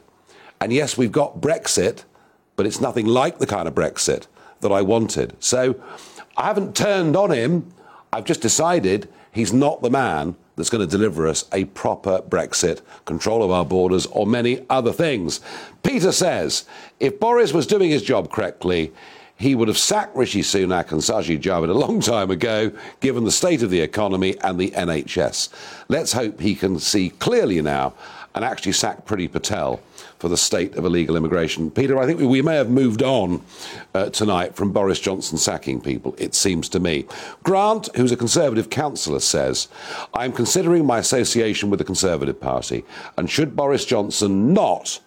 And 0.60 0.74
yes, 0.74 0.98
we've 0.98 1.12
got 1.12 1.40
Brexit, 1.40 2.06
but 2.56 2.66
it's 2.66 2.82
nothing 2.82 3.06
like 3.06 3.38
the 3.38 3.46
kind 3.46 3.68
of 3.68 3.76
Brexit 3.76 4.26
that 4.62 4.72
I 4.72 4.82
wanted. 4.82 5.36
So 5.40 5.80
I 6.36 6.46
haven't 6.48 6.76
turned 6.76 7.16
on 7.16 7.30
him. 7.30 7.72
I've 8.12 8.26
just 8.26 8.42
decided 8.42 9.08
he's 9.32 9.54
not 9.54 9.84
the 9.84 9.92
man 9.92 10.36
that's 10.56 10.72
going 10.72 10.84
to 10.84 10.90
deliver 10.90 11.28
us 11.28 11.46
a 11.54 11.66
proper 11.66 12.24
Brexit, 12.28 12.82
control 13.06 13.44
of 13.44 13.52
our 13.52 13.64
borders, 13.64 14.08
or 14.08 14.26
many 14.26 14.66
other 14.72 14.92
things. 14.92 15.40
Peter 15.84 16.12
says 16.12 16.66
if 17.00 17.20
Boris 17.20 17.54
was 17.54 17.68
doing 17.68 17.92
his 17.92 18.02
job 18.02 18.32
correctly, 18.32 18.92
he 19.36 19.54
would 19.54 19.68
have 19.68 19.78
sacked 19.78 20.16
Rishi 20.16 20.42
Sunak 20.42 20.92
and 20.92 21.02
Sajid 21.02 21.42
Javid 21.42 21.70
a 21.70 21.74
long 21.74 22.00
time 22.00 22.32
ago, 22.32 22.72
given 23.02 23.24
the 23.24 23.32
state 23.32 23.62
of 23.62 23.70
the 23.70 23.82
economy 23.82 24.36
and 24.40 24.58
the 24.58 24.72
NHS. 24.72 25.50
Let's 25.90 26.14
hope 26.14 26.40
he 26.40 26.56
can 26.56 26.80
see 26.80 27.12
clearly 27.12 27.62
now 27.62 27.94
and 28.36 28.44
actually 28.44 28.74
sack 28.74 29.06
Priti 29.06 29.32
Patel 29.32 29.80
for 30.20 30.28
the 30.28 30.38
state 30.38 30.76
of 30.76 30.86
illegal 30.86 31.16
immigration. 31.16 31.72
Peter, 31.72 31.98
I 31.98 32.06
think 32.06 32.20
we 32.20 32.42
may 32.42 32.56
have 32.56 32.70
moved 32.70 33.02
on 33.02 33.42
uh, 33.94 34.10
tonight 34.10 34.56
from 34.56 34.74
Boris 34.74 35.00
Johnson 35.00 35.38
sacking 35.38 35.80
people, 35.80 36.14
it 36.18 36.36
seems 36.36 36.68
to 36.70 36.80
me. 36.80 37.06
Grant, 37.44 37.90
who's 37.96 38.12
a 38.12 38.18
Conservative 38.18 38.70
councillor, 38.70 39.22
says, 39.22 39.70
I'm 40.14 40.34
considering 40.34 40.86
my 40.86 41.00
association 41.00 41.70
with 41.70 41.80
the 41.80 41.86
Conservative 41.86 42.40
Party, 42.40 42.84
and 43.18 43.30
should 43.30 43.56
Boris 43.56 43.86
Johnson 43.86 44.54
not 44.54 45.00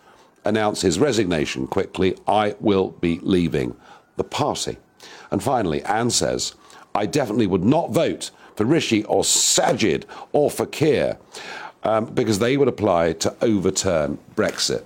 announce 0.45 0.81
his 0.81 0.99
resignation 0.99 1.67
quickly, 1.67 2.17
I 2.27 2.55
will 2.61 2.91
be 2.91 3.21
leaving 3.23 3.77
the 4.17 4.25
party. 4.25 4.79
And 5.31 5.43
finally, 5.43 5.83
Anne 5.85 6.11
says, 6.11 6.55
I 6.95 7.05
definitely 7.05 7.47
would 7.47 7.65
not 7.65 7.91
vote 7.91 8.31
for 8.57 8.65
Rishi 8.65 9.05
or 9.05 9.23
Sajid 9.23 10.05
or 10.33 10.51
for 10.51 10.67
Keir 10.67 11.19
um, 11.85 12.07
because 12.07 12.39
they 12.39 12.57
would 12.57 12.69
apply 12.69 13.13
to 13.15 13.35
overturn 13.43 14.19
Brexit. 14.37 14.85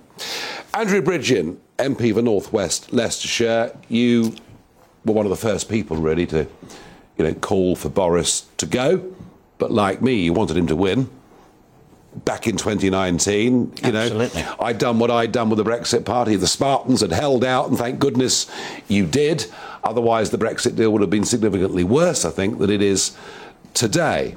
Andrew 0.73 1.01
Bridgen, 1.01 1.57
MP 1.77 2.13
for 2.13 2.21
North 2.21 2.53
West 2.53 2.93
Leicestershire, 2.93 3.77
you 3.89 4.35
were 5.05 5.13
one 5.13 5.25
of 5.25 5.29
the 5.29 5.35
first 5.35 5.69
people 5.69 5.97
really 5.97 6.25
to 6.27 6.47
you 7.17 7.25
know, 7.25 7.33
call 7.33 7.75
for 7.75 7.89
Boris 7.89 8.45
to 8.57 8.65
go, 8.65 9.13
but 9.57 9.71
like 9.71 10.01
me, 10.01 10.15
you 10.15 10.33
wanted 10.33 10.57
him 10.57 10.67
to 10.67 10.75
win 10.75 11.09
back 12.25 12.47
in 12.47 12.57
2019. 12.57 13.53
You 13.53 13.71
Absolutely. 13.83 14.41
know, 14.41 14.55
I'd 14.59 14.77
done 14.77 14.99
what 14.99 15.11
I'd 15.11 15.31
done 15.31 15.49
with 15.49 15.57
the 15.57 15.63
Brexit 15.63 16.05
Party. 16.05 16.35
The 16.35 16.47
Spartans 16.47 17.01
had 17.01 17.11
held 17.11 17.43
out, 17.43 17.69
and 17.69 17.77
thank 17.77 17.99
goodness 17.99 18.49
you 18.87 19.05
did. 19.05 19.45
Otherwise, 19.83 20.29
the 20.29 20.37
Brexit 20.37 20.75
deal 20.75 20.91
would 20.91 21.01
have 21.01 21.09
been 21.09 21.25
significantly 21.25 21.83
worse, 21.83 22.25
I 22.25 22.29
think, 22.29 22.59
than 22.59 22.69
it 22.69 22.81
is 22.81 23.15
today. 23.73 24.35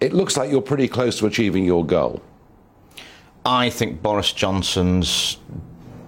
It 0.00 0.12
looks 0.12 0.36
like 0.36 0.50
you're 0.50 0.60
pretty 0.62 0.88
close 0.88 1.18
to 1.18 1.26
achieving 1.26 1.64
your 1.64 1.84
goal. 1.84 2.22
I 3.44 3.70
think 3.70 4.02
Boris 4.02 4.32
Johnson's 4.32 5.38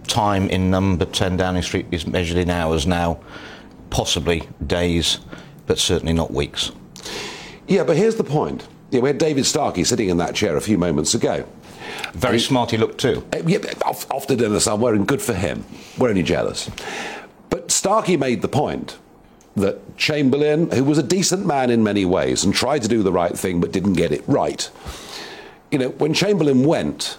time 0.06 0.48
in 0.50 0.70
number 0.70 1.04
10 1.04 1.36
Downing 1.36 1.62
Street 1.62 1.86
is 1.90 2.06
measured 2.06 2.38
in 2.38 2.50
hours 2.50 2.86
now, 2.86 3.20
possibly 3.90 4.48
days, 4.66 5.18
but 5.66 5.78
certainly 5.78 6.12
not 6.12 6.32
weeks. 6.32 6.72
Yeah, 7.66 7.84
but 7.84 7.96
here's 7.96 8.16
the 8.16 8.24
point. 8.24 8.66
Yeah, 8.90 9.00
we 9.00 9.08
had 9.08 9.18
David 9.18 9.44
Starkey 9.46 9.84
sitting 9.84 10.08
in 10.08 10.16
that 10.16 10.34
chair 10.34 10.56
a 10.56 10.60
few 10.60 10.78
moments 10.78 11.14
ago. 11.14 11.46
Very 12.12 12.40
smart 12.40 12.70
he 12.70 12.76
looked 12.76 12.98
too. 12.98 13.26
Uh, 13.32 13.42
Yeah, 13.46 13.58
off, 13.84 14.10
off 14.10 14.26
to 14.28 14.36
dinner 14.36 14.60
somewhere, 14.60 14.94
and 14.94 15.06
good 15.06 15.22
for 15.22 15.34
him. 15.34 15.64
We're 15.98 16.08
only 16.08 16.22
jealous. 16.22 16.70
But 17.50 17.70
Starkey 17.70 18.16
made 18.16 18.42
the 18.42 18.48
point 18.48 18.98
that 19.56 19.96
Chamberlain, 19.96 20.70
who 20.70 20.84
was 20.84 20.98
a 20.98 21.02
decent 21.02 21.46
man 21.46 21.70
in 21.70 21.82
many 21.82 22.04
ways 22.04 22.44
and 22.44 22.54
tried 22.54 22.82
to 22.82 22.88
do 22.88 23.02
the 23.02 23.12
right 23.12 23.36
thing 23.36 23.60
but 23.60 23.72
didn't 23.72 23.94
get 23.94 24.12
it 24.12 24.22
right, 24.28 24.70
you 25.70 25.78
know, 25.78 25.88
when 25.90 26.14
Chamberlain 26.14 26.64
went, 26.64 27.18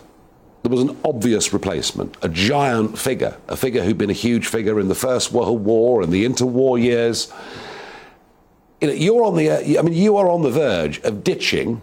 there 0.63 0.71
was 0.71 0.81
an 0.81 0.97
obvious 1.05 1.53
replacement, 1.53 2.17
a 2.21 2.29
giant 2.29 2.97
figure, 2.97 3.37
a 3.47 3.55
figure 3.55 3.83
who'd 3.83 3.97
been 3.97 4.09
a 4.09 4.13
huge 4.13 4.47
figure 4.47 4.79
in 4.79 4.87
the 4.87 4.95
First 4.95 5.31
World 5.31 5.63
War 5.63 6.01
and 6.01 6.11
the 6.11 6.25
interwar 6.25 6.81
years. 6.81 7.31
You 8.81 8.87
know, 8.87 8.93
you're 8.93 9.23
on 9.23 9.35
the, 9.35 9.49
uh, 9.49 9.79
I 9.79 9.81
mean, 9.81 9.93
you 9.93 10.17
are 10.17 10.29
on 10.29 10.41
the 10.41 10.51
verge 10.51 10.99
of 11.01 11.23
ditching 11.23 11.81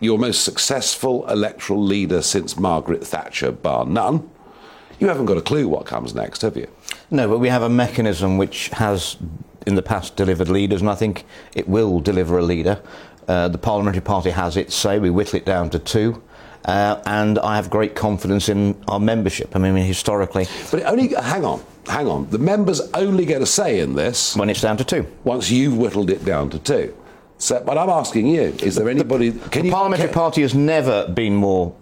your 0.00 0.18
most 0.18 0.44
successful 0.44 1.26
electoral 1.28 1.82
leader 1.82 2.22
since 2.22 2.56
Margaret 2.56 3.04
Thatcher, 3.04 3.50
bar 3.50 3.84
none. 3.84 4.28
You 5.00 5.08
haven't 5.08 5.26
got 5.26 5.36
a 5.36 5.42
clue 5.42 5.68
what 5.68 5.86
comes 5.86 6.14
next, 6.14 6.42
have 6.42 6.56
you? 6.56 6.68
No, 7.10 7.28
but 7.28 7.38
we 7.38 7.48
have 7.48 7.62
a 7.62 7.68
mechanism 7.68 8.36
which 8.36 8.68
has, 8.68 9.16
in 9.68 9.76
the 9.76 9.82
past, 9.82 10.16
delivered 10.16 10.48
leaders, 10.48 10.80
and 10.80 10.90
I 10.90 10.96
think 10.96 11.24
it 11.54 11.68
will 11.68 12.00
deliver 12.00 12.38
a 12.38 12.42
leader. 12.42 12.82
Uh, 13.28 13.46
the 13.46 13.58
Parliamentary 13.58 14.00
Party 14.00 14.30
has 14.30 14.56
its 14.56 14.74
say. 14.74 14.98
We 14.98 15.10
whittle 15.10 15.36
it 15.36 15.44
down 15.44 15.70
to 15.70 15.78
two. 15.78 16.22
Uh, 16.64 17.00
and 17.06 17.38
I 17.38 17.56
have 17.56 17.70
great 17.70 17.94
confidence 17.94 18.48
in 18.48 18.82
our 18.88 18.98
membership. 18.98 19.54
I 19.54 19.58
mean, 19.58 19.76
historically. 19.76 20.46
But 20.70 20.84
only, 20.84 21.08
hang 21.14 21.44
on, 21.44 21.62
hang 21.86 22.06
on. 22.08 22.28
The 22.30 22.38
members 22.38 22.80
only 22.94 23.24
get 23.24 23.42
a 23.42 23.46
say 23.46 23.80
in 23.80 23.94
this. 23.94 24.34
When 24.34 24.50
it's 24.50 24.60
down 24.60 24.76
to 24.78 24.84
two. 24.84 25.06
Once 25.24 25.50
you've 25.50 25.76
whittled 25.76 26.10
it 26.10 26.24
down 26.24 26.50
to 26.50 26.58
two. 26.58 26.94
So, 27.38 27.62
but 27.64 27.78
I'm 27.78 27.88
asking 27.88 28.26
you, 28.26 28.54
is 28.62 28.74
there 28.74 28.88
anybody. 28.88 29.28
The, 29.30 29.48
can 29.50 29.62
the 29.62 29.68
you, 29.68 29.72
Parliamentary 29.72 30.08
can, 30.08 30.14
Party 30.14 30.42
has 30.42 30.54
never 30.54 31.06
been 31.08 31.36
more 31.36 31.74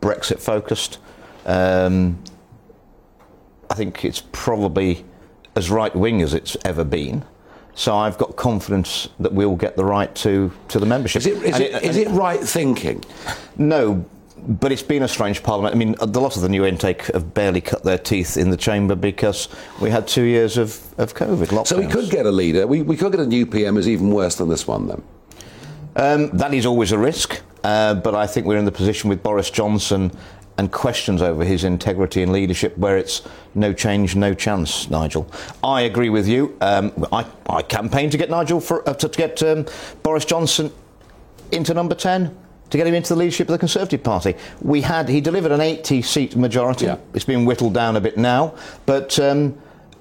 Brexit 0.00 0.40
focused. 0.40 0.98
Um, 1.44 2.22
I 3.68 3.74
think 3.74 4.04
it's 4.04 4.22
probably 4.32 5.04
as 5.56 5.70
right 5.70 5.94
wing 5.94 6.22
as 6.22 6.34
it's 6.34 6.56
ever 6.64 6.84
been. 6.84 7.24
So 7.74 7.96
I've 7.96 8.18
got 8.18 8.36
confidence 8.36 9.08
that 9.18 9.32
we'll 9.32 9.56
get 9.56 9.76
the 9.76 9.84
right 9.84 10.14
to, 10.16 10.52
to 10.68 10.78
the 10.78 10.86
membership. 10.86 11.20
Is 11.20 11.26
it, 11.26 11.42
is 11.42 11.60
it, 11.60 11.72
it, 11.72 11.82
is 11.82 11.96
it 11.96 12.08
right 12.08 12.40
thinking? 12.40 13.02
No, 13.56 14.04
but 14.46 14.72
it's 14.72 14.82
been 14.82 15.02
a 15.02 15.08
strange 15.08 15.42
parliament. 15.42 15.74
I 15.74 15.78
mean, 15.78 15.94
a 16.00 16.06
lot 16.06 16.36
of 16.36 16.42
the 16.42 16.48
new 16.48 16.66
intake 16.66 17.06
have 17.06 17.32
barely 17.32 17.60
cut 17.60 17.82
their 17.82 17.98
teeth 17.98 18.36
in 18.36 18.50
the 18.50 18.56
chamber 18.56 18.94
because 18.94 19.48
we 19.80 19.88
had 19.88 20.06
two 20.06 20.24
years 20.24 20.58
of, 20.58 20.82
of 20.98 21.14
COVID 21.14 21.46
lockdowns. 21.46 21.68
So 21.68 21.78
we 21.78 21.86
could 21.86 22.10
get 22.10 22.26
a 22.26 22.30
leader. 22.30 22.66
We, 22.66 22.82
we 22.82 22.96
could 22.96 23.12
get 23.12 23.20
a 23.20 23.26
new 23.26 23.46
PM 23.46 23.76
who's 23.76 23.88
even 23.88 24.10
worse 24.10 24.36
than 24.36 24.48
this 24.48 24.66
one, 24.66 24.88
then. 24.88 25.02
Um, 25.94 26.36
that 26.36 26.52
is 26.54 26.66
always 26.66 26.92
a 26.92 26.98
risk, 26.98 27.40
uh, 27.64 27.94
but 27.94 28.14
I 28.14 28.26
think 28.26 28.46
we're 28.46 28.56
in 28.56 28.64
the 28.64 28.72
position 28.72 29.10
with 29.10 29.22
Boris 29.22 29.50
Johnson 29.50 30.10
and 30.58 30.70
questions 30.70 31.22
over 31.22 31.44
his 31.44 31.64
integrity 31.64 32.22
and 32.22 32.32
leadership 32.32 32.76
where 32.76 32.96
it's 32.96 33.22
no 33.54 33.72
change, 33.72 34.14
no 34.14 34.34
chance, 34.34 34.88
Nigel. 34.90 35.30
I 35.64 35.82
agree 35.82 36.10
with 36.10 36.28
you. 36.28 36.56
Um, 36.60 36.92
I, 37.12 37.26
I 37.48 37.62
campaigned 37.62 38.12
to 38.12 38.18
get 38.18 38.30
Nigel 38.30 38.60
for, 38.60 38.88
uh, 38.88 38.94
to, 38.94 39.08
to, 39.08 39.16
get 39.16 39.42
um, 39.42 39.66
Boris 40.02 40.24
Johnson 40.24 40.70
into 41.50 41.74
number 41.74 41.94
10 41.94 42.36
to 42.70 42.78
get 42.78 42.86
him 42.86 42.94
into 42.94 43.10
the 43.10 43.18
leadership 43.18 43.48
of 43.48 43.52
the 43.52 43.58
Conservative 43.58 44.02
Party. 44.02 44.34
We 44.62 44.80
had 44.80 45.08
he 45.08 45.20
delivered 45.20 45.52
an 45.52 45.60
80 45.60 46.02
seat 46.02 46.36
majority. 46.36 46.86
Yeah. 46.86 46.96
It's 47.12 47.24
been 47.24 47.44
whittled 47.44 47.74
down 47.74 47.96
a 47.96 48.00
bit 48.00 48.16
now, 48.16 48.54
but 48.86 49.18
um, 49.18 49.58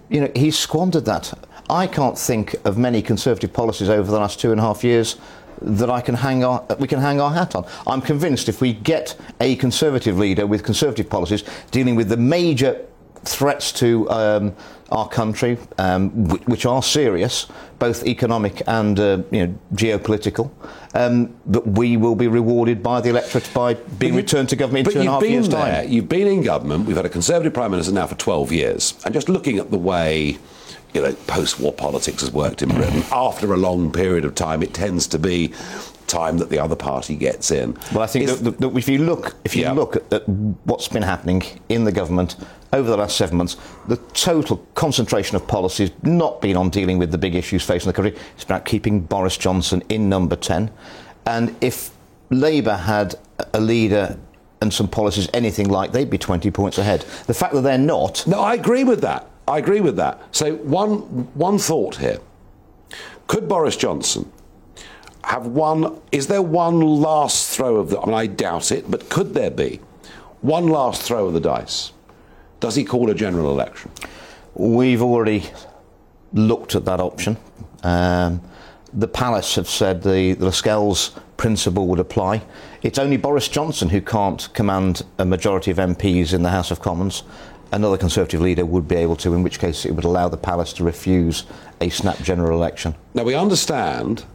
you 0.09 0.21
know 0.21 0.31
he's 0.35 0.57
squandered 0.57 1.05
that. 1.05 1.33
I 1.69 1.87
can't 1.87 2.17
think 2.17 2.55
of 2.65 2.77
many 2.77 3.01
Conservative 3.01 3.51
policies 3.51 3.89
over 3.89 4.09
the 4.09 4.17
last 4.17 4.39
two 4.39 4.51
and 4.51 4.59
a 4.59 4.63
half 4.63 4.83
years 4.83 5.17
that 5.61 5.89
I 5.89 6.01
can 6.01 6.15
hang 6.15 6.43
our, 6.43 6.65
we 6.79 6.87
can 6.87 6.99
hang 6.99 7.21
our 7.21 7.31
hat 7.31 7.55
on. 7.55 7.65
I'm 7.87 8.01
convinced 8.01 8.49
if 8.49 8.61
we 8.61 8.73
get 8.73 9.15
a 9.39 9.55
Conservative 9.57 10.17
leader 10.17 10.47
with 10.47 10.63
Conservative 10.63 11.09
policies 11.09 11.43
dealing 11.71 11.95
with 11.95 12.09
the 12.09 12.17
major 12.17 12.85
threats 13.23 13.71
to 13.71 14.09
um, 14.09 14.55
our 14.89 15.07
country, 15.07 15.57
um, 15.77 16.09
which 16.45 16.65
are 16.65 16.81
serious, 16.81 17.47
both 17.79 18.05
economic 18.05 18.61
and 18.67 18.99
uh, 18.99 19.21
you 19.31 19.47
know, 19.47 19.55
geopolitical, 19.73 20.51
um, 20.93 21.33
that 21.45 21.65
we 21.65 21.97
will 21.97 22.15
be 22.15 22.27
rewarded 22.27 22.81
by 22.83 22.99
the 22.99 23.09
electorate 23.09 23.49
by 23.53 23.73
being 23.73 24.15
returned 24.15 24.49
to 24.49 24.55
government 24.55 24.87
in 24.87 24.93
two 24.93 24.99
and 24.99 25.09
a 25.09 25.11
half 25.11 25.23
years' 25.23 25.47
there, 25.49 25.83
time. 25.83 25.89
You've 25.91 26.09
been 26.09 26.27
in 26.27 26.41
government. 26.43 26.85
We've 26.85 26.95
had 26.95 27.05
a 27.05 27.09
Conservative 27.09 27.53
Prime 27.53 27.71
Minister 27.71 27.93
now 27.93 28.07
for 28.07 28.15
12 28.15 28.51
years. 28.51 28.95
And 29.05 29.13
just 29.13 29.29
looking 29.29 29.59
at 29.59 29.71
the 29.71 29.77
way 29.77 30.39
you 30.93 31.01
know, 31.01 31.13
post-war 31.27 31.73
politics 31.73 32.21
has 32.21 32.31
worked 32.31 32.61
in 32.61 32.69
Britain. 32.69 33.01
Mm-hmm. 33.01 33.13
After 33.13 33.53
a 33.53 33.57
long 33.57 33.91
period 33.91 34.25
of 34.25 34.35
time, 34.35 34.61
it 34.61 34.73
tends 34.73 35.07
to 35.07 35.19
be 35.19 35.53
time 36.07 36.37
that 36.39 36.49
the 36.49 36.59
other 36.59 36.75
party 36.75 37.15
gets 37.15 37.51
in. 37.51 37.77
Well, 37.93 38.03
I 38.03 38.07
think 38.07 38.27
that, 38.27 38.59
that 38.59 38.77
if 38.77 38.89
you 38.89 38.99
look, 38.99 39.35
if 39.45 39.55
you 39.55 39.63
yeah. 39.63 39.71
look 39.71 39.95
at, 39.95 40.13
at, 40.13 40.27
what's 40.27 40.89
been 40.89 41.03
happening 41.03 41.43
in 41.69 41.85
the 41.85 41.91
government 41.91 42.35
over 42.73 42.89
the 42.89 42.97
last 42.97 43.15
seven 43.15 43.37
months, 43.37 43.55
the 43.87 43.97
total 44.13 44.57
concentration 44.75 45.37
of 45.37 45.47
policy 45.47 45.87
has 45.87 46.03
not 46.03 46.41
been 46.41 46.57
on 46.57 46.69
dealing 46.69 46.97
with 46.97 47.11
the 47.11 47.17
big 47.17 47.35
issues 47.35 47.63
facing 47.63 47.87
the 47.87 47.93
country. 47.93 48.19
It's 48.35 48.43
about 48.43 48.65
keeping 48.65 48.99
Boris 49.01 49.37
Johnson 49.37 49.81
in 49.87 50.09
number 50.09 50.35
ten. 50.35 50.69
And 51.25 51.55
if 51.61 51.91
Labour 52.29 52.75
had 52.75 53.15
a 53.53 53.61
leader 53.61 54.17
and 54.61 54.73
some 54.73 54.87
policies 54.87 55.29
anything 55.33 55.69
like, 55.69 55.91
they'd 55.91 56.09
be 56.09 56.17
20 56.17 56.51
points 56.51 56.77
ahead. 56.77 57.01
The 57.25 57.33
fact 57.33 57.53
that 57.53 57.61
they're 57.61 57.77
not. 57.77 58.25
No, 58.27 58.39
I 58.39 58.53
agree 58.53 58.83
with 58.83 59.01
that. 59.01 59.27
I 59.51 59.57
agree 59.57 59.81
with 59.81 59.97
that. 59.97 60.21
So, 60.33 60.55
one, 60.55 60.99
one 61.35 61.57
thought 61.57 61.97
here. 61.97 62.19
Could 63.27 63.49
Boris 63.49 63.75
Johnson 63.75 64.31
have 65.25 65.45
one, 65.45 65.99
is 66.13 66.27
there 66.27 66.41
one 66.41 66.79
last 66.79 67.53
throw 67.55 67.75
of 67.75 67.89
the, 67.89 67.99
I 67.99 68.05
mean, 68.05 68.15
I 68.15 68.27
doubt 68.27 68.71
it, 68.71 68.89
but 68.89 69.09
could 69.09 69.33
there 69.33 69.51
be 69.51 69.81
one 70.39 70.67
last 70.67 71.01
throw 71.01 71.27
of 71.27 71.33
the 71.33 71.41
dice? 71.41 71.91
Does 72.61 72.75
he 72.75 72.85
call 72.85 73.09
a 73.09 73.13
general 73.13 73.51
election? 73.51 73.91
We've 74.53 75.01
already 75.01 75.43
looked 76.31 76.73
at 76.75 76.85
that 76.85 77.01
option. 77.01 77.35
Um, 77.83 78.41
the 78.93 79.07
Palace 79.07 79.55
have 79.55 79.67
said 79.67 80.01
the, 80.01 80.33
the 80.33 80.45
Lascelles 80.45 81.11
principle 81.35 81.87
would 81.87 81.99
apply. 81.99 82.41
It's 82.83 82.99
only 82.99 83.17
Boris 83.17 83.49
Johnson 83.49 83.89
who 83.89 83.99
can't 83.99 84.47
command 84.53 85.03
a 85.17 85.25
majority 85.25 85.71
of 85.71 85.77
MPs 85.77 86.33
in 86.33 86.43
the 86.43 86.49
House 86.51 86.71
of 86.71 86.79
Commons 86.79 87.23
another 87.71 87.97
Conservative 87.97 88.41
leader 88.41 88.65
would 88.65 88.87
be 88.87 88.95
able 88.95 89.15
to, 89.17 89.33
in 89.33 89.43
which 89.43 89.59
case 89.59 89.85
it 89.85 89.91
would 89.91 90.03
allow 90.03 90.27
the 90.27 90.37
palace 90.37 90.73
to 90.73 90.83
refuse 90.83 91.45
a 91.79 91.89
snap 91.89 92.17
general 92.19 92.57
election. 92.57 92.95
Now, 93.13 93.23
we 93.23 93.35
understand 93.35 94.25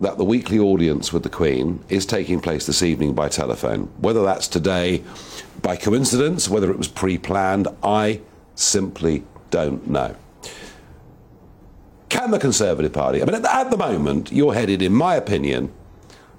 that 0.00 0.18
the 0.18 0.24
weekly 0.24 0.58
audience 0.58 1.12
with 1.12 1.22
the 1.22 1.30
Queen 1.30 1.82
is 1.88 2.04
taking 2.04 2.40
place 2.40 2.66
this 2.66 2.82
evening 2.82 3.14
by 3.14 3.28
telephone. 3.28 3.90
Whether 3.98 4.22
that's 4.22 4.46
today 4.46 5.02
by 5.62 5.76
coincidence, 5.76 6.48
whether 6.48 6.70
it 6.70 6.76
was 6.76 6.88
pre 6.88 7.16
planned, 7.16 7.68
I 7.82 8.20
simply 8.54 9.24
don't 9.50 9.86
know. 9.88 10.14
Can 12.08 12.30
the 12.30 12.38
Conservative 12.38 12.92
Party, 12.92 13.22
I 13.22 13.24
mean, 13.24 13.34
at 13.44 13.70
the 13.70 13.76
moment, 13.76 14.30
you're 14.30 14.54
headed, 14.54 14.82
in 14.82 14.92
my 14.92 15.16
opinion, 15.16 15.72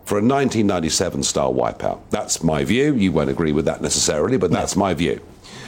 for 0.06 0.16
a 0.16 0.22
1997 0.22 1.24
style 1.24 1.54
wipeout. 1.54 2.00
That's 2.10 2.42
my 2.42 2.64
view. 2.64 2.96
You 2.96 3.12
won't 3.12 3.30
agree 3.30 3.52
with 3.52 3.66
that 3.66 3.82
necessarily, 3.82 4.38
but 4.38 4.52
that's 4.52 4.76
my 4.76 4.94
view. 4.94 5.22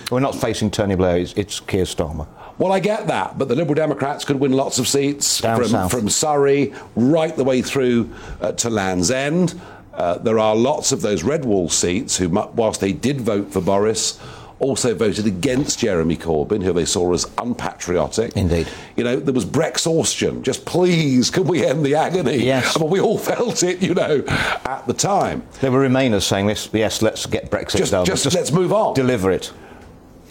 We're 0.10 0.20
not 0.20 0.36
facing 0.36 0.72
Tony 0.72 0.96
Blair, 0.96 1.18
it's, 1.18 1.34
it's 1.34 1.60
Keir 1.60 1.84
Starmer. 1.84 2.28
Well, 2.58 2.74
I 2.74 2.80
get 2.80 3.08
that, 3.08 3.38
but 3.38 3.48
the 3.48 3.56
Liberal 3.56 3.76
Democrats 3.76 4.26
could 4.26 4.40
win 4.40 4.52
lots 4.52 4.80
of 4.80 4.88
seats 4.88 5.40
from, 5.40 5.88
from, 5.88 6.10
Surrey 6.10 6.74
right 6.96 7.34
the 7.36 7.44
way 7.44 7.62
through 7.62 8.14
uh, 8.42 8.52
to 8.54 8.70
Land's 8.70 9.12
End. 9.12 9.60
Uh, 9.94 10.18
there 10.18 10.40
are 10.40 10.56
lots 10.56 10.92
of 10.92 11.02
those 11.02 11.24
red 11.24 11.46
wall 11.46 11.70
seats 11.70 12.18
who, 12.18 12.28
whilst 12.30 12.82
they 12.82 12.92
did 12.92 13.22
vote 13.22 13.54
for 13.54 13.62
Boris, 13.62 14.20
also 14.60 14.94
voted 14.94 15.26
against 15.26 15.80
Jeremy 15.80 16.18
Corbyn, 16.18 16.62
who 16.62 16.74
they 16.74 16.86
saw 16.86 17.14
as 17.14 17.26
unpatriotic. 17.38 18.36
Indeed. 18.36 18.68
You 18.98 19.06
know, 19.06 19.16
there 19.18 19.34
was 19.34 19.46
Brexhaustion. 19.46 20.42
Just 20.42 20.66
please, 20.66 21.30
can 21.30 21.46
we 21.46 21.66
end 21.66 21.86
the 21.86 21.96
agony? 21.96 22.38
Yes. 22.44 22.76
I 22.76 22.82
mean, 22.82 22.90
we 22.90 23.00
all 23.00 23.18
felt 23.18 23.64
it, 23.64 23.82
you 23.82 23.94
know, 23.94 24.24
at 24.28 24.84
the 24.86 24.94
time. 24.94 25.44
There 25.62 25.72
were 25.72 25.88
Remainers 25.88 26.24
saying 26.24 26.48
this, 26.48 26.70
yes, 26.74 27.02
let's 27.02 27.26
get 27.26 27.50
Brexit 27.50 27.78
just, 27.78 27.92
done. 27.92 28.06
Just, 28.06 28.24
just 28.26 28.36
let's 28.36 28.52
move 28.52 28.74
on. 28.74 28.96
Deliver 28.96 29.32
it. 29.32 29.54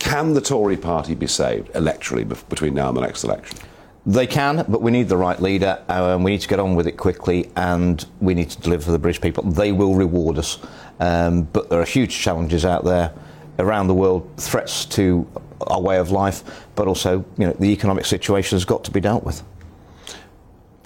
Can 0.08 0.32
the 0.32 0.40
Tory 0.40 0.78
party 0.78 1.14
be 1.14 1.26
saved 1.26 1.70
electorally 1.74 2.26
between 2.48 2.72
now 2.72 2.88
and 2.88 2.96
the 2.96 3.02
next 3.02 3.24
election? 3.24 3.58
They 4.06 4.26
can, 4.26 4.64
but 4.66 4.80
we 4.80 4.90
need 4.90 5.10
the 5.10 5.18
right 5.18 5.38
leader. 5.38 5.82
and 5.86 6.24
we 6.24 6.30
need 6.30 6.40
to 6.40 6.48
get 6.48 6.58
on 6.58 6.74
with 6.74 6.86
it 6.86 6.96
quickly, 6.96 7.50
and 7.56 8.06
we 8.18 8.32
need 8.32 8.48
to 8.48 8.58
deliver 8.58 8.84
for 8.84 8.92
the 8.92 8.98
British 8.98 9.20
people. 9.20 9.44
They 9.44 9.70
will 9.70 9.94
reward 9.94 10.38
us. 10.38 10.60
Um, 10.98 11.42
but 11.42 11.68
there 11.68 11.78
are 11.78 11.84
huge 11.84 12.18
challenges 12.18 12.64
out 12.64 12.86
there 12.86 13.12
around 13.58 13.88
the 13.88 13.94
world, 13.94 14.26
threats 14.38 14.86
to 14.86 15.30
our 15.66 15.82
way 15.82 15.98
of 15.98 16.10
life, 16.10 16.42
but 16.74 16.88
also, 16.88 17.22
you 17.36 17.46
know, 17.46 17.52
the 17.60 17.68
economic 17.68 18.06
situation 18.06 18.56
has 18.56 18.64
got 18.64 18.84
to 18.84 18.90
be 18.90 19.00
dealt 19.00 19.24
with. 19.24 19.42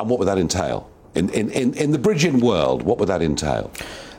And 0.01 0.11
what 0.11 0.19
would 0.19 0.27
that 0.27 0.39
entail? 0.39 0.91
In, 1.15 1.29
in, 1.31 1.49
in, 1.51 1.75
in 1.75 1.93
the 1.93 1.99
Bridgen 1.99 2.43
world, 2.43 2.83
what 2.83 2.99
would 2.99 3.09
that 3.09 3.23
entail? 3.23 3.71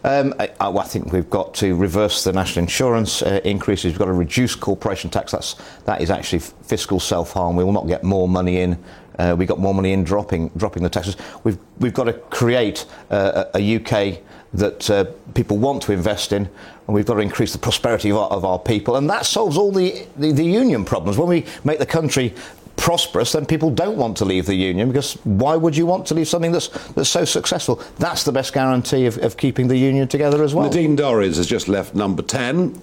Um, 0.06 0.34
I, 0.38 0.50
I, 0.60 0.84
think 0.84 1.14
we've 1.14 1.30
got 1.30 1.54
to 1.56 1.76
reverse 1.76 2.26
the 2.26 2.34
national 2.34 2.64
insurance 2.64 3.22
uh, 3.22 3.40
increases. 3.46 3.94
We've 3.94 4.00
got 4.00 4.06
to 4.06 4.14
reduce 4.14 4.54
corporation 4.54 5.10
tax. 5.10 5.32
That's, 5.32 5.56
that 5.86 6.02
is 6.02 6.10
actually 6.10 6.40
fiscal 6.40 7.00
self 7.00 7.32
harm. 7.32 7.56
We 7.56 7.64
will 7.64 7.72
not 7.72 7.88
get 7.88 8.04
more 8.04 8.28
money 8.28 8.60
in. 8.60 8.78
Uh, 9.18 9.36
we 9.38 9.46
got 9.46 9.60
more 9.60 9.74
money 9.74 9.94
in 9.94 10.04
dropping 10.04 10.50
dropping 10.58 10.84
the 10.84 10.90
taxes. 10.90 11.16
We've 11.44 11.58
we've 11.80 11.94
got 11.94 12.06
to 12.06 12.14
create 12.14 12.86
uh, 13.12 13.46
a, 13.54 13.76
UK 13.76 14.20
that 14.56 14.90
uh, 14.90 15.06
people 15.36 15.58
want 15.58 15.84
to 15.84 15.94
invest 15.94 16.34
in, 16.34 16.50
and 16.88 16.96
we've 16.96 17.06
got 17.06 17.16
to 17.16 17.20
increase 17.22 17.54
the 17.54 17.60
prosperity 17.60 18.10
of 18.10 18.18
our, 18.18 18.30
of 18.30 18.44
our 18.44 18.60
people, 18.60 18.98
and 18.98 19.10
that 19.10 19.26
solves 19.26 19.56
all 19.58 19.72
the, 19.72 20.06
the, 20.18 20.32
the 20.32 20.44
union 20.44 20.84
problems. 20.84 21.18
When 21.18 21.30
we 21.30 21.46
make 21.64 21.80
the 21.80 21.86
country 21.86 22.34
prosperous, 22.76 23.32
then 23.32 23.46
people 23.46 23.70
don't 23.70 23.98
want 23.98 24.18
to 24.18 24.26
leave 24.26 24.46
the 24.46 24.56
union 24.56 24.90
because 24.90 25.14
why 25.24 25.56
would 25.56 25.76
you 25.76 25.86
want 25.86 26.06
to 26.08 26.14
leave 26.14 26.28
something 26.28 26.52
that's 26.52 26.68
that's 26.94 27.10
so 27.10 27.26
successful? 27.26 27.82
That's 28.00 28.24
the 28.24 28.32
best 28.32 28.54
guarantee 28.54 29.06
of, 29.06 29.18
of 29.20 29.38
keeping 29.38 29.68
the 29.68 29.78
union 29.78 30.08
together 30.08 30.44
as 30.44 30.54
well. 30.54 30.66
Nadine 30.66 30.98
Dorries 30.98 31.38
has 31.38 31.48
just 31.48 31.68
left 31.68 31.96
number 31.96 32.22
10. 32.22 32.80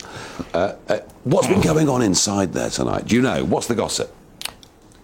Uh, 0.55 0.75
uh, 0.89 0.99
what's 1.25 1.49
been 1.49 1.61
going 1.61 1.89
on 1.89 2.03
inside 2.03 2.53
there 2.53 2.71
tonight? 2.71 3.07
Do 3.07 3.17
you 3.17 3.23
know? 3.23 3.45
What's 3.45 3.67
the 3.67 3.75
gossip? 3.75 4.15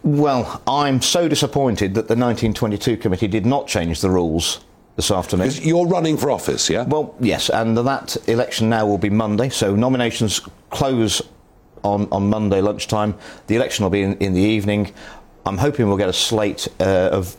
Well, 0.03 0.63
I'm 0.69 1.03
so 1.03 1.29
disappointed 1.29 1.95
that 1.95 2.07
the 2.07 2.15
1922 2.15 2.97
committee 2.97 3.27
did 3.27 3.45
not 3.45 3.67
change 3.67 4.01
the 4.01 4.11
rules 4.11 4.65
this 4.95 5.11
afternoon. 5.11 5.51
You're 5.61 5.87
running 5.87 6.17
for 6.17 6.31
office, 6.31 6.71
yeah? 6.71 6.85
Well, 6.85 7.15
yes, 7.21 7.51
and 7.51 7.77
that 7.77 8.17
election 8.29 8.69
now 8.69 8.87
will 8.87 8.99
be 8.99 9.11
Monday, 9.11 9.49
so 9.49 9.75
nominations 9.75 10.41
close 10.71 11.23
on, 11.87 12.09
on 12.11 12.29
Monday 12.29 12.61
lunchtime. 12.61 13.15
The 13.47 13.57
election 13.57 13.85
will 13.85 13.91
be 13.91 14.03
in, 14.03 14.17
in 14.19 14.35
the 14.35 14.41
evening. 14.41 14.93
I'm 15.45 15.59
hoping 15.59 15.87
we'll 15.87 15.97
get 15.97 16.09
a 16.09 16.13
slate 16.13 16.69
uh, 16.81 17.11
of 17.13 17.37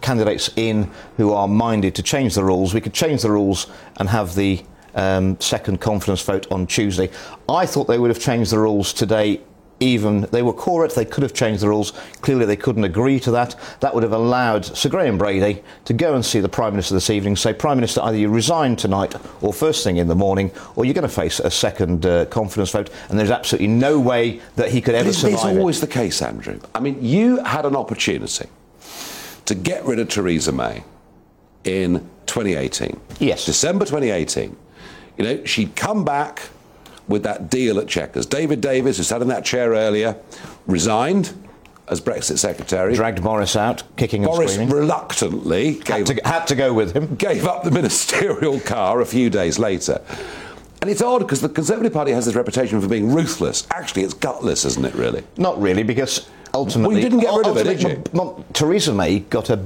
candidates 0.00 0.50
in 0.56 0.90
who 1.16 1.32
are 1.32 1.46
minded 1.46 1.94
to 1.96 2.02
change 2.02 2.34
the 2.34 2.44
rules. 2.44 2.72
We 2.72 2.80
could 2.80 2.94
change 2.94 3.22
the 3.22 3.30
rules 3.30 3.66
and 3.98 4.08
have 4.08 4.34
the 4.34 4.62
um, 4.94 5.38
second 5.40 5.80
confidence 5.80 6.22
vote 6.22 6.50
on 6.50 6.66
Tuesday. 6.66 7.10
I 7.48 7.66
thought 7.66 7.86
they 7.86 7.98
would 7.98 8.10
have 8.10 8.20
changed 8.20 8.50
the 8.50 8.58
rules 8.58 8.92
today 8.92 9.40
even 9.80 10.22
they 10.30 10.42
were 10.42 10.52
correct, 10.52 10.94
they 10.94 11.06
could 11.06 11.22
have 11.22 11.32
changed 11.32 11.62
the 11.62 11.68
rules. 11.68 11.92
Clearly, 12.20 12.44
they 12.44 12.56
couldn't 12.56 12.84
agree 12.84 13.18
to 13.20 13.30
that. 13.32 13.56
That 13.80 13.94
would 13.94 14.02
have 14.02 14.12
allowed 14.12 14.64
Sir 14.66 14.90
Graham 14.90 15.16
Brady 15.16 15.62
to 15.86 15.92
go 15.94 16.14
and 16.14 16.24
see 16.24 16.40
the 16.40 16.48
Prime 16.50 16.74
Minister 16.74 16.94
this 16.94 17.08
evening, 17.10 17.34
say, 17.36 17.54
Prime 17.54 17.78
Minister, 17.78 18.02
either 18.02 18.18
you 18.18 18.28
resign 18.28 18.76
tonight 18.76 19.14
or 19.40 19.52
first 19.52 19.82
thing 19.82 19.96
in 19.96 20.06
the 20.06 20.14
morning, 20.14 20.50
or 20.76 20.84
you're 20.84 20.94
going 20.94 21.02
to 21.02 21.08
face 21.08 21.40
a 21.40 21.50
second 21.50 22.04
uh, 22.04 22.26
confidence 22.26 22.70
vote. 22.70 22.90
And 23.08 23.18
there's 23.18 23.30
absolutely 23.30 23.68
no 23.68 23.98
way 23.98 24.40
that 24.56 24.70
he 24.70 24.80
could 24.82 24.94
ever 24.94 25.08
It's, 25.08 25.18
survive. 25.18 25.34
it's 25.34 25.44
always 25.44 25.78
it. 25.78 25.80
the 25.80 25.92
case, 25.92 26.20
Andrew. 26.20 26.60
I 26.74 26.80
mean, 26.80 27.02
you 27.02 27.42
had 27.42 27.64
an 27.64 27.74
opportunity 27.74 28.48
to 29.46 29.54
get 29.54 29.84
rid 29.86 29.98
of 29.98 30.08
Theresa 30.08 30.52
May 30.52 30.84
in 31.64 32.00
2018. 32.26 33.00
Yes. 33.18 33.46
December 33.46 33.84
2018. 33.86 34.56
You 35.18 35.24
know, 35.24 35.44
she'd 35.44 35.74
come 35.74 36.04
back 36.04 36.50
with 37.10 37.24
that 37.24 37.50
deal 37.50 37.78
at 37.78 37.88
Chequers. 37.88 38.24
David 38.26 38.60
Davis, 38.60 38.96
who 38.96 39.02
sat 39.02 39.20
in 39.20 39.28
that 39.28 39.44
chair 39.44 39.70
earlier, 39.72 40.16
resigned 40.66 41.32
as 41.88 42.00
Brexit 42.00 42.38
Secretary. 42.38 42.94
Dragged 42.94 43.22
Boris 43.22 43.56
out, 43.56 43.82
kicking 43.96 44.22
and 44.24 44.32
Boris 44.32 44.54
screaming. 44.54 44.74
reluctantly 44.74 45.74
Had 45.74 45.84
gave, 45.84 46.04
to, 46.06 46.14
had 46.24 46.46
to 46.46 46.54
go 46.54 46.72
with 46.72 46.94
him. 46.94 47.16
gave 47.16 47.44
up 47.46 47.64
the 47.64 47.70
ministerial 47.80 48.60
car 48.60 49.00
a 49.00 49.06
few 49.06 49.28
days 49.28 49.58
later. 49.58 50.00
And 50.80 50.88
it's 50.88 51.02
odd 51.02 51.18
because 51.18 51.42
the 51.42 51.48
Conservative 51.48 51.92
Party 51.92 52.12
has 52.12 52.24
this 52.24 52.34
reputation 52.36 52.80
for 52.80 52.88
being 52.88 53.12
ruthless. 53.12 53.66
Actually, 53.70 54.04
it's 54.04 54.14
gutless, 54.14 54.64
isn't 54.64 54.84
it, 54.86 54.94
really? 54.94 55.22
Not 55.36 55.60
really, 55.60 55.82
because 55.82 56.28
ultimately. 56.54 56.94
Well, 56.94 57.02
you 57.04 57.10
didn't 57.10 57.20
get 57.20 57.34
rid 57.36 57.46
of 57.48 57.56
it, 57.58 57.64
did 57.64 57.84
ultimately, 57.84 58.20
M- 58.20 58.28
M- 58.38 58.44
Theresa 58.54 58.94
May 58.94 59.18
got 59.18 59.50
a, 59.50 59.62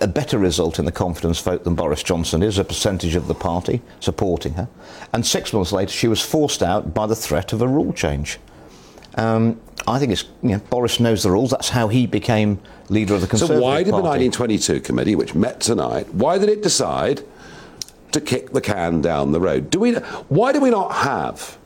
a 0.00 0.06
better 0.06 0.38
result 0.38 0.78
in 0.78 0.84
the 0.84 0.92
confidence 0.92 1.40
vote 1.40 1.64
than 1.64 1.74
Boris 1.74 2.02
Johnson 2.02 2.42
is, 2.42 2.58
a 2.58 2.64
percentage 2.64 3.14
of 3.14 3.28
the 3.28 3.34
party 3.34 3.82
supporting 4.00 4.54
her. 4.54 4.68
And 5.12 5.24
six 5.26 5.52
months 5.52 5.72
later, 5.72 5.92
she 5.92 6.08
was 6.08 6.20
forced 6.20 6.62
out 6.62 6.94
by 6.94 7.06
the 7.06 7.16
threat 7.16 7.52
of 7.52 7.62
a 7.62 7.68
rule 7.68 7.92
change. 7.92 8.38
Um, 9.16 9.60
I 9.86 9.98
think 9.98 10.12
it's 10.12 10.24
you 10.42 10.50
know, 10.50 10.58
Boris 10.58 11.00
knows 11.00 11.22
the 11.22 11.30
rules. 11.30 11.50
That's 11.50 11.70
how 11.70 11.88
he 11.88 12.06
became 12.06 12.60
leader 12.88 13.14
of 13.14 13.20
the 13.20 13.26
Conservative 13.26 13.60
Party. 13.60 13.64
So 13.64 13.68
why 13.68 13.78
did 13.78 13.92
the 13.92 14.30
1922 14.30 14.80
committee, 14.80 15.16
which 15.16 15.34
met 15.34 15.60
tonight, 15.60 16.12
why 16.14 16.38
did 16.38 16.48
it 16.48 16.62
decide 16.62 17.22
to 18.12 18.20
kick 18.20 18.52
the 18.52 18.60
can 18.60 19.00
down 19.00 19.32
the 19.32 19.40
road? 19.40 19.70
Do 19.70 19.80
we? 19.80 19.94
Why 19.94 20.52
do 20.52 20.60
we 20.60 20.70
not 20.70 20.92
have 20.92 21.58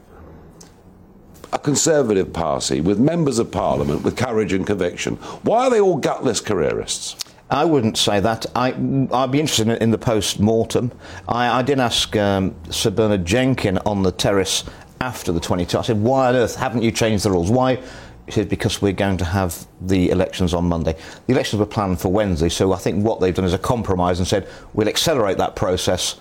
a 1.53 1.59
Conservative 1.59 2.33
party 2.33 2.81
with 2.81 2.99
members 2.99 3.39
of 3.39 3.51
Parliament 3.51 4.03
with 4.03 4.17
courage 4.17 4.53
and 4.53 4.67
conviction? 4.67 5.17
Why 5.43 5.67
are 5.67 5.71
they 5.71 5.81
all 5.81 5.97
gutless 5.97 6.41
careerists? 6.41 7.17
I 7.53 7.67
wouldn't 7.67 7.99
say 7.99 8.19
that. 8.19 8.47
I, 8.57 8.69
I'd 9.13 9.31
be 9.31 9.39
interested 9.39 9.69
in, 9.69 9.77
in 9.77 9.91
the 9.91 9.99
post 9.99 10.41
mortem. 10.41 10.91
I, 11.29 11.59
I 11.59 11.63
did 11.63 11.79
ask 11.81 12.17
um, 12.17 12.55
Sir 12.71 12.91
Bernard 12.91 13.27
Jenkin 13.27 13.77
on 13.85 14.03
the 14.03 14.11
terrace 14.11 14.65
after 15.03 15.33
the 15.33 15.41
22. 15.41 15.79
I 15.79 15.83
said, 15.83 16.01
why 16.01 16.31
on 16.31 16.35
earth 16.35 16.57
haven't 16.57 16.81
you 16.81 16.91
changed 16.91 17.27
the 17.27 17.31
rules? 17.31 17.51
Why? 17.51 17.77
He 18.25 18.33
said, 18.33 18.49
because 18.49 18.81
we're 18.81 18.95
going 18.95 19.19
to 19.19 19.27
have 19.27 19.67
the 19.83 20.09
elections 20.09 20.55
on 20.55 20.65
Monday. 20.65 20.97
The 21.27 21.35
elections 21.35 21.61
were 21.61 21.67
planned 21.67 22.01
for 22.01 22.09
Wednesday, 22.09 22.49
so 22.49 22.73
I 22.73 22.79
think 22.79 23.05
what 23.05 23.21
they've 23.21 23.35
done 23.35 23.45
is 23.45 23.53
a 23.53 23.59
compromise 23.59 24.19
and 24.19 24.27
said, 24.27 24.49
we'll 24.73 24.89
accelerate 24.89 25.37
that 25.37 25.55
process. 25.55 26.19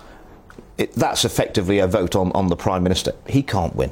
It, 0.76 0.92
that's 0.92 1.24
effectively 1.24 1.78
a 1.78 1.86
vote 1.86 2.14
on, 2.14 2.30
on 2.32 2.48
the 2.48 2.56
Prime 2.56 2.82
Minister. 2.82 3.14
He 3.26 3.42
can't 3.42 3.74
win. 3.74 3.90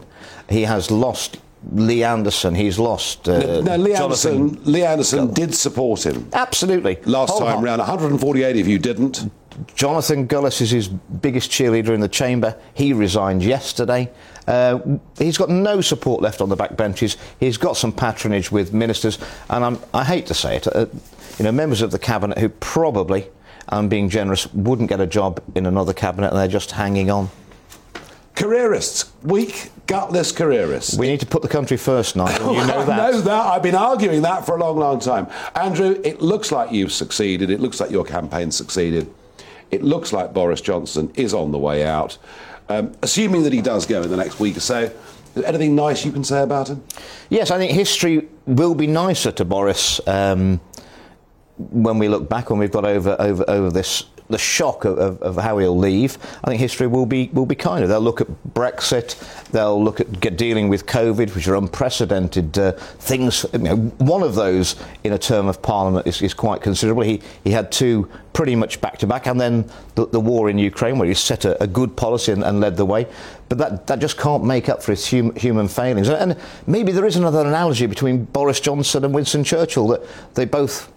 He 0.51 0.63
has 0.65 0.91
lost 0.91 1.39
Lee 1.73 2.03
Anderson. 2.05 2.55
He's 2.55 2.79
lost. 2.79 3.29
Uh, 3.29 3.61
no, 3.61 3.77
Lee 3.77 3.93
Jonathan- 3.95 4.33
Anderson, 4.41 4.61
Lee 4.65 4.85
Anderson 4.85 5.33
did 5.35 5.55
support 5.55 6.07
him 6.07 6.29
Absolutely. 6.33 6.99
last 7.05 7.31
Whole 7.31 7.41
time 7.41 7.49
heart. 7.57 7.65
round. 7.65 7.79
148 7.81 8.57
of 8.61 8.67
you 8.69 8.79
didn't. 8.79 9.31
Jonathan 9.75 10.27
Gullis 10.27 10.63
is 10.63 10.71
his 10.71 10.89
biggest 10.89 11.51
cheerleader 11.51 11.91
in 11.91 12.01
the 12.01 12.09
chamber. 12.09 12.57
He 12.73 12.93
resigned 12.95 13.43
yesterday. 13.43 14.11
Uh, 14.47 14.79
he's 15.19 15.37
got 15.37 15.51
no 15.51 15.81
support 15.83 16.23
left 16.23 16.41
on 16.41 16.49
the 16.49 16.57
back 16.57 16.77
benches. 16.79 17.17
He's 17.39 17.59
got 17.59 17.77
some 17.77 17.93
patronage 17.93 18.51
with 18.51 18.73
ministers, 18.73 19.19
and 19.51 19.63
I'm, 19.65 19.79
I 19.93 20.03
hate 20.05 20.27
to 20.27 20.35
say 20.35 20.57
it, 20.57 20.67
uh, 20.75 20.87
you 21.39 21.45
know, 21.45 21.53
members 21.53 21.83
of 21.83 21.91
the 21.91 21.99
cabinet 21.99 22.39
who 22.39 22.49
probably, 22.49 23.29
I'm 23.69 23.89
being 23.89 24.09
generous, 24.09 24.53
wouldn't 24.55 24.89
get 24.89 25.01
a 25.01 25.07
job 25.07 25.43
in 25.55 25.67
another 25.67 25.93
cabinet, 25.93 26.29
and 26.31 26.39
they're 26.39 26.49
just 26.49 26.71
hanging 26.73 27.11
on. 27.11 27.29
Careerists, 28.41 29.13
weak, 29.23 29.71
gutless 29.87 30.33
careerists. 30.33 30.97
We 30.99 31.09
need 31.09 31.21
to 31.21 31.27
put 31.27 31.43
the 31.43 31.49
country 31.49 31.77
first, 31.77 32.17
Nigel. 32.17 32.55
You 32.55 32.61
know 32.67 32.79
I 32.79 32.85
that. 32.85 32.97
know 33.13 33.21
that. 33.21 33.47
I've 33.47 33.63
been 33.63 33.75
arguing 33.75 34.23
that 34.23 34.47
for 34.47 34.57
a 34.57 34.59
long, 34.59 34.79
long 34.79 34.99
time. 34.99 35.27
Andrew, 35.55 36.01
it 36.03 36.23
looks 36.23 36.51
like 36.51 36.73
you've 36.73 36.91
succeeded. 36.91 37.51
It 37.51 37.61
looks 37.61 37.81
like 37.81 37.91
your 37.91 38.03
campaign 38.03 38.51
succeeded. 38.51 39.13
It 39.71 39.83
looks 39.83 40.15
like 40.15 40.33
Boris 40.33 40.63
Johnson 40.63 41.13
is 41.17 41.35
on 41.35 41.53
the 41.53 41.59
way 41.59 41.85
out. 41.85 42.17
Um, 42.71 42.95
assuming 43.03 43.43
that 43.43 43.53
he 43.53 43.61
does 43.61 43.85
go 43.85 44.01
in 44.01 44.09
the 44.09 44.17
next 44.17 44.41
week 44.41 44.57
or 44.57 44.61
so, 44.61 44.85
is 44.85 44.93
there 45.35 45.47
anything 45.47 45.75
nice 45.75 46.07
you 46.07 46.11
can 46.13 46.25
say 46.25 46.41
about 46.41 46.69
him? 46.69 46.83
Yes, 47.29 47.51
I 47.51 47.59
think 47.59 47.73
history 47.73 48.27
will 48.47 48.75
be 48.75 48.87
nicer 48.87 49.33
to 49.33 49.45
Boris 49.45 50.01
um, 50.09 50.61
when 51.59 51.99
we 51.99 52.09
look 52.09 52.31
back, 52.31 52.49
when 52.49 52.59
we've 52.59 52.71
got 52.73 52.87
over 52.87 53.17
over, 53.19 53.45
over 53.49 53.71
this 53.71 54.05
the 54.31 54.39
shock 54.39 54.85
of, 54.85 54.99
of, 54.99 55.23
of 55.23 55.37
how 55.37 55.59
he'll 55.59 55.77
leave. 55.77 56.19
I 56.45 56.49
think 56.49 56.61
history 56.61 56.87
will 56.87 57.07
be 57.07 57.31
will 57.33 57.47
be 57.47 57.55
kinder. 57.55 57.87
They'll 57.87 58.01
look 58.01 58.21
at 58.21 58.29
Brexit. 58.55 59.17
They'll 59.51 59.83
look 59.83 60.01
at 60.01 60.37
dealing 60.37 60.69
with 60.69 60.87
COVID, 60.87 61.35
which 61.35 61.49
are 61.49 61.57
unprecedented 61.57 62.59
uh, 62.59 62.73
things. 62.73 63.45
You 63.53 63.59
know, 63.59 63.77
one 63.99 64.23
of 64.23 64.35
those 64.35 64.77
in 65.05 65.13
a 65.13 65.19
term 65.19 65.49
of 65.49 65.61
Parliament 65.63 66.07
is, 66.07 66.23
is 66.23 66.35
quite 66.35 66.63
considerable. 66.63 67.03
He 67.03 67.21
he 67.45 67.51
had 67.51 67.71
two 67.73 68.09
pretty 68.33 68.55
much 68.55 68.81
back 68.81 68.99
to 68.99 69.07
back, 69.07 69.27
and 69.27 69.41
then 69.41 69.69
the, 69.97 70.07
the 70.07 70.21
war 70.21 70.49
in 70.49 70.59
Ukraine, 70.59 70.99
where 70.99 71.09
he 71.09 71.15
set 71.15 71.45
a, 71.45 71.63
a 71.63 71.67
good 71.67 71.97
policy 71.97 72.33
and, 72.33 72.45
and 72.45 72.61
led 72.61 72.77
the 72.77 72.87
way. 72.87 73.07
But 73.49 73.59
that, 73.59 73.87
that 73.89 73.99
just 73.99 74.17
can't 74.17 74.45
make 74.45 74.69
up 74.69 74.83
for 74.83 74.93
his 74.93 75.11
hum, 75.11 75.35
human 75.35 75.67
failings. 75.67 76.09
And 76.09 76.37
maybe 76.67 76.93
there 76.93 77.07
is 77.07 77.17
another 77.17 77.41
analogy 77.41 77.87
between 77.87 78.25
Boris 78.27 78.61
Johnson 78.61 79.05
and 79.05 79.13
Winston 79.13 79.43
Churchill 79.43 79.89
that 79.89 80.03
they 80.35 80.45
both 80.45 80.93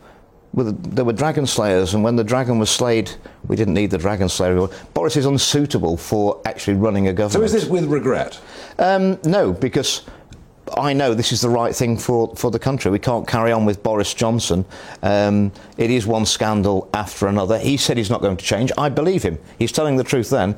were, 0.53 0.71
there 0.71 1.05
were 1.05 1.13
dragon 1.13 1.45
slayers, 1.45 1.93
and 1.93 2.03
when 2.03 2.15
the 2.15 2.23
dragon 2.23 2.59
was 2.59 2.69
slayed, 2.69 3.11
we 3.47 3.55
didn't 3.55 3.73
need 3.73 3.91
the 3.91 3.97
dragon 3.97 4.29
slayer 4.29 4.51
anymore. 4.51 4.69
Boris 4.93 5.17
is 5.17 5.25
unsuitable 5.25 5.97
for 5.97 6.41
actually 6.45 6.75
running 6.75 7.07
a 7.07 7.13
government. 7.13 7.33
So 7.33 7.41
is 7.43 7.51
this 7.51 7.69
with 7.69 7.85
regret? 7.85 8.39
Um, 8.77 9.19
no, 9.23 9.51
because 9.51 10.03
I 10.77 10.93
know 10.93 11.13
this 11.13 11.31
is 11.31 11.41
the 11.41 11.49
right 11.49 11.75
thing 11.75 11.97
for, 11.97 12.35
for 12.35 12.51
the 12.51 12.59
country. 12.59 12.91
We 12.91 12.99
can't 12.99 13.27
carry 13.27 13.51
on 13.51 13.65
with 13.65 13.83
Boris 13.83 14.13
Johnson. 14.13 14.65
Um, 15.01 15.51
it 15.77 15.89
is 15.89 16.07
one 16.07 16.25
scandal 16.25 16.89
after 16.93 17.27
another. 17.27 17.59
He 17.59 17.77
said 17.77 17.97
he's 17.97 18.09
not 18.09 18.21
going 18.21 18.37
to 18.37 18.45
change. 18.45 18.71
I 18.77 18.89
believe 18.89 19.23
him. 19.23 19.39
He's 19.59 19.71
telling 19.71 19.97
the 19.97 20.03
truth 20.03 20.29
then. 20.29 20.55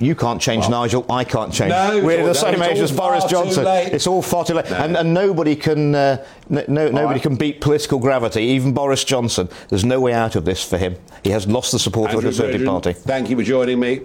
You 0.00 0.14
can't 0.14 0.40
change 0.40 0.68
Nigel. 0.68 1.06
I 1.10 1.24
can't 1.24 1.52
change. 1.52 1.70
No, 1.70 2.02
We're 2.02 2.24
the 2.24 2.34
same 2.34 2.62
age 2.62 2.78
as 2.78 2.92
Boris 2.92 3.24
Johnson. 3.24 3.64
It's 3.66 4.06
all 4.06 4.22
far 4.22 4.44
too 4.44 4.54
late, 4.54 4.70
and, 4.70 4.96
and 4.96 5.14
nobody 5.14 5.56
can 5.56 5.94
uh, 5.94 6.24
no, 6.48 6.64
no, 6.68 6.88
nobody 6.90 7.06
right. 7.06 7.22
can 7.22 7.36
beat 7.36 7.60
political 7.60 7.98
gravity. 7.98 8.42
Even 8.42 8.72
Boris 8.72 9.04
Johnson. 9.04 9.48
There's 9.68 9.84
no 9.84 10.00
way 10.00 10.12
out 10.12 10.36
of 10.36 10.44
this 10.44 10.62
for 10.62 10.78
him. 10.78 10.96
He 11.24 11.30
has 11.30 11.46
lost 11.46 11.72
the 11.72 11.78
support 11.78 12.10
of 12.10 12.16
the 12.16 12.28
Conservative 12.28 12.66
Party. 12.66 12.92
Thank 12.92 13.30
you 13.30 13.36
for 13.36 13.42
joining 13.42 13.80
me. 13.80 14.00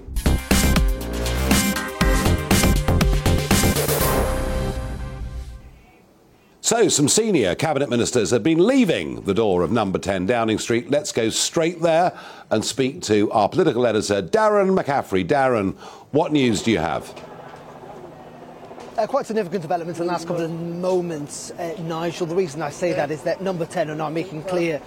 So, 6.72 6.88
some 6.88 7.10
senior 7.10 7.54
cabinet 7.54 7.90
ministers 7.90 8.32
have 8.32 8.44
been 8.44 8.66
leaving 8.66 9.24
the 9.24 9.34
door 9.34 9.62
of 9.62 9.74
number 9.74 10.00
10 10.00 10.26
Downing 10.26 10.58
Street. 10.58 10.90
Let's 10.90 11.12
go 11.12 11.28
straight 11.28 11.82
there 11.82 12.18
and 12.50 12.64
speak 12.64 13.02
to 13.02 13.30
our 13.32 13.50
political 13.50 13.86
editor, 13.86 14.22
Darren 14.22 14.80
McCaffrey. 14.80 15.28
Darren, 15.28 15.76
what 16.12 16.32
news 16.32 16.64
do 16.64 16.72
you 16.72 16.78
have? 16.78 17.14
Uh, 18.98 19.06
quite 19.06 19.26
significant 19.26 19.64
developments 19.64 20.00
in 20.00 20.06
the 20.06 20.12
last 20.14 20.26
couple 20.26 20.46
of 20.46 20.50
moments, 20.50 21.52
uh, 21.52 21.76
Nigel. 21.82 22.26
The 22.26 22.36
reason 22.36 22.62
I 22.62 22.70
say 22.70 22.94
that 22.94 23.12
is 23.12 23.22
that 23.24 23.42
number 23.42 23.66
10 23.66 23.90
are 23.90 23.96
now 23.96 24.10
making 24.10 24.44
clear 24.44 24.82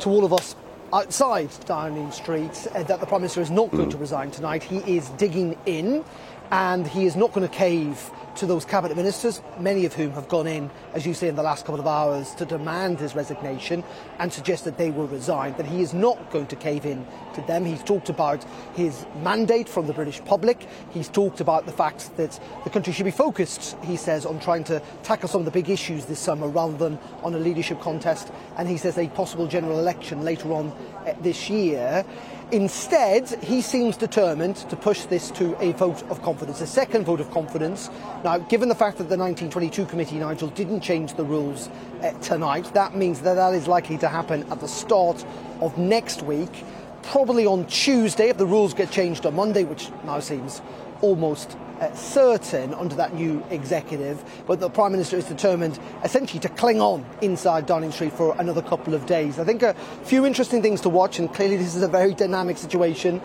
to 0.00 0.10
all 0.10 0.26
of 0.26 0.34
us 0.34 0.56
outside 0.92 1.48
Downing 1.64 2.12
Street 2.12 2.68
uh, 2.74 2.82
that 2.82 3.00
the 3.00 3.06
Prime 3.06 3.22
Minister 3.22 3.40
is 3.40 3.50
not 3.50 3.70
going 3.70 3.88
to 3.88 3.96
resign 3.96 4.30
tonight. 4.30 4.62
He 4.62 4.78
is 4.96 5.08
digging 5.10 5.56
in. 5.64 6.04
And 6.50 6.86
he 6.86 7.06
is 7.06 7.16
not 7.16 7.32
going 7.32 7.46
to 7.46 7.54
cave 7.54 8.10
to 8.36 8.46
those 8.46 8.64
cabinet 8.64 8.96
ministers, 8.96 9.40
many 9.60 9.84
of 9.84 9.94
whom 9.94 10.10
have 10.12 10.28
gone 10.28 10.46
in, 10.46 10.70
as 10.92 11.06
you 11.06 11.14
say, 11.14 11.28
in 11.28 11.36
the 11.36 11.42
last 11.42 11.64
couple 11.64 11.80
of 11.80 11.86
hours 11.86 12.34
to 12.34 12.44
demand 12.44 12.98
his 12.98 13.14
resignation 13.14 13.84
and 14.18 14.32
suggest 14.32 14.64
that 14.64 14.76
they 14.76 14.90
will 14.90 15.06
resign, 15.06 15.54
that 15.56 15.66
he 15.66 15.80
is 15.80 15.94
not 15.94 16.30
going 16.30 16.46
to 16.46 16.56
cave 16.56 16.84
in 16.84 17.06
to 17.34 17.40
them. 17.42 17.64
He's 17.64 17.82
talked 17.82 18.08
about 18.08 18.44
his 18.74 19.06
mandate 19.22 19.68
from 19.68 19.86
the 19.86 19.92
British 19.92 20.22
public. 20.24 20.66
He's 20.90 21.08
talked 21.08 21.40
about 21.40 21.66
the 21.66 21.72
fact 21.72 22.16
that 22.16 22.38
the 22.64 22.70
country 22.70 22.92
should 22.92 23.04
be 23.04 23.10
focused, 23.10 23.76
he 23.84 23.96
says, 23.96 24.26
on 24.26 24.40
trying 24.40 24.64
to 24.64 24.82
tackle 25.02 25.28
some 25.28 25.40
of 25.40 25.44
the 25.44 25.50
big 25.50 25.70
issues 25.70 26.06
this 26.06 26.18
summer 26.18 26.48
rather 26.48 26.76
than 26.76 26.98
on 27.22 27.34
a 27.34 27.38
leadership 27.38 27.80
contest. 27.80 28.32
And 28.56 28.68
he 28.68 28.78
says 28.78 28.98
a 28.98 29.08
possible 29.08 29.46
general 29.46 29.78
election 29.78 30.22
later 30.22 30.52
on 30.52 30.72
uh, 31.06 31.14
this 31.20 31.48
year. 31.48 32.04
Instead, 32.52 33.28
he 33.42 33.62
seems 33.62 33.96
determined 33.96 34.56
to 34.56 34.76
push 34.76 35.04
this 35.06 35.30
to 35.30 35.56
a 35.62 35.72
vote 35.72 36.02
of 36.10 36.20
confidence, 36.22 36.60
a 36.60 36.66
second 36.66 37.04
vote 37.04 37.18
of 37.20 37.30
confidence. 37.30 37.88
Now, 38.22 38.38
given 38.38 38.68
the 38.68 38.74
fact 38.74 38.98
that 38.98 39.08
the 39.08 39.16
1922 39.16 39.86
committee, 39.86 40.18
Nigel, 40.18 40.48
didn't 40.48 40.80
change 40.80 41.14
the 41.14 41.24
rules 41.24 41.70
uh, 42.02 42.12
tonight, 42.20 42.72
that 42.74 42.94
means 42.94 43.20
that 43.20 43.34
that 43.34 43.54
is 43.54 43.66
likely 43.66 43.96
to 43.98 44.08
happen 44.08 44.44
at 44.52 44.60
the 44.60 44.68
start 44.68 45.24
of 45.60 45.76
next 45.78 46.22
week, 46.22 46.64
probably 47.02 47.46
on 47.46 47.64
Tuesday 47.66 48.28
if 48.28 48.36
the 48.36 48.46
rules 48.46 48.74
get 48.74 48.90
changed 48.90 49.24
on 49.24 49.34
Monday, 49.34 49.64
which 49.64 49.90
now 50.04 50.20
seems 50.20 50.60
almost 51.00 51.56
uh, 51.80 51.92
certain 51.94 52.74
under 52.74 52.94
that 52.96 53.14
new 53.14 53.44
executive, 53.50 54.22
but 54.46 54.60
the 54.60 54.70
Prime 54.70 54.92
Minister 54.92 55.16
is 55.16 55.24
determined 55.24 55.78
essentially 56.02 56.40
to 56.40 56.48
cling 56.48 56.80
on 56.80 57.04
inside 57.22 57.66
Downing 57.66 57.92
Street 57.92 58.12
for 58.12 58.34
another 58.38 58.62
couple 58.62 58.94
of 58.94 59.06
days. 59.06 59.38
I 59.38 59.44
think 59.44 59.62
a 59.62 59.74
few 60.04 60.26
interesting 60.26 60.62
things 60.62 60.80
to 60.82 60.88
watch, 60.88 61.18
and 61.18 61.32
clearly 61.32 61.56
this 61.56 61.74
is 61.74 61.82
a 61.82 61.88
very 61.88 62.14
dynamic 62.14 62.58
situation 62.58 63.20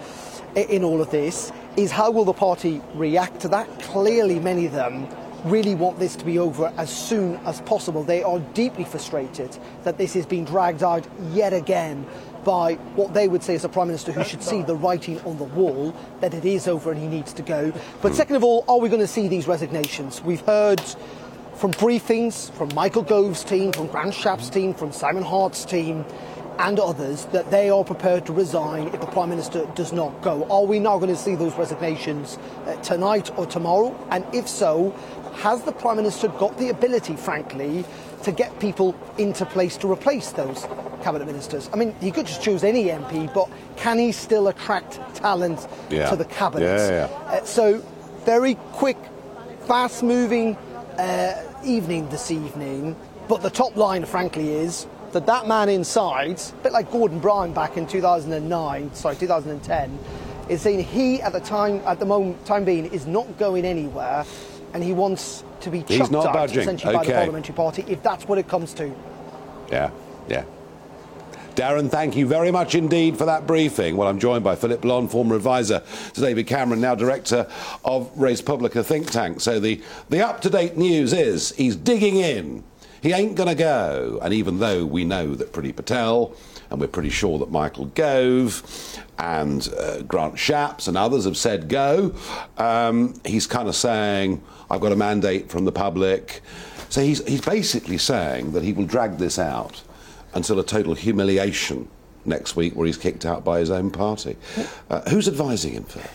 in 0.56 0.84
all 0.84 1.02
of 1.02 1.12
this, 1.12 1.52
is 1.78 1.92
how 1.92 2.12
will 2.12 2.26
the 2.26 2.34
party 2.34 2.82
react 2.96 3.42
to 3.42 3.48
that? 3.50 3.68
Clearly, 3.82 4.40
many 4.40 4.66
of 4.66 4.72
them 4.72 5.08
really 5.46 5.76
want 5.76 6.00
this 6.00 6.16
to 6.18 6.26
be 6.26 6.38
over 6.38 6.74
as 6.78 6.90
soon 6.90 7.36
as 7.46 7.62
possible. 7.62 8.04
They 8.04 8.24
are 8.24 8.40
deeply 8.54 8.84
frustrated 8.84 9.58
that 9.84 9.98
this 9.98 10.16
is 10.16 10.26
being 10.26 10.46
dragged 10.46 10.84
out 10.84 11.08
yet 11.32 11.54
again 11.54 12.06
by 12.44 12.76
what 12.96 13.14
they 13.14 13.28
would 13.28 13.44
say 13.44 13.56
is 13.56 13.64
a 13.64 13.70
prime 13.70 13.88
minister 13.88 14.12
who 14.12 14.24
should 14.24 14.44
see 14.44 14.62
the 14.62 14.76
writing 14.76 15.20
on 15.22 15.38
the 15.38 15.44
wall 15.44 15.96
that 16.22 16.34
it 16.34 16.46
is 16.46 16.68
over 16.68 16.92
and 16.92 17.02
he 17.02 17.08
needs 17.08 17.34
to 17.34 17.42
go. 17.42 17.74
But 18.02 18.16
second 18.16 18.36
of 18.36 18.44
all, 18.44 18.66
are 18.68 18.80
we 18.80 18.90
going 18.90 19.02
to 19.02 19.08
see 19.08 19.28
these 19.28 19.48
resignations? 19.48 20.22
We've 20.22 20.42
heard 20.42 20.82
from 21.56 21.72
briefings 21.74 22.52
from 22.52 22.70
Michael 22.74 23.04
Gove's 23.04 23.44
team, 23.44 23.74
from 23.74 23.88
Grant 23.88 24.14
Shapps' 24.14 24.50
team, 24.50 24.74
from 24.74 24.94
Simon 24.94 25.24
Hart's 25.24 25.66
team, 25.66 26.06
and 26.58 26.80
others 26.80 27.26
that 27.28 27.50
they 27.52 27.70
are 27.70 27.84
prepared 27.84 28.26
to 28.26 28.34
resign 28.34 28.88
if 28.90 29.00
the 29.00 29.08
Prime 29.08 29.30
Minister 29.30 29.66
does 29.76 29.94
not 29.94 30.22
go. 30.22 30.46
Are 30.50 30.66
we 30.66 30.80
now 30.80 30.98
going 30.98 31.14
to 31.14 31.22
see 31.22 31.36
those 31.36 31.54
resignations 31.56 32.38
uh, 32.66 32.76
tonight 32.78 33.32
or 33.38 33.46
tomorrow? 33.46 33.98
And 34.10 34.26
if 34.34 34.48
so, 34.48 34.92
has 35.36 35.64
the 35.64 35.72
Prime 35.72 35.98
Minister 35.98 36.28
got 36.28 36.58
the 36.58 36.70
ability, 36.70 37.16
frankly, 37.16 37.86
to 38.24 38.32
get 38.32 38.60
people 38.60 38.96
into 39.18 39.46
place 39.46 39.78
to 39.78 39.92
replace 39.92 40.32
those 40.32 40.68
cabinet 41.04 41.26
ministers? 41.26 41.70
I 41.74 41.78
mean, 41.78 41.96
he 42.02 42.12
could 42.12 42.26
just 42.28 42.42
choose 42.42 42.64
any 42.64 42.86
MP, 42.86 43.34
but 43.34 43.50
can 43.78 43.98
he 43.98 44.12
still 44.12 44.48
attract 44.48 45.00
talent 45.16 45.68
Yeah. 45.90 46.10
to 46.10 46.16
the 46.16 46.26
cabinet? 46.26 46.66
Yeah, 46.66 47.08
yeah. 47.08 47.34
Uh, 47.38 47.44
so, 47.46 47.82
very 48.26 48.56
quick, 48.74 48.98
fast 49.68 50.04
moving 50.04 50.56
uh, 50.98 51.34
evening 51.64 52.10
this 52.10 52.30
evening. 52.32 52.96
But 53.28 53.42
the 53.42 53.50
top 53.50 53.76
line, 53.76 54.06
frankly, 54.06 54.50
is 54.54 54.88
that 55.12 55.26
that 55.28 55.48
man 55.48 55.70
inside, 55.70 56.40
a 56.40 56.64
bit 56.64 56.72
like 56.72 56.92
Gordon 56.92 57.20
Brown 57.20 57.54
back 57.54 57.78
in 57.78 57.88
2009, 57.88 58.94
sorry, 58.94 59.16
2010, 59.16 59.98
is 60.50 60.62
saying 60.62 60.84
he, 60.84 61.22
at 61.22 61.32
the 61.34 61.40
time, 61.40 61.82
at 61.86 62.00
the 62.00 62.06
moment, 62.06 62.44
time 62.46 62.66
being, 62.66 62.86
is 62.88 63.06
not 63.08 63.38
going 63.38 63.66
anywhere, 63.66 64.26
and 64.74 64.84
he 64.84 64.94
wants 64.94 65.44
to 65.62 65.70
be 65.70 65.84
chucked 65.84 66.14
out 66.14 66.34
budging. 66.34 66.60
essentially 66.62 66.94
by 66.94 67.04
the 67.04 67.10
Okay. 67.10 67.18
parliamentary 67.18 67.56
party, 67.56 67.86
if 67.88 68.02
that's 68.04 68.28
what 68.28 68.38
it 68.38 68.48
comes 68.48 68.74
to. 68.74 68.92
Yeah, 69.72 69.90
yeah. 70.28 70.44
Darren, 71.56 71.90
thank 71.90 72.16
you 72.16 72.26
very 72.26 72.52
much 72.52 72.74
indeed 72.74 73.18
for 73.18 73.26
that 73.26 73.46
briefing. 73.46 73.98
Well, 73.98 74.08
I'm 74.08 74.20
joined 74.20 74.46
by 74.46 74.56
Philip 74.56 74.80
Blond, 74.82 75.12
former 75.12 75.36
advisor 75.36 75.82
to 76.14 76.22
David 76.22 76.48
Cameron, 76.48 76.80
now 76.80 76.96
director 76.96 77.48
of 77.84 78.14
ResPublica 78.16 78.86
think 78.86 79.12
tank. 79.12 79.42
So 79.42 79.60
the, 79.60 79.82
the 80.10 80.26
up-to-date 80.26 80.78
news 80.78 81.12
is 81.12 81.52
he's 81.58 81.76
digging 81.76 82.16
in. 82.16 82.64
He 83.02 83.12
ain't 83.12 83.36
going 83.36 83.50
to 83.50 83.56
go. 83.56 84.20
And 84.22 84.34
even 84.34 84.60
though 84.60 84.86
we 84.86 85.04
know 85.04 85.36
that 85.36 85.52
Priti 85.52 85.76
Patel, 85.76 86.34
and 86.70 86.80
we're 86.80 86.88
pretty 86.88 87.10
sure 87.10 87.40
that 87.40 87.52
Michael 87.52 87.86
Gove 87.86 88.64
and 89.18 89.68
uh, 89.78 90.02
Grant 90.04 90.36
Shapps 90.36 90.88
and 90.88 90.98
others 90.98 91.26
have 91.26 91.38
said 91.38 91.68
go, 91.68 92.16
um, 92.58 93.20
he's 93.26 93.48
kind 93.48 93.68
of 93.68 93.76
saying, 93.76 94.42
I've 94.70 94.82
got 94.82 94.92
a 94.92 94.96
mandate 94.96 95.50
from 95.50 95.66
the 95.66 95.72
public. 95.72 96.42
So 96.90 97.02
he's, 97.02 97.26
he's 97.28 97.42
basically 97.42 97.98
saying 97.98 98.52
that 98.54 98.64
he 98.64 98.74
will 98.74 98.86
drag 98.86 99.18
this 99.18 99.38
out 99.40 99.84
until 100.34 100.60
a 100.60 100.64
total 100.64 100.94
humiliation 100.94 101.88
next 102.26 102.56
week 102.56 102.76
where 102.76 102.86
he's 102.86 102.98
kicked 102.98 103.26
out 103.26 103.44
by 103.44 103.60
his 103.60 103.72
own 103.72 103.92
party. 103.92 104.38
Uh, 104.90 105.02
who's 105.10 105.28
advising 105.28 105.74
him 105.74 105.84
for 105.84 106.00
that? 106.00 106.12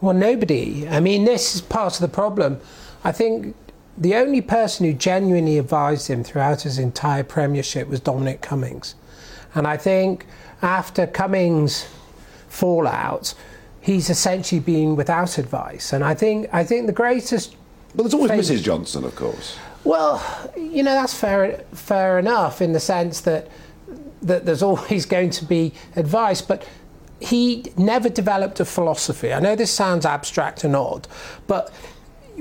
Well, 0.00 0.14
nobody. 0.14 0.86
I 0.88 1.00
mean, 1.00 1.24
this 1.24 1.54
is 1.54 1.60
part 1.60 1.94
of 1.94 2.00
the 2.00 2.08
problem. 2.08 2.60
I 3.04 3.12
think 3.12 3.54
the 3.96 4.16
only 4.16 4.40
person 4.40 4.86
who 4.86 4.92
genuinely 4.92 5.56
advised 5.58 6.08
him 6.08 6.24
throughout 6.24 6.62
his 6.62 6.78
entire 6.78 7.22
premiership 7.22 7.88
was 7.88 8.00
Dominic 8.00 8.42
Cummings. 8.42 8.94
And 9.54 9.66
I 9.66 9.76
think 9.76 10.26
after 10.62 11.06
Cummings' 11.06 11.86
fallout, 12.48 13.34
he's 13.80 14.10
essentially 14.10 14.60
been 14.60 14.96
without 14.96 15.38
advice. 15.38 15.92
And 15.92 16.02
I 16.02 16.14
think 16.14 16.48
I 16.52 16.64
think 16.64 16.86
the 16.86 16.92
greatest 16.92 17.56
But 17.94 18.04
there's 18.04 18.14
always. 18.14 18.30
Mrs. 18.30 18.62
Johnson, 18.62 19.04
of 19.04 19.14
course. 19.14 19.56
well, 19.84 20.22
you 20.56 20.82
know 20.82 20.94
that's 20.94 21.14
fair 21.14 21.64
fair 21.72 22.18
enough 22.18 22.62
in 22.62 22.72
the 22.72 22.80
sense 22.80 23.20
that 23.22 23.48
that 24.22 24.46
there's 24.46 24.62
always 24.62 25.06
going 25.16 25.30
to 25.30 25.44
be 25.44 25.72
advice, 25.96 26.40
but 26.40 26.66
he 27.20 27.64
never 27.76 28.08
developed 28.08 28.60
a 28.60 28.64
philosophy. 28.64 29.32
I 29.32 29.40
know 29.40 29.56
this 29.56 29.70
sounds 29.70 30.04
abstract 30.04 30.64
and 30.64 30.74
odd, 30.74 31.06
but 31.46 31.72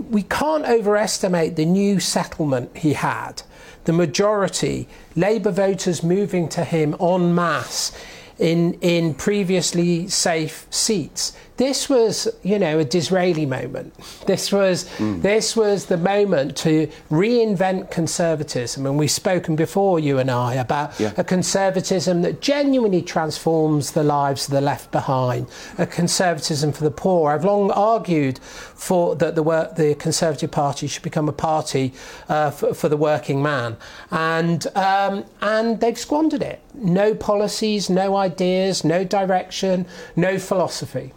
we 0.09 0.24
can't 0.24 0.66
overestimate 0.66 1.55
the 1.55 1.66
new 1.66 1.99
settlement 1.99 2.76
he 2.78 2.93
had. 2.93 3.43
The 3.86 3.93
majority, 3.93 4.88
Labour 5.15 5.51
voters 5.51 6.03
moving 6.03 6.47
to 6.49 6.63
him 6.63 6.95
en 6.99 7.36
masse 7.36 7.91
in, 8.39 8.73
in 8.75 9.13
previously 9.13 10.07
safe 10.07 10.65
seats. 10.69 11.36
This 11.57 11.87
was, 11.87 12.27
you 12.41 12.57
know, 12.57 12.79
a 12.79 12.83
Disraeli 12.83 13.45
moment. 13.45 13.93
This 14.25 14.51
was, 14.51 14.89
this 14.99 15.55
was 15.55 15.85
the 15.85 15.97
moment 15.97 16.57
to 16.57 16.87
reinvent 17.11 17.91
conservatism. 17.91 18.85
And 18.87 18.97
we've 18.97 19.11
spoken 19.11 19.55
before, 19.55 19.99
you 19.99 20.17
and 20.17 20.31
I, 20.31 20.55
about 20.55 20.99
Yeah. 20.99 21.11
a 21.15 21.23
conservatism 21.23 22.23
that 22.23 22.41
genuinely 22.41 23.03
transforms 23.03 23.91
the 23.91 24.03
lives 24.03 24.47
of 24.47 24.53
the 24.53 24.61
left 24.61 24.91
behind, 24.91 25.45
a 25.77 25.85
conservatism 25.85 26.71
for 26.71 26.83
the 26.83 26.91
poor. 26.91 27.31
I've 27.31 27.45
long 27.45 27.69
argued 27.71 28.39
for 28.39 29.15
that 29.17 29.35
the 29.35 29.43
work, 29.43 29.75
the 29.75 29.95
Conservative 29.95 30.51
Party 30.51 30.87
should 30.87 31.03
become 31.03 31.29
a 31.29 31.33
party 31.33 31.93
uh, 32.29 32.49
for, 32.51 32.73
for 32.73 32.89
the 32.89 32.97
working 32.97 33.41
man, 33.41 33.77
and 34.11 34.65
um, 34.75 35.23
and 35.41 35.79
they've 35.79 35.97
squandered 35.97 36.41
it. 36.41 36.59
No 36.73 37.13
policies, 37.13 37.89
no 37.89 38.15
ideas, 38.17 38.83
no 38.83 39.03
direction, 39.03 39.85
no 40.15 40.37
philosophy. 40.39 41.13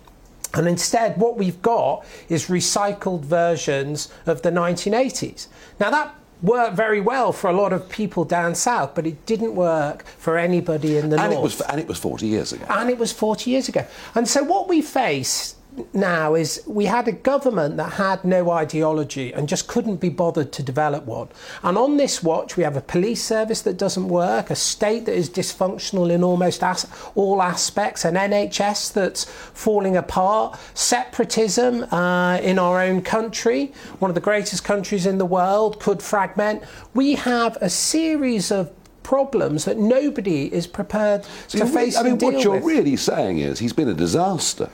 And 0.56 0.66
instead, 0.66 1.16
what 1.18 1.36
we've 1.36 1.60
got 1.62 2.04
is 2.28 2.46
recycled 2.46 3.22
versions 3.22 4.12
of 4.26 4.42
the 4.42 4.50
1980s. 4.50 5.48
Now, 5.78 5.90
that 5.90 6.14
worked 6.42 6.76
very 6.76 7.00
well 7.00 7.32
for 7.32 7.48
a 7.48 7.52
lot 7.52 7.72
of 7.72 7.88
people 7.88 8.24
down 8.24 8.54
south, 8.54 8.94
but 8.94 9.06
it 9.06 9.24
didn't 9.26 9.54
work 9.54 10.04
for 10.18 10.36
anybody 10.38 10.96
in 10.96 11.10
the 11.10 11.20
And 11.20 11.32
north. 11.32 11.38
it, 11.38 11.42
was, 11.42 11.60
and 11.62 11.80
it 11.80 11.88
was 11.88 11.98
40 11.98 12.26
years 12.26 12.52
ago. 12.52 12.64
And 12.68 12.90
it 12.90 12.98
was 12.98 13.12
40 13.12 13.50
years 13.50 13.68
ago. 13.68 13.86
And 14.14 14.28
so 14.28 14.42
what 14.42 14.68
we 14.68 14.82
face 14.82 15.56
now 15.92 16.34
is 16.34 16.62
we 16.66 16.86
had 16.86 17.08
a 17.08 17.12
government 17.12 17.76
that 17.76 17.92
had 17.94 18.24
no 18.24 18.50
ideology 18.50 19.32
and 19.32 19.48
just 19.48 19.66
couldn't 19.68 19.96
be 19.96 20.08
bothered 20.08 20.52
to 20.52 20.62
develop 20.62 21.04
one. 21.04 21.28
And 21.62 21.76
on 21.78 21.96
this 21.96 22.22
watch, 22.22 22.56
we 22.56 22.62
have 22.64 22.76
a 22.76 22.80
police 22.80 23.22
service 23.22 23.62
that 23.62 23.76
doesn't 23.76 24.08
work, 24.08 24.50
a 24.50 24.56
state 24.56 25.06
that 25.06 25.14
is 25.14 25.28
dysfunctional 25.30 26.10
in 26.10 26.22
almost 26.24 26.62
as- 26.62 26.86
all 27.14 27.42
aspects, 27.42 28.04
an 28.04 28.14
NHS 28.16 28.92
that's 28.92 29.24
falling 29.24 29.96
apart, 29.96 30.58
separatism 30.74 31.84
uh, 31.92 32.38
in 32.42 32.58
our 32.58 32.80
own 32.80 33.02
country, 33.02 33.72
one 33.98 34.10
of 34.10 34.14
the 34.14 34.20
greatest 34.20 34.64
countries 34.64 35.06
in 35.06 35.18
the 35.18 35.26
world, 35.26 35.80
could 35.80 36.02
fragment. 36.02 36.62
We 36.94 37.14
have 37.14 37.56
a 37.60 37.70
series 37.70 38.50
of 38.50 38.70
problems 39.02 39.64
that 39.66 39.78
nobody 39.78 40.52
is 40.52 40.66
prepared 40.66 41.24
So 41.46 41.60
to 41.60 41.66
face 41.66 41.96
I 41.96 42.02
mean, 42.02 42.18
what 42.18 42.42
you're 42.42 42.54
with. 42.54 42.64
really 42.64 42.96
saying 42.96 43.38
is 43.38 43.60
he's 43.60 43.72
been 43.72 43.88
a 43.88 43.94
disaster. 43.94 44.68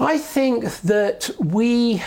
I 0.00 0.18
think 0.18 0.80
that 0.82 1.30
we, 1.38 2.02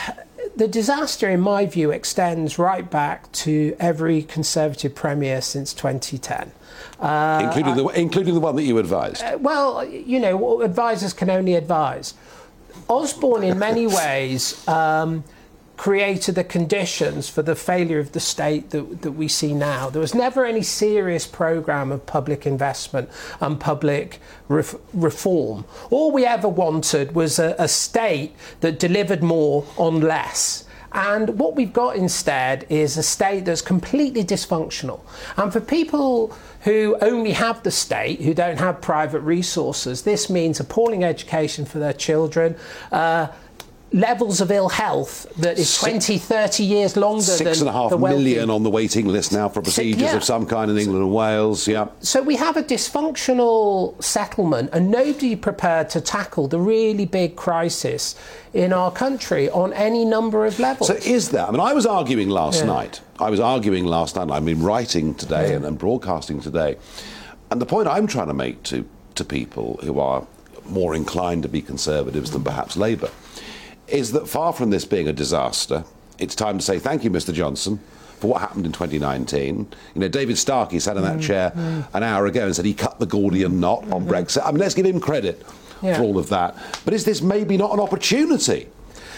the 0.56 0.68
disaster, 0.68 1.30
in 1.30 1.42
my 1.42 1.66
view, 1.66 1.92
extends 1.92 2.58
right 2.58 2.90
back 2.90 3.32
to 3.34 3.76
every 3.80 4.24
Conservative 4.24 4.96
Premier 4.96 5.42
since 5.42 5.74
2010. 5.74 6.52
Uh, 7.00 7.42
including, 7.44 7.76
the, 7.76 7.88
including 8.00 8.34
the 8.34 8.40
one 8.40 8.56
that 8.56 8.64
you 8.64 8.78
advised. 8.78 9.24
well, 9.40 9.84
you 9.86 10.20
know, 10.20 10.62
advisors 10.62 11.14
can 11.14 11.30
only 11.30 11.56
advise. 11.56 12.14
Osborne, 12.88 13.44
in 13.44 13.58
many 13.60 13.88
ways, 13.88 14.66
um, 14.68 15.24
created 15.82 16.36
the 16.36 16.44
conditions 16.44 17.28
for 17.28 17.42
the 17.42 17.56
failure 17.56 17.98
of 17.98 18.12
the 18.12 18.20
state 18.20 18.70
that, 18.70 19.02
that 19.02 19.14
we 19.14 19.28
see 19.28 19.52
now. 19.52 19.90
There 19.90 20.00
was 20.00 20.14
never 20.14 20.46
any 20.46 20.62
serious 20.62 21.26
programme 21.26 21.92
of 21.92 22.06
public 22.06 22.46
investment 22.46 23.10
and 23.40 23.60
public 23.60 24.20
ref- 24.48 24.76
reform. 24.94 25.66
All 25.90 26.12
we 26.12 26.24
ever 26.24 26.48
wanted 26.48 27.16
was 27.16 27.40
a, 27.40 27.56
a 27.58 27.68
state 27.68 28.36
that 28.60 28.78
delivered 28.78 29.24
more 29.24 29.66
on 29.76 30.02
less. 30.02 30.66
And 30.92 31.40
what 31.40 31.56
we've 31.56 31.74
got 31.74 31.96
instead 31.96 32.68
is 32.70 32.96
a 32.96 33.04
state 33.04 33.46
that's 33.46 33.64
completely 33.64 34.24
dysfunctional. 34.24 35.00
And 35.36 35.52
for 35.52 35.62
people 35.62 36.38
who 36.62 36.96
only 37.02 37.32
have 37.32 37.64
the 37.64 37.72
state, 37.72 38.22
who 38.22 38.36
don't 38.36 38.60
have 38.60 38.82
private 38.82 39.22
resources, 39.22 40.04
this 40.04 40.30
means 40.30 40.60
appalling 40.60 41.04
education 41.04 41.66
for 41.66 41.80
their 41.80 41.94
children. 41.94 42.56
Uh, 42.92 43.30
levels 43.94 44.40
of 44.40 44.52
ill 44.52 44.70
health 44.70 45.28
that 45.38 45.60
is 45.60 45.78
20, 45.78 46.18
30 46.18 46.64
years 46.64 46.96
longer 46.96 47.22
Six 47.24 47.60
than 47.60 47.68
and 47.68 47.76
a 47.76 47.78
half 47.78 47.92
million 48.00 48.50
on 48.50 48.64
the 48.64 48.70
waiting 48.70 49.08
list 49.08 49.34
now 49.34 49.50
for 49.50 49.62
procedures 49.62 50.02
yeah. 50.02 50.16
of 50.16 50.24
some 50.24 50.46
kind 50.46 50.72
in 50.72 50.78
England 50.78 51.04
and 51.04 51.14
Wales. 51.14 51.68
Yeah. 51.68 51.90
So 52.00 52.22
we 52.22 52.38
have 52.38 52.56
a 52.56 52.64
dysfunctional 52.64 54.02
settlement, 54.02 54.70
and 54.72 54.90
nobody 54.90 55.36
prepared 55.36 55.90
to 55.90 56.02
tackle 56.02 56.48
the 56.48 56.60
really 56.60 57.06
big 57.06 57.36
crisis 57.36 58.16
in 58.54 58.72
our 58.72 58.92
country 58.92 59.50
on 59.50 59.74
any 59.74 60.06
number 60.06 60.46
of 60.46 60.58
levels. 60.60 60.88
So 60.88 60.96
is 60.96 61.30
that? 61.32 61.50
I 61.50 61.52
mean, 61.52 61.60
I 61.60 61.74
was 61.74 61.86
arguing 61.86 62.30
last 62.30 62.62
Yeah. 62.62 62.68
night. 62.68 63.02
I 63.20 63.30
was 63.30 63.40
arguing 63.40 63.86
last 63.86 64.16
night. 64.16 64.32
I've 64.32 64.46
been 64.46 64.64
writing 64.64 65.16
today 65.16 65.54
and, 65.54 65.66
and 65.66 65.78
broadcasting 65.78 66.40
today, 66.40 66.78
and 67.50 67.60
the 67.60 67.66
point 67.66 67.88
I'm 67.90 68.08
trying 68.08 68.28
to 68.28 68.34
make 68.34 68.64
to 68.64 68.86
to 69.16 69.26
people 69.26 69.78
who 69.84 70.00
are 70.00 70.26
more 70.66 70.96
inclined 70.96 71.44
to 71.44 71.50
be 71.50 71.62
conservatives 71.62 72.32
than 72.32 72.44
perhaps 72.44 72.78
Labour 72.78 73.10
is 73.92 74.12
that 74.14 74.28
far 74.28 74.54
from 74.54 74.70
this 74.70 74.86
being 74.86 75.08
a 75.08 75.14
disaster, 75.14 75.84
it's 76.20 76.36
time 76.36 76.58
to 76.58 76.64
say 76.64 76.80
thank 76.80 77.04
you, 77.04 77.12
Mr. 77.12 77.34
Johnson. 77.34 77.80
For 78.20 78.28
what 78.28 78.42
happened 78.42 78.68
in 78.68 78.72
2019, 78.72 79.68
you 79.96 80.00
know, 80.02 80.08
David 80.08 80.38
Starkey 80.38 80.78
sat 80.80 80.96
in 80.96 81.02
that 81.02 81.18
Mm, 81.18 81.22
chair 81.24 81.52
an 81.96 82.04
hour 82.04 82.28
ago 82.28 82.46
and 82.46 82.56
said 82.56 82.66
he 82.66 82.74
cut 82.76 83.00
the 83.00 83.08
Gordian 83.08 83.60
knot 83.60 83.92
on 83.92 84.06
Brexit. 84.06 84.44
I 84.46 84.52
mean, 84.52 84.60
let's 84.60 84.76
give 84.76 84.86
him 84.86 85.00
credit 85.00 85.44
Yeah. 85.82 85.98
for 85.98 86.04
all 86.04 86.20
of 86.20 86.30
that. 86.30 86.56
But 86.86 86.94
is 86.94 87.04
this 87.04 87.24
maybe 87.24 87.58
not 87.58 87.74
an 87.74 87.80
opportunity 87.80 88.68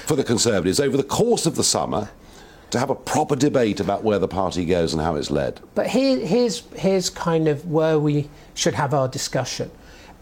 for 0.05 0.15
the 0.15 0.23
Conservatives 0.23 0.79
over 0.79 0.95
the 0.95 1.03
course 1.03 1.45
of 1.45 1.57
the 1.57 1.65
summer 1.65 2.11
to 2.71 2.79
have 2.79 2.89
a 2.89 2.95
proper 2.95 3.35
debate 3.35 3.81
about 3.81 4.05
where 4.05 4.19
the 4.19 4.27
party 4.29 4.63
goes 4.63 4.93
and 4.93 5.01
how 5.01 5.15
it's 5.15 5.29
led? 5.29 5.59
But 5.75 5.87
here, 5.87 6.25
here's, 6.25 6.63
here's 6.77 7.09
kind 7.09 7.49
of 7.49 7.69
where 7.69 7.99
we 7.99 8.29
should 8.53 8.75
have 8.75 8.93
our 8.93 9.09
discussion. 9.09 9.69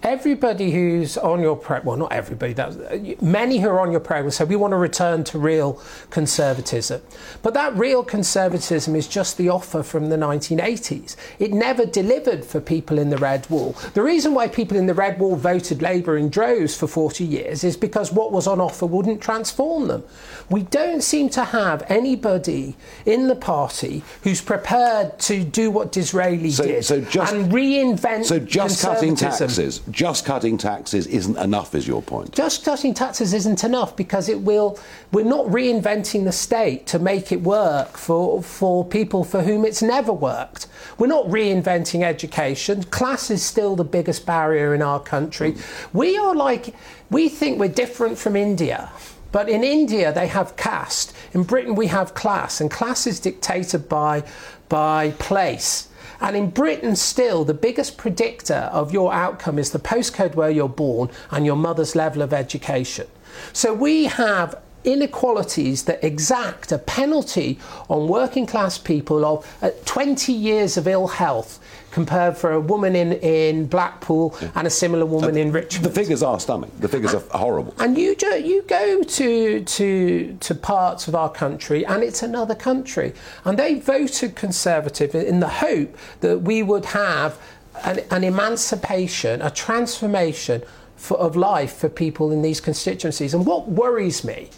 Everybody 0.03 0.71
who's 0.71 1.15
on 1.15 1.41
your 1.41 1.55
program, 1.55 1.85
well, 1.85 1.97
not 1.97 2.11
everybody, 2.11 2.53
that, 2.53 3.21
many 3.21 3.59
who 3.59 3.69
are 3.69 3.79
on 3.79 3.91
your 3.91 3.99
program 3.99 4.31
say 4.31 4.43
we 4.45 4.55
want 4.55 4.71
to 4.71 4.77
return 4.77 5.23
to 5.25 5.37
real 5.37 5.79
conservatism. 6.09 7.01
But 7.43 7.53
that 7.53 7.75
real 7.77 8.03
conservatism 8.03 8.95
is 8.95 9.07
just 9.07 9.37
the 9.37 9.49
offer 9.49 9.83
from 9.83 10.09
the 10.09 10.15
1980s. 10.15 11.15
It 11.37 11.53
never 11.53 11.85
delivered 11.85 12.43
for 12.43 12.59
people 12.59 12.97
in 12.97 13.11
the 13.11 13.17
Red 13.17 13.47
Wall. 13.51 13.75
The 13.93 14.01
reason 14.01 14.33
why 14.33 14.47
people 14.47 14.75
in 14.75 14.87
the 14.87 14.95
Red 14.95 15.19
Wall 15.19 15.35
voted 15.35 15.83
Labour 15.83 16.17
in 16.17 16.29
droves 16.29 16.75
for 16.75 16.87
40 16.87 17.23
years 17.23 17.63
is 17.63 17.77
because 17.77 18.11
what 18.11 18.31
was 18.31 18.47
on 18.47 18.59
offer 18.59 18.87
wouldn't 18.87 19.21
transform 19.21 19.87
them. 19.87 20.03
We 20.49 20.63
don't 20.63 21.01
seem 21.03 21.29
to 21.29 21.43
have 21.43 21.83
anybody 21.89 22.75
in 23.05 23.27
the 23.27 23.35
party 23.35 24.03
who's 24.23 24.41
prepared 24.41 25.19
to 25.19 25.43
do 25.43 25.69
what 25.69 25.91
Disraeli 25.91 26.49
So- 26.51 26.63
did 26.65 26.85
so 26.85 27.01
just- 27.01 27.33
and 27.33 27.51
reinvent 27.51 28.25
So 28.25 28.39
just 28.39 28.81
cutting 28.81 29.15
taxes, 29.15 29.81
just 29.91 30.25
cutting 30.25 30.57
taxes 30.57 31.07
isn't 31.07 31.37
enough, 31.37 31.75
is 31.75 31.87
your 31.87 32.01
point? 32.01 32.31
Just 32.31 32.63
cutting 32.65 32.93
taxes 32.93 33.33
isn't 33.33 33.63
enough 33.63 33.95
because 33.95 34.29
it 34.29 34.39
will. 34.39 34.79
We're 35.11 35.25
not 35.25 35.45
reinventing 35.47 36.23
the 36.23 36.31
state 36.31 36.87
to 36.87 36.99
make 36.99 37.31
it 37.31 37.41
work 37.41 37.97
for 37.97 38.41
for 38.41 38.85
people 38.85 39.23
for 39.23 39.43
whom 39.43 39.65
it's 39.65 39.81
never 39.81 40.13
worked. 40.13 40.67
We're 40.97 41.07
not 41.07 41.25
reinventing 41.27 42.03
education. 42.03 42.83
Class 42.83 43.29
is 43.29 43.43
still 43.43 43.75
the 43.75 43.83
biggest 43.83 44.25
barrier 44.25 44.73
in 44.73 44.81
our 44.81 44.99
country. 44.99 45.53
Mm. 45.53 45.93
We 45.93 46.17
are 46.17 46.35
like 46.35 46.73
we 47.09 47.29
think 47.29 47.59
we're 47.59 47.69
different 47.69 48.17
from 48.17 48.35
India. 48.35 48.91
But 49.31 49.47
in 49.47 49.63
India, 49.63 50.11
they 50.11 50.27
have 50.27 50.57
caste. 50.57 51.13
In 51.33 51.43
Britain, 51.43 51.75
we 51.75 51.87
have 51.87 52.13
class, 52.13 52.59
and 52.59 52.69
class 52.69 53.07
is 53.07 53.19
dictated 53.19 53.87
by, 53.87 54.23
by 54.67 55.11
place. 55.19 55.87
And 56.21 56.37
in 56.37 56.51
Britain, 56.51 56.95
still, 56.95 57.43
the 57.43 57.53
biggest 57.53 57.97
predictor 57.97 58.69
of 58.71 58.93
your 58.93 59.11
outcome 59.11 59.57
is 59.57 59.71
the 59.71 59.79
postcode 59.79 60.35
where 60.35 60.51
you're 60.51 60.69
born 60.69 61.09
and 61.31 61.45
your 61.45 61.55
mother's 61.55 61.95
level 61.95 62.21
of 62.21 62.31
education. 62.31 63.07
So 63.53 63.73
we 63.73 64.05
have 64.05 64.61
inequalities 64.83 65.83
that 65.85 66.03
exact 66.03 66.71
a 66.71 66.77
penalty 66.77 67.59
on 67.89 68.07
working 68.07 68.45
class 68.45 68.77
people 68.77 69.25
of 69.25 69.57
uh, 69.61 69.71
20 69.85 70.33
years 70.33 70.77
of 70.77 70.87
ill 70.87 71.07
health 71.07 71.59
compared 71.91 72.37
for 72.37 72.51
a 72.51 72.59
woman 72.59 72.95
in, 72.95 73.13
in 73.13 73.67
Blackpool 73.67 74.35
and 74.55 74.65
a 74.65 74.69
similar 74.69 75.05
woman 75.05 75.37
in 75.37 75.51
Richmond. 75.51 75.85
The 75.85 75.91
figures 75.91 76.23
are 76.23 76.39
stunning. 76.39 76.71
The 76.79 76.87
figures 76.87 77.13
are 77.13 77.23
horrible. 77.37 77.73
And 77.79 77.97
you 77.97 78.15
do, 78.15 78.39
you 78.39 78.63
go 78.63 79.03
to 79.03 79.63
to 79.63 80.37
to 80.39 80.55
parts 80.55 81.07
of 81.07 81.15
our 81.15 81.29
country, 81.29 81.85
and 81.85 82.03
it's 82.03 82.23
another 82.23 82.55
country, 82.55 83.13
and 83.45 83.59
they 83.59 83.79
voted 83.79 84.35
Conservative 84.35 85.13
in 85.15 85.39
the 85.39 85.47
hope 85.47 85.97
that 86.21 86.39
we 86.39 86.63
would 86.63 86.85
have 86.85 87.37
an, 87.83 87.99
an 88.09 88.23
emancipation, 88.23 89.41
a 89.41 89.49
transformation 89.49 90.63
for, 90.95 91.17
of 91.17 91.35
life 91.35 91.73
for 91.73 91.89
people 91.89 92.31
in 92.31 92.41
these 92.41 92.61
constituencies. 92.61 93.33
And 93.33 93.45
what 93.45 93.67
worries 93.67 94.23
me 94.23 94.49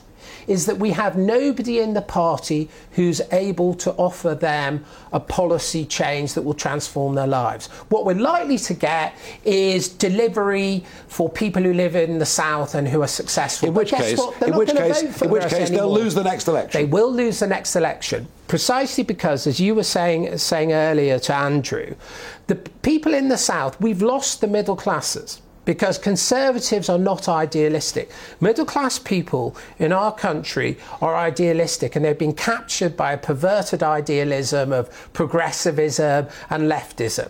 is 0.47 0.65
that 0.65 0.77
we 0.77 0.91
have 0.91 1.17
nobody 1.17 1.79
in 1.79 1.93
the 1.93 2.01
party 2.01 2.69
who's 2.91 3.21
able 3.31 3.73
to 3.75 3.91
offer 3.93 4.35
them 4.35 4.83
a 5.11 5.19
policy 5.19 5.85
change 5.85 6.33
that 6.33 6.41
will 6.41 6.53
transform 6.53 7.15
their 7.15 7.27
lives. 7.27 7.67
What 7.89 8.05
we're 8.05 8.15
likely 8.15 8.57
to 8.59 8.73
get 8.73 9.15
is 9.43 9.87
delivery 9.87 10.83
for 11.07 11.29
people 11.29 11.63
who 11.63 11.73
live 11.73 11.95
in 11.95 12.19
the 12.19 12.25
south 12.25 12.75
and 12.75 12.87
who 12.87 13.01
are 13.01 13.07
successful. 13.07 13.69
In 13.69 13.73
But 13.73 13.81
which 13.81 13.91
guess 13.91 14.15
case, 14.15 14.41
in 14.41 14.55
which 14.55 14.69
case, 14.69 15.21
in 15.21 15.29
which 15.29 15.47
case, 15.47 15.69
they'll 15.69 15.91
lose 15.91 16.15
the 16.15 16.23
next 16.23 16.47
election. 16.47 16.81
They 16.81 16.85
will 16.85 17.11
lose 17.11 17.39
the 17.39 17.47
next 17.47 17.75
election 17.75 18.27
precisely 18.47 19.03
because, 19.03 19.47
as 19.47 19.59
you 19.59 19.73
were 19.75 19.83
saying 19.83 20.37
saying 20.37 20.73
earlier 20.73 21.19
to 21.19 21.33
Andrew, 21.33 21.95
the 22.47 22.55
people 22.55 23.13
in 23.13 23.29
the 23.29 23.37
south 23.37 23.79
we've 23.79 24.01
lost 24.01 24.41
the 24.41 24.47
middle 24.47 24.75
classes 24.75 25.41
because 25.65 25.97
conservatives 25.97 26.89
are 26.89 26.97
not 26.97 27.29
idealistic. 27.29 28.11
Middle 28.41 28.65
class 28.65 28.99
people 28.99 29.55
in 29.79 29.91
our 29.91 30.13
country 30.13 30.77
are 31.01 31.15
idealistic 31.15 31.95
and 31.95 32.05
they've 32.05 32.17
been 32.17 32.33
captured 32.33 32.97
by 32.97 33.13
a 33.13 33.17
perverted 33.17 33.83
idealism 33.83 34.71
of 34.71 35.11
progressivism 35.13 36.27
and 36.49 36.63
leftism. 36.63 37.29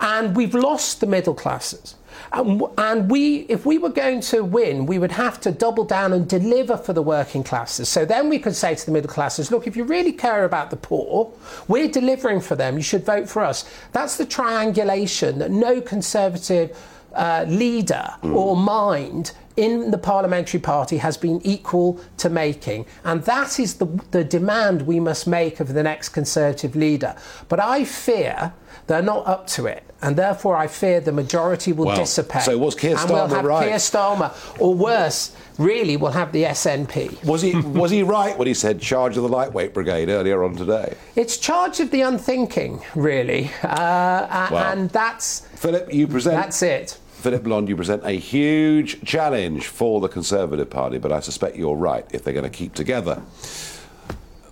And 0.00 0.36
we've 0.36 0.54
lost 0.54 1.00
the 1.00 1.06
middle 1.06 1.34
classes. 1.34 1.94
And, 2.32 2.62
and 2.76 3.10
we, 3.10 3.38
if 3.48 3.64
we 3.64 3.78
were 3.78 3.90
going 3.90 4.20
to 4.22 4.44
win, 4.44 4.86
we 4.86 4.98
would 4.98 5.12
have 5.12 5.40
to 5.42 5.52
double 5.52 5.84
down 5.84 6.12
and 6.12 6.28
deliver 6.28 6.76
for 6.76 6.92
the 6.92 7.02
working 7.02 7.42
classes. 7.42 7.88
So 7.88 8.04
then 8.04 8.28
we 8.28 8.38
could 8.38 8.54
say 8.54 8.74
to 8.74 8.86
the 8.86 8.92
middle 8.92 9.10
classes, 9.10 9.50
look, 9.50 9.66
if 9.66 9.76
you 9.76 9.84
really 9.84 10.12
care 10.12 10.44
about 10.44 10.70
the 10.70 10.76
poor, 10.76 11.32
we're 11.68 11.88
delivering 11.88 12.40
for 12.40 12.56
them. 12.56 12.76
You 12.76 12.82
should 12.82 13.04
vote 13.04 13.28
for 13.28 13.42
us. 13.44 13.70
That's 13.92 14.16
the 14.16 14.26
triangulation 14.26 15.38
that 15.38 15.50
no 15.50 15.80
conservative 15.80 16.76
uh, 17.14 17.44
leader 17.48 18.10
or 18.22 18.56
mind 18.56 19.32
in 19.56 19.90
the 19.90 19.98
parliamentary 19.98 20.60
party 20.60 20.98
has 20.98 21.16
been 21.16 21.40
equal 21.44 22.00
to 22.16 22.30
making. 22.30 22.86
And 23.04 23.24
that 23.24 23.58
is 23.58 23.74
the, 23.74 23.86
the 24.12 24.22
demand 24.22 24.82
we 24.82 25.00
must 25.00 25.26
make 25.26 25.58
of 25.58 25.74
the 25.74 25.82
next 25.82 26.10
Conservative 26.10 26.76
leader. 26.76 27.16
But 27.48 27.58
I 27.58 27.84
fear 27.84 28.52
they're 28.86 29.02
not 29.02 29.26
up 29.26 29.48
to 29.48 29.66
it. 29.66 29.82
And 30.00 30.16
therefore, 30.16 30.56
I 30.56 30.68
fear 30.68 31.00
the 31.00 31.10
majority 31.10 31.72
will 31.72 31.86
Well, 31.86 31.96
dissipate. 31.96 32.42
so 32.42 32.56
was 32.56 32.76
Keir 32.76 32.96
And 32.96 33.10
we'll 33.10 33.26
Starmer 33.26 33.30
have 33.30 33.44
right? 33.44 33.68
Keir 33.68 33.78
Starmer, 33.78 34.60
or 34.60 34.74
worse, 34.74 35.34
really, 35.58 35.96
we'll 35.96 36.12
have 36.12 36.32
the 36.32 36.44
SNP. 36.44 37.24
Was 37.24 37.42
he 37.42 37.54
was 37.56 37.90
he 37.90 38.02
right 38.02 38.36
when 38.38 38.46
he 38.48 38.54
said 38.54 38.80
charge 38.80 39.16
of 39.16 39.22
the 39.22 39.28
lightweight 39.28 39.74
brigade 39.74 40.08
earlier 40.08 40.42
on 40.44 40.56
today? 40.56 40.94
It's 41.16 41.36
charge 41.36 41.80
of 41.80 41.90
the 41.90 42.00
unthinking, 42.02 42.82
really. 42.94 43.50
Uh, 43.62 44.48
Well, 44.50 44.72
and 44.72 44.90
that's, 44.90 45.40
Philip, 45.56 45.92
you 45.92 46.06
present. 46.06 46.36
that's 46.36 46.62
it. 46.62 46.98
Philip 47.12 47.42
Blond, 47.42 47.68
you 47.68 47.74
present 47.74 48.04
a 48.04 48.12
huge 48.12 49.04
challenge 49.04 49.66
for 49.66 50.00
the 50.00 50.08
Conservative 50.08 50.70
Party, 50.70 50.98
but 50.98 51.10
I 51.10 51.18
suspect 51.18 51.56
you're 51.56 51.74
right 51.74 52.06
if 52.12 52.22
they're 52.22 52.32
going 52.32 52.44
to 52.44 52.50
keep 52.50 52.74
together 52.74 53.20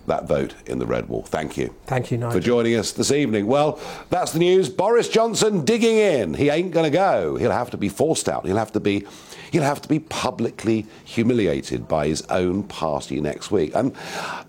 that 0.07 0.25
vote 0.27 0.53
in 0.65 0.79
the 0.79 0.85
Red 0.85 1.07
Wall. 1.09 1.21
Thank 1.23 1.57
you. 1.57 1.73
Thank 1.85 2.11
you, 2.11 2.17
Nigel. 2.17 2.31
For 2.31 2.39
joining 2.39 2.75
us 2.75 2.91
this 2.93 3.11
evening. 3.11 3.45
Well, 3.47 3.79
that's 4.09 4.31
the 4.31 4.39
news. 4.39 4.69
Boris 4.69 5.09
Johnson 5.09 5.65
digging 5.65 5.97
in. 5.97 6.33
He 6.33 6.49
ain't 6.49 6.71
going 6.71 6.85
to 6.85 6.89
go. 6.97 7.35
He'll 7.35 7.51
have 7.51 7.71
to 7.71 7.77
be 7.77 7.89
forced 7.89 8.29
out. 8.29 8.45
He'll 8.45 8.57
have 8.57 8.71
to 8.73 8.79
be. 8.79 9.05
He'll 9.51 9.63
have 9.63 9.81
to 9.81 9.89
be 9.89 9.99
publicly 9.99 10.85
humiliated 11.05 11.87
by 11.87 12.07
his 12.07 12.21
own 12.23 12.63
party 12.63 13.21
next 13.21 13.51
week. 13.51 13.71
And 13.75 13.95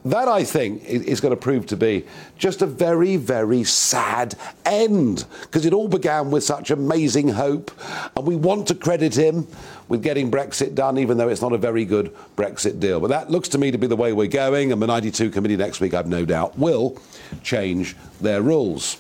that, 0.05 0.29
I 0.29 0.45
think, 0.45 0.85
is 0.85 1.21
going 1.21 1.35
to 1.35 1.41
prove 1.41 1.67
to 1.67 1.77
be 1.77 2.05
just 2.37 2.63
a 2.63 2.67
very, 2.67 3.17
very 3.17 3.65
sad 3.65 4.35
end 4.65 5.25
because 5.43 5.67
it 5.67 5.73
all 5.73 5.89
began 5.89 6.31
with 6.31 6.45
such 6.45 6.71
amazing 6.71 7.29
hope. 7.29 7.71
And 8.17 8.27
we 8.27 8.37
want 8.37 8.67
to 8.69 8.75
credit 8.75 9.17
him 9.17 9.47
with 9.89 10.03
getting 10.03 10.31
Brexit 10.31 10.75
done, 10.75 10.99
even 10.99 11.17
though 11.17 11.29
it's 11.29 11.41
not 11.41 11.53
a 11.53 11.59
very 11.59 11.85
good 11.85 12.15
Brexit 12.37 12.79
deal. 12.79 13.01
But 13.01 13.09
that 13.09 13.31
looks 13.31 13.49
to 13.51 13.59
me 13.59 13.71
to 13.71 13.79
be 13.79 13.87
the 13.87 13.97
way 13.97 14.13
we're 14.13 14.27
going, 14.29 14.73
and 14.73 14.81
the 14.81 14.87
92 14.87 15.31
committee 15.31 15.57
next 15.57 15.81
week, 15.81 15.95
I've 15.95 16.07
no 16.07 16.25
doubt, 16.25 16.59
will 16.59 17.01
change 17.43 17.97
their 18.21 18.43
rules. 18.43 18.99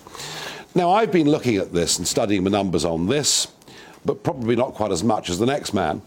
Now, 0.74 0.90
I've 0.90 1.12
been 1.12 1.28
looking 1.28 1.57
at 1.57 1.72
this 1.72 1.99
and 1.99 2.07
studying 2.07 2.44
the 2.44 2.51
numbers 2.51 2.84
on 2.84 3.07
this, 3.07 3.49
but 4.09 4.22
probably 4.22 4.56
not 4.56 4.72
quite 4.72 4.90
as 4.90 5.04
much 5.04 5.28
as 5.28 5.38
the 5.38 5.44
next 5.44 5.74
man. 5.74 6.00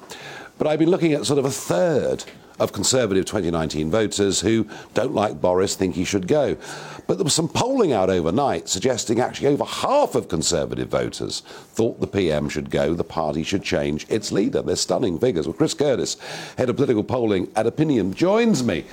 But 0.57 0.65
I've 0.65 0.79
been 0.79 0.89
looking 0.89 1.13
at 1.13 1.23
sort 1.23 1.37
of 1.37 1.45
a 1.45 1.51
third 1.51 2.23
of 2.59 2.73
Conservative 2.73 3.25
2019 3.25 3.91
voters 3.91 4.41
who 4.41 4.67
don't 4.95 5.13
like 5.13 5.39
Boris, 5.39 5.75
think 5.75 5.93
he 5.93 6.03
should 6.03 6.27
go. 6.27 6.57
But 7.05 7.17
there 7.17 7.23
was 7.23 7.35
some 7.35 7.47
polling 7.47 7.93
out 7.93 8.09
overnight 8.09 8.69
suggesting 8.69 9.19
actually 9.19 9.49
over 9.49 9.63
half 9.63 10.15
of 10.15 10.29
Conservative 10.29 10.89
voters 10.89 11.41
thought 11.41 12.01
the 12.01 12.07
PM 12.07 12.49
should 12.49 12.71
go, 12.71 12.95
the 12.95 13.03
party 13.03 13.43
should 13.43 13.61
change 13.61 14.07
its 14.09 14.31
leader. 14.31 14.63
They're 14.63 14.75
stunning 14.75 15.19
figures. 15.19 15.45
Well, 15.47 15.53
Chris 15.53 15.75
Curtis, 15.75 16.17
head 16.57 16.71
of 16.71 16.77
political 16.77 17.03
polling 17.03 17.51
at 17.55 17.67
Opinium, 17.67 18.15
joins 18.15 18.63
me. 18.63 18.83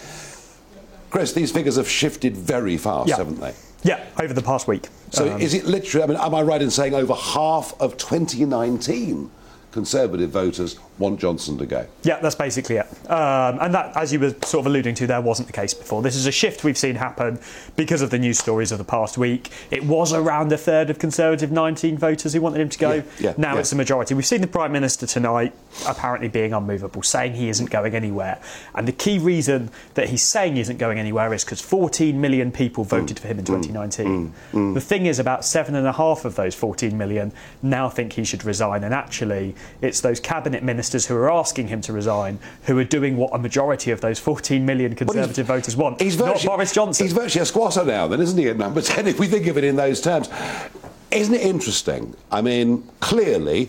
Chris, 1.08 1.32
these 1.32 1.50
figures 1.50 1.76
have 1.76 1.88
shifted 1.88 2.36
very 2.36 2.76
fast, 2.76 3.08
yeah. 3.08 3.16
haven't 3.16 3.40
they? 3.40 3.54
Yeah, 3.82 4.04
over 4.20 4.32
the 4.32 4.42
past 4.42 4.66
week. 4.66 4.88
So 5.10 5.32
um, 5.32 5.40
is 5.40 5.54
it 5.54 5.64
literally, 5.64 6.04
I 6.04 6.06
mean, 6.06 6.16
am 6.16 6.34
I 6.34 6.42
right 6.42 6.60
in 6.60 6.70
saying 6.70 6.94
over 6.94 7.14
half 7.14 7.74
of 7.80 7.96
2019 7.96 9.30
Conservative 9.70 10.30
voters 10.30 10.78
want 10.98 11.20
Johnson 11.20 11.58
to 11.58 11.66
go. 11.66 11.86
Yeah, 12.02 12.20
that's 12.20 12.34
basically 12.34 12.76
it. 12.76 12.86
Um, 13.10 13.58
and 13.60 13.74
that, 13.74 13.96
as 13.96 14.12
you 14.12 14.20
were 14.20 14.30
sort 14.42 14.60
of 14.60 14.66
alluding 14.66 14.94
to, 14.96 15.06
there 15.06 15.20
wasn't 15.20 15.48
the 15.48 15.52
case 15.52 15.74
before. 15.74 16.02
This 16.02 16.16
is 16.16 16.26
a 16.26 16.32
shift 16.32 16.64
we've 16.64 16.78
seen 16.78 16.94
happen 16.94 17.38
because 17.76 18.02
of 18.02 18.10
the 18.10 18.18
news 18.18 18.38
stories 18.38 18.72
of 18.72 18.78
the 18.78 18.84
past 18.84 19.18
week. 19.18 19.50
It 19.70 19.84
was 19.84 20.12
around 20.12 20.52
a 20.52 20.58
third 20.58 20.90
of 20.90 20.98
Conservative 20.98 21.50
19 21.50 21.98
voters 21.98 22.32
who 22.32 22.40
wanted 22.40 22.60
him 22.60 22.68
to 22.68 22.78
go. 22.78 22.92
Yeah, 22.94 23.02
yeah, 23.18 23.34
now 23.36 23.54
yeah. 23.54 23.60
it's 23.60 23.72
a 23.72 23.76
majority. 23.76 24.14
We've 24.14 24.26
seen 24.26 24.40
the 24.40 24.46
Prime 24.46 24.72
Minister 24.72 25.06
tonight 25.06 25.54
apparently 25.86 26.28
being 26.28 26.52
unmovable, 26.52 27.02
saying 27.02 27.34
he 27.34 27.48
isn't 27.48 27.70
going 27.70 27.94
anywhere. 27.94 28.40
And 28.74 28.88
the 28.88 28.92
key 28.92 29.18
reason 29.18 29.70
that 29.94 30.08
he's 30.08 30.22
saying 30.22 30.54
he 30.54 30.60
isn't 30.60 30.78
going 30.78 30.98
anywhere 30.98 31.32
is 31.34 31.44
because 31.44 31.60
14 31.60 32.20
million 32.20 32.52
people 32.52 32.84
voted 32.84 33.08
Mm, 33.08 33.20
for 33.20 33.28
him 33.28 33.38
in 33.38 33.44
2019. 33.44 34.74
The 34.74 34.80
thing 34.80 35.06
is, 35.06 35.18
about 35.18 35.44
seven 35.44 35.74
and 35.74 35.86
a 35.86 35.92
half 35.92 36.24
of 36.24 36.34
those 36.34 36.54
14 36.54 36.96
million 36.96 37.32
now 37.62 37.88
think 37.88 38.12
he 38.14 38.24
should 38.24 38.44
resign. 38.44 38.84
And 38.84 38.94
actually, 38.94 39.54
it's 39.80 40.00
those 40.00 40.20
cabinet 40.20 40.62
ministers 40.62 40.87
who 41.06 41.14
are 41.16 41.30
asking 41.30 41.68
him 41.68 41.80
to 41.82 41.92
resign 41.92 42.38
who 42.64 42.78
are 42.78 42.84
doing 42.84 43.16
what 43.16 43.30
a 43.34 43.38
majority 43.38 43.90
of 43.90 44.00
those 44.00 44.18
14 44.18 44.64
million 44.64 44.94
Conservative 44.94 45.46
voters 45.46 45.76
want. 45.76 46.00
He's 46.00 46.18
not 46.18 46.34
virtually, 46.34 46.56
Boris 46.56 46.72
Johnson. 46.72 47.06
He's 47.06 47.12
virtually 47.12 47.42
a 47.42 47.46
squatter 47.46 47.84
now, 47.84 48.06
then, 48.08 48.20
isn't 48.20 48.38
he, 48.38 48.48
at 48.48 48.56
number 48.56 48.80
10, 48.80 49.06
if 49.06 49.18
we 49.20 49.26
think 49.26 49.46
of 49.46 49.56
it 49.58 49.64
in 49.64 49.76
those 49.76 50.00
terms? 50.00 50.28
Isn't 51.10 51.34
it 51.34 51.42
interesting? 51.42 52.14
I 52.30 52.40
mean, 52.42 52.86
clearly, 53.00 53.68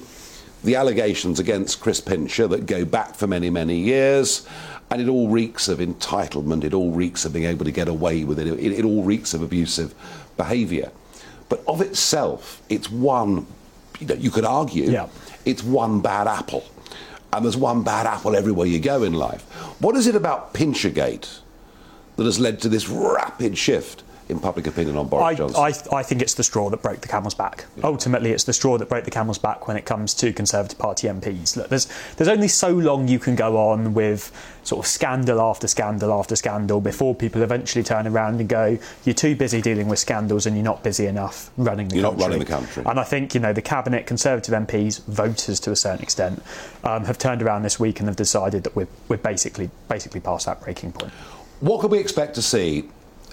the 0.64 0.76
allegations 0.76 1.40
against 1.40 1.80
Chris 1.80 2.02
Pincher 2.02 2.48
that 2.48 2.66
go 2.66 2.84
back 2.86 3.16
for 3.16 3.28
many, 3.28 3.50
many 3.50 3.78
years, 3.78 4.46
and 4.92 5.02
it 5.02 5.08
all 5.08 5.30
reeks 5.30 5.68
of 5.68 5.80
entitlement, 5.80 6.64
it 6.64 6.74
all 6.74 6.92
reeks 6.92 7.24
of 7.26 7.32
being 7.34 7.46
able 7.46 7.64
to 7.66 7.72
get 7.72 7.88
away 7.88 8.24
with 8.24 8.40
it, 8.40 8.48
it, 8.48 8.80
it 8.80 8.84
all 8.86 9.04
reeks 9.04 9.34
of 9.34 9.42
abusive 9.42 9.94
behaviour. 10.36 10.92
But 11.48 11.64
of 11.68 11.82
itself, 11.82 12.62
it's 12.70 12.92
one, 12.92 13.48
you 14.00 14.08
know, 14.08 14.16
you 14.16 14.32
could 14.32 14.46
argue, 14.46 14.90
Yeah. 14.92 15.08
it's 15.46 15.64
one 15.64 16.02
bad 16.02 16.28
apple. 16.28 16.64
And 17.32 17.46
there's 17.46 17.58
one 17.58 17.84
bad 17.84 18.08
apple 18.08 18.36
everywhere 18.36 18.68
you 18.68 18.80
go 18.80 19.04
in 19.04 19.14
life. 19.14 19.44
What 19.80 19.96
is 19.96 20.08
it 20.08 20.16
about 20.16 20.54
Pinchergate 20.54 21.40
that 22.16 22.26
has 22.26 22.40
led 22.40 22.62
to 22.62 22.70
this 22.70 22.90
rapid 22.90 23.58
shift 23.58 24.04
in 24.30 24.40
public 24.40 24.68
opinion 24.68 24.96
on 24.96 25.08
Boris 25.08 25.26
I, 25.26 25.34
Johnson? 25.34 25.92
I, 25.92 25.98
I 25.98 26.04
think 26.04 26.22
it's 26.22 26.36
the 26.36 26.44
straw 26.44 26.70
that 26.70 26.82
broke 26.82 27.02
the 27.02 27.08
camel's 27.08 27.34
back. 27.34 27.66
Ultimately, 27.84 28.32
it's 28.32 28.44
the 28.44 28.54
straw 28.54 28.78
that 28.78 28.88
broke 28.88 29.04
the 29.04 29.12
camel's 29.12 29.40
back 29.40 29.68
when 29.68 29.76
it 29.76 29.86
comes 29.86 30.14
to 30.16 30.32
Conservative 30.32 30.78
Party 30.78 31.08
MPs. 31.08 31.58
Look, 31.58 31.70
there's, 31.70 31.88
there's 32.18 32.28
only 32.28 32.48
so 32.48 32.70
long 32.70 33.08
you 33.08 33.18
can 33.18 33.36
go 33.36 33.58
on 33.58 33.96
with 33.96 34.32
sort 34.64 34.86
of 34.86 34.88
scandal 34.88 35.42
after 35.42 35.68
scandal 35.68 36.14
after 36.14 36.36
scandal 36.36 36.80
before 36.80 37.16
people 37.16 37.42
eventually 37.42 37.84
turn 37.84 38.06
around 38.06 38.40
and 38.40 38.48
go, 38.48 38.78
you're 39.04 39.16
too 39.16 39.36
busy 39.36 39.62
dealing 39.62 39.88
with 39.88 39.98
scandals 39.98 40.46
and 40.46 40.56
you're 40.56 40.64
not 40.64 40.84
busy 40.84 41.08
enough 41.08 41.50
running 41.58 41.88
the 41.88 41.96
country. 41.96 42.02
You're 42.02 42.12
not 42.12 42.22
running 42.22 42.40
the 42.40 42.46
country. 42.46 42.84
And 42.86 43.00
I 43.00 43.04
think, 43.04 43.34
you 43.34 43.40
know, 43.40 43.52
the 43.52 43.64
Cabinet, 43.64 44.06
Conservative 44.06 44.54
MPs, 44.54 45.04
voters 45.06 45.60
to 45.62 45.72
a 45.72 45.76
certain 45.76 46.04
extent, 46.04 46.44
um, 46.84 47.06
have 47.06 47.18
turned 47.18 47.42
around 47.42 47.64
this 47.64 47.80
week 47.80 48.00
and 48.00 48.08
have 48.08 48.16
decided 48.16 48.64
that 48.64 48.76
we're, 48.76 48.88
we're 49.08 49.18
basically, 49.18 49.72
basically 49.88 50.20
past 50.20 50.46
that 50.46 50.62
breaking 50.62 50.92
point. 50.92 51.12
What 51.62 51.82
can 51.82 51.90
we 51.90 51.98
expect 51.98 52.36
to 52.36 52.42
see? 52.42 52.90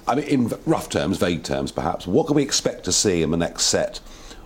I 0.08 0.14
mean, 0.14 0.24
in 0.26 0.52
rough 0.66 0.88
terms, 0.88 1.18
vague 1.18 1.42
terms 1.42 1.72
perhaps, 1.72 2.06
what 2.06 2.26
can 2.26 2.36
we 2.36 2.42
expect 2.42 2.84
to 2.84 2.92
see 2.92 3.22
in 3.22 3.30
the 3.30 3.36
next 3.36 3.64
set 3.64 4.00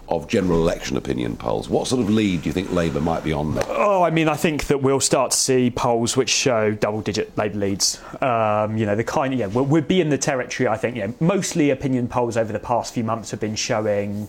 of 0.08 0.26
general 0.26 0.58
election 0.60 0.96
opinion 0.96 1.36
polls? 1.36 1.68
What 1.68 1.86
sort 1.86 2.02
of 2.02 2.10
lead 2.10 2.42
do 2.42 2.48
you 2.48 2.52
think 2.52 2.72
Labour 2.72 3.00
might 3.00 3.22
be 3.22 3.32
on 3.32 3.54
there? 3.54 3.64
Oh, 3.68 4.02
I 4.02 4.10
mean, 4.10 4.28
I 4.28 4.34
think 4.34 4.64
that 4.66 4.82
we'll 4.82 5.00
start 5.00 5.30
to 5.30 5.36
see 5.36 5.70
polls 5.70 6.16
which 6.16 6.30
show 6.30 6.72
double-digit 6.72 7.36
Labour 7.38 7.58
leads. 7.58 8.00
Um, 8.20 8.76
you 8.76 8.86
know, 8.86 8.96
the 8.96 9.04
kind, 9.04 9.32
yeah, 9.32 9.46
we'll, 9.46 9.66
we'll 9.66 9.82
be 9.82 10.00
in 10.00 10.08
the 10.08 10.18
territory. 10.18 10.66
I 10.66 10.76
think, 10.76 10.96
yeah, 10.96 11.12
mostly 11.20 11.70
opinion 11.70 12.08
polls 12.08 12.36
over 12.36 12.52
the 12.52 12.58
past 12.58 12.92
few 12.92 13.04
months 13.04 13.30
have 13.30 13.38
been 13.38 13.54
showing 13.54 14.28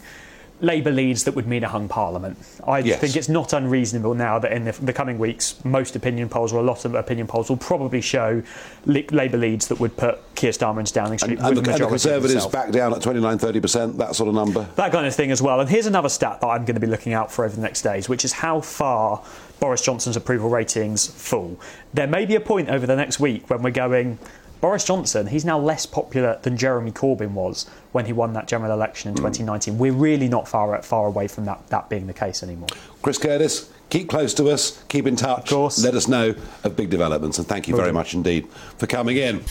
Labour 0.61 0.91
leads 0.91 1.23
that 1.23 1.35
would 1.35 1.47
mean 1.47 1.63
a 1.63 1.67
hung 1.67 1.89
Parliament. 1.89 2.37
I 2.65 2.79
Yes. 2.79 2.99
think 2.99 3.15
it's 3.15 3.27
not 3.29 3.51
unreasonable 3.51 4.13
now 4.13 4.37
that 4.39 4.51
in 4.53 4.65
the, 4.65 4.71
the 4.73 4.93
coming 4.93 5.17
weeks, 5.17 5.55
most 5.65 5.95
opinion 5.95 6.29
polls 6.29 6.53
or 6.53 6.59
a 6.59 6.63
lot 6.63 6.85
of 6.85 6.93
opinion 6.93 7.25
polls 7.27 7.49
will 7.49 7.57
probably 7.57 7.99
show 8.01 8.43
Labour 8.85 9.37
leads 9.37 9.67
that 9.67 9.79
would 9.79 9.97
put 9.97 10.19
Keir 10.35 10.51
Starmer 10.51 10.79
into 10.79 10.93
Downing 10.93 11.17
Street 11.17 11.39
And, 11.39 11.55
with 11.55 11.65
the, 11.65 11.71
and 11.73 11.81
the 11.83 11.87
Conservatives 11.87 12.45
back 12.47 12.71
down 12.71 12.93
at 12.93 13.01
29, 13.01 13.39
30%, 13.39 13.97
that 13.97 14.15
sort 14.15 14.29
of 14.29 14.35
number? 14.35 14.67
That 14.75 14.91
kind 14.91 15.07
of 15.07 15.15
thing 15.15 15.31
as 15.31 15.41
well. 15.41 15.59
And 15.59 15.69
here's 15.69 15.87
another 15.87 16.09
stat 16.09 16.41
that 16.41 16.47
I'm 16.47 16.63
going 16.65 16.75
to 16.75 16.79
be 16.81 16.87
looking 16.87 17.13
out 17.13 17.31
for 17.31 17.43
over 17.43 17.55
the 17.55 17.61
next 17.61 17.81
days, 17.81 18.07
which 18.07 18.23
is 18.23 18.31
how 18.31 18.61
far 18.61 19.23
Boris 19.59 19.81
Johnson's 19.81 20.15
approval 20.15 20.49
ratings 20.49 21.07
fall. 21.07 21.59
There 21.93 22.07
may 22.07 22.25
be 22.25 22.35
a 22.35 22.39
point 22.39 22.69
over 22.69 22.85
the 22.85 22.95
next 22.95 23.19
week 23.19 23.49
when 23.49 23.61
we're 23.63 23.71
going. 23.71 24.19
Boris 24.61 24.85
Johnson, 24.85 25.27
he's 25.27 25.43
now 25.43 25.59
less 25.59 25.87
popular 25.87 26.39
than 26.43 26.55
Jeremy 26.55 26.91
Corbyn 26.91 27.31
was 27.31 27.67
when 27.91 28.05
he 28.05 28.13
won 28.13 28.33
that 28.33 28.47
general 28.47 28.71
election 28.71 29.09
in 29.09 29.15
hmm. 29.15 29.23
2019. 29.23 29.77
We're 29.77 29.91
really 29.91 30.27
not 30.27 30.47
far 30.47 30.79
far 30.83 31.07
away 31.07 31.27
from 31.27 31.45
that, 31.45 31.67
that 31.67 31.89
being 31.89 32.07
the 32.07 32.13
case 32.13 32.43
anymore. 32.43 32.69
Chris 33.01 33.17
Curtis, 33.17 33.71
keep 33.89 34.07
close 34.07 34.33
to 34.35 34.49
us, 34.49 34.83
keep 34.87 35.07
in 35.07 35.15
touch. 35.15 35.45
Of 35.45 35.49
course. 35.49 35.83
Let 35.83 35.95
us 35.95 36.07
know 36.07 36.35
of 36.63 36.75
big 36.75 36.91
developments, 36.91 37.39
and 37.39 37.47
thank 37.47 37.67
you 37.67 37.75
very 37.75 37.91
much 37.91 38.13
indeed 38.13 38.47
for 38.77 38.85
coming 38.85 39.17
in. 39.17 39.43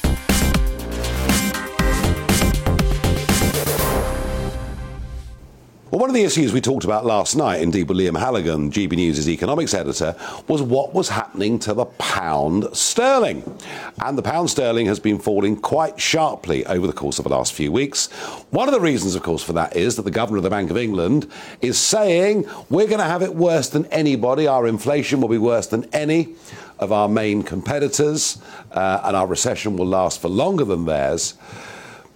Well, 5.91 5.99
one 5.99 6.09
of 6.09 6.15
the 6.15 6.23
issues 6.23 6.53
we 6.53 6.61
talked 6.61 6.85
about 6.85 7.05
last 7.05 7.35
night, 7.35 7.63
indeed 7.63 7.89
with 7.89 7.99
Liam 7.99 8.17
Halligan, 8.17 8.71
GB 8.71 8.93
News' 8.93 9.29
economics 9.29 9.75
editor, 9.75 10.15
was 10.47 10.63
what 10.63 10.95
was 10.95 11.09
happening 11.09 11.59
to 11.61 11.75
the 11.75 11.87
pound 11.87 12.69
sterling. 12.73 13.59
And 13.99 14.17
the 14.17 14.23
pound 14.23 14.51
sterling 14.51 14.87
has 14.87 15.01
been 15.01 15.19
falling 15.19 15.57
quite 15.57 16.01
sharply 16.01 16.65
over 16.67 16.87
the 16.87 16.93
course 16.93 17.19
of 17.19 17.25
the 17.25 17.31
last 17.31 17.55
few 17.55 17.73
weeks. 17.73 18.07
One 18.51 18.69
of 18.69 18.73
the 18.73 18.79
reasons, 18.79 19.17
of 19.17 19.25
course, 19.25 19.43
for 19.43 19.53
that 19.55 19.75
is 19.75 19.97
that 19.97 20.03
the 20.03 20.13
governor 20.13 20.37
of 20.37 20.45
the 20.45 20.51
Bank 20.51 20.71
of 20.71 20.77
England 20.77 21.29
is 21.61 21.77
saying 21.77 22.49
we're 22.69 22.87
going 22.87 22.99
to 22.99 23.05
have 23.05 23.23
it 23.23 23.35
worse 23.35 23.69
than 23.69 23.87
anybody. 23.87 24.47
Our 24.47 24.69
inflation 24.69 25.21
will 25.21 25.29
be 25.29 25.39
worse 25.39 25.67
than 25.67 25.87
any 25.93 26.37
of 26.79 26.93
our 26.93 27.09
main 27.09 27.43
competitors, 27.43 28.39
uh, 28.71 29.01
and 29.03 29.17
our 29.17 29.27
recession 29.27 29.77
will 29.77 29.87
last 29.87 30.23
for 30.23 30.29
longer 30.29 30.65
than 30.65 30.85
theirs. 30.85 31.35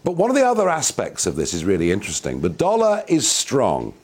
But 0.05 0.13
one 0.13 0.29
of 0.29 0.37
the 0.37 0.47
other 0.47 0.69
aspects 0.69 1.27
of 1.27 1.35
this 1.35 1.55
is 1.55 1.65
really 1.65 1.91
interesting. 1.91 2.43
The 2.43 2.51
dollar 2.51 3.03
is 3.09 3.31
strong, 3.31 3.95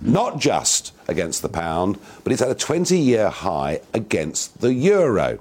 not 0.00 0.38
just 0.38 0.92
against 1.08 1.42
the 1.42 1.48
pound, 1.48 1.98
but 2.22 2.32
it's 2.32 2.40
at 2.40 2.50
a 2.50 2.54
20 2.54 2.96
year 2.96 3.28
high 3.28 3.80
against 3.92 4.60
the 4.60 4.72
euro. 4.72 5.40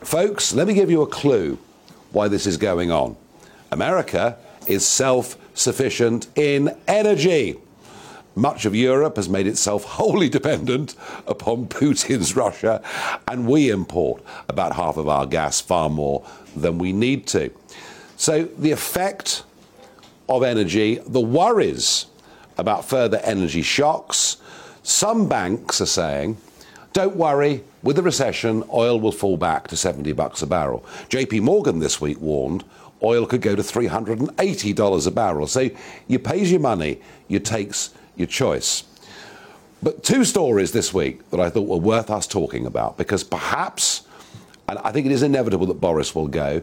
Folks, 0.00 0.54
let 0.54 0.66
me 0.66 0.72
give 0.72 0.90
you 0.90 1.02
a 1.02 1.06
clue 1.06 1.58
why 2.10 2.26
this 2.26 2.46
is 2.46 2.56
going 2.56 2.90
on. 2.90 3.16
America 3.70 4.38
is 4.66 4.86
self 4.86 5.36
sufficient 5.52 6.26
in 6.36 6.74
energy. 6.88 7.56
Much 8.34 8.64
of 8.64 8.74
Europe 8.74 9.16
has 9.16 9.28
made 9.28 9.46
itself 9.46 9.84
wholly 9.84 10.30
dependent 10.30 10.94
upon 11.26 11.66
Putin's 11.66 12.34
Russia, 12.34 12.82
and 13.28 13.46
we 13.46 13.68
import 13.68 14.22
about 14.48 14.74
half 14.74 14.96
of 14.96 15.06
our 15.06 15.26
gas 15.26 15.60
far 15.60 15.90
more 15.90 16.24
than 16.56 16.78
we 16.78 16.94
need 16.94 17.26
to. 17.26 17.50
So 18.16 18.44
the 18.44 18.70
effect 18.70 19.42
of 20.30 20.42
energy, 20.44 21.00
the 21.06 21.20
worries 21.20 22.06
about 22.56 22.84
further 22.84 23.18
energy 23.18 23.62
shocks. 23.62 24.36
Some 24.82 25.28
banks 25.28 25.80
are 25.80 25.86
saying, 25.86 26.38
don't 26.92 27.16
worry, 27.16 27.64
with 27.82 27.96
the 27.96 28.02
recession, 28.02 28.64
oil 28.72 28.98
will 28.98 29.12
fall 29.12 29.36
back 29.36 29.68
to 29.68 29.76
70 29.76 30.12
bucks 30.12 30.42
a 30.42 30.46
barrel. 30.46 30.84
JP 31.08 31.42
Morgan 31.42 31.80
this 31.80 32.00
week 32.00 32.20
warned 32.20 32.64
oil 33.02 33.26
could 33.26 33.40
go 33.40 33.56
to 33.56 33.62
$380 33.62 35.06
a 35.06 35.10
barrel. 35.10 35.46
So 35.46 35.70
you 36.06 36.18
pays 36.18 36.50
your 36.50 36.60
money, 36.60 37.00
you 37.28 37.38
takes 37.38 37.94
your 38.16 38.26
choice. 38.26 38.84
But 39.82 40.04
two 40.04 40.24
stories 40.24 40.72
this 40.72 40.92
week 40.92 41.28
that 41.30 41.40
I 41.40 41.48
thought 41.48 41.66
were 41.66 41.76
worth 41.76 42.10
us 42.10 42.26
talking 42.26 42.66
about 42.66 42.98
because 42.98 43.24
perhaps, 43.24 44.02
and 44.68 44.78
I 44.80 44.92
think 44.92 45.06
it 45.06 45.12
is 45.12 45.22
inevitable 45.22 45.66
that 45.66 45.80
Boris 45.80 46.14
will 46.14 46.28
go, 46.28 46.62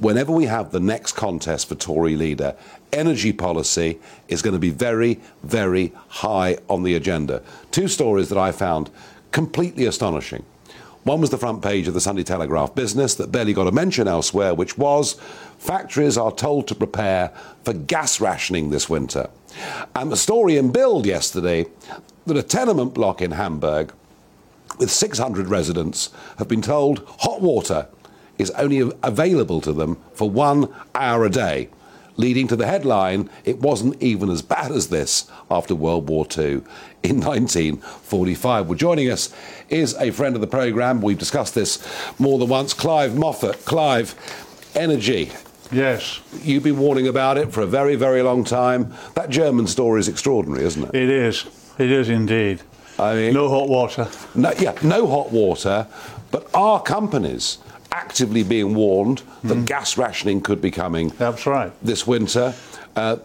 whenever 0.00 0.32
we 0.32 0.44
have 0.44 0.70
the 0.70 0.80
next 0.80 1.12
contest 1.12 1.68
for 1.68 1.74
Tory 1.74 2.16
leader, 2.16 2.54
energy 2.92 3.32
policy 3.32 3.98
is 4.28 4.42
going 4.42 4.54
to 4.54 4.60
be 4.60 4.70
very, 4.70 5.20
very 5.42 5.92
high 6.08 6.58
on 6.68 6.82
the 6.82 6.94
agenda. 6.94 7.42
Two 7.70 7.88
stories 7.88 8.28
that 8.28 8.38
I 8.38 8.52
found 8.52 8.90
completely 9.32 9.86
astonishing. 9.86 10.44
One 11.04 11.20
was 11.20 11.30
the 11.30 11.38
front 11.38 11.62
page 11.62 11.86
of 11.86 11.94
the 11.94 12.00
Sunday 12.00 12.24
Telegraph 12.24 12.74
business 12.74 13.14
that 13.14 13.30
barely 13.30 13.52
got 13.52 13.68
a 13.68 13.72
mention 13.72 14.08
elsewhere, 14.08 14.54
which 14.54 14.76
was 14.76 15.12
factories 15.56 16.18
are 16.18 16.32
told 16.32 16.66
to 16.66 16.74
prepare 16.74 17.28
for 17.62 17.72
gas 17.72 18.20
rationing 18.20 18.70
this 18.70 18.90
winter. 18.90 19.30
And 19.94 20.10
the 20.10 20.16
story 20.16 20.56
in 20.56 20.72
Bild 20.72 21.06
yesterday 21.06 21.66
that 22.26 22.36
a 22.36 22.42
tenement 22.42 22.92
block 22.92 23.22
in 23.22 23.30
Hamburg 23.30 23.92
with 24.78 24.90
600 24.90 25.46
residents 25.46 26.10
have 26.38 26.48
been 26.48 26.60
told 26.60 27.04
hot 27.20 27.40
water 27.40 27.86
is 28.38 28.50
only 28.52 28.90
available 29.02 29.60
to 29.62 29.72
them 29.72 29.96
for 30.12 30.28
one 30.28 30.72
hour 30.94 31.24
a 31.24 31.30
day, 31.30 31.68
leading 32.16 32.48
to 32.48 32.56
the 32.56 32.66
headline 32.66 33.28
it 33.44 33.60
wasn't 33.60 34.00
even 34.02 34.30
as 34.30 34.42
bad 34.42 34.72
as 34.72 34.88
this 34.88 35.30
after 35.50 35.74
World 35.74 36.08
War 36.08 36.26
II 36.36 36.62
in 37.02 37.20
1945. 37.20 38.66
Well, 38.68 38.76
joining 38.76 39.10
us 39.10 39.34
is 39.68 39.94
a 39.94 40.10
friend 40.10 40.34
of 40.34 40.40
the 40.40 40.46
programme. 40.46 41.00
We've 41.00 41.18
discussed 41.18 41.54
this 41.54 41.86
more 42.18 42.38
than 42.38 42.48
once. 42.48 42.74
Clive 42.74 43.12
Moffatt. 43.12 43.64
Clive, 43.64 44.14
energy. 44.74 45.30
Yes. 45.72 46.20
You've 46.42 46.62
been 46.62 46.78
warning 46.78 47.08
about 47.08 47.38
it 47.38 47.52
for 47.52 47.60
a 47.62 47.66
very, 47.66 47.96
very 47.96 48.22
long 48.22 48.44
time. 48.44 48.92
That 49.14 49.30
German 49.30 49.66
story 49.66 50.00
is 50.00 50.08
extraordinary, 50.08 50.64
isn't 50.64 50.82
it? 50.84 50.94
It 50.94 51.10
is. 51.10 51.46
It 51.78 51.90
is 51.90 52.08
indeed. 52.08 52.62
I 52.98 53.14
mean, 53.14 53.34
no 53.34 53.48
hot 53.48 53.68
water. 53.68 54.08
No, 54.34 54.52
yeah, 54.58 54.74
no 54.82 55.06
hot 55.06 55.30
water. 55.30 55.86
But 56.30 56.48
our 56.54 56.82
companies 56.82 57.58
actively 57.96 58.42
being 58.42 58.74
warned 58.74 59.22
that 59.42 59.56
mm. 59.56 59.64
gas 59.64 59.96
rationing 59.96 60.42
could 60.42 60.60
be 60.60 60.70
coming. 60.70 61.08
That's 61.18 61.46
right. 61.46 61.72
This 61.82 62.06
winter. 62.06 62.54
Uh, 62.94 63.16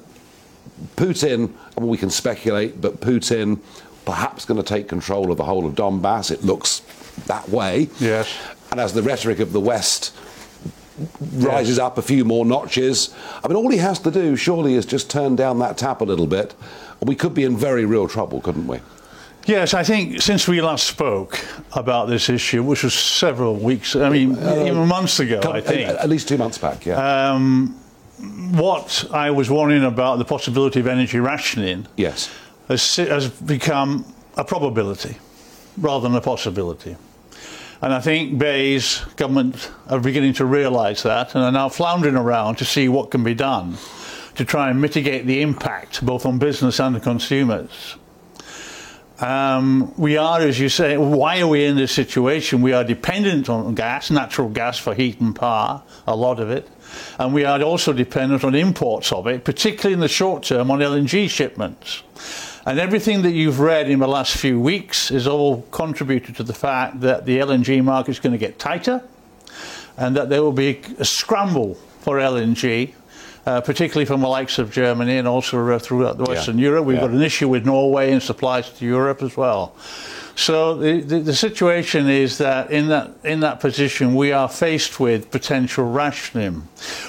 Putin, 0.96 1.54
well, 1.76 1.90
we 1.90 1.98
can 1.98 2.10
speculate, 2.10 2.80
but 2.80 3.02
Putin 3.02 3.60
perhaps 4.06 4.46
going 4.46 4.62
to 4.62 4.68
take 4.68 4.88
control 4.88 5.30
of 5.30 5.38
the 5.38 5.44
whole 5.44 5.66
of 5.66 5.76
Donbass. 5.76 6.32
It 6.32 6.44
looks 6.44 6.80
that 7.28 7.50
way. 7.50 7.90
Yes. 8.00 8.34
And 8.72 8.80
as 8.80 8.94
the 8.94 9.04
rhetoric 9.04 9.40
of 9.40 9.52
the 9.52 9.60
West 9.60 10.16
rises 11.34 11.78
yes. 11.78 11.80
up 11.80 11.98
a 11.98 12.02
few 12.02 12.24
more 12.24 12.46
notches, 12.46 13.14
I 13.44 13.50
mean, 13.50 13.58
all 13.58 13.70
he 13.70 13.78
has 13.78 14.00
to 14.00 14.12
do, 14.12 14.38
surely, 14.38 14.76
is 14.76 14.86
just 14.86 15.10
turn 15.10 15.36
down 15.36 15.60
that 15.60 15.78
tap 15.78 16.00
a 16.00 16.06
little 16.06 16.28
bit. 16.28 16.56
We 17.02 17.16
could 17.16 17.34
be 17.34 17.44
in 17.44 17.58
very 17.58 17.84
real 17.84 18.08
trouble, 18.08 18.40
couldn't 18.40 18.68
we? 18.68 18.80
Yes, 19.46 19.74
I 19.74 19.84
think 19.84 20.22
since 20.22 20.48
we 20.48 20.62
last 20.62 20.86
spoke 20.86 21.44
about 21.74 22.08
this 22.08 22.30
issue, 22.30 22.64
which 22.64 22.84
was 22.84 22.94
several 22.94 23.56
weeks, 23.56 23.96
I 23.96 24.10
mean, 24.10 24.36
uh, 24.36 24.66
even 24.68 24.88
months 24.88 25.20
ago, 25.20 25.42
I 25.44 25.62
think. 25.62 25.90
At 25.90 26.10
least 26.10 26.28
two 26.28 26.38
months 26.38 26.58
back, 26.58 26.86
yeah. 26.86 27.32
Um, 27.34 27.76
what 28.52 29.06
I 29.12 29.32
was 29.32 29.50
warning 29.50 29.84
about, 29.84 30.20
the 30.20 30.26
possibility 30.26 30.80
of 30.80 30.88
energy 30.88 31.20
rationing, 31.20 31.88
yes, 31.98 32.30
has, 32.68 32.96
has 32.98 33.30
become 33.30 34.06
a 34.38 34.44
probability 34.44 35.18
rather 35.78 36.08
than 36.08 36.16
a 36.16 36.22
possibility. 36.22 36.96
And 37.82 37.94
I 37.94 38.00
think 38.00 38.38
BEIS 38.38 39.04
government 39.16 39.72
are 39.88 40.00
beginning 40.00 40.34
to 40.34 40.46
realise 40.46 41.02
that 41.02 41.34
and 41.34 41.44
are 41.44 41.52
now 41.52 41.68
floundering 41.68 42.16
around 42.16 42.58
to 42.58 42.66
see 42.66 42.88
what 42.88 43.10
can 43.10 43.24
be 43.24 43.34
done 43.34 43.78
to 44.36 44.46
try 44.46 44.70
and 44.70 44.80
mitigate 44.80 45.26
the 45.26 45.42
impact 45.42 46.06
both 46.06 46.26
on 46.26 46.38
business 46.38 46.80
and 46.80 46.96
the 46.96 47.00
consumers. 47.00 47.96
Um, 49.22 49.94
we 49.98 50.18
are, 50.18 50.42
as 50.42 50.60
you 50.60 50.68
say, 50.68 50.98
why 50.98 51.42
are 51.42 51.48
we 51.48 51.64
in 51.64 51.76
this 51.76 51.92
situation? 51.92 52.64
We 52.64 52.74
are 52.74 52.84
dependent 52.84 53.50
on 53.50 53.76
gas, 53.76 54.10
natural 54.10 54.50
gas 54.50 54.80
for 54.80 54.96
heat 54.96 55.22
and 55.22 55.36
power, 55.36 55.84
a 56.08 56.16
lot 56.16 56.40
of 56.40 56.50
it. 56.50 56.68
And 57.20 57.32
we 57.32 57.46
are 57.46 57.62
also 57.62 57.94
dependent 57.94 58.44
on 58.44 58.56
imports 58.56 59.12
of 59.12 59.28
it, 59.28 59.44
particularly 59.44 59.94
in 59.94 60.00
the 60.00 60.08
short 60.08 60.44
term 60.44 60.72
on 60.72 60.80
LNG 60.80 61.30
shipments. 61.30 62.02
And 62.66 62.80
everything 62.80 63.22
that 63.22 63.32
you've 63.32 63.60
read 63.60 63.90
in 63.90 64.00
the 64.00 64.08
last 64.08 64.36
few 64.36 64.60
weeks 64.60 65.12
is 65.12 65.28
all 65.28 65.62
contributed 65.72 66.36
to 66.38 66.44
the 66.44 66.54
fact 66.54 67.02
that 67.02 67.26
the 67.26 67.38
LNG 67.38 67.84
market 67.84 68.12
is 68.12 68.20
going 68.20 68.34
to 68.34 68.40
get 68.40 68.58
tighter 68.58 69.04
and 69.98 70.16
that 70.16 70.30
there 70.30 70.42
will 70.42 70.52
be 70.52 70.82
a 70.98 71.06
scramble 71.06 71.76
for 72.00 72.18
LNG 72.18 72.94
uh, 73.46 73.62
particularly 73.62 74.06
from 74.06 74.22
the 74.22 74.28
likes 74.28 74.60
of 74.60 74.72
Germany 74.72 75.18
and 75.18 75.28
also 75.28 75.68
uh, 75.70 75.80
throughout 75.80 76.18
the 76.18 76.26
Western 76.26 76.58
yeah. 76.58 76.70
Europe. 76.70 76.86
We've 76.86 76.98
yeah. 76.98 77.08
got 77.08 77.12
an 77.12 77.22
issue 77.22 77.50
with 77.50 77.66
Norway 77.66 78.12
and 78.12 78.22
supplies 78.22 78.70
to 78.74 78.86
Europe 78.86 79.22
as 79.22 79.36
well. 79.36 79.76
So 80.36 80.76
the, 80.76 81.02
the, 81.02 81.20
the, 81.20 81.36
situation 81.36 82.10
is 82.10 82.38
that 82.38 82.72
in 82.72 82.88
that 82.88 83.12
in 83.24 83.42
that 83.42 83.60
position 83.60 84.16
we 84.16 84.32
are 84.32 84.48
faced 84.48 85.00
with 85.00 85.30
potential 85.30 85.92
rationing. 85.92 86.68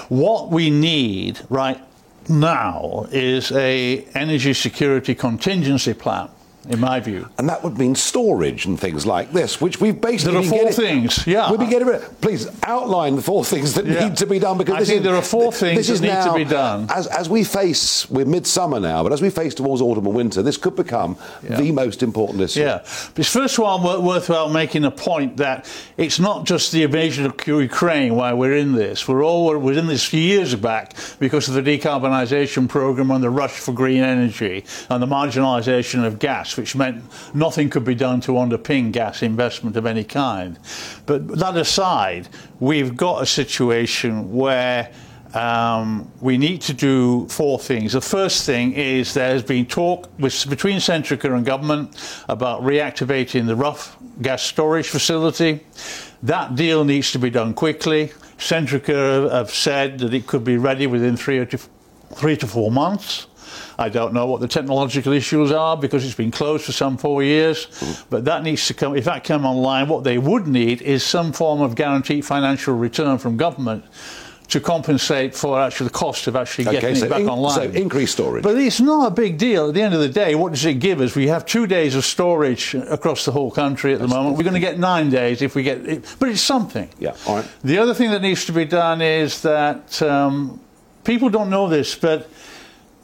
What 0.09 0.49
we 0.49 0.69
need 0.69 1.39
right 1.49 1.79
now 2.27 3.07
is 3.11 3.51
a 3.51 4.05
energy 4.13 4.53
security 4.53 5.15
contingency 5.15 5.93
plan 5.93 6.29
in 6.69 6.79
my 6.79 6.99
view. 6.99 7.27
And 7.37 7.49
that 7.49 7.63
would 7.63 7.77
mean 7.77 7.95
storage 7.95 8.65
and 8.65 8.79
things 8.79 9.05
like 9.05 9.31
this, 9.31 9.59
which 9.59 9.81
we've 9.81 9.99
basically. 9.99 10.33
There 10.33 10.41
are 10.41 10.61
four 10.63 10.71
things, 10.71 11.25
yeah. 11.27 11.49
We've 11.49 11.59
been 11.59 11.69
getting 11.69 11.87
rid 11.87 12.01
of. 12.01 12.21
Please 12.21 12.47
outline 12.63 13.15
the 13.15 13.21
four 13.21 13.43
things 13.43 13.73
that 13.73 13.85
yeah. 13.85 14.07
need 14.07 14.17
to 14.17 14.25
be 14.25 14.39
done 14.39 14.57
because 14.57 14.75
I 14.75 14.79
this 14.79 14.89
think 14.89 14.99
is, 14.99 15.03
there 15.03 15.15
are 15.15 15.21
four 15.21 15.51
things 15.51 15.87
that 15.87 16.01
need 16.01 16.07
now, 16.07 16.31
to 16.31 16.37
be 16.37 16.45
done. 16.45 16.87
As, 16.89 17.07
as 17.07 17.29
we 17.29 17.43
face, 17.43 18.09
we're 18.09 18.25
midsummer 18.25 18.79
now, 18.79 19.03
but 19.03 19.11
as 19.11 19.21
we 19.21 19.29
face 19.29 19.53
towards 19.53 19.81
autumn 19.81 20.05
and 20.05 20.15
winter, 20.15 20.41
this 20.41 20.57
could 20.57 20.75
become 20.75 21.17
yeah. 21.43 21.57
the 21.57 21.71
most 21.71 22.01
important 22.01 22.41
issue. 22.41 22.61
Yeah. 22.61 22.79
But 23.15 23.25
first 23.25 23.57
of 23.57 23.65
all, 23.65 24.01
worthwhile 24.01 24.49
making 24.49 24.85
a 24.85 24.91
point 24.91 25.37
that 25.37 25.69
it's 25.97 26.19
not 26.19 26.45
just 26.45 26.71
the 26.71 26.83
invasion 26.83 27.25
of 27.25 27.35
Ukraine 27.45 28.15
why 28.15 28.33
we're 28.33 28.55
in 28.55 28.73
this. 28.73 29.07
We're 29.07 29.23
all 29.23 29.57
we're 29.57 29.77
in 29.77 29.87
this 29.87 30.13
years 30.13 30.55
back 30.55 30.95
because 31.19 31.47
of 31.47 31.55
the 31.55 31.61
decarbonisation 31.61 32.69
programme 32.69 33.11
and 33.11 33.23
the 33.23 33.29
rush 33.29 33.51
for 33.51 33.73
green 33.73 34.03
energy 34.03 34.65
and 34.89 35.01
the 35.01 35.07
marginalisation 35.07 36.05
of 36.05 36.19
gas, 36.19 36.52
which 36.57 36.75
meant 36.75 37.03
nothing 37.33 37.69
could 37.69 37.85
be 37.85 37.95
done 37.95 38.21
to 38.21 38.33
underpin 38.33 38.91
gas 38.91 39.21
investment 39.21 39.75
of 39.75 39.85
any 39.85 40.03
kind. 40.03 40.59
But 41.05 41.27
that 41.39 41.57
aside, 41.57 42.29
we've 42.59 42.95
got 42.95 43.21
a 43.21 43.25
situation 43.25 44.33
where 44.33 44.91
um, 45.33 46.11
we 46.21 46.37
need 46.37 46.61
to 46.61 46.73
do 46.73 47.27
four 47.27 47.57
things. 47.57 47.93
The 47.93 48.01
first 48.01 48.45
thing 48.45 48.73
is 48.73 49.13
there 49.13 49.31
has 49.31 49.43
been 49.43 49.65
talk 49.65 50.07
with, 50.19 50.47
between 50.49 50.77
Centrica 50.77 51.35
and 51.35 51.45
government 51.45 51.95
about 52.29 52.61
reactivating 52.61 53.47
the 53.47 53.55
Rough 53.55 53.97
gas 54.21 54.43
storage 54.43 54.89
facility. 54.89 55.65
That 56.21 56.55
deal 56.55 56.85
needs 56.85 57.11
to 57.13 57.19
be 57.19 57.29
done 57.29 57.53
quickly. 57.53 58.11
Centrica 58.37 59.31
have 59.31 59.51
said 59.51 59.99
that 59.99 60.13
it 60.13 60.27
could 60.27 60.43
be 60.43 60.57
ready 60.57 60.85
within 60.85 61.17
three, 61.17 61.43
to, 61.45 61.57
three 62.13 62.37
to 62.37 62.47
four 62.47 62.71
months. 62.71 63.27
I 63.77 63.89
don't 63.89 64.13
know 64.13 64.27
what 64.27 64.41
the 64.41 64.47
technological 64.47 65.13
issues 65.13 65.51
are 65.51 65.75
because 65.77 66.05
it's 66.05 66.15
been 66.15 66.31
closed 66.31 66.65
for 66.65 66.71
some 66.71 66.97
four 66.97 67.23
years. 67.23 67.67
But 68.09 68.25
that 68.25 68.43
needs 68.43 68.67
to 68.67 68.73
come. 68.73 68.95
If 68.95 69.05
that 69.05 69.23
came 69.23 69.45
online, 69.45 69.87
what 69.87 70.03
they 70.03 70.17
would 70.17 70.47
need 70.47 70.81
is 70.81 71.03
some 71.03 71.33
form 71.33 71.61
of 71.61 71.75
guaranteed 71.75 72.25
financial 72.25 72.75
return 72.75 73.17
from 73.17 73.37
government 73.37 73.85
to 74.49 74.59
compensate 74.59 75.33
for 75.33 75.59
actually 75.59 75.87
the 75.87 75.93
cost 75.93 76.27
of 76.27 76.35
actually 76.35 76.65
getting 76.65 76.95
so 76.95 77.05
it 77.05 77.09
back 77.09 77.21
in, 77.21 77.29
online. 77.29 77.55
So 77.55 77.63
increased 77.63 78.13
storage. 78.13 78.43
But 78.43 78.57
it's 78.57 78.79
not 78.79 79.07
a 79.07 79.11
big 79.11 79.37
deal. 79.37 79.69
At 79.69 79.73
the 79.73 79.81
end 79.81 79.93
of 79.93 79.99
the 79.99 80.09
day, 80.09 80.35
what 80.35 80.51
does 80.51 80.65
it 80.65 80.75
give 80.75 81.01
us? 81.01 81.15
We 81.15 81.27
have 81.27 81.45
two 81.45 81.65
days 81.65 81.95
of 81.95 82.05
storage 82.05 82.75
across 82.75 83.25
the 83.25 83.31
whole 83.31 83.49
country 83.49 83.93
at 83.93 83.99
That's 83.99 84.11
the 84.11 84.15
moment. 84.15 84.37
We're 84.37 84.43
going 84.43 84.53
to 84.53 84.59
get 84.59 84.77
nine 84.77 85.09
days 85.09 85.41
if 85.41 85.55
we 85.55 85.63
get 85.63 85.87
it, 85.87 86.15
but 86.19 86.29
it's 86.29 86.41
something. 86.41 86.89
Yeah, 86.99 87.15
all 87.25 87.37
right. 87.37 87.49
The 87.63 87.79
other 87.79 87.93
thing 87.93 88.11
that 88.11 88.21
needs 88.21 88.45
to 88.45 88.51
be 88.51 88.65
done 88.65 89.01
is 89.01 89.41
that 89.41 90.01
um, 90.03 90.59
people 91.03 91.29
don't 91.29 91.49
know 91.49 91.67
this, 91.67 91.95
but 91.95 92.29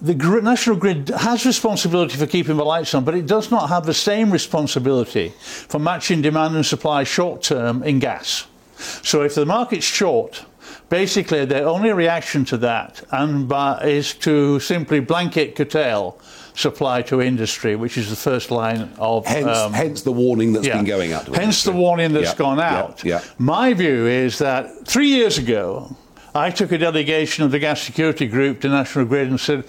the 0.01 0.13
National 0.41 0.75
Grid 0.75 1.09
has 1.09 1.45
responsibility 1.45 2.15
for 2.15 2.25
keeping 2.25 2.57
the 2.57 2.65
lights 2.65 2.93
on, 2.93 3.03
but 3.03 3.15
it 3.15 3.25
does 3.25 3.51
not 3.51 3.69
have 3.69 3.85
the 3.85 3.93
same 3.93 4.31
responsibility 4.31 5.33
for 5.39 5.79
matching 5.79 6.21
demand 6.21 6.55
and 6.55 6.65
supply 6.65 7.03
short 7.03 7.43
term 7.43 7.83
in 7.83 7.99
gas. 7.99 8.47
So 8.77 9.23
if 9.23 9.35
the 9.35 9.45
market's 9.45 9.85
short, 9.85 10.45
basically 10.87 11.43
the 11.45 11.63
only 11.63 11.91
reaction 11.91 12.45
to 12.45 12.57
that 12.57 13.03
and 13.11 13.51
is 13.83 14.13
to 14.15 14.59
simply 14.61 15.01
blanket 15.01 15.55
curtail 15.55 16.19
supply 16.55 17.01
to 17.03 17.21
industry, 17.21 17.75
which 17.75 17.97
is 17.97 18.09
the 18.09 18.15
first 18.15 18.51
line 18.51 18.91
of. 18.99 19.25
Hence, 19.25 19.47
um, 19.47 19.73
hence 19.73 20.01
the 20.03 20.11
warning 20.11 20.53
that's 20.53 20.67
yeah. 20.67 20.77
been 20.77 20.85
going 20.85 21.13
out. 21.13 21.25
hence 21.25 21.37
industry. 21.37 21.73
the 21.73 21.79
warning 21.79 22.13
that's 22.13 22.33
gone 22.33 22.59
out. 22.59 23.03
Yeah. 23.03 23.21
My 23.37 23.73
view 23.73 24.07
is 24.07 24.39
that 24.39 24.87
three 24.87 25.07
years 25.07 25.37
ago, 25.37 25.95
I 26.35 26.51
took 26.51 26.71
a 26.71 26.77
delegation 26.77 27.43
of 27.43 27.51
the 27.51 27.59
Gas 27.59 27.81
Security 27.81 28.27
Group 28.27 28.61
to 28.61 28.69
National 28.69 29.05
Grid 29.05 29.29
and 29.29 29.39
said, 29.39 29.63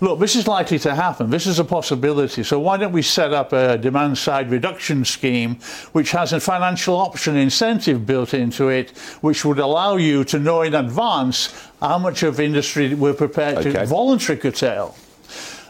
look, 0.00 0.20
this 0.20 0.36
is 0.36 0.46
likely 0.46 0.78
to 0.80 0.94
happen. 0.94 1.30
This 1.30 1.46
is 1.46 1.58
a 1.58 1.64
possibility. 1.64 2.42
So 2.44 2.60
why 2.60 2.76
don't 2.76 2.92
we 2.92 3.02
set 3.02 3.32
up 3.32 3.52
a 3.52 3.76
demand 3.78 4.18
side 4.18 4.50
reduction 4.50 5.04
scheme 5.04 5.56
which 5.92 6.12
has 6.12 6.32
a 6.32 6.40
financial 6.40 6.96
option 6.96 7.36
incentive 7.36 8.06
built 8.06 8.34
into 8.34 8.68
it, 8.68 8.90
which 9.22 9.44
would 9.44 9.58
allow 9.58 9.96
you 9.96 10.24
to 10.24 10.38
know 10.38 10.62
in 10.62 10.74
advance 10.74 11.52
how 11.80 11.98
much 11.98 12.22
of 12.22 12.38
industry 12.38 12.94
we're 12.94 13.14
prepared 13.14 13.58
okay. 13.58 13.72
to 13.72 13.86
voluntarily 13.86 14.40
curtail. 14.40 14.96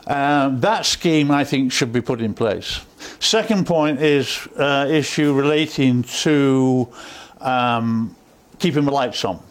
Um, 0.07 0.61
that 0.61 0.85
scheme, 0.85 1.31
I 1.31 1.45
think, 1.45 1.73
should 1.73 1.93
be 1.93 2.03
put 2.03 2.21
in 2.21 2.35
place. 2.35 2.81
Second 3.21 3.67
point 3.67 4.03
is 4.03 4.47
uh, 4.57 4.87
issue 4.91 5.33
relating 5.33 6.03
to 6.03 6.93
um, 7.41 8.15
keeping 8.59 8.85
the 8.85 8.91
lights 8.91 9.25
on. 9.25 9.43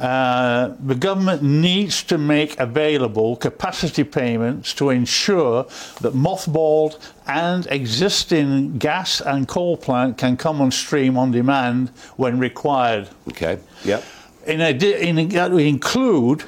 Uh, 0.00 0.74
the 0.80 0.94
government 0.94 1.42
needs 1.42 2.02
to 2.04 2.16
make 2.16 2.58
available 2.58 3.36
capacity 3.36 4.02
payments 4.02 4.72
to 4.72 4.88
ensure 4.88 5.64
that 6.00 6.14
mothballed 6.14 6.98
and 7.26 7.66
existing 7.66 8.78
gas 8.78 9.20
and 9.20 9.46
coal 9.46 9.76
plant 9.76 10.16
can 10.16 10.38
come 10.38 10.62
on 10.62 10.70
stream 10.70 11.18
on 11.18 11.30
demand 11.30 11.90
when 12.16 12.38
required. 12.38 13.10
Okay. 13.28 13.58
Yep. 13.84 14.02
In, 14.46 14.62
in 14.62 15.28
that 15.28 15.50
we 15.50 15.68
include 15.68 16.44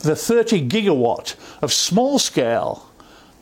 the 0.00 0.16
30 0.16 0.68
gigawatt 0.68 1.36
of 1.62 1.72
small 1.72 2.18
scale 2.18 2.90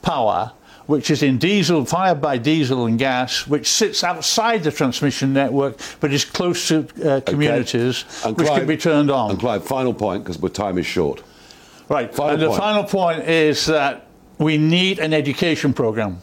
power 0.02 0.52
which 0.86 1.10
is 1.10 1.22
in 1.22 1.38
diesel, 1.38 1.84
fired 1.84 2.20
by 2.20 2.38
diesel 2.38 2.86
and 2.86 2.98
gas, 2.98 3.46
which 3.46 3.68
sits 3.68 4.02
outside 4.04 4.62
the 4.64 4.72
transmission 4.72 5.32
network 5.32 5.78
but 6.00 6.12
is 6.12 6.24
close 6.24 6.68
to 6.68 6.86
uh, 7.04 7.20
communities, 7.20 8.04
And 8.24 8.36
which 8.36 8.46
Clive- 8.46 8.58
can 8.60 8.68
be 8.68 8.76
turned 8.76 9.10
on. 9.10 9.30
And 9.30 9.40
Clive, 9.40 9.64
final 9.64 9.94
point 9.94 10.24
because 10.24 10.38
time 10.52 10.78
is 10.78 10.86
short. 10.86 11.22
Right. 11.88 12.14
Final 12.14 12.34
and 12.34 12.42
the 12.42 12.52
final 12.52 12.84
point 12.84 13.28
is 13.28 13.66
that 13.66 14.06
we 14.38 14.58
need 14.58 14.98
an 14.98 15.12
education 15.12 15.72
program. 15.72 16.18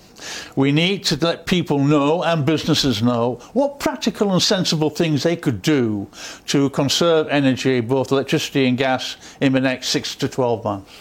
We 0.55 0.71
need 0.71 1.05
to 1.05 1.15
let 1.17 1.45
people 1.45 1.79
know 1.79 2.23
and 2.23 2.45
businesses 2.45 3.01
know 3.01 3.35
what 3.53 3.79
practical 3.79 4.33
and 4.33 4.41
sensible 4.41 4.89
things 4.89 5.23
they 5.23 5.35
could 5.35 5.61
do 5.61 6.07
to 6.47 6.69
conserve 6.71 7.27
energy, 7.29 7.79
both 7.79 8.11
electricity 8.11 8.67
and 8.67 8.77
gas, 8.77 9.15
in 9.39 9.53
the 9.53 9.61
next 9.61 9.89
six 9.89 10.15
to 10.17 10.27
12 10.27 10.63
months. 10.63 10.91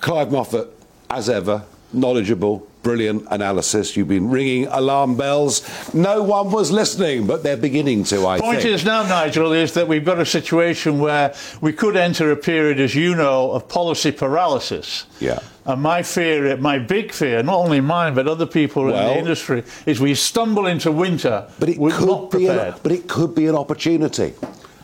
Clive 0.00 0.28
Moffatt, 0.28 0.68
as 1.10 1.28
ever, 1.28 1.62
knowledgeable, 1.96 2.66
brilliant 2.82 3.26
analysis. 3.30 3.96
You've 3.96 4.08
been 4.08 4.30
ringing 4.30 4.66
alarm 4.68 5.16
bells. 5.16 5.62
No 5.92 6.22
one 6.22 6.52
was 6.52 6.70
listening, 6.70 7.26
but 7.26 7.42
they're 7.42 7.56
beginning 7.56 8.04
to, 8.04 8.26
I 8.26 8.34
think. 8.34 8.38
The 8.38 8.42
point 8.42 8.62
think. 8.62 8.74
is 8.74 8.84
now, 8.84 9.02
Nigel, 9.02 9.52
is 9.52 9.72
that 9.74 9.88
we've 9.88 10.04
got 10.04 10.20
a 10.20 10.26
situation 10.26 11.00
where 11.00 11.34
we 11.60 11.72
could 11.72 11.96
enter 11.96 12.30
a 12.30 12.36
period, 12.36 12.78
as 12.78 12.94
you 12.94 13.16
know, 13.16 13.50
of 13.50 13.68
policy 13.68 14.12
paralysis. 14.12 15.06
Yeah. 15.18 15.40
And 15.64 15.82
my 15.82 16.04
fear, 16.04 16.56
my 16.58 16.78
big 16.78 17.12
fear, 17.12 17.42
not 17.42 17.56
only 17.56 17.80
mine 17.80 18.14
but 18.14 18.28
other 18.28 18.46
people 18.46 18.88
in 18.88 18.94
the 18.94 19.18
industry, 19.18 19.64
is 19.84 19.98
we 19.98 20.14
stumble 20.14 20.66
into 20.66 20.92
winter. 20.92 21.48
but 21.58 21.68
it 21.68 21.78
could 21.78 22.06
not 22.06 22.30
be, 22.30 22.46
an, 22.46 22.74
but 22.84 22.92
it 22.92 23.08
could 23.08 23.34
be 23.34 23.46
an 23.46 23.56
opportunity. 23.56 24.32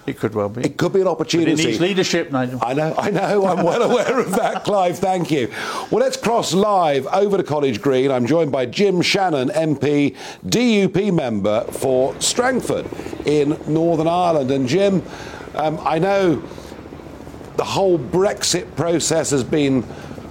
It 0.05 0.19
could 0.19 0.35
well 0.35 0.49
be. 0.49 0.63
It 0.63 0.77
could 0.77 0.93
be 0.93 0.99
an 1.01 1.05
But 1.05 1.13
opportunity. 1.13 1.53
it 1.53 1.65
needs 1.67 1.81
leadership, 1.81 2.33
Nigel. 2.33 2.59
I 2.63 2.75
know, 2.75 2.93
I 2.99 3.11
know, 3.11 3.47
I'm 3.47 3.65
well 3.65 3.83
aware 3.91 4.19
of 4.19 4.33
that, 4.33 4.65
Clive, 4.65 4.99
thank 4.99 5.31
you. 5.31 5.49
Well, 5.91 6.01
let's 6.01 6.17
cross 6.17 6.53
live 6.53 7.07
over 7.09 7.37
to 7.37 7.45
College 7.45 7.81
Green. 7.81 8.11
I'm 8.11 8.27
joined 8.27 8.51
by 8.51 8.67
Jim 8.67 9.01
Shannon, 9.01 9.49
MP, 9.51 10.17
DUP 10.45 11.13
member 11.15 11.63
for 11.71 12.15
Strangford 12.21 12.87
in 13.27 13.57
Northern 13.69 14.09
Ireland. 14.09 14.51
And 14.51 14.67
Jim, 14.67 15.03
um, 15.55 15.79
I 15.85 16.01
know 16.01 16.43
the 17.57 17.65
whole 17.65 17.99
Brexit 17.99 18.75
process 18.75 19.31
has 19.31 19.45
been 19.45 19.83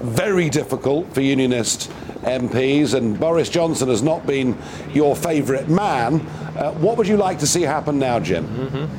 very 0.01 0.49
difficult 0.49 1.13
for 1.13 1.21
Unionist 1.21 1.89
MPs, 2.23 2.93
and 2.93 3.17
Boris 3.19 3.47
Johnson 3.49 3.87
has 3.87 4.03
not 4.03 4.27
been 4.27 4.57
your 4.93 5.15
favourite 5.15 5.69
man. 5.69 6.15
Uh, 6.57 6.71
what 6.73 6.97
would 6.97 7.07
you 7.07 7.15
like 7.17 7.39
to 7.39 7.47
see 7.47 7.61
happen 7.61 7.97
now, 7.99 8.19
Jim? 8.19 8.89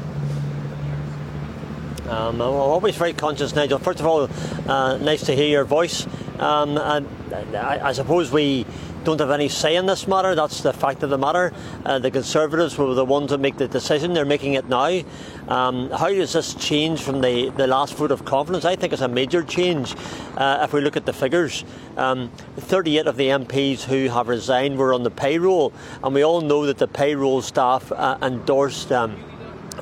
Um, 2.12 2.42
I'm 2.42 2.52
always 2.52 2.94
very 2.94 3.14
conscious, 3.14 3.54
Nigel. 3.54 3.78
First 3.78 4.00
of 4.00 4.06
all, 4.06 4.28
uh, 4.68 4.98
nice 4.98 5.24
to 5.24 5.34
hear 5.34 5.48
your 5.48 5.64
voice. 5.64 6.06
Um, 6.38 6.76
and 6.76 7.08
I, 7.56 7.88
I 7.88 7.92
suppose 7.92 8.30
we 8.30 8.66
don't 9.02 9.18
have 9.18 9.30
any 9.30 9.48
say 9.48 9.76
in 9.76 9.86
this 9.86 10.06
matter. 10.06 10.34
That's 10.34 10.60
the 10.60 10.74
fact 10.74 11.02
of 11.02 11.08
the 11.08 11.16
matter. 11.16 11.54
Uh, 11.86 12.00
the 12.00 12.10
Conservatives 12.10 12.76
were 12.76 12.92
the 12.92 13.04
ones 13.04 13.30
that 13.30 13.38
make 13.38 13.56
the 13.56 13.66
decision. 13.66 14.12
They're 14.12 14.26
making 14.26 14.52
it 14.52 14.68
now. 14.68 15.00
Um, 15.48 15.88
how 15.88 16.08
does 16.08 16.34
this 16.34 16.52
change 16.52 17.00
from 17.00 17.22
the, 17.22 17.48
the 17.56 17.66
last 17.66 17.94
vote 17.94 18.10
of 18.10 18.26
confidence? 18.26 18.66
I 18.66 18.76
think 18.76 18.92
it's 18.92 19.00
a 19.00 19.08
major 19.08 19.42
change 19.42 19.96
uh, 20.36 20.60
if 20.64 20.74
we 20.74 20.82
look 20.82 20.98
at 20.98 21.06
the 21.06 21.14
figures. 21.14 21.64
Um, 21.96 22.30
38 22.58 23.06
of 23.06 23.16
the 23.16 23.28
MPs 23.28 23.84
who 23.84 24.10
have 24.10 24.28
resigned 24.28 24.76
were 24.76 24.92
on 24.92 25.02
the 25.02 25.10
payroll, 25.10 25.72
and 26.04 26.14
we 26.14 26.22
all 26.22 26.42
know 26.42 26.66
that 26.66 26.76
the 26.76 26.88
payroll 26.88 27.40
staff 27.40 27.90
uh, 27.90 28.18
endorsed. 28.20 28.92
Um, 28.92 29.16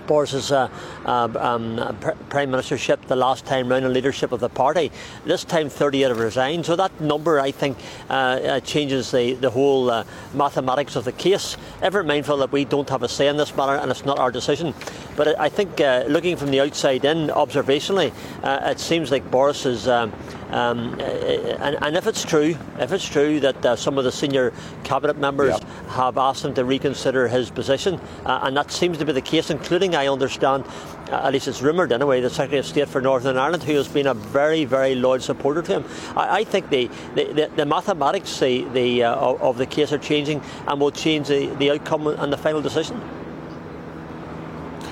Boris's 0.06 0.52
uh, 0.52 0.68
uh, 1.04 1.28
um, 1.38 1.96
pr- 2.00 2.10
prime 2.28 2.50
ministership 2.50 3.00
the 3.06 3.16
last 3.16 3.46
time 3.46 3.68
round 3.68 3.84
in 3.84 3.92
leadership 3.92 4.32
of 4.32 4.40
the 4.40 4.48
party. 4.48 4.90
This 5.24 5.44
time, 5.44 5.68
38 5.68 6.08
have 6.08 6.18
resigned. 6.18 6.66
So 6.66 6.76
that 6.76 7.00
number, 7.00 7.40
I 7.40 7.50
think, 7.50 7.78
uh, 8.08 8.12
uh, 8.12 8.60
changes 8.60 9.10
the 9.10 9.34
the 9.34 9.50
whole 9.50 9.90
uh, 9.90 10.04
mathematics 10.34 10.96
of 10.96 11.04
the 11.04 11.12
case. 11.12 11.56
Ever 11.82 12.02
mindful 12.02 12.36
that 12.38 12.52
we 12.52 12.64
don't 12.64 12.88
have 12.88 13.02
a 13.02 13.08
say 13.08 13.28
in 13.28 13.36
this 13.36 13.56
matter, 13.56 13.76
and 13.76 13.90
it's 13.90 14.04
not 14.04 14.18
our 14.18 14.30
decision. 14.30 14.74
But 15.16 15.38
I 15.38 15.48
think, 15.48 15.80
uh, 15.80 16.04
looking 16.08 16.36
from 16.36 16.50
the 16.50 16.60
outside 16.60 17.04
in, 17.04 17.28
observationally, 17.28 18.12
uh, 18.42 18.70
it 18.70 18.80
seems 18.80 19.10
like 19.10 19.30
Boris 19.30 19.66
is. 19.66 19.88
Um, 19.88 20.12
um, 20.52 20.98
and, 21.00 21.76
and 21.80 21.96
if 21.96 22.06
it's 22.06 22.24
true, 22.24 22.56
if 22.78 22.92
it's 22.92 23.08
true 23.08 23.40
that 23.40 23.64
uh, 23.64 23.76
some 23.76 23.98
of 23.98 24.04
the 24.04 24.12
senior 24.12 24.52
cabinet 24.84 25.18
members 25.18 25.58
Yep. 25.58 25.88
have 25.88 26.18
asked 26.18 26.44
him 26.44 26.54
to 26.54 26.64
reconsider 26.64 27.28
his 27.28 27.50
position, 27.50 28.00
uh, 28.24 28.40
and 28.42 28.56
that 28.56 28.70
seems 28.70 28.98
to 28.98 29.04
be 29.04 29.12
the 29.12 29.20
case, 29.20 29.50
including, 29.50 29.94
I 29.94 30.08
understand, 30.08 30.64
uh, 31.10 31.22
at 31.24 31.32
least 31.32 31.48
it's 31.48 31.62
rumoured 31.62 31.92
anyway, 31.92 32.20
the 32.20 32.30
Secretary 32.30 32.58
of 32.58 32.66
State 32.66 32.88
for 32.88 33.00
Northern 33.00 33.36
Ireland, 33.36 33.62
who 33.62 33.74
has 33.74 33.88
been 33.88 34.06
a 34.06 34.14
very, 34.14 34.64
very 34.64 34.94
loyal 34.94 35.20
supporter 35.20 35.62
to 35.62 35.80
him. 35.80 35.84
I, 36.16 36.40
I 36.40 36.44
think 36.44 36.70
the, 36.70 36.88
the, 37.14 37.24
the, 37.32 37.50
the 37.56 37.66
mathematics 37.66 38.38
the, 38.38 38.64
the, 38.72 39.04
uh, 39.04 39.14
of, 39.14 39.42
of 39.42 39.58
the 39.58 39.66
case 39.66 39.92
are 39.92 39.98
changing 39.98 40.42
and 40.66 40.80
will 40.80 40.90
change 40.90 41.28
the, 41.28 41.46
the 41.56 41.70
outcome 41.72 42.06
and 42.06 42.32
the 42.32 42.36
final 42.38 42.60
decision. 42.62 43.00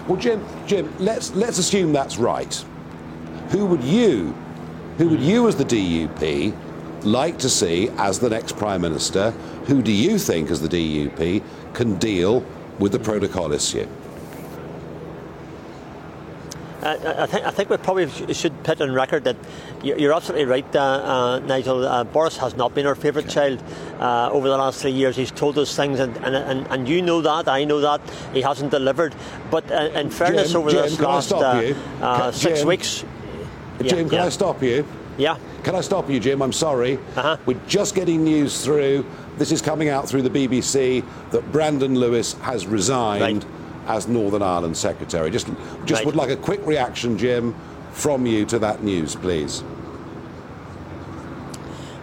Well, 0.06 0.16
Jim, 0.18 0.42
Jim, 0.66 0.90
let's 0.98 1.34
let's 1.34 1.58
assume 1.58 1.92
that's 1.92 2.16
right. 2.16 2.64
Who 3.50 3.66
would 3.66 3.84
you, 3.84 4.34
who 4.98 5.08
would 5.08 5.20
you 5.20 5.46
as 5.46 5.54
the 5.56 5.64
DUP 5.64 6.54
like 7.04 7.38
to 7.38 7.48
see 7.48 7.88
as 7.96 8.18
the 8.18 8.28
next 8.28 8.56
prime 8.56 8.80
minister? 8.80 9.30
Who 9.66 9.80
do 9.80 9.92
you 9.92 10.18
think, 10.18 10.50
as 10.50 10.60
the 10.60 10.68
DUP, 10.68 11.42
can 11.72 11.94
deal 11.98 12.44
with 12.80 12.92
the 12.92 12.98
protocol 12.98 13.52
issue? 13.52 13.86
Uh, 16.82 17.14
I, 17.18 17.26
think, 17.26 17.44
I 17.44 17.50
think 17.50 17.70
we 17.70 17.76
probably 17.76 18.08
sh- 18.08 18.36
should 18.36 18.62
put 18.62 18.80
on 18.80 18.92
record 18.92 19.24
that 19.24 19.36
you're 19.82 20.12
absolutely 20.12 20.46
right, 20.46 20.76
uh, 20.76 20.80
uh, 20.80 21.38
Nigel. 21.40 21.84
Uh, 21.86 22.04
Boris 22.04 22.36
has 22.36 22.56
not 22.56 22.74
been 22.74 22.86
our 22.86 22.94
favourite 22.94 23.28
child 23.28 23.62
uh, 23.98 24.30
over 24.30 24.48
the 24.48 24.56
last 24.56 24.82
three 24.82 24.92
years. 24.92 25.16
He's 25.16 25.30
told 25.30 25.58
us 25.58 25.74
things, 25.74 25.98
and, 25.98 26.16
and, 26.18 26.36
and, 26.36 26.66
and 26.68 26.88
you 26.88 27.02
know 27.02 27.20
that, 27.20 27.48
I 27.48 27.64
know 27.64 27.80
that. 27.80 28.00
He 28.32 28.42
hasn't 28.42 28.70
delivered. 28.70 29.14
But 29.50 29.70
uh, 29.70 29.90
in 29.94 30.10
fairness, 30.10 30.52
Jim, 30.52 30.60
over 30.60 30.70
Jim, 30.70 30.82
this 30.82 31.00
last 31.00 31.32
uh, 31.32 31.74
uh, 32.00 32.32
six 32.32 32.60
Jim? 32.60 32.68
weeks. 32.68 33.04
Yeah, 33.80 33.88
Jim, 33.88 34.08
can 34.08 34.18
yeah. 34.18 34.24
I 34.24 34.28
stop 34.28 34.62
you? 34.62 34.84
Yeah. 35.16 35.36
Can 35.64 35.74
I 35.74 35.80
stop 35.80 36.08
you, 36.08 36.20
Jim? 36.20 36.42
I'm 36.42 36.52
sorry. 36.52 36.98
Uh-huh. 37.16 37.36
We're 37.46 37.60
just 37.66 37.94
getting 37.94 38.22
news 38.24 38.64
through. 38.64 39.04
This 39.36 39.52
is 39.52 39.60
coming 39.60 39.88
out 39.88 40.08
through 40.08 40.22
the 40.22 40.30
BBC 40.30 41.04
that 41.30 41.50
Brandon 41.52 41.94
Lewis 41.98 42.34
has 42.34 42.66
resigned 42.66 43.44
as 43.86 44.06
Northern 44.08 44.42
Ireland 44.42 44.76
Secretary. 44.76 45.30
Just, 45.30 45.48
just 45.84 46.00
Right. 46.00 46.06
would 46.06 46.16
like 46.16 46.30
a 46.30 46.36
quick 46.36 46.64
reaction, 46.66 47.18
Jim, 47.18 47.54
from 47.92 48.26
you 48.26 48.44
to 48.46 48.58
that 48.60 48.82
news, 48.82 49.16
please. 49.16 49.62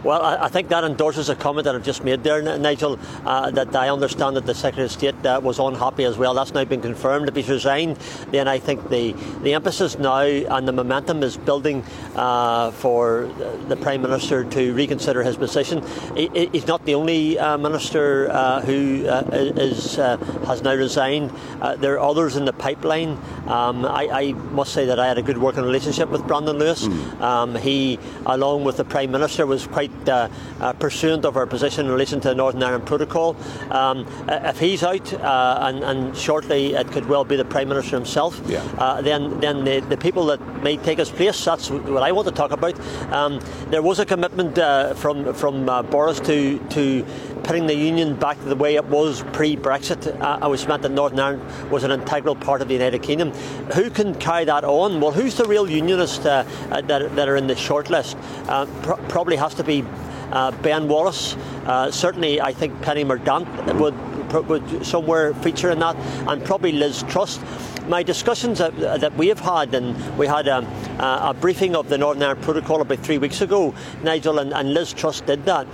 Well, 0.05 0.21
I, 0.21 0.45
I 0.45 0.47
think 0.49 0.67
that 0.69 0.83
endorses 0.83 1.29
a 1.29 1.35
comment 1.35 1.65
that 1.65 1.73
I've 1.73 1.83
just 1.83 2.03
made 2.03 2.21
there, 2.23 2.39
Nigel, 2.59 2.99
uh, 3.25 3.49
that 3.49 3.75
I 3.75 3.89
understand 3.89 4.35
that 4.35 4.45
the 4.45 4.53
Secretary 4.53 4.85
of 4.85 4.91
State 4.91 5.25
uh, 5.25 5.41
was 5.43 5.57
unhappy 5.57 6.03
as 6.03 6.15
well. 6.15 6.35
That's 6.35 6.53
now 6.53 6.63
been 6.63 6.79
confirmed. 6.83 7.27
If 7.27 7.35
he's 7.35 7.49
resigned, 7.49 7.97
then 8.29 8.47
I 8.47 8.59
think 8.59 8.87
the, 8.89 9.13
the 9.41 9.55
emphasis 9.55 9.97
now 9.97 10.19
and 10.19 10.67
the 10.67 10.71
momentum 10.71 11.23
is 11.23 11.37
building 11.37 11.83
uh, 12.15 12.69
for 12.69 13.27
the 13.67 13.75
Prime 13.77 14.03
Minister 14.03 14.43
to 14.43 14.73
reconsider 14.75 15.23
his 15.23 15.37
position. 15.37 15.83
He, 16.15 16.27
he- 16.35 16.49
he's 16.51 16.67
not 16.67 16.85
the 16.85 16.93
only 16.93 17.39
uh, 17.39 17.57
Minister 17.57 18.29
uh, 18.29 18.61
who 18.61 19.07
uh, 19.07 19.23
is, 19.33 19.97
uh, 19.97 20.17
has 20.45 20.61
now 20.61 20.75
resigned. 20.75 21.31
Uh, 21.61 21.77
there 21.77 21.95
are 21.95 21.99
others 22.11 22.35
in 22.35 22.45
the 22.45 22.53
pipeline. 22.53 23.17
Um, 23.47 23.83
I, 23.85 24.07
I 24.11 24.31
must 24.53 24.71
say 24.71 24.85
that 24.85 24.99
I 24.99 25.07
had 25.07 25.17
a 25.17 25.23
good 25.23 25.39
working 25.39 25.63
relationship 25.63 26.09
with 26.09 26.27
Brandon 26.27 26.59
Lewis. 26.59 26.83
Um, 27.19 27.55
he, 27.55 27.97
along 28.27 28.65
with 28.65 28.77
the 28.77 28.85
Prime 28.85 29.09
Minister, 29.11 29.47
was 29.47 29.65
quite 29.65 29.89
uh, 30.09 30.29
uh, 30.59 30.73
pursuant 30.73 31.25
of 31.25 31.37
our 31.37 31.45
position 31.45 31.85
in 31.85 31.91
relation 31.91 32.19
to 32.21 32.29
the 32.29 32.35
Northern 32.35 32.63
Ireland 32.63 32.85
Protocol. 32.85 33.35
Um, 33.71 34.05
if 34.27 34.59
he's 34.59 34.83
out, 34.83 35.13
uh, 35.13 35.57
and, 35.61 35.83
and 35.83 36.17
shortly 36.17 36.73
it 36.73 36.91
could 36.91 37.07
well 37.07 37.23
be 37.23 37.35
the 37.35 37.45
Prime 37.45 37.69
Minister 37.69 37.95
himself, 37.95 38.39
Yeah. 38.47 38.61
uh, 38.77 39.01
then 39.01 39.39
then 39.39 39.63
the, 39.65 39.79
the 39.81 39.97
people 39.97 40.25
that 40.27 40.39
may 40.63 40.77
take 40.77 40.99
his 40.99 41.09
place, 41.09 41.43
that's 41.45 41.69
what 41.69 42.03
I 42.03 42.11
want 42.11 42.27
to 42.27 42.33
talk 42.33 42.51
about. 42.51 42.75
Um, 43.11 43.39
there 43.69 43.81
was 43.81 43.99
a 43.99 44.05
commitment 44.05 44.57
uh, 44.57 44.93
from 44.93 45.33
from 45.33 45.67
uh, 45.69 45.83
Boris 45.83 46.19
to 46.21 46.59
to 46.69 47.05
putting 47.43 47.67
the 47.67 47.75
union 47.75 48.15
back 48.15 48.39
to 48.39 48.45
the 48.45 48.55
way 48.55 48.75
it 48.75 48.85
was 48.85 49.23
pre-Brexit, 49.33 50.19
uh, 50.21 50.47
which 50.49 50.67
meant 50.67 50.81
that 50.81 50.91
Northern 50.91 51.19
Ireland 51.19 51.71
was 51.71 51.83
an 51.83 51.91
integral 51.91 52.35
part 52.35 52.61
of 52.61 52.67
the 52.67 52.73
United 52.73 53.03
Kingdom. 53.03 53.31
Who 53.73 53.89
can 53.89 54.15
carry 54.15 54.45
that 54.45 54.63
on? 54.63 54.99
Well, 54.99 55.11
who's 55.11 55.35
the 55.35 55.45
real 55.45 55.69
unionists 55.69 56.25
uh, 56.25 56.47
uh, 56.71 56.81
that, 56.81 57.15
that 57.15 57.29
are 57.29 57.35
in 57.35 57.47
the 57.47 57.55
shortlist? 57.55 58.15
Uh, 58.47 58.65
pro- 58.81 58.97
probably 59.07 59.35
has 59.35 59.53
to 59.55 59.63
be 59.63 59.83
uh, 60.31 60.51
Ben 60.61 60.87
Wallace. 60.87 61.35
Uh, 61.65 61.91
certainly, 61.91 62.41
I 62.41 62.51
think 62.53 62.81
Penny 62.81 63.03
Mordaunt 63.03 63.47
would, 63.79 64.47
would 64.47 64.85
somewhere 64.85 65.33
feature 65.35 65.69
in 65.69 65.79
that, 65.79 65.95
and 66.27 66.43
probably 66.43 66.71
Liz 66.71 67.03
Truss. 67.03 67.39
My 67.87 68.03
discussions 68.03 68.59
that, 68.59 68.75
that 68.77 69.15
we 69.15 69.27
have 69.27 69.39
had, 69.39 69.73
and 69.73 70.17
we 70.17 70.27
had 70.27 70.47
a, 70.47 70.59
a, 70.99 71.33
briefing 71.33 71.75
of 71.75 71.89
the 71.89 71.97
Northern 71.97 72.23
Ireland 72.23 72.41
Protocol 72.41 72.81
about 72.81 72.99
three 72.99 73.17
weeks 73.17 73.41
ago, 73.41 73.73
Nigel, 74.03 74.39
and, 74.39 74.53
and 74.53 74.73
Liz 74.73 74.93
Truss 74.93 75.21
did 75.21 75.45
that. 75.45 75.67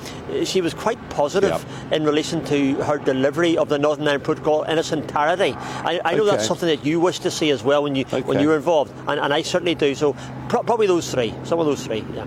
She 0.43 0.61
was 0.61 0.73
quite 0.73 0.97
positive 1.09 1.65
yep. 1.81 1.93
in 1.93 2.03
relation 2.03 2.43
to 2.45 2.75
her 2.83 2.97
delivery 2.97 3.57
of 3.57 3.69
the 3.69 3.79
Northern 3.79 4.07
Ireland 4.07 4.23
Protocol 4.23 4.63
in 4.63 4.77
its 4.77 4.91
entirety. 4.91 5.53
I, 5.57 6.01
I 6.03 6.15
know 6.15 6.23
okay. 6.23 6.31
that's 6.31 6.47
something 6.47 6.67
that 6.67 6.85
you 6.85 6.99
wish 6.99 7.19
to 7.19 7.31
see 7.31 7.49
as 7.51 7.63
well 7.63 7.83
when 7.83 7.95
you 7.95 8.05
okay. 8.05 8.21
when 8.21 8.39
you 8.39 8.49
were 8.49 8.55
involved, 8.55 8.93
and, 9.07 9.19
and 9.19 9.33
I 9.33 9.41
certainly 9.41 9.75
do. 9.75 9.95
So 9.95 10.13
pro- 10.49 10.63
probably 10.63 10.87
those 10.87 11.11
three, 11.11 11.33
some 11.43 11.59
of 11.59 11.65
those 11.65 11.85
three, 11.85 12.05
yeah. 12.13 12.25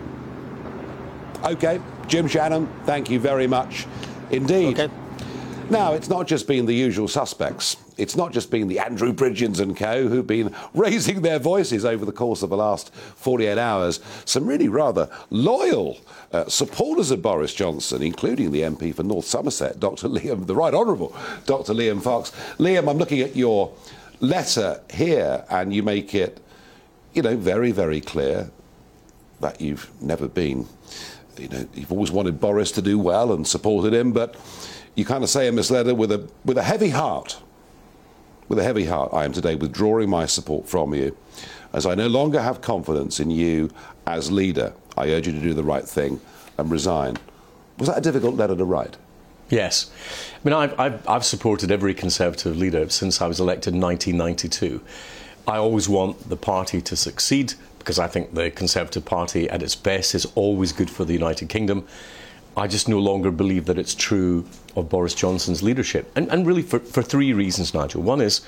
Okay, 1.45 1.81
Jim 2.07 2.27
Shannon, 2.27 2.69
thank 2.85 3.11
you 3.11 3.21
very 3.21 3.47
much 3.47 3.87
indeed. 4.31 4.79
Okay. 4.79 4.93
Now, 5.71 5.95
it's 5.95 6.09
not 6.09 6.27
just 6.27 6.47
been 6.47 6.67
the 6.67 6.75
usual 6.75 7.09
suspects. 7.09 7.77
It's 7.97 8.17
not 8.17 8.33
just 8.33 8.51
been 8.51 8.69
the 8.69 8.81
Andrew 8.81 9.13
Bridgens 9.13 9.61
and 9.61 9.77
co 9.77 10.09
who've 10.09 10.27
been 10.27 10.55
raising 10.75 11.23
their 11.23 11.39
voices 11.39 11.85
over 11.85 12.05
the 12.05 12.13
course 12.13 12.43
of 12.43 12.51
the 12.51 12.57
last 12.57 12.93
48 12.95 13.57
hours. 13.57 14.01
Some 14.25 14.47
really 14.47 14.69
rather 14.69 15.09
loyal 15.31 15.99
uh, 16.33 16.47
supporters 16.49 17.11
of 17.11 17.23
Boris 17.23 17.55
Johnson, 17.55 18.03
including 18.03 18.51
the 18.51 18.63
MP 18.63 18.95
for 18.95 19.03
North 19.03 19.27
Somerset, 19.27 19.79
Dr. 19.79 20.09
Liam, 20.09 20.47
the 20.47 20.55
Right 20.55 20.75
Honourable 20.75 21.15
Dr. 21.47 21.73
Liam 21.73 22.03
Fox. 22.03 22.33
Liam, 22.59 22.89
I'm 22.89 22.99
looking 22.99 23.21
at 23.21 23.37
your 23.37 23.73
letter 24.21 24.81
here, 24.93 25.45
and 25.51 25.73
you 25.73 25.83
make 25.83 26.15
it, 26.15 26.41
you 27.13 27.23
know, 27.23 27.37
very, 27.37 27.71
very 27.71 28.01
clear 28.01 28.51
that 29.41 29.61
you've 29.61 29.91
never 30.01 30.27
been, 30.27 30.67
you 31.39 31.49
know, 31.49 31.69
you've 31.75 31.93
always 31.93 32.11
wanted 32.11 32.41
Boris 32.41 32.73
to 32.73 32.83
do 32.83 32.99
well 32.99 33.33
and 33.33 33.47
supported 33.47 33.93
him, 33.93 34.13
but 34.13 34.35
you 34.95 35.05
kind 35.05 35.23
of 35.23 35.31
say 35.31 35.47
in 35.47 35.57
this 35.57 35.71
letter 35.71 35.95
with 35.95 36.13
a, 36.13 36.29
with 36.45 36.57
a 36.57 36.63
heavy 36.63 36.91
heart, 36.91 37.41
with 38.49 38.59
a 38.59 38.63
heavy 38.63 38.85
heart, 38.85 39.11
I 39.13 39.25
am 39.25 39.33
today 39.33 39.55
withdrawing 39.55 40.11
my 40.11 40.27
support 40.27 40.69
from 40.69 40.95
you. 40.95 41.17
As 41.73 41.87
I 41.87 41.95
no 41.95 42.07
longer 42.07 42.41
have 42.41 42.61
confidence 42.61 43.21
in 43.21 43.31
you 43.31 43.71
as 44.07 44.31
leader, 44.31 44.75
I 44.97 45.11
urge 45.11 45.27
you 45.27 45.33
to 45.33 45.41
do 45.41 45.55
the 45.55 45.65
right 45.65 45.85
thing 45.85 46.21
and 46.59 46.71
resign. 46.71 47.17
Was 47.79 47.89
that 47.89 47.99
a 47.99 48.01
difficult 48.01 48.37
letter 48.37 48.55
to 48.55 48.65
write? 48.65 48.97
Yes. 49.51 49.91
I 50.37 50.49
mean, 50.49 50.55
I've, 50.55 50.79
I've, 50.79 51.09
I've, 51.09 51.25
supported 51.25 51.71
every 51.71 51.95
Conservative 51.95 52.57
leader 52.57 52.89
since 52.89 53.21
I 53.21 53.27
was 53.27 53.41
elected 53.41 53.75
in 53.75 53.81
1992. 53.81 54.81
I 55.47 55.57
always 55.57 55.89
want 55.89 56.29
the 56.29 56.37
party 56.37 56.81
to 56.81 56.97
succeed 56.97 57.55
because 57.79 57.99
I 57.99 58.07
think 58.07 58.35
the 58.35 58.51
Conservative 58.51 59.05
Party 59.05 59.49
at 59.51 59.63
its 59.63 59.75
best 59.75 60.15
is 60.15 60.25
always 60.35 60.73
good 60.73 60.89
for 60.89 61.05
the 61.05 61.13
United 61.13 61.51
Kingdom. 61.51 61.87
I 62.57 62.67
just 62.67 62.89
no 62.89 62.99
longer 62.99 63.31
believe 63.31 63.67
that 63.67 63.79
it's 63.79 63.95
true 63.95 64.47
of 64.77 64.89
Boris 64.89 65.15
Johnson's 65.15 65.63
leadership. 65.63 66.11
And, 66.17 66.31
and 66.31 66.47
really 66.47 66.63
for, 66.63 66.79
for 66.79 67.03
three 67.03 67.33
reasons, 67.33 67.75
Nigel. 67.75 68.03
One 68.03 68.21
is 68.21 68.43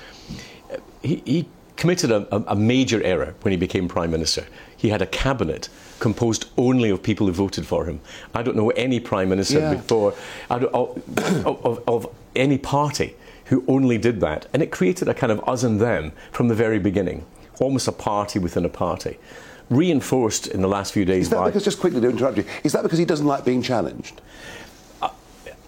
he, 1.01 1.21
he 1.25 1.49
committed 1.75 2.11
a, 2.11 2.51
a, 2.51 2.55
major 2.55 3.01
error 3.03 3.35
when 3.41 3.51
he 3.51 3.57
became 3.57 3.87
Prime 3.87 4.11
Minister. 4.11 4.47
He 4.75 4.89
had 4.89 5.01
a 5.01 5.05
cabinet 5.05 5.69
composed 5.99 6.45
only 6.57 6.89
of 6.89 7.03
people 7.03 7.27
who 7.27 7.33
voted 7.33 7.65
for 7.65 7.85
him. 7.85 7.99
I 8.33 8.43
don't 8.43 8.57
know 8.57 8.69
any 8.71 8.99
Prime 8.99 9.29
Minister 9.29 9.59
yeah. 9.59 9.75
before 9.75 10.13
of, 10.49 10.63
of, 11.45 11.83
of 11.87 12.15
any 12.35 12.57
party 12.57 13.15
who 13.45 13.63
only 13.67 13.97
did 13.97 14.19
that. 14.21 14.47
And 14.53 14.63
it 14.63 14.71
created 14.71 15.07
a 15.07 15.13
kind 15.13 15.31
of 15.31 15.47
us 15.47 15.63
and 15.63 15.79
them 15.79 16.13
from 16.31 16.47
the 16.47 16.55
very 16.55 16.79
beginning, 16.79 17.25
almost 17.59 17.87
a 17.87 17.91
party 17.91 18.39
within 18.39 18.65
a 18.65 18.69
party 18.69 19.17
reinforced 19.69 20.47
in 20.47 20.61
the 20.61 20.67
last 20.67 20.93
few 20.93 21.05
days. 21.05 21.23
Is 21.23 21.29
that 21.31 21.37
by, 21.37 21.45
because, 21.47 21.63
just 21.63 21.79
quickly 21.79 22.01
to 22.01 22.09
interrupt 22.09 22.37
you, 22.37 22.45
is 22.63 22.71
that 22.73 22.83
because 22.83 22.99
he 22.99 23.05
doesn't 23.05 23.25
like 23.25 23.45
being 23.45 23.61
challenged? 23.61 24.21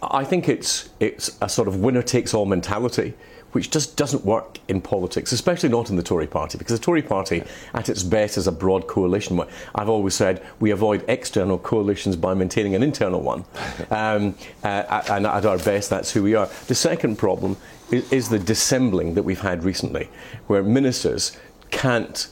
I 0.01 0.23
think 0.23 0.47
it's, 0.47 0.89
it's 0.99 1.37
a 1.41 1.49
sort 1.49 1.67
of 1.67 1.81
winner 1.81 2.01
takes 2.01 2.33
all 2.33 2.45
mentality, 2.45 3.15
which 3.51 3.69
just 3.69 3.97
doesn't 3.97 4.23
work 4.23 4.59
in 4.67 4.79
politics, 4.79 5.31
especially 5.31 5.69
not 5.69 5.89
in 5.89 5.95
the 5.95 6.03
Tory 6.03 6.27
party, 6.27 6.57
because 6.57 6.79
the 6.79 6.83
Tory 6.83 7.01
party, 7.01 7.43
at 7.73 7.89
its 7.89 8.03
best, 8.03 8.37
is 8.37 8.47
a 8.47 8.51
broad 8.51 8.87
coalition. 8.87 9.41
I've 9.75 9.89
always 9.89 10.13
said 10.13 10.45
we 10.59 10.71
avoid 10.71 11.03
external 11.07 11.57
coalitions 11.57 12.15
by 12.15 12.33
maintaining 12.33 12.75
an 12.75 12.83
internal 12.83 13.21
one. 13.21 13.45
Um, 13.91 14.35
uh, 14.63 15.03
and 15.09 15.25
at 15.25 15.45
our 15.45 15.57
best, 15.57 15.89
that's 15.89 16.11
who 16.11 16.21
we 16.21 16.35
are. 16.35 16.47
The 16.67 16.75
second 16.75 17.17
problem 17.17 17.57
is, 17.91 18.11
is 18.11 18.29
the 18.29 18.37
dissembling 18.37 19.15
that 19.15 19.23
we've 19.23 19.39
had 19.39 19.63
recently, 19.63 20.09
where 20.47 20.61
ministers 20.61 21.35
can't 21.71 22.27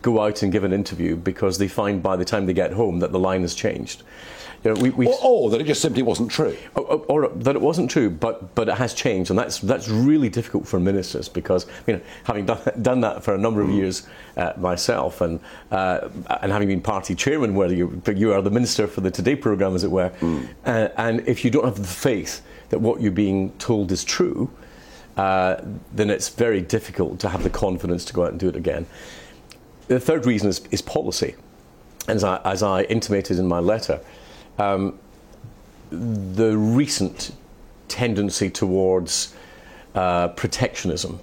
go 0.00 0.20
out 0.20 0.42
and 0.42 0.52
give 0.52 0.64
an 0.64 0.72
interview 0.72 1.16
because 1.16 1.58
they 1.58 1.68
find 1.68 2.02
by 2.02 2.16
the 2.16 2.24
time 2.24 2.46
they 2.46 2.52
get 2.52 2.72
home 2.72 3.00
that 3.00 3.12
the 3.12 3.18
line 3.18 3.42
has 3.42 3.54
changed. 3.54 4.02
You 4.64 4.72
know, 4.72 4.80
we, 4.80 4.90
we, 4.90 5.06
or, 5.08 5.18
or, 5.22 5.50
that 5.50 5.60
it 5.60 5.64
just 5.64 5.82
simply 5.82 6.02
wasn't 6.02 6.30
true. 6.30 6.56
Or, 6.76 7.04
or, 7.08 7.28
that 7.28 7.56
it 7.56 7.60
wasn't 7.60 7.90
true, 7.90 8.08
but, 8.08 8.54
but 8.54 8.68
it 8.68 8.76
has 8.76 8.94
changed. 8.94 9.30
And 9.30 9.38
that's, 9.38 9.58
that's 9.58 9.88
really 9.88 10.28
difficult 10.28 10.68
for 10.68 10.78
ministers 10.78 11.28
because, 11.28 11.66
you 11.88 11.94
know, 11.94 12.00
having 12.22 12.46
done, 12.46 12.60
done 12.82 13.00
that 13.00 13.24
for 13.24 13.34
a 13.34 13.38
number 13.38 13.60
of 13.60 13.68
mm. 13.68 13.76
years 13.76 14.06
uh, 14.36 14.52
myself 14.56 15.20
and, 15.20 15.40
uh, 15.72 16.08
and 16.42 16.52
having 16.52 16.68
been 16.68 16.80
party 16.80 17.16
chairman, 17.16 17.56
where 17.56 17.72
you, 17.72 18.00
you 18.14 18.32
are 18.32 18.40
the 18.40 18.50
minister 18.50 18.86
for 18.86 19.00
the 19.00 19.10
Today 19.10 19.34
programme, 19.34 19.74
as 19.74 19.82
it 19.82 19.90
were, 19.90 20.10
mm. 20.20 20.48
uh, 20.64 20.88
and 20.96 21.26
if 21.26 21.44
you 21.44 21.50
don't 21.50 21.64
have 21.64 21.76
the 21.76 21.84
faith 21.84 22.40
that 22.68 22.80
what 22.80 23.00
you're 23.00 23.10
being 23.10 23.50
told 23.58 23.90
is 23.90 24.04
true, 24.04 24.48
uh, 25.16 25.56
then 25.92 26.08
it's 26.08 26.28
very 26.28 26.60
difficult 26.60 27.18
to 27.20 27.28
have 27.28 27.42
the 27.42 27.50
confidence 27.50 28.04
to 28.06 28.12
go 28.12 28.24
out 28.24 28.30
and 28.30 28.40
do 28.40 28.48
it 28.48 28.56
again. 28.56 28.86
The 29.88 30.00
third 30.00 30.26
reason 30.26 30.48
is, 30.48 30.60
is 30.70 30.82
policy. 30.82 31.34
As 32.08 32.24
I, 32.24 32.40
as 32.44 32.62
I, 32.62 32.82
intimated 32.84 33.38
in 33.38 33.46
my 33.46 33.60
letter, 33.60 34.00
um, 34.58 34.98
the 35.90 36.56
recent 36.56 37.32
tendency 37.88 38.50
towards 38.50 39.34
uh, 39.94 40.28
protectionism 40.28 41.20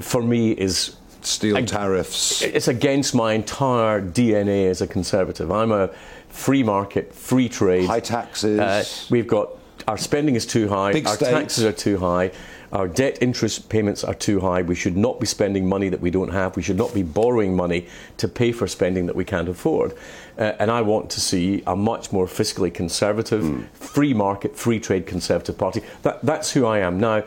for 0.00 0.22
me 0.22 0.52
is 0.52 0.96
steel 1.22 1.56
ag- 1.58 1.66
tariffs. 1.66 2.42
It's 2.42 2.68
against 2.68 3.14
my 3.14 3.32
entire 3.32 4.00
DNA 4.00 4.68
as 4.68 4.80
a 4.80 4.86
conservative. 4.86 5.50
I'm 5.50 5.72
a 5.72 5.88
free 6.28 6.62
market, 6.62 7.14
free 7.14 7.48
trade. 7.48 7.86
High 7.86 8.00
taxes. 8.00 8.58
Uh, 8.58 8.84
we've 9.10 9.26
got 9.26 9.50
our 9.86 9.96
spending 9.96 10.34
is 10.34 10.44
too 10.44 10.68
high, 10.68 10.92
Big 10.92 11.06
our 11.06 11.16
state. 11.16 11.30
taxes 11.30 11.64
are 11.64 11.72
too 11.72 11.98
high. 11.98 12.30
Our 12.72 12.86
debt 12.86 13.18
interest 13.22 13.68
payments 13.68 14.04
are 14.04 14.14
too 14.14 14.40
high. 14.40 14.62
We 14.62 14.74
should 14.74 14.96
not 14.96 15.20
be 15.20 15.26
spending 15.26 15.68
money 15.68 15.88
that 15.88 16.00
we 16.00 16.10
don't 16.10 16.32
have. 16.32 16.56
We 16.56 16.62
should 16.62 16.76
not 16.76 16.92
be 16.92 17.02
borrowing 17.02 17.56
money 17.56 17.86
to 18.18 18.28
pay 18.28 18.52
for 18.52 18.66
spending 18.66 19.06
that 19.06 19.16
we 19.16 19.24
can't 19.24 19.48
afford. 19.48 19.94
Uh, 20.36 20.52
and 20.58 20.70
I 20.70 20.82
want 20.82 21.08
to 21.10 21.20
see 21.20 21.62
a 21.66 21.74
much 21.74 22.12
more 22.12 22.26
fiscally 22.26 22.72
conservative, 22.72 23.42
mm. 23.42 23.66
free 23.70 24.12
market, 24.12 24.56
free 24.56 24.78
trade 24.78 25.06
conservative 25.06 25.56
party. 25.56 25.82
That, 26.02 26.22
that's 26.22 26.52
who 26.52 26.66
I 26.66 26.80
am. 26.80 27.00
Now, 27.00 27.24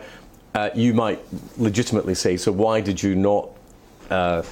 uh, 0.53 0.69
you 0.76 0.93
might 0.93 1.19
legitimately 1.57 2.15
say, 2.15 2.38
so 2.38 2.51
why 2.51 2.81
did 2.81 3.01
you 3.01 3.15
not 3.15 3.49
uh, 4.09 4.43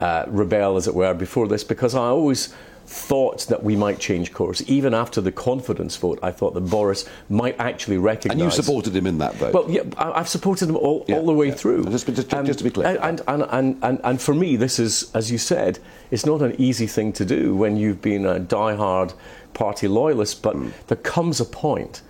uh 0.00 0.24
rebel, 0.26 0.76
as 0.76 0.88
it 0.88 0.94
were, 0.94 1.14
before 1.14 1.46
this? 1.46 1.62
Because 1.62 1.94
I 1.94 2.06
always 2.06 2.54
thought 2.92 3.46
that 3.46 3.62
we 3.62 3.74
might 3.74 3.98
change 3.98 4.32
course. 4.32 4.62
Even 4.66 4.92
after 4.92 5.20
the 5.20 5.32
confidence 5.32 5.96
vote, 5.96 6.18
I 6.22 6.30
thought 6.30 6.52
that 6.54 6.60
Boris 6.60 7.08
might 7.30 7.58
actually 7.58 7.96
recognise. 7.96 8.34
And 8.34 8.40
you 8.40 8.50
supported 8.50 8.94
him 8.94 9.06
in 9.06 9.18
that 9.18 9.34
vote? 9.36 9.54
Well, 9.54 9.70
yeah, 9.70 9.82
I've 9.96 10.28
supported 10.28 10.68
him 10.68 10.76
all, 10.76 11.04
yeah, 11.08 11.16
all 11.16 11.26
the 11.26 11.32
way 11.32 11.48
yeah. 11.48 11.54
through. 11.54 11.84
Just, 11.86 12.06
just, 12.06 12.28
just, 12.28 12.58
to 12.58 12.64
be 12.64 12.70
clear. 12.70 12.98
And, 13.00 13.22
and, 13.26 13.44
and, 13.50 13.78
and, 13.82 14.00
and 14.04 14.20
for 14.20 14.34
me, 14.34 14.56
this 14.56 14.78
is, 14.78 15.10
as 15.14 15.32
you 15.32 15.38
said, 15.38 15.78
it's 16.10 16.26
not 16.26 16.42
an 16.42 16.54
easy 16.60 16.86
thing 16.86 17.12
to 17.14 17.24
do 17.24 17.56
when 17.56 17.76
you've 17.78 18.02
been 18.02 18.26
a 18.26 18.38
die-hard 18.38 19.14
party 19.54 19.88
loyalist, 19.88 20.42
but 20.42 20.54
mm. 20.54 20.70
there 20.88 20.98
comes 20.98 21.40
a 21.40 21.46
point 21.46 22.02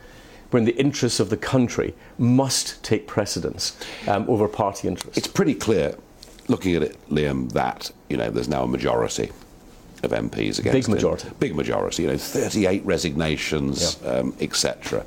when 0.51 0.65
the 0.65 0.77
interests 0.77 1.21
of 1.21 1.31
the 1.31 1.37
country 1.37 1.95
must 2.19 2.83
take 2.83 3.07
precedence 3.07 3.77
um, 4.09 4.29
over 4.29 4.49
party 4.49 4.89
interests. 4.89 5.17
It's 5.17 5.29
pretty 5.29 5.55
clear, 5.55 5.97
looking 6.49 6.75
at 6.75 6.83
it, 6.83 7.09
Liam, 7.09 7.53
that 7.53 7.91
you 8.11 8.17
know 8.17 8.31
there's 8.31 8.49
now 8.49 8.65
a 8.65 8.69
majority 8.69 9.31
of 10.03 10.11
MPs 10.11 10.59
against 10.59 10.73
big 10.73 10.89
majority. 10.89 11.29
Him. 11.29 11.35
Big 11.39 11.55
majority, 11.55 12.03
you 12.03 12.09
know, 12.09 12.19
38 12.19 12.85
resignations, 12.85 13.99
yeah. 14.03 14.11
um, 14.11 14.37
etc. 14.41 15.05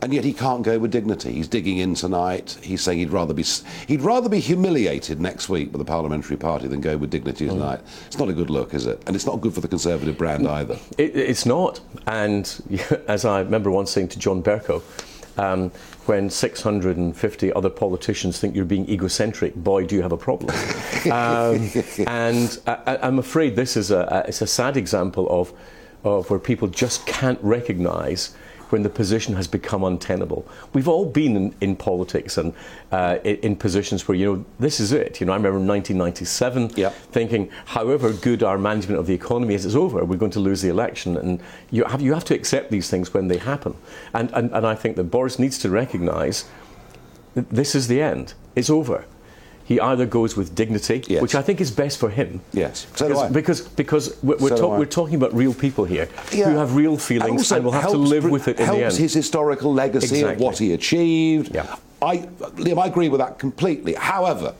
And 0.00 0.14
yet 0.14 0.24
he 0.24 0.32
can't 0.32 0.62
go 0.62 0.78
with 0.78 0.92
dignity. 0.92 1.32
He's 1.32 1.48
digging 1.48 1.78
in 1.78 1.94
tonight. 1.94 2.56
He's 2.62 2.82
saying 2.82 2.98
he'd 3.00 3.10
rather 3.10 3.34
be 3.34 3.44
he'd 3.88 4.00
rather 4.00 4.28
be 4.28 4.38
humiliated 4.38 5.20
next 5.20 5.48
week 5.48 5.72
with 5.72 5.80
the 5.80 5.84
parliamentary 5.84 6.36
party 6.36 6.68
than 6.68 6.80
go 6.80 6.96
with 6.96 7.10
dignity 7.10 7.46
mm. 7.46 7.50
tonight. 7.50 7.80
It's 8.06 8.18
not 8.18 8.28
a 8.28 8.32
good 8.32 8.48
look, 8.48 8.74
is 8.74 8.86
it? 8.86 9.02
And 9.06 9.16
it's 9.16 9.26
not 9.26 9.40
good 9.40 9.54
for 9.54 9.60
the 9.60 9.68
Conservative 9.68 10.16
brand 10.16 10.46
either. 10.46 10.78
It, 10.96 11.16
it's 11.16 11.46
not. 11.46 11.80
And 12.06 12.44
as 13.08 13.24
I 13.24 13.40
remember 13.40 13.70
once 13.70 13.90
saying 13.90 14.08
to 14.08 14.18
John 14.20 14.40
Bercow, 14.40 14.82
um, 15.36 15.72
when 16.08 16.30
650 16.30 17.52
other 17.52 17.70
politicians 17.70 18.40
think 18.40 18.56
you're 18.56 18.64
being 18.64 18.88
egocentric, 18.88 19.54
boy, 19.54 19.84
do 19.84 19.94
you 19.94 20.02
have 20.02 20.12
a 20.12 20.16
problem. 20.16 20.50
um, 21.12 21.70
and 22.06 22.58
I, 22.66 23.06
am 23.06 23.18
afraid 23.18 23.54
this 23.54 23.76
is 23.76 23.90
a, 23.90 24.00
a, 24.00 24.28
it's 24.28 24.40
a 24.40 24.46
sad 24.46 24.76
example 24.76 25.28
of, 25.28 25.52
of 26.04 26.30
where 26.30 26.38
people 26.38 26.66
just 26.68 27.06
can't 27.06 27.38
recognise 27.42 28.34
when 28.70 28.82
the 28.82 28.88
position 28.88 29.34
has 29.34 29.46
become 29.46 29.84
untenable. 29.84 30.46
We've 30.72 30.88
all 30.88 31.06
been 31.06 31.36
in, 31.36 31.54
in 31.60 31.76
politics 31.76 32.38
and 32.38 32.52
uh, 32.92 33.18
in, 33.24 33.36
in, 33.36 33.56
positions 33.56 34.06
where, 34.06 34.16
you 34.16 34.26
know, 34.26 34.44
this 34.58 34.80
is 34.80 34.92
it. 34.92 35.20
You 35.20 35.26
know, 35.26 35.32
I 35.32 35.36
remember 35.36 35.58
in 35.58 35.66
1997 35.66 36.70
yep. 36.76 36.94
thinking, 36.94 37.50
however 37.66 38.12
good 38.12 38.42
our 38.42 38.58
management 38.58 38.98
of 38.98 39.06
the 39.06 39.14
economy 39.14 39.54
is, 39.54 39.64
it's 39.64 39.74
over. 39.74 40.04
We're 40.04 40.16
going 40.16 40.32
to 40.32 40.40
lose 40.40 40.62
the 40.62 40.68
election. 40.68 41.16
And 41.16 41.40
you 41.70 41.84
have, 41.84 42.00
you 42.00 42.14
have 42.14 42.24
to 42.26 42.34
accept 42.34 42.70
these 42.70 42.88
things 42.88 43.12
when 43.12 43.28
they 43.28 43.38
happen. 43.38 43.74
And, 44.14 44.30
and, 44.32 44.50
and 44.52 44.66
I 44.66 44.74
think 44.74 44.96
that 44.96 45.04
Boris 45.04 45.38
needs 45.38 45.58
to 45.58 45.70
recognise 45.70 46.44
that 47.34 47.48
this 47.50 47.74
is 47.74 47.88
the 47.88 48.00
end. 48.00 48.34
It's 48.54 48.70
over 48.70 49.04
he 49.68 49.78
either 49.80 50.06
goes 50.06 50.34
with 50.34 50.54
dignity, 50.54 51.04
Yes. 51.08 51.20
which 51.20 51.34
I 51.34 51.42
think 51.42 51.60
is 51.60 51.70
best 51.70 51.98
for 51.98 52.08
him. 52.08 52.40
Yes. 52.54 52.86
So 52.96 53.06
because, 53.06 53.22
I. 53.22 53.28
because 53.28 53.60
because 53.60 54.16
we're, 54.22 54.38
we're, 54.38 54.48
So 54.48 54.56
talk- 54.56 54.78
we're 54.78 54.86
talking 54.86 55.16
about 55.16 55.34
real 55.34 55.52
people 55.52 55.84
here 55.84 56.08
Yeah. 56.32 56.48
who 56.50 56.56
have 56.56 56.74
real 56.74 56.96
feelings 56.96 57.30
also 57.42 57.56
and 57.56 57.64
will 57.66 57.72
have 57.72 57.90
to 57.90 57.98
live 57.98 58.24
with 58.24 58.48
it 58.48 58.58
in 58.58 58.64
helps 58.64 58.78
the 58.78 58.84
end. 58.86 58.96
his 58.96 59.12
historical 59.12 59.74
legacy 59.74 60.22
of 60.22 60.40
what 60.40 60.56
he 60.56 60.72
achieved. 60.72 61.54
Yeah. 61.54 61.76
I, 62.00 62.16
Liam, 62.64 62.82
I 62.82 62.86
agree 62.86 63.10
with 63.10 63.20
that 63.20 63.38
completely. 63.38 63.92
However, 63.92 64.54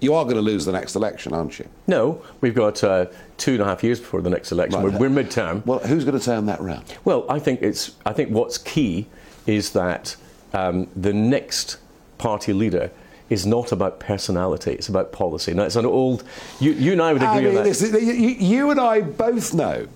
you 0.00 0.14
are 0.14 0.24
going 0.24 0.34
to 0.36 0.42
lose 0.42 0.64
the 0.64 0.72
next 0.72 0.96
election, 0.96 1.32
aren't 1.32 1.60
you? 1.60 1.68
No, 1.86 2.20
we've 2.40 2.54
got 2.54 2.82
uh, 2.82 3.06
two 3.36 3.52
and 3.52 3.60
a 3.62 3.66
half 3.66 3.84
years 3.84 4.00
before 4.00 4.20
the 4.20 4.30
next 4.30 4.50
election. 4.50 4.82
Right. 4.82 4.92
We're, 4.94 4.98
we're 4.98 5.10
mid-term. 5.10 5.62
Well, 5.64 5.78
who's 5.78 6.04
going 6.04 6.18
to 6.18 6.24
turn 6.24 6.46
that 6.46 6.60
round? 6.60 6.82
Well, 7.04 7.24
I 7.28 7.38
think 7.38 7.62
it's. 7.62 7.92
I 8.04 8.12
think 8.12 8.30
what's 8.30 8.58
key 8.58 9.06
is 9.46 9.70
that 9.74 10.16
um, 10.54 10.88
the 10.96 11.12
next 11.12 11.76
party 12.18 12.52
leader 12.52 12.90
is 13.30 13.46
not 13.46 13.72
about 13.72 14.00
personality; 14.00 14.72
it's 14.72 14.88
about 14.88 15.12
policy. 15.12 15.54
Now, 15.54 15.62
it's 15.62 15.76
an 15.76 15.86
old. 15.86 16.24
You, 16.58 16.72
you 16.72 16.92
and 16.92 17.00
I 17.00 17.12
would 17.12 17.22
agree 17.22 17.34
I 17.34 17.40
mean, 17.40 17.48
on 17.48 17.54
that. 17.54 17.64
listen, 17.64 17.94
you, 17.94 18.12
you- 18.12 18.70
and 18.70 18.78
I 18.80 19.00
both 19.00 19.54
know 19.54 19.86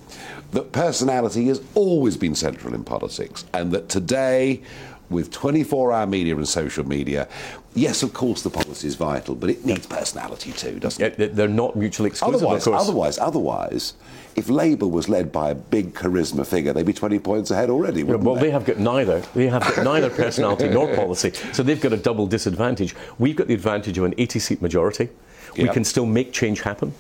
that 0.53 0.73
personality 0.73 1.47
has 1.49 1.61
always 1.75 2.17
been 2.17 2.35
central 2.35 2.75
in 2.75 2.85
politics, 2.85 3.45
and 3.53 3.73
that 3.73 3.89
today, 3.89 4.63
with 5.11 5.31
24-hour 5.33 6.07
media 6.07 6.37
and 6.37 6.49
social 6.49 6.87
media, 6.87 7.29
yes, 7.75 8.03
of 8.05 8.13
course, 8.15 8.43
the 8.43 8.51
policy 8.51 8.87
is 8.87 8.95
vital, 8.95 9.35
but 9.35 9.51
it 9.51 9.65
needs 9.67 9.87
personality 9.87 10.53
too, 10.53 10.79
doesn't 10.79 11.05
it? 11.05 11.19
Yeah, 11.19 11.27
they're 11.33 11.49
not 11.49 11.75
mutually 11.77 12.09
exclusive, 12.11 12.37
Otherwise, 12.37 12.67
of 12.67 12.73
course. 12.73 12.83
otherwise, 12.89 13.19
otherwise, 13.19 13.95
if 14.37 14.49
Labour 14.49 14.87
was 14.87 15.09
led 15.09 15.31
by 15.33 15.51
a 15.51 15.55
big 15.55 15.95
charisma 15.95 16.47
figure, 16.47 16.73
they'd 16.73 16.87
be 16.87 16.93
20 16.93 17.19
points 17.21 17.51
ahead 17.51 17.71
already, 17.71 18.01
Yeah, 18.01 18.17
well, 18.17 18.35
they? 18.35 18.43
they 18.43 18.51
have 18.51 18.65
got 18.65 18.79
neither. 18.79 19.21
They 19.35 19.47
have 19.47 19.63
got 19.63 19.85
neither 19.85 20.11
personality 20.25 20.69
nor 20.69 20.95
policy, 20.95 21.33
so 21.53 21.63
they've 21.63 21.81
got 21.81 21.93
a 21.93 21.97
double 21.97 22.27
disadvantage. 22.27 22.95
We've 23.19 23.37
got 23.37 23.47
the 23.47 23.55
advantage 23.55 23.99
of 23.99 24.05
an 24.05 24.15
80-seat 24.15 24.61
majority. 24.61 25.09
We 25.57 25.69
can 25.69 25.85
still 25.85 26.07
make 26.07 26.33
change 26.33 26.63
happen 26.63 26.93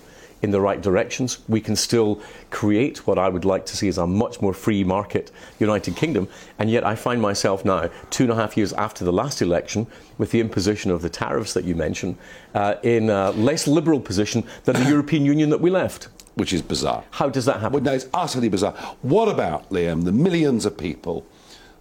in 0.42 0.50
the 0.50 0.60
right 0.60 0.80
directions. 0.80 1.38
We 1.48 1.60
can 1.60 1.74
still 1.74 2.20
create 2.50 3.06
what 3.06 3.18
I 3.18 3.28
would 3.28 3.44
like 3.44 3.66
to 3.66 3.76
see 3.76 3.88
as 3.88 3.98
a 3.98 4.06
much 4.06 4.40
more 4.40 4.52
free 4.52 4.84
market 4.84 5.32
United 5.58 5.96
Kingdom. 5.96 6.28
And 6.58 6.70
yet, 6.70 6.86
I 6.86 6.94
find 6.94 7.20
myself 7.20 7.64
now, 7.64 7.90
two 8.10 8.24
and 8.24 8.32
a 8.32 8.36
half 8.36 8.56
years 8.56 8.72
after 8.74 9.04
the 9.04 9.12
last 9.12 9.42
election, 9.42 9.86
with 10.18 10.30
the 10.30 10.40
imposition 10.40 10.90
of 10.90 11.02
the 11.02 11.08
tariffs 11.08 11.54
that 11.54 11.64
you 11.64 11.74
mentioned, 11.74 12.16
uh, 12.54 12.74
in 12.82 13.10
a 13.10 13.30
less 13.30 13.66
liberal 13.66 13.98
position 13.98 14.44
than 14.64 14.76
the 14.76 14.88
European 14.88 15.24
Union 15.24 15.50
that 15.50 15.60
we 15.60 15.70
left. 15.70 16.08
Which 16.34 16.52
is 16.52 16.62
bizarre. 16.62 17.04
How 17.12 17.28
does 17.28 17.44
that 17.44 17.60
happen? 17.60 17.74
Well, 17.74 17.82
no, 17.82 17.92
it's 17.92 18.08
utterly 18.12 18.48
bizarre. 18.48 18.72
What 19.02 19.28
about, 19.28 19.70
Liam, 19.70 20.04
the 20.04 20.12
millions 20.12 20.66
of 20.66 20.76
people 20.76 21.24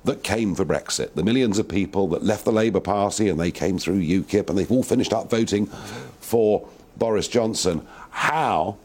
that 0.04 0.22
came 0.22 0.54
for 0.54 0.66
Brexit, 0.66 1.14
the 1.16 1.24
millions 1.24 1.58
of 1.58 1.68
people 1.68 2.08
that 2.10 2.24
left 2.24 2.46
the 2.46 2.52
Labour 2.52 2.80
Party 2.80 3.30
and 3.30 3.40
they 3.40 3.52
came 3.52 3.80
through 3.80 4.00
UKIP 4.00 4.50
and 4.50 4.58
they've 4.58 4.72
all 4.72 4.84
finished 4.84 5.14
up 5.14 5.30
voting 5.30 5.68
for 6.20 6.68
Boris 6.98 7.28
Johnson? 7.28 7.88
How 8.12 8.78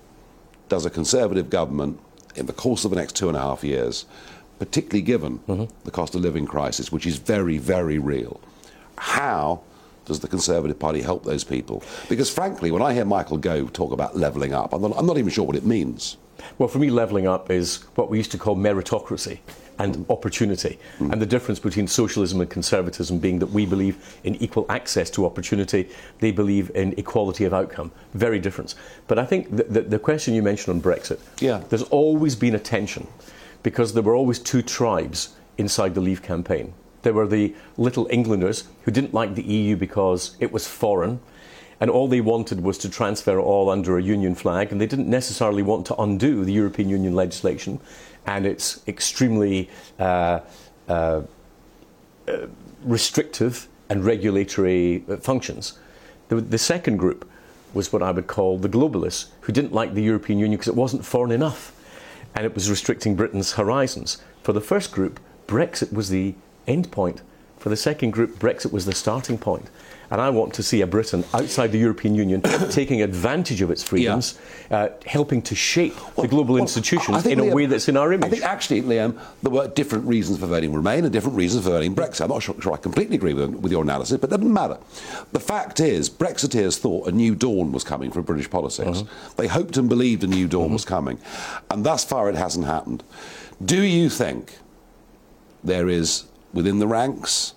does 0.69 0.87
a 0.87 0.91
Conservative 0.91 1.51
government, 1.51 1.99
in 2.35 2.47
the 2.47 2.53
course 2.53 2.85
of 2.85 2.91
the 2.91 2.97
next 2.97 3.17
two 3.17 3.29
and 3.29 3.37
a 3.37 3.41
half 3.41 3.65
years, 3.65 4.07
particularly 4.59 5.03
given 5.03 5.39
mm-hmm. 5.41 5.65
the 5.85 5.91
cost 5.91 6.15
of 6.15 6.21
living 6.21 6.47
crisis, 6.47 6.93
which 6.93 7.07
is 7.07 7.17
very, 7.17 7.59
very 7.59 7.99
real, 7.99 8.41
how 8.97 9.61
does 10.09 10.21
the 10.21 10.29
Conservative 10.29 10.79
Party 10.79 11.03
help 11.03 11.25
those 11.25 11.45
people? 11.45 11.83
Because 12.09 12.29
frankly, 12.31 12.71
when 12.71 12.83
I 12.83 12.95
hear 12.95 13.05
Michael 13.05 13.37
Gove 13.37 13.73
talk 13.73 13.93
about 13.93 14.17
levelling 14.17 14.53
up, 14.53 14.73
I'm 14.73 14.83
not, 14.83 14.95
I'm 14.97 15.07
not 15.07 15.19
even 15.19 15.31
sure 15.31 15.45
what 15.45 15.57
it 15.57 15.65
means. 15.65 16.17
Well, 16.57 16.69
for 16.69 16.79
me, 16.79 16.91
levelling 16.91 17.27
up 17.27 17.51
is 17.51 17.85
what 17.95 18.11
we 18.11 18.17
used 18.17 18.33
to 18.33 18.39
call 18.39 18.57
meritocracy 18.57 19.39
and 19.79 19.97
mm. 19.97 20.11
opportunity. 20.11 20.79
Mm. 20.99 21.13
And 21.13 21.23
the 21.23 21.27
difference 21.27 21.59
between 21.59 21.87
socialism 21.87 22.41
and 22.41 22.51
conservatism 22.51 23.19
being 23.19 23.39
that 23.39 23.49
we 23.49 23.67
believe 23.67 24.19
in 24.25 24.35
equal 24.37 24.67
access 24.69 25.11
to 25.11 25.27
opportunity, 25.27 25.89
they 26.21 26.33
believe 26.33 26.71
in 26.75 26.95
equality 26.97 27.45
of 27.45 27.55
outcome. 27.55 27.93
Very 28.15 28.39
different. 28.39 28.75
But 29.07 29.19
I 29.19 29.25
think 29.25 29.55
the, 29.57 29.65
the, 29.65 29.81
the 29.83 29.99
question 29.99 30.35
you 30.35 30.43
mentioned 30.43 30.75
on 30.75 30.83
Brexit, 30.83 31.21
Yeah. 31.41 31.63
there's 31.69 31.85
always 31.85 32.35
been 32.35 32.55
a 32.55 32.59
tension 32.59 33.07
because 33.63 33.95
there 33.95 34.03
were 34.03 34.15
always 34.15 34.39
two 34.39 34.63
tribes 34.63 35.35
inside 35.59 35.95
the 35.95 36.01
Leave 36.01 36.23
campaign. 36.23 36.73
There 37.09 37.15
were 37.15 37.27
the 37.27 37.55
little 37.79 38.07
Englanders 38.11 38.65
who 38.83 38.91
didn't 38.91 39.15
like 39.15 39.35
the 39.35 39.43
EU 39.43 39.77
because 39.77 40.37
it 40.41 40.53
was 40.53 40.69
foreign 40.69 41.21
and 41.81 41.89
all 41.91 42.07
they 42.07 42.21
wanted 42.21 42.63
was 42.63 42.77
to 42.79 42.91
transfer 42.91 43.41
all 43.41 43.71
under 43.71 43.97
a 43.97 44.03
union 44.03 44.35
flag, 44.35 44.71
and 44.71 44.79
they 44.79 44.87
didn't 44.87 45.09
necessarily 45.09 45.63
want 45.63 45.87
to 45.87 45.97
undo 45.97 46.45
the 46.45 46.53
European 46.53 46.91
Union 46.91 47.15
legislation 47.15 47.81
and 48.27 48.45
its 48.45 48.87
extremely 48.87 49.71
uh, 49.99 50.41
uh, 50.87 51.23
restrictive 52.85 53.69
and 53.89 54.05
regulatory 54.05 55.03
functions. 55.23 55.79
The, 56.29 56.43
the 56.43 56.59
second 56.59 56.99
group 56.99 57.27
was 57.73 57.91
what 57.91 58.03
I 58.03 58.11
would 58.11 58.27
call 58.27 58.59
the 58.59 58.69
globalists, 58.69 59.29
who 59.41 59.53
didn't 59.55 59.73
like 59.73 59.95
the 59.95 60.03
European 60.03 60.39
Union 60.39 60.59
because 60.59 60.69
it 60.69 60.77
wasn't 60.77 61.07
foreign 61.07 61.33
enough 61.33 61.73
and 62.35 62.45
it 62.45 62.55
was 62.55 62.69
restricting 62.69 63.17
Britain's 63.17 63.53
horizons. 63.53 64.19
For 64.43 64.53
the 64.53 64.61
first 64.61 64.93
group, 64.93 65.21
Brexit 65.47 65.91
was 65.91 66.11
the 66.11 66.35
end 66.69 66.91
point. 66.93 67.23
For 67.59 67.71
the 67.71 67.77
second 67.77 68.13
group, 68.13 68.39
Brexit 68.39 68.73
was 68.73 68.87
the 68.87 68.93
starting 68.93 69.37
point. 69.37 69.69
And 70.11 70.23
I 70.23 70.31
want 70.31 70.55
to 70.55 70.63
see 70.63 70.81
a 70.81 70.87
Britain 70.87 71.23
outside 71.35 71.71
the 71.71 71.79
European 71.79 72.15
Union 72.15 72.41
taking 72.71 73.03
advantage 73.03 73.61
of 73.61 73.71
its 73.71 73.83
freedoms, 73.83 74.39
uh, 74.71 74.89
helping 75.05 75.43
to 75.43 75.55
shape 75.55 75.95
the 76.17 76.27
global 76.27 76.55
Well, 76.55 76.63
institutions 76.63 77.27
in 77.27 77.41
a 77.41 77.43
Liam, 77.43 77.55
way 77.55 77.67
that's 77.67 77.89
in 77.89 77.97
our 77.99 78.13
image. 78.13 78.27
I 78.27 78.31
think 78.31 78.43
actually, 78.43 78.81
Liam, 78.81 79.21
there 79.43 79.53
were 79.53 79.69
different 79.69 80.07
reasons 80.07 80.39
for 80.39 80.47
voting 80.47 80.73
Remain 80.73 81.05
and 81.05 81.13
different 81.13 81.37
reasons 81.37 81.65
for 81.65 81.71
voting 81.71 81.95
Brexit. 81.95 82.23
I'm 82.23 82.31
not 82.31 82.43
sure, 82.43 82.55
sure 82.59 82.73
I 82.73 82.79
completely 82.79 83.17
agree 83.17 83.35
with, 83.35 83.51
with 83.57 83.71
your 83.71 83.83
analysis, 83.83 84.17
but 84.19 84.31
it 84.33 84.37
doesn't 84.37 84.53
matter. 84.53 84.79
The 85.33 85.41
fact 85.41 85.79
is, 85.79 86.09
Brexiteers 86.09 86.79
thought 86.79 87.07
a 87.07 87.13
new 87.13 87.35
dawn 87.35 87.71
was 87.73 87.85
coming 87.85 88.11
for 88.11 88.23
British 88.23 88.49
politics. 88.49 89.01
Uh-huh. 89.01 89.33
They 89.37 89.47
hoped 89.47 89.77
and 89.77 89.91
believed 89.91 90.25
a 90.25 90.27
new 90.27 90.49
dawn 90.49 90.73
was 90.73 90.87
coming. 90.87 91.19
And 91.71 91.85
thus 91.85 92.05
far, 92.05 92.31
it 92.31 92.35
hasn't 92.35 92.65
happened. 92.65 93.05
Do 93.63 93.83
you 93.83 94.09
think 94.09 94.57
there 95.63 95.89
is, 95.89 96.25
within 96.53 96.79
the 96.79 96.87
ranks, 96.87 97.55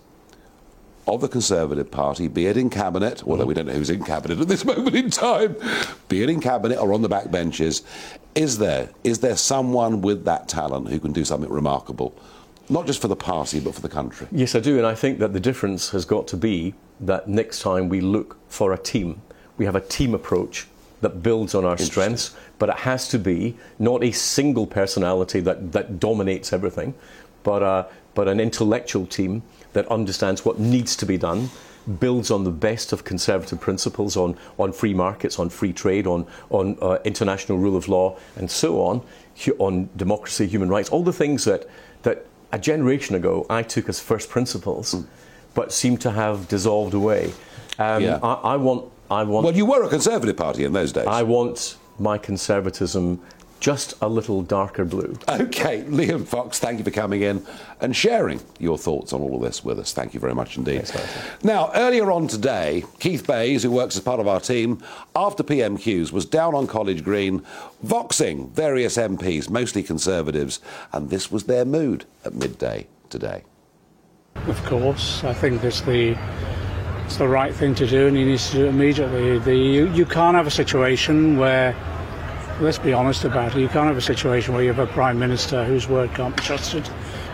of 1.07 1.21
the 1.21 1.27
Conservative 1.27 1.89
Party, 1.89 2.27
be 2.27 2.45
it 2.45 2.57
in 2.57 2.69
cabinet, 2.69 3.23
although 3.25 3.45
we 3.45 3.53
don't 3.53 3.65
know 3.65 3.73
who's 3.73 3.89
in 3.89 4.03
cabinet 4.03 4.39
at 4.39 4.47
this 4.47 4.63
moment 4.71 4.95
in 4.95 5.09
time, 5.09 5.55
be 6.07 6.21
it 6.21 6.29
in 6.29 6.39
cabinet 6.39 6.77
or 6.77 6.93
on 6.93 7.01
the 7.01 7.09
back 7.09 7.31
benches, 7.31 7.81
is 8.35 8.57
there 8.57 8.89
is 9.03 9.19
there 9.19 9.35
someone 9.35 10.01
with 10.01 10.25
that 10.25 10.47
talent 10.47 10.89
who 10.89 10.99
can 10.99 11.11
do 11.11 11.25
something 11.25 11.49
remarkable, 11.49 12.13
not 12.69 12.85
just 12.85 13.01
for 13.01 13.07
the 13.07 13.15
party 13.15 13.59
but 13.59 13.73
for 13.73 13.81
the 13.81 13.89
country? 13.89 14.27
Yes, 14.31 14.55
I 14.55 14.59
do, 14.59 14.77
and 14.77 14.85
I 14.85 14.95
think 14.95 15.19
that 15.19 15.33
the 15.33 15.39
difference 15.39 15.89
has 15.89 16.05
got 16.05 16.27
to 16.29 16.37
be 16.37 16.73
that 17.01 17.27
next 17.27 17.61
time 17.61 17.89
we 17.89 17.99
look 17.99 18.37
for 18.47 18.71
a 18.71 18.77
team, 18.77 19.21
we 19.57 19.65
have 19.65 19.75
a 19.75 19.81
team 19.81 20.13
approach 20.13 20.67
that 21.01 21.23
builds 21.23 21.55
on 21.55 21.65
our 21.65 21.77
strengths, 21.79 22.35
but 22.59 22.69
it 22.69 22.77
has 22.77 23.07
to 23.07 23.17
be 23.17 23.57
not 23.79 24.03
a 24.03 24.11
single 24.11 24.67
personality 24.67 25.39
that, 25.39 25.71
that 25.71 25.99
dominates 25.99 26.53
everything, 26.53 26.93
but, 27.41 27.63
uh, 27.63 27.87
but 28.13 28.27
an 28.27 28.39
intellectual 28.39 29.05
team 29.05 29.43
that 29.73 29.87
understands 29.87 30.43
what 30.45 30.59
needs 30.59 30.95
to 30.97 31.05
be 31.05 31.17
done, 31.17 31.49
builds 31.99 32.29
on 32.29 32.43
the 32.43 32.51
best 32.51 32.93
of 32.93 33.03
conservative 33.03 33.59
principles 33.59 34.15
on, 34.15 34.37
on 34.59 34.71
free 34.71 34.93
markets, 34.93 35.39
on 35.39 35.49
free 35.49 35.73
trade, 35.73 36.05
on, 36.05 36.27
on 36.49 36.77
uh, 36.81 36.97
international 37.05 37.57
rule 37.57 37.75
of 37.75 37.87
law, 37.87 38.17
and 38.35 38.51
so 38.51 38.81
on, 38.81 39.01
on 39.59 39.89
democracy, 39.95 40.45
human 40.47 40.69
rights, 40.69 40.89
all 40.89 41.03
the 41.03 41.13
things 41.13 41.45
that, 41.45 41.67
that 42.03 42.25
a 42.51 42.59
generation 42.59 43.15
ago 43.15 43.45
I 43.49 43.63
took 43.63 43.89
as 43.89 43.99
first 43.99 44.29
principles, 44.29 44.93
but 45.53 45.71
seem 45.73 45.97
to 45.97 46.11
have 46.11 46.47
dissolved 46.47 46.93
away. 46.93 47.33
Um, 47.79 48.03
Yeah. 48.03 48.19
I, 48.21 48.53
I 48.53 48.55
want. 48.57 48.91
I 49.09 49.23
want. 49.23 49.45
Well, 49.45 49.55
you 49.55 49.65
were 49.65 49.83
a 49.83 49.89
Conservative 49.89 50.37
Party 50.37 50.63
in 50.63 50.71
those 50.73 50.93
days. 50.93 51.07
I 51.07 51.23
want 51.23 51.77
my 51.99 52.17
conservatism 52.17 53.19
just 53.61 53.93
a 54.01 54.09
little 54.09 54.41
darker 54.41 54.83
blue. 54.83 55.17
Okay, 55.29 55.83
Liam 55.83 56.27
Fox, 56.27 56.59
thank 56.59 56.79
you 56.79 56.83
for 56.83 56.91
coming 56.91 57.21
in 57.21 57.45
and 57.79 57.95
sharing 57.95 58.41
your 58.59 58.77
thoughts 58.77 59.13
on 59.13 59.21
all 59.21 59.35
of 59.35 59.41
this 59.41 59.63
with 59.63 59.79
us. 59.79 59.93
Thank 59.93 60.13
you 60.13 60.19
very 60.19 60.35
much 60.35 60.57
indeed. 60.57 60.91
now, 61.43 61.71
earlier 61.75 62.11
on 62.11 62.27
today, 62.27 62.83
Keith 62.99 63.25
Bays, 63.25 63.63
who 63.63 63.71
works 63.71 63.95
as 63.95 64.01
part 64.01 64.19
of 64.19 64.27
our 64.27 64.39
team, 64.39 64.83
after 65.15 65.43
PMQs, 65.43 66.11
was 66.11 66.25
down 66.25 66.55
on 66.55 66.67
College 66.67 67.03
Green, 67.03 67.43
voxing 67.85 68.49
various 68.49 68.97
MPs, 68.97 69.49
mostly 69.49 69.83
Conservatives, 69.83 70.59
and 70.91 71.09
this 71.09 71.31
was 71.31 71.43
their 71.43 71.63
mood 71.63 72.05
at 72.25 72.33
midday 72.33 72.87
today. 73.09 73.43
Of 74.47 74.63
course, 74.65 75.23
I 75.23 75.33
think 75.33 75.63
it's 75.63 75.81
the 75.81 76.17
it's 77.05 77.17
the 77.17 77.27
right 77.27 77.53
thing 77.53 77.75
to 77.75 77.85
do, 77.85 78.07
and 78.07 78.15
he 78.15 78.23
needs 78.23 78.49
to 78.51 78.55
do 78.55 78.65
it 78.67 78.69
immediately. 78.69 79.37
The, 79.39 79.53
you, 79.53 79.87
you 79.89 80.05
can't 80.05 80.33
have 80.33 80.47
a 80.47 80.51
situation 80.51 81.37
where, 81.37 81.75
let's 82.61 82.77
be 82.77 82.93
honest 82.93 83.25
about 83.25 83.55
it, 83.55 83.59
you 83.59 83.67
can't 83.67 83.87
have 83.87 83.97
a 83.97 84.01
situation 84.01 84.53
where 84.53 84.63
you 84.63 84.71
have 84.71 84.79
a 84.79 84.91
prime 84.91 85.17
minister 85.17 85.65
whose 85.65 85.87
word 85.87 86.13
can't 86.13 86.35
be 86.35 86.43
trusted. 86.43 86.87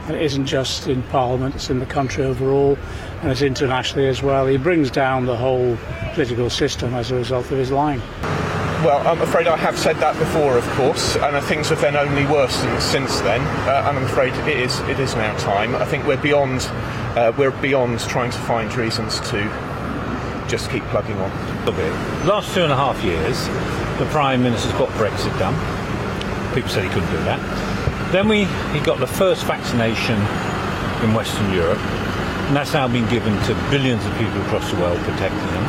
And 0.08 0.16
it 0.16 0.22
isn't 0.22 0.46
just 0.46 0.88
in 0.88 1.04
Parliament; 1.04 1.56
it's 1.56 1.70
in 1.70 1.80
the 1.80 1.86
country 1.86 2.24
overall, 2.24 2.78
and 3.22 3.30
it's 3.30 3.42
internationally 3.42 4.08
as 4.08 4.24
well. 4.24 4.48
He 4.48 4.58
brings 4.58 4.90
down 4.90 5.26
the 5.26 5.36
whole 5.36 5.78
political 6.14 6.50
system 6.50 6.94
as 6.94 7.12
a 7.12 7.16
result 7.16 7.52
of 7.52 7.58
his 7.58 7.72
lying. 7.72 8.00
Well, 8.86 9.06
I'm 9.06 9.20
afraid 9.22 9.48
I 9.48 9.58
have 9.58 9.78
said 9.78 9.98
that 9.98 10.18
before, 10.18 10.58
of 10.58 10.64
course, 10.72 11.18
and 11.18 11.44
things 11.46 11.70
have 11.70 11.82
then 11.82 11.98
only 11.98 12.26
worsened 12.26 12.82
since 12.82 13.20
then. 13.22 13.42
Uh, 13.68 13.86
and 13.88 13.98
I'm 13.98 14.06
afraid 14.06 14.34
it 14.34 14.60
is 14.60 14.80
it 14.82 15.00
is 15.00 15.16
now 15.16 15.36
time. 15.38 15.76
I 15.76 15.84
think 15.84 16.06
we're 16.06 16.22
beyond 16.22 16.62
uh, 17.18 17.34
we're 17.38 17.52
beyond 17.60 18.00
trying 18.02 18.32
to 18.32 18.38
find 18.40 18.74
reasons 18.76 19.20
to 19.32 19.44
just 20.48 20.70
keep 20.70 20.84
plugging 20.84 21.18
on. 21.18 21.32
A 21.68 21.72
bit. 21.72 21.92
Last 22.26 22.54
two 22.54 22.64
and 22.64 22.72
a 22.72 22.78
half 22.78 23.04
years, 23.04 23.48
the 24.00 24.06
Prime 24.08 24.44
Minister's 24.44 24.74
got 24.74 24.90
Brexit 24.90 25.38
done. 25.40 25.56
People 26.54 26.70
said 26.70 26.84
he 26.84 26.90
couldn't 26.90 27.10
do 27.10 27.18
that. 27.24 27.42
Then 28.12 28.28
we 28.28 28.46
he 28.74 28.80
got 28.80 29.00
the 29.00 29.08
first 29.08 29.44
vaccination 29.46 30.16
in 31.04 31.14
Western 31.14 31.52
Europe, 31.52 31.80
and 32.48 32.56
that's 32.56 32.74
now 32.74 32.88
been 32.88 33.10
given 33.10 33.34
to 33.44 33.54
billions 33.72 34.06
of 34.06 34.12
people 34.18 34.40
across 34.42 34.70
the 34.72 34.78
world, 34.80 35.00
protecting 35.00 35.40
them. 35.40 35.66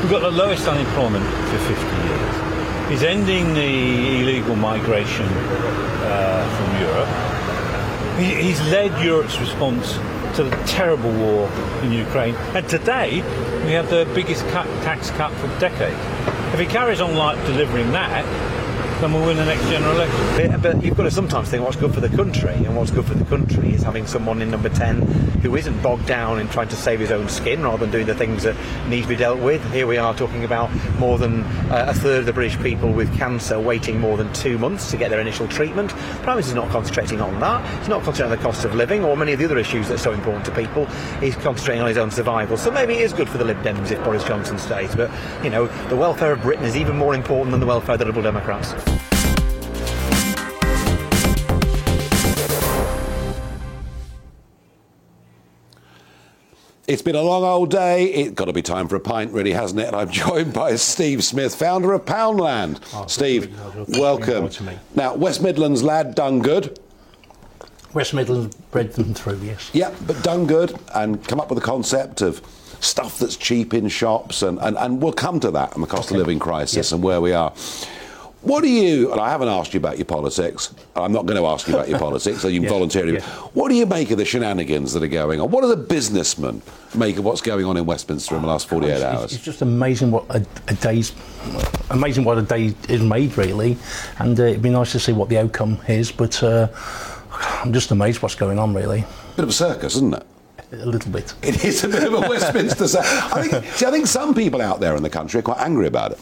We've 0.00 0.10
got 0.10 0.20
the 0.20 0.30
lowest 0.30 0.66
unemployment 0.66 1.24
for 1.24 1.58
50 1.58 1.84
years. 2.08 2.90
He's 2.90 3.02
ending 3.02 3.52
the 3.52 4.20
illegal 4.22 4.56
migration 4.56 5.26
uh, 5.28 6.48
from 6.56 6.68
Europe. 6.80 7.08
He, 8.18 8.48
he's 8.48 8.60
led 8.72 8.98
Europe's 9.04 9.38
response 9.38 9.94
to 10.36 10.44
the 10.44 10.56
terrible 10.64 11.12
war 11.12 11.50
in 11.82 11.92
Ukraine, 11.92 12.34
and 12.54 12.66
today 12.66 13.22
we 13.64 13.72
have 13.72 13.90
the 13.90 14.10
biggest 14.14 14.46
cut, 14.48 14.66
tax 14.82 15.10
cut 15.10 15.32
for 15.34 15.48
decades. 15.60 15.98
If 16.52 16.58
he 16.58 16.66
carries 16.66 17.00
on 17.00 17.14
like 17.14 17.36
delivering 17.46 17.92
that, 17.92 18.24
then 19.00 19.12
we'll 19.12 19.24
win 19.24 19.36
the 19.36 19.44
next 19.44 19.62
general 19.68 19.94
election. 19.94 20.60
But 20.60 20.82
you've 20.82 20.96
got 20.96 21.04
to 21.04 21.10
sometimes 21.10 21.48
think 21.48 21.62
what's 21.62 21.76
good 21.76 21.94
for 21.94 22.00
the 22.00 22.08
country, 22.08 22.52
and 22.52 22.76
what's 22.76 22.90
good 22.90 23.04
for 23.04 23.14
the 23.14 23.24
country 23.26 23.72
is 23.72 23.82
having 23.82 24.06
someone 24.06 24.42
in 24.42 24.50
number 24.50 24.68
10 24.68 25.02
who 25.42 25.54
isn't 25.54 25.80
bogged 25.82 26.06
down 26.06 26.40
in 26.40 26.48
trying 26.48 26.68
to 26.68 26.76
save 26.76 26.98
his 26.98 27.12
own 27.12 27.28
skin 27.28 27.62
rather 27.62 27.78
than 27.78 27.90
doing 27.90 28.06
the 28.06 28.14
things 28.14 28.42
that 28.42 28.56
need 28.88 29.02
to 29.02 29.08
be 29.08 29.14
dealt 29.14 29.38
with. 29.38 29.64
Here 29.72 29.86
we 29.86 29.98
are 29.98 30.14
talking 30.14 30.42
about 30.44 30.70
more 30.98 31.16
than 31.16 31.42
uh, 31.70 31.86
a 31.88 31.94
third 31.94 32.20
of 32.20 32.26
the 32.26 32.32
British 32.32 32.58
people 32.60 32.92
with 32.92 33.16
cancer 33.16 33.60
waiting 33.60 34.00
more 34.00 34.16
than 34.16 34.32
two 34.32 34.58
months 34.58 34.90
to 34.90 34.96
get 34.96 35.10
their 35.10 35.20
initial 35.20 35.46
treatment. 35.46 35.90
Prime 36.22 36.36
Minister's 36.36 36.54
not 36.54 36.68
concentrating 36.70 37.20
on 37.20 37.38
that. 37.38 37.64
He's 37.78 37.88
not 37.88 38.02
concentrating 38.02 38.32
on 38.32 38.38
the 38.38 38.42
cost 38.42 38.64
of 38.64 38.74
living 38.74 39.04
or 39.04 39.16
many 39.16 39.32
of 39.32 39.38
the 39.38 39.44
other 39.44 39.58
issues 39.58 39.86
that 39.88 39.94
are 39.94 39.98
so 39.98 40.12
important 40.12 40.44
to 40.46 40.50
people. 40.50 40.86
He's 41.20 41.36
concentrating 41.36 41.82
on 41.82 41.88
his 41.88 41.98
own 41.98 42.10
survival. 42.10 42.56
So 42.56 42.72
maybe 42.72 42.94
it 42.94 43.02
is 43.02 43.12
good 43.12 43.28
for 43.28 43.38
the 43.38 43.44
Lib 43.44 43.62
Dems 43.62 43.92
if 43.92 44.02
Boris 44.02 44.24
Johnson 44.24 44.58
stays. 44.58 44.96
But, 44.96 45.10
you 45.44 45.50
know, 45.50 45.66
the 45.88 45.96
welfare 45.96 46.32
of 46.32 46.42
Britain 46.42 46.64
is 46.64 46.76
even 46.76 46.96
more 46.96 47.14
important 47.14 47.52
than 47.52 47.60
the 47.60 47.66
welfare 47.66 47.94
of 47.94 48.00
the 48.00 48.06
Liberal 48.06 48.24
Democrats. 48.24 48.87
It's 56.88 57.02
been 57.02 57.16
a 57.16 57.22
long 57.22 57.44
old 57.44 57.70
day. 57.70 58.06
It's 58.06 58.30
got 58.32 58.46
to 58.46 58.52
be 58.54 58.62
time 58.62 58.88
for 58.88 58.96
a 58.96 59.00
pint, 59.00 59.30
really, 59.34 59.52
hasn't 59.52 59.78
it? 59.78 59.88
And 59.88 59.94
I'm 59.94 60.10
joined 60.26 60.54
by 60.54 60.74
Steve 60.76 61.22
Smith, 61.22 61.54
founder 61.54 61.92
of 61.92 62.06
Poundland. 62.06 62.80
Steve, 63.10 63.54
welcome. 63.98 64.48
Now, 64.94 65.14
West 65.14 65.42
Midlands 65.42 65.82
lad, 65.82 66.14
done 66.14 66.38
good. 66.40 66.80
West 67.92 68.14
Midlands 68.14 68.56
bred 68.70 68.94
them 68.94 69.12
through, 69.12 69.38
yes. 69.42 69.70
Yeah, 69.74 69.94
but 70.06 70.22
done 70.22 70.46
good 70.46 70.78
and 70.94 71.22
come 71.28 71.40
up 71.40 71.50
with 71.50 71.58
a 71.58 71.62
concept 71.62 72.22
of 72.22 72.40
stuff 72.80 73.18
that's 73.18 73.36
cheap 73.36 73.74
in 73.74 73.88
shops, 73.88 74.40
and, 74.40 74.58
and, 74.60 74.78
and 74.78 75.02
we'll 75.02 75.12
come 75.12 75.40
to 75.40 75.50
that 75.50 75.74
and 75.74 75.82
the 75.82 75.86
cost 75.86 76.10
of 76.10 76.16
living 76.16 76.38
crisis 76.38 76.92
and 76.92 77.02
where 77.02 77.20
we 77.20 77.34
are. 77.34 77.52
What 78.42 78.62
do 78.62 78.68
you, 78.70 79.10
and 79.10 79.20
I 79.20 79.30
haven't 79.30 79.48
asked 79.48 79.74
you 79.74 79.78
about 79.78 79.98
your 79.98 80.04
politics, 80.04 80.72
I'm 80.94 81.12
not 81.12 81.26
going 81.26 81.36
to 81.40 81.46
ask 81.46 81.66
you 81.66 81.74
about 81.74 81.88
your 81.88 81.98
politics, 82.06 82.40
so 82.40 82.46
you 82.48 82.58
can 82.60 82.64
Yes, 82.64 82.72
voluntarily. 82.72 83.12
yes. 83.14 83.24
What 83.52 83.68
do 83.68 83.74
you 83.74 83.84
make 83.84 84.12
of 84.12 84.18
the 84.18 84.24
shenanigans 84.24 84.92
that 84.92 85.02
are 85.02 85.08
going 85.08 85.40
on? 85.40 85.50
What 85.50 85.62
do 85.62 85.68
the 85.68 85.76
businessmen 85.76 86.62
make 86.94 87.16
of 87.18 87.24
what's 87.24 87.40
going 87.40 87.64
on 87.64 87.76
in 87.76 87.84
Westminster 87.84 88.36
in 88.36 88.42
the 88.42 88.48
last 88.48 88.68
48 88.68 88.90
It's- 88.92 89.02
hours? 89.02 89.32
It's 89.32 89.42
just 89.42 89.60
amazing 89.60 90.12
what 90.12 90.24
a, 90.30 90.46
a 90.68 90.74
day's 90.74 91.12
amazing 91.90 92.24
what 92.24 92.38
a 92.38 92.42
day 92.42 92.74
is 92.88 93.02
made, 93.02 93.36
really, 93.36 93.76
and 94.20 94.38
uh, 94.38 94.44
it'd 94.44 94.62
be 94.62 94.70
nice 94.70 94.92
to 94.92 95.00
see 95.00 95.12
what 95.12 95.28
the 95.28 95.38
outcome 95.38 95.78
is. 95.88 96.12
But 96.12 96.40
uh, 96.42 96.68
I'm 97.32 97.72
just 97.72 97.90
amazed 97.90 98.22
what's 98.22 98.36
going 98.36 98.58
on, 98.60 98.72
really. 98.72 99.04
Bit 99.36 99.42
of 99.44 99.48
a 99.48 99.52
circus, 99.52 99.96
isn't 99.96 100.14
it? 100.14 100.24
A 100.70 100.86
little 100.86 101.10
bit. 101.10 101.34
It 101.42 101.64
is 101.64 101.82
a 101.82 101.88
bit 101.88 102.04
of 102.04 102.12
a 102.14 102.20
Westminster. 102.28 102.84
I 103.00 103.48
think, 103.48 103.64
see, 103.74 103.86
I 103.86 103.90
think 103.90 104.06
some 104.06 104.32
people 104.34 104.60
out 104.62 104.78
there 104.80 104.94
in 104.96 105.02
the 105.02 105.10
country 105.10 105.40
are 105.40 105.42
quite 105.42 105.58
angry 105.60 105.86
about 105.88 106.12
it. 106.12 106.18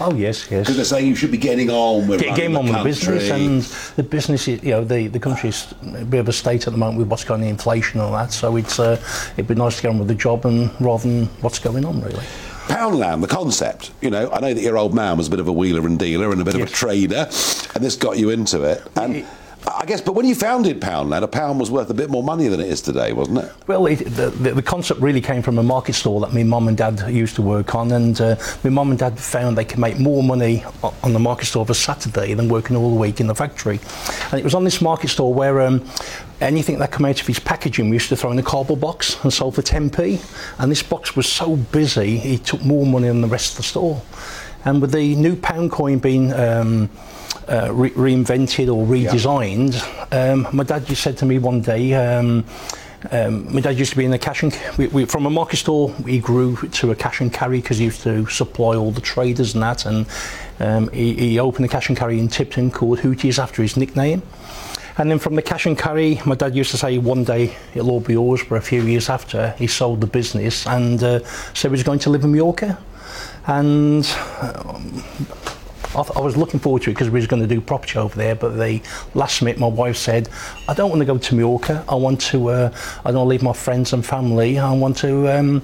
Oh 0.00 0.14
yes, 0.14 0.48
yes. 0.50 0.60
Because 0.62 0.76
they're 0.76 0.84
saying 0.84 1.06
you 1.06 1.14
should 1.14 1.30
be 1.30 1.38
getting 1.38 1.70
on 1.70 2.06
with 2.08 2.20
Get, 2.20 2.36
getting 2.36 2.56
on 2.56 2.66
the 2.66 2.72
with 2.72 2.80
the 2.82 2.84
business 2.88 3.30
and 3.30 3.62
the 3.96 4.02
business. 4.02 4.48
is- 4.48 4.62
You 4.62 4.70
know, 4.72 4.84
the 4.84 5.06
the 5.08 5.18
country's 5.20 5.66
a 5.96 6.04
bit 6.04 6.20
of 6.20 6.28
a 6.28 6.32
state 6.32 6.66
at 6.66 6.72
the 6.72 6.78
moment 6.78 6.98
with 6.98 7.08
what's 7.08 7.24
going 7.24 7.42
on, 7.42 7.48
inflation 7.48 8.00
and 8.00 8.06
all 8.08 8.16
that. 8.16 8.32
So 8.32 8.56
it's 8.56 8.78
uh, 8.78 9.00
it'd 9.36 9.46
be 9.48 9.54
nice 9.54 9.76
to 9.76 9.82
get 9.82 9.88
on 9.88 9.98
with 9.98 10.08
the 10.08 10.14
job 10.14 10.44
and 10.46 10.70
rather 10.80 11.02
than 11.08 11.26
what's 11.42 11.58
going 11.58 11.84
on, 11.84 12.00
really. 12.02 12.24
Poundland, 12.68 13.20
the 13.20 13.26
concept. 13.26 13.90
You 14.00 14.10
know, 14.10 14.30
I 14.30 14.38
know 14.40 14.54
that 14.54 14.62
your 14.62 14.78
old 14.78 14.94
man 14.94 15.16
was 15.16 15.26
a 15.26 15.30
bit 15.30 15.40
of 15.40 15.48
a 15.48 15.52
wheeler 15.52 15.84
and 15.86 15.98
dealer 15.98 16.30
and 16.30 16.40
a 16.40 16.44
bit 16.44 16.54
of 16.54 16.60
a 16.62 16.66
trader, 16.66 17.28
and 17.74 17.84
this 17.84 17.96
got 17.96 18.16
you 18.18 18.30
into 18.30 18.62
it. 18.62 18.82
And 18.96 19.26
I 19.66 19.84
guess, 19.84 20.00
but 20.00 20.14
when 20.14 20.26
you 20.26 20.34
founded 20.34 20.80
Poundland, 20.80 21.22
a 21.22 21.28
pound 21.28 21.60
was 21.60 21.70
worth 21.70 21.90
a 21.90 21.94
bit 21.94 22.08
more 22.08 22.22
money 22.22 22.48
than 22.48 22.60
it 22.60 22.68
is 22.68 22.80
today, 22.80 23.12
wasn't 23.12 23.38
it? 23.38 23.52
Well, 23.66 23.86
it, 23.86 23.96
the, 23.96 24.30
the, 24.30 24.62
concept 24.62 25.00
really 25.00 25.20
came 25.20 25.42
from 25.42 25.58
a 25.58 25.62
market 25.62 25.94
stall 25.94 26.20
that 26.20 26.32
my 26.32 26.42
mum 26.42 26.68
and 26.68 26.76
dad 26.76 27.00
used 27.10 27.36
to 27.36 27.42
work 27.42 27.74
on, 27.74 27.92
and 27.92 28.18
uh, 28.20 28.36
my 28.64 28.70
mum 28.70 28.90
and 28.90 28.98
dad 28.98 29.18
found 29.18 29.58
they 29.58 29.64
could 29.64 29.78
make 29.78 29.98
more 29.98 30.22
money 30.22 30.64
on 31.02 31.12
the 31.12 31.18
market 31.18 31.44
stall 31.46 31.64
for 31.64 31.74
Saturday 31.74 32.34
than 32.34 32.48
working 32.48 32.76
all 32.76 32.90
the 32.90 33.00
week 33.00 33.20
in 33.20 33.26
the 33.26 33.34
factory. 33.34 33.80
And 34.30 34.40
it 34.40 34.44
was 34.44 34.54
on 34.54 34.64
this 34.64 34.80
market 34.80 35.08
stall 35.08 35.34
where 35.34 35.60
um, 35.60 35.84
anything 36.40 36.78
that 36.78 36.92
came 36.92 37.04
out 37.04 37.20
of 37.20 37.26
his 37.26 37.38
packaging 37.38 37.90
we 37.90 37.96
used 37.96 38.08
to 38.08 38.16
throw 38.16 38.32
in 38.32 38.38
a 38.38 38.42
cardboard 38.42 38.80
box 38.80 39.22
and 39.22 39.32
sold 39.32 39.54
for 39.54 39.62
10p. 39.62 40.58
And 40.58 40.70
this 40.70 40.82
box 40.82 41.16
was 41.16 41.26
so 41.26 41.56
busy, 41.56 42.18
he 42.18 42.38
took 42.38 42.64
more 42.64 42.86
money 42.86 43.08
than 43.08 43.20
the 43.20 43.28
rest 43.28 43.52
of 43.52 43.56
the 43.58 43.62
store. 43.64 44.02
And 44.64 44.80
with 44.80 44.92
the 44.92 45.14
new 45.16 45.36
pound 45.36 45.70
coin 45.70 45.98
being 45.98 46.32
um, 46.32 46.90
uh, 47.48 47.72
re- 47.72 47.90
reinvented 47.90 48.74
or 48.74 48.86
redesigned, 48.86 49.74
um, 50.12 50.46
my 50.52 50.64
dad 50.64 50.86
just 50.86 51.02
said 51.02 51.16
to 51.18 51.26
me 51.26 51.38
one 51.38 51.60
day, 51.60 51.94
um, 51.94 52.44
um, 53.10 53.52
my 53.52 53.60
dad 53.60 53.78
used 53.78 53.92
to 53.92 53.96
be 53.96 54.04
in 54.04 54.10
the 54.10 54.18
cash 54.18 54.42
and 54.42 54.58
we, 54.76 54.86
we, 54.88 55.04
from 55.06 55.26
a 55.26 55.30
market 55.30 55.56
store. 55.56 55.90
He 56.06 56.18
grew 56.18 56.56
to 56.56 56.90
a 56.90 56.94
cash 56.94 57.20
and 57.20 57.32
carry 57.32 57.60
because 57.60 57.78
he 57.78 57.84
used 57.84 58.02
to 58.02 58.26
supply 58.26 58.76
all 58.76 58.90
the 58.90 59.00
traders 59.00 59.54
and 59.54 59.62
that. 59.62 59.86
And 59.86 60.06
um, 60.58 60.90
he, 60.90 61.14
he 61.14 61.38
opened 61.38 61.64
a 61.64 61.68
cash 61.68 61.88
and 61.88 61.96
carry 61.96 62.18
in 62.18 62.28
Tipton 62.28 62.70
called 62.70 62.98
Hooties 62.98 63.38
after 63.38 63.62
his 63.62 63.76
nickname. 63.76 64.22
And 64.98 65.10
then 65.10 65.18
from 65.18 65.34
the 65.34 65.42
cash 65.42 65.64
and 65.64 65.78
carry, 65.78 66.20
my 66.26 66.34
dad 66.34 66.54
used 66.54 66.72
to 66.72 66.76
say 66.76 66.98
one 66.98 67.24
day 67.24 67.56
it'll 67.74 67.90
all 67.90 68.00
be 68.00 68.12
yours. 68.12 68.42
But 68.46 68.56
a 68.56 68.60
few 68.60 68.82
years 68.82 69.08
after, 69.08 69.52
he 69.52 69.66
sold 69.66 70.02
the 70.02 70.06
business 70.06 70.66
and 70.66 71.02
uh, 71.02 71.24
said 71.54 71.68
he 71.68 71.72
was 71.72 71.82
going 71.82 72.00
to 72.00 72.10
live 72.10 72.24
in 72.24 72.32
Mallorca. 72.32 72.78
And 73.46 74.06
um, 74.42 75.02
I, 75.90 76.02
th- 76.02 76.16
I 76.16 76.20
was 76.20 76.36
looking 76.36 76.60
forward 76.60 76.82
to 76.82 76.90
it 76.90 76.94
because 76.94 77.10
we 77.10 77.18
was 77.18 77.26
going 77.26 77.42
to 77.42 77.48
do 77.48 77.60
property 77.60 77.98
over 77.98 78.14
there. 78.14 78.34
But 78.34 78.50
the 78.50 78.80
last 79.14 79.42
minute, 79.42 79.58
my 79.58 79.66
wife 79.66 79.96
said, 79.96 80.28
"I 80.68 80.74
don't 80.74 80.90
want 80.90 81.00
to 81.00 81.06
go 81.06 81.18
to 81.18 81.34
Mallorca. 81.34 81.84
I 81.88 81.94
want 81.94 82.20
to. 82.32 82.48
Uh, 82.48 82.74
I 83.04 83.10
don't 83.10 83.28
leave 83.28 83.42
my 83.42 83.52
friends 83.52 83.92
and 83.92 84.04
family. 84.04 84.58
I 84.58 84.72
want 84.72 84.96
to." 84.98 85.28
Um, 85.28 85.62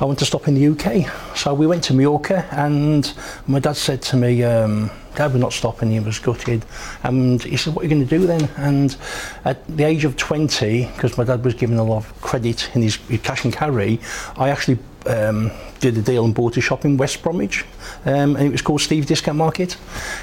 I 0.00 0.04
want 0.06 0.18
to 0.18 0.24
stop 0.24 0.48
in 0.48 0.54
the 0.54 0.66
UK. 0.66 1.36
So 1.36 1.54
we 1.54 1.68
went 1.68 1.84
to 1.84 1.94
Mallorca, 1.94 2.44
and 2.50 3.14
my 3.46 3.60
dad 3.60 3.76
said 3.76 4.02
to 4.02 4.16
me, 4.16 4.42
um, 4.42 4.90
Dad, 5.14 5.32
we're 5.32 5.38
not 5.38 5.52
stopping. 5.52 5.92
He 5.92 6.00
was 6.00 6.18
gutted. 6.18 6.64
And 7.04 7.40
he 7.40 7.56
said, 7.56 7.74
What 7.74 7.82
are 7.82 7.88
you 7.88 7.94
going 7.94 8.06
to 8.06 8.18
do 8.18 8.26
then? 8.26 8.48
And 8.56 8.96
at 9.44 9.64
the 9.68 9.84
age 9.84 10.04
of 10.04 10.16
20, 10.16 10.86
because 10.86 11.16
my 11.16 11.22
dad 11.22 11.44
was 11.44 11.54
given 11.54 11.78
a 11.78 11.84
lot 11.84 11.98
of 11.98 12.20
credit 12.20 12.68
in 12.74 12.82
his, 12.82 12.96
his 12.96 13.20
cash 13.20 13.44
and 13.44 13.52
carry, 13.52 14.00
I 14.36 14.48
actually 14.48 14.78
um, 15.06 15.50
did 15.80 15.96
a 15.98 16.02
deal 16.02 16.24
and 16.24 16.34
bought 16.34 16.56
a 16.56 16.60
shop 16.60 16.84
in 16.84 16.96
West 16.96 17.22
Bromwich. 17.22 17.64
Um, 18.04 18.36
and 18.36 18.46
it 18.46 18.52
was 18.52 18.62
called 18.62 18.80
Steve 18.80 19.06
Discount 19.06 19.36
Market. 19.38 19.76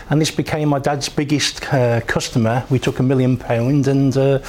And 0.10 0.20
this 0.22 0.32
became 0.32 0.70
my 0.70 0.80
dad's 0.80 1.10
biggest 1.10 1.72
uh, 1.74 2.02
customer. 2.02 2.64
We 2.70 2.80
took 2.80 2.99
a 2.99 3.03
million 3.03 3.38
pound 3.38 3.88
and. 3.88 4.16
Uh, 4.16 4.40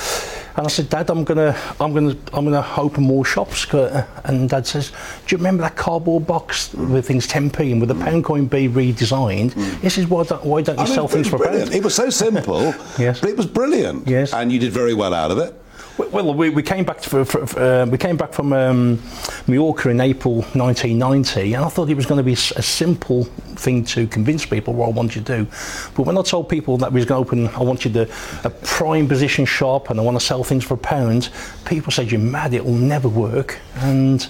and 0.55 0.67
I 0.67 0.69
said, 0.69 0.91
Dad, 0.91 1.09
I'm 1.09 1.25
gonna, 1.25 1.57
I'm 1.81 1.95
gonna, 1.95 2.15
I'm 2.35 2.45
gonna 2.45 2.67
open 2.77 3.05
more 3.05 3.25
shops. 3.25 3.73
uh, 3.73 4.07
And 4.25 4.51
Dad 4.51 4.67
says, 4.67 4.91
Do 4.91 4.97
you 5.35 5.39
remember 5.39 5.63
that 5.63 5.77
cardboard 5.77 6.27
box 6.27 6.75
with 6.75 7.07
things 7.07 7.27
10p 7.27 7.73
and 7.73 7.81
with 7.81 7.89
the 7.89 7.95
pound 7.95 8.25
coin 8.25 8.49
be 8.49 8.69
redesigned? 8.69 9.55
This 9.81 9.97
is 9.97 10.07
why 10.09 10.25
don't, 10.25 10.45
why 10.45 10.61
don't 10.61 10.77
you 10.77 10.83
I 10.83 10.85
mean, 10.85 10.95
sell 10.95 11.09
things 11.09 11.27
for 11.29 11.37
a 11.37 11.49
pound? 11.49 11.73
It 11.75 11.83
was 11.83 11.95
so 11.95 12.11
simple, 12.11 12.61
yes. 12.99 13.21
but 13.21 13.31
it 13.31 13.37
was 13.39 13.47
brilliant. 13.47 14.07
Yes. 14.07 14.35
And 14.35 14.53
you 14.53 14.59
did 14.59 14.73
very 14.73 14.93
well 14.93 15.15
out 15.15 15.31
of 15.31 15.39
it. 15.39 15.59
Well, 15.99 16.33
we, 16.33 16.49
we 16.49 16.63
came 16.63 16.85
back 16.85 17.01
for, 17.03 17.25
for, 17.25 17.59
uh, 17.59 17.85
we 17.85 17.99
came 17.99 18.17
back 18.17 18.33
from 18.33 18.55
um, 18.55 19.03
Mallorca 19.47 19.91
in 19.91 20.01
April 20.01 20.37
1990, 20.37 21.53
and 21.53 21.65
I 21.65 21.69
thought 21.69 21.91
it 21.91 21.95
was 21.95 22.07
going 22.07 22.17
to 22.19 22.25
be 22.25 22.33
a 22.33 22.37
simple 22.37 23.25
thing 23.25 23.85
to 23.85 24.07
convince 24.07 24.47
people 24.47 24.73
what 24.73 24.89
I 24.89 24.93
wanted 24.93 25.27
to 25.27 25.37
do. 25.45 25.51
But 25.95 26.05
when 26.05 26.17
I 26.17 26.23
told 26.23 26.49
people 26.49 26.79
that 26.79 26.93
we 26.93 27.01
was 27.01 27.05
going 27.05 27.23
to 27.23 27.29
open, 27.29 27.49
I 27.49 27.63
wanted 27.63 27.95
a, 27.97 28.09
a 28.43 28.51
prime 28.51 29.07
position 29.07 29.45
shop 29.45 29.91
and 29.91 30.01
I 30.01 30.03
want 30.03 30.19
to 30.19 30.25
sell 30.25 30.43
things 30.45 30.65
for 30.65 30.75
a 30.75 30.79
pound, 30.79 31.29
people 31.67 31.93
said, 31.93 32.11
"You're 32.11 32.21
mad! 32.21 32.55
It 32.55 32.65
will 32.65 32.73
never 32.73 33.09
work." 33.09 33.59
And 33.77 34.27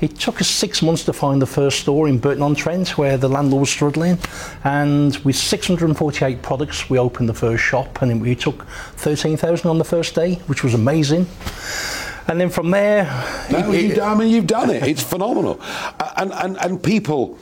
it 0.00 0.18
took 0.18 0.40
us 0.40 0.48
six 0.48 0.82
months 0.82 1.04
to 1.04 1.14
find 1.14 1.40
the 1.40 1.46
first 1.46 1.80
store 1.80 2.08
in 2.08 2.18
Burton 2.18 2.42
on 2.42 2.54
Trent, 2.54 2.98
where 2.98 3.16
the 3.16 3.28
landlord 3.28 3.60
was 3.60 3.70
struggling. 3.70 4.18
And 4.64 5.16
with 5.18 5.36
648 5.36 6.42
products, 6.42 6.90
we 6.90 6.98
opened 6.98 7.28
the 7.28 7.34
first 7.34 7.62
shop, 7.62 8.02
and 8.02 8.20
we 8.20 8.34
took 8.34 8.66
13,000 8.96 9.68
on 9.70 9.78
the 9.78 9.84
first 9.84 10.14
day, 10.14 10.34
which 10.46 10.62
was 10.62 10.74
amazing. 10.74 11.05
And 11.12 12.40
then 12.40 12.50
from 12.50 12.70
there, 12.70 13.04
No, 13.50 13.70
it- 13.72 13.82
you've 13.84 13.96
done, 13.96 14.16
I 14.16 14.18
mean, 14.20 14.32
you've 14.32 14.46
done 14.46 14.70
it. 14.70 14.82
It's 14.82 15.02
phenomenal. 15.02 15.60
Uh, 15.62 16.10
And, 16.16 16.32
and, 16.32 16.56
and 16.60 16.82
people, 16.82 17.38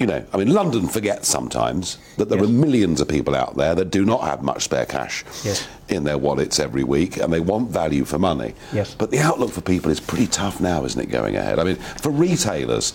you 0.00 0.06
know, 0.06 0.24
I 0.32 0.36
mean, 0.38 0.52
London 0.52 0.88
forgets 0.88 1.28
sometimes 1.28 1.98
that 2.16 2.28
there 2.28 2.42
are 2.42 2.48
millions 2.48 3.00
of 3.00 3.06
people 3.08 3.34
out 3.36 3.56
there 3.56 3.74
that 3.76 3.90
do 3.90 4.04
not 4.04 4.22
have 4.24 4.42
much 4.42 4.64
spare 4.64 4.86
cash 4.86 5.24
Yes. 5.44 5.68
in 5.88 6.02
their 6.04 6.18
wallets 6.18 6.58
every 6.58 6.82
week 6.84 7.16
and 7.18 7.32
they 7.32 7.38
want 7.40 7.70
value 7.70 8.04
for 8.04 8.18
money. 8.18 8.54
Yes. 8.72 8.94
But 8.98 9.10
the 9.10 9.20
outlook 9.20 9.52
for 9.52 9.60
people 9.60 9.90
is 9.92 10.00
pretty 10.00 10.26
tough 10.26 10.58
now, 10.60 10.84
isn't 10.84 11.00
it, 11.00 11.10
going 11.10 11.36
ahead? 11.36 11.58
I 11.60 11.64
mean, 11.64 11.76
for 12.02 12.10
retailers, 12.10 12.94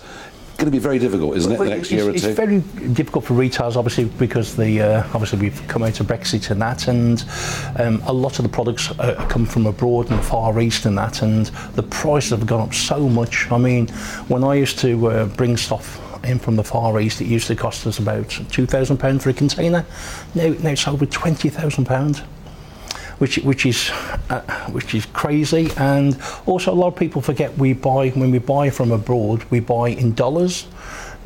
going 0.60 0.70
to 0.70 0.70
be 0.70 0.78
very 0.78 0.98
difficult, 0.98 1.36
isn't 1.38 1.52
it, 1.52 1.58
Well, 1.58 1.68
the 1.68 1.74
next 1.74 1.90
year 1.90 2.02
or 2.02 2.12
two. 2.12 2.16
it's 2.16 2.26
very 2.26 2.60
difficult 2.92 3.24
for 3.24 3.32
retailers, 3.34 3.76
obviously, 3.76 4.04
because 4.04 4.54
the 4.54 4.80
uh, 4.80 5.02
obviously 5.14 5.38
we've 5.38 5.68
come 5.68 5.82
out 5.82 5.98
of 5.98 6.06
Brexit 6.06 6.50
and 6.50 6.60
that, 6.60 6.86
and 6.86 7.24
um, 7.78 8.02
a 8.04 8.12
lot 8.12 8.38
of 8.38 8.42
the 8.42 8.48
products 8.50 8.90
uh, 8.92 9.26
come 9.30 9.46
from 9.46 9.66
abroad 9.66 10.10
and 10.10 10.22
Far 10.22 10.60
East 10.60 10.84
and 10.84 10.98
that, 10.98 11.22
and 11.22 11.46
the 11.74 11.82
prices 11.82 12.30
have 12.30 12.46
gone 12.46 12.60
up 12.60 12.74
so 12.74 13.08
much. 13.08 13.50
I 13.50 13.56
mean, 13.58 13.88
when 14.28 14.44
I 14.44 14.54
used 14.54 14.78
to 14.80 15.06
uh, 15.08 15.26
bring 15.26 15.56
stuff 15.56 15.98
in 16.24 16.38
from 16.38 16.56
the 16.56 16.64
Far 16.64 17.00
East, 17.00 17.22
it 17.22 17.26
used 17.26 17.46
to 17.46 17.56
cost 17.56 17.86
us 17.86 17.98
about 17.98 18.28
two 18.28 18.66
thousand 18.66 18.98
pound 18.98 19.22
for 19.22 19.30
a 19.30 19.34
container. 19.34 19.86
Now, 20.34 20.48
now 20.62 20.70
it's 20.70 20.86
over 20.86 21.06
twenty 21.06 21.48
thousand 21.48 21.86
pound 21.86 22.22
which 23.20 23.36
which 23.44 23.66
is 23.66 23.90
uh, 24.30 24.40
which 24.72 24.94
is 24.94 25.06
crazy. 25.06 25.70
And 25.76 26.18
also, 26.46 26.72
a 26.72 26.74
lot 26.74 26.88
of 26.88 26.96
people 26.96 27.22
forget 27.22 27.56
we 27.58 27.74
buy 27.74 28.10
when 28.10 28.30
we 28.30 28.38
buy 28.38 28.70
from 28.70 28.90
abroad, 28.92 29.44
we 29.50 29.60
buy 29.60 29.90
in 29.90 30.14
dollars. 30.14 30.66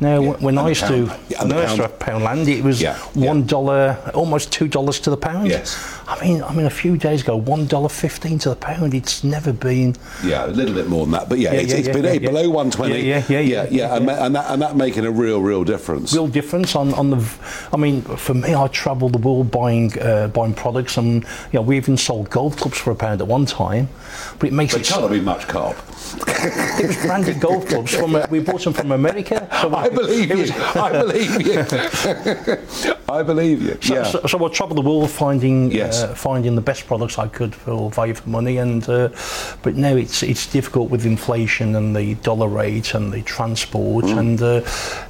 Now, 0.01 0.33
when 0.33 0.57
I 0.57 0.67
used 0.69 0.83
the 0.83 0.87
to, 0.87 1.07
pound. 1.07 1.19
Yeah, 1.29 1.43
when 1.43 1.53
I 1.53 1.61
used 1.61 1.75
to 1.77 1.87
pound. 1.87 2.23
have 2.23 2.37
Poundland, 2.37 2.47
it 2.49 2.63
was 2.63 2.83
one 3.15 3.45
dollar, 3.45 3.97
almost 4.13 4.51
two 4.51 4.67
dollars 4.67 4.99
to 5.01 5.09
the 5.09 5.17
pound. 5.17 5.47
Yes. 5.47 5.94
I 6.07 6.21
mean, 6.23 6.43
I 6.43 6.53
mean, 6.53 6.67
a 6.67 6.69
few 6.69 6.97
days 6.97 7.21
ago, 7.23 7.35
one 7.35 7.65
dollar 7.65 7.89
fifteen 7.89 8.37
to 8.39 8.49
the 8.49 8.55
pound. 8.55 8.93
It's 8.93 9.23
never 9.23 9.51
been. 9.51 9.95
Yeah, 10.23 10.45
a 10.45 10.47
little 10.47 10.75
bit 10.75 10.87
more 10.87 11.05
than 11.05 11.11
that, 11.13 11.29
but 11.29 11.39
yeah, 11.39 11.53
Yeah, 11.53 11.61
it's, 11.61 11.71
yeah, 11.73 11.79
it's 11.79 11.87
yeah, 11.87 11.93
been 11.93 12.05
yeah, 12.05 12.19
below 12.19 12.49
120. 12.49 12.99
Yeah, 13.01 13.23
yeah, 13.27 13.39
yeah, 13.39 13.39
yeah, 13.39 13.67
yeah, 13.71 13.95
and, 13.95 14.09
and 14.09 14.35
that 14.35 14.51
and 14.51 14.61
that 14.61 14.75
making 14.75 15.05
a 15.05 15.11
real, 15.11 15.41
real 15.41 15.63
difference. 15.63 16.13
real 16.13 16.27
difference 16.27 16.75
on, 16.75 16.93
on 16.93 17.09
the. 17.09 17.27
I 17.73 17.77
mean, 17.77 18.01
for 18.03 18.35
me, 18.35 18.53
I 18.53 18.67
travel 18.67 19.09
the 19.09 19.17
world 19.17 19.49
buying 19.49 19.97
uh, 19.99 20.27
buying 20.27 20.53
products, 20.53 20.97
and 20.97 21.23
you 21.23 21.27
know, 21.53 21.61
we 21.63 21.75
even 21.77 21.97
sold 21.97 22.29
golf 22.29 22.55
clubs 22.57 22.77
for 22.77 22.91
a 22.91 22.95
pound 22.95 23.21
at 23.21 23.27
one 23.27 23.45
time. 23.47 23.89
But 24.37 24.49
it 24.49 24.53
makes 24.53 24.73
But 24.73 24.81
it. 24.81 24.87
can't 24.87 25.01
have 25.01 25.09
been 25.11 25.23
much 25.25 25.47
cop. 25.47 25.75
it 26.27 26.87
was 26.87 26.97
branded 26.97 27.39
golf 27.39 27.67
clubs 27.67 27.95
from. 27.95 28.15
Uh, 28.15 28.27
we 28.29 28.39
bought 28.41 28.63
them 28.63 28.73
from 28.73 28.91
America. 28.91 29.47
So 29.61 29.73
I 29.73 29.89
believe 29.89 30.29
it 30.29 30.35
you. 30.37 30.41
was- 30.41 30.51
I 30.75 30.91
believe 30.91 31.41
you. 31.47 32.57
I 33.09 33.23
believe 33.23 33.61
you. 33.61 33.77
So, 33.81 33.93
yeah. 33.95 34.03
so, 34.03 34.21
so 34.27 34.45
I 34.45 34.49
travelled 34.49 34.77
the 34.77 34.87
world 34.87 35.09
finding 35.09 35.71
uh, 35.81 35.91
finding 36.15 36.55
the 36.55 36.61
best 36.61 36.87
products 36.87 37.17
I 37.17 37.27
could 37.27 37.53
for 37.53 37.91
value 37.91 38.13
for 38.13 38.29
money, 38.29 38.57
and 38.57 38.87
uh, 38.89 39.09
but 39.63 39.75
now 39.75 39.95
it's 39.95 40.23
it's 40.23 40.45
difficult 40.51 40.89
with 40.89 41.05
inflation 41.05 41.75
and 41.75 41.95
the 41.95 42.15
dollar 42.15 42.47
rate 42.47 42.93
and 42.93 43.11
the 43.11 43.21
transport 43.21 44.05
Mm. 44.05 44.17
and, 44.19 44.41
uh, 44.41 44.61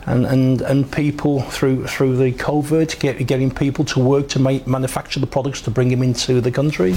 and 0.05 0.25
and 0.25 0.61
and 0.61 0.91
people 0.91 1.41
through 1.41 1.87
through 1.87 2.17
the 2.17 2.31
COVID 2.33 2.99
get, 2.99 3.25
getting 3.27 3.51
people 3.51 3.85
to 3.85 3.99
work 3.99 4.27
to 4.29 4.39
make 4.39 4.67
manufacture 4.67 5.19
the 5.19 5.27
products 5.27 5.61
to 5.61 5.71
bring 5.71 5.89
them 5.89 6.03
into 6.03 6.41
the 6.41 6.51
country. 6.51 6.93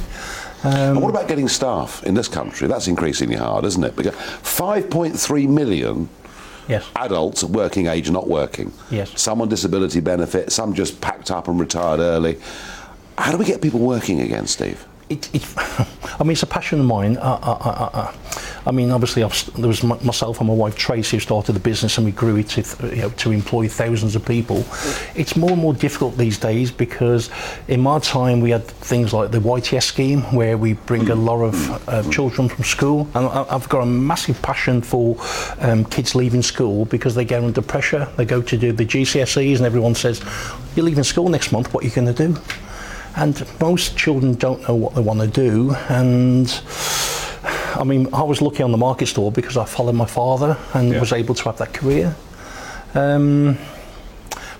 Um, 0.65 0.73
and 0.75 1.03
what 1.03 1.11
about 1.11 1.29
getting 1.29 1.49
staff 1.49 2.03
in 2.05 2.15
this 2.15 2.29
country? 2.29 2.67
That's 2.69 2.89
increasingly 2.89 3.37
hard, 3.37 3.65
isn't 3.65 3.85
it? 3.85 3.95
Because 3.95 4.15
5.3 4.15 5.49
million 5.49 6.09
yes. 6.69 6.85
adults 6.97 7.43
of 7.43 7.51
working 7.51 7.87
age 7.87 8.11
not 8.11 8.29
working. 8.29 8.73
Yes. 8.91 9.13
Some 9.21 9.41
on 9.41 9.49
disability 9.49 10.01
benefit, 10.01 10.51
some 10.53 10.75
just 10.75 11.01
packed 11.01 11.31
up 11.31 11.49
and 11.49 11.61
retired 11.61 12.01
early. 12.01 12.39
How 13.19 13.33
do 13.33 13.39
we 13.39 13.45
get 13.45 13.61
people 13.61 13.81
working 13.81 14.21
again, 14.21 14.47
Steve? 14.47 14.87
it, 15.09 15.35
it, 15.35 15.55
I 16.21 16.23
mean, 16.23 16.33
it's 16.33 16.43
a 16.43 16.47
passion 16.47 16.81
of 16.81 16.87
mine. 16.87 17.17
I, 17.19 17.35
I, 17.35 17.53
I, 17.53 18.15
I, 18.67 18.71
mean, 18.71 18.91
obviously, 18.91 19.23
I've, 19.23 19.55
there 19.55 19.69
was 19.69 19.83
myself 19.83 20.39
and 20.41 20.49
my 20.49 20.55
wife 20.55 20.77
Tracy 20.77 21.17
who 21.17 21.21
started 21.21 21.53
the 21.53 21.61
business, 21.61 21.97
and 21.99 22.05
we 22.05 22.13
grew 22.13 22.37
it 22.37 22.49
to, 22.51 22.89
you 22.95 23.03
know, 23.03 23.11
to 23.11 23.33
employ 23.33 23.69
thousands 23.69 24.17
of 24.17 24.25
people. 24.27 24.65
It's 25.15 25.37
more 25.37 25.51
and 25.51 25.61
more 25.61 25.73
difficult 25.73 26.17
these 26.17 26.39
days 26.39 26.71
because 26.71 27.31
in 27.69 27.81
my 27.81 27.99
time 28.01 28.41
we 28.41 28.51
had 28.51 28.67
things 28.67 29.13
like 29.13 29.31
the 29.31 29.39
YTS 29.39 29.85
scheme, 29.85 30.23
where 30.35 30.59
we 30.59 30.75
bring 30.75 31.09
a 31.11 31.15
lot 31.15 31.43
of 31.43 31.89
uh, 31.89 32.03
children 32.11 32.49
from 32.49 32.65
school, 32.65 33.09
and 33.15 33.27
I, 33.27 33.47
I've 33.51 33.69
got 33.69 33.83
a 33.83 33.87
massive 33.87 34.41
passion 34.43 34.83
for 34.83 35.17
um, 35.61 35.85
kids 35.87 36.15
leaving 36.15 36.43
school 36.43 36.85
because 36.87 37.15
they 37.15 37.25
get 37.25 37.43
under 37.43 37.63
pressure. 37.63 38.09
They 38.17 38.25
go 38.25 38.43
to 38.43 38.57
do 38.57 38.73
the 38.73 38.87
GCSEs, 38.87 39.57
and 39.57 39.65
everyone 39.65 39.95
says, 39.95 40.23
"You're 40.77 40.85
leaving 40.85 41.05
school 41.05 41.29
next 41.29 41.53
month. 41.53 41.73
What 41.73 41.85
are 41.85 41.87
you 41.87 41.95
going 41.95 42.13
to 42.15 42.29
do?" 42.29 42.41
And 43.19 43.45
most 43.61 43.97
children 43.97 44.35
don't 44.35 44.67
know 44.69 44.75
what 44.75 44.95
they 44.95 45.01
want 45.01 45.21
to 45.21 45.27
do 45.27 45.75
and 45.89 46.63
I 47.75 47.85
mean 47.85 48.09
I 48.13 48.23
was 48.23 48.41
lucky 48.41 48.63
on 48.63 48.71
the 48.71 48.79
market 48.79 49.07
store 49.07 49.33
because 49.33 49.57
I 49.57 49.65
followed 49.65 49.97
my 49.97 50.07
father 50.07 50.57
and 50.75 50.99
was 50.99 51.13
able 51.13 51.35
to 51.35 51.45
have 51.45 51.59
that 51.59 51.75
career. 51.75 52.15
Um, 52.95 53.59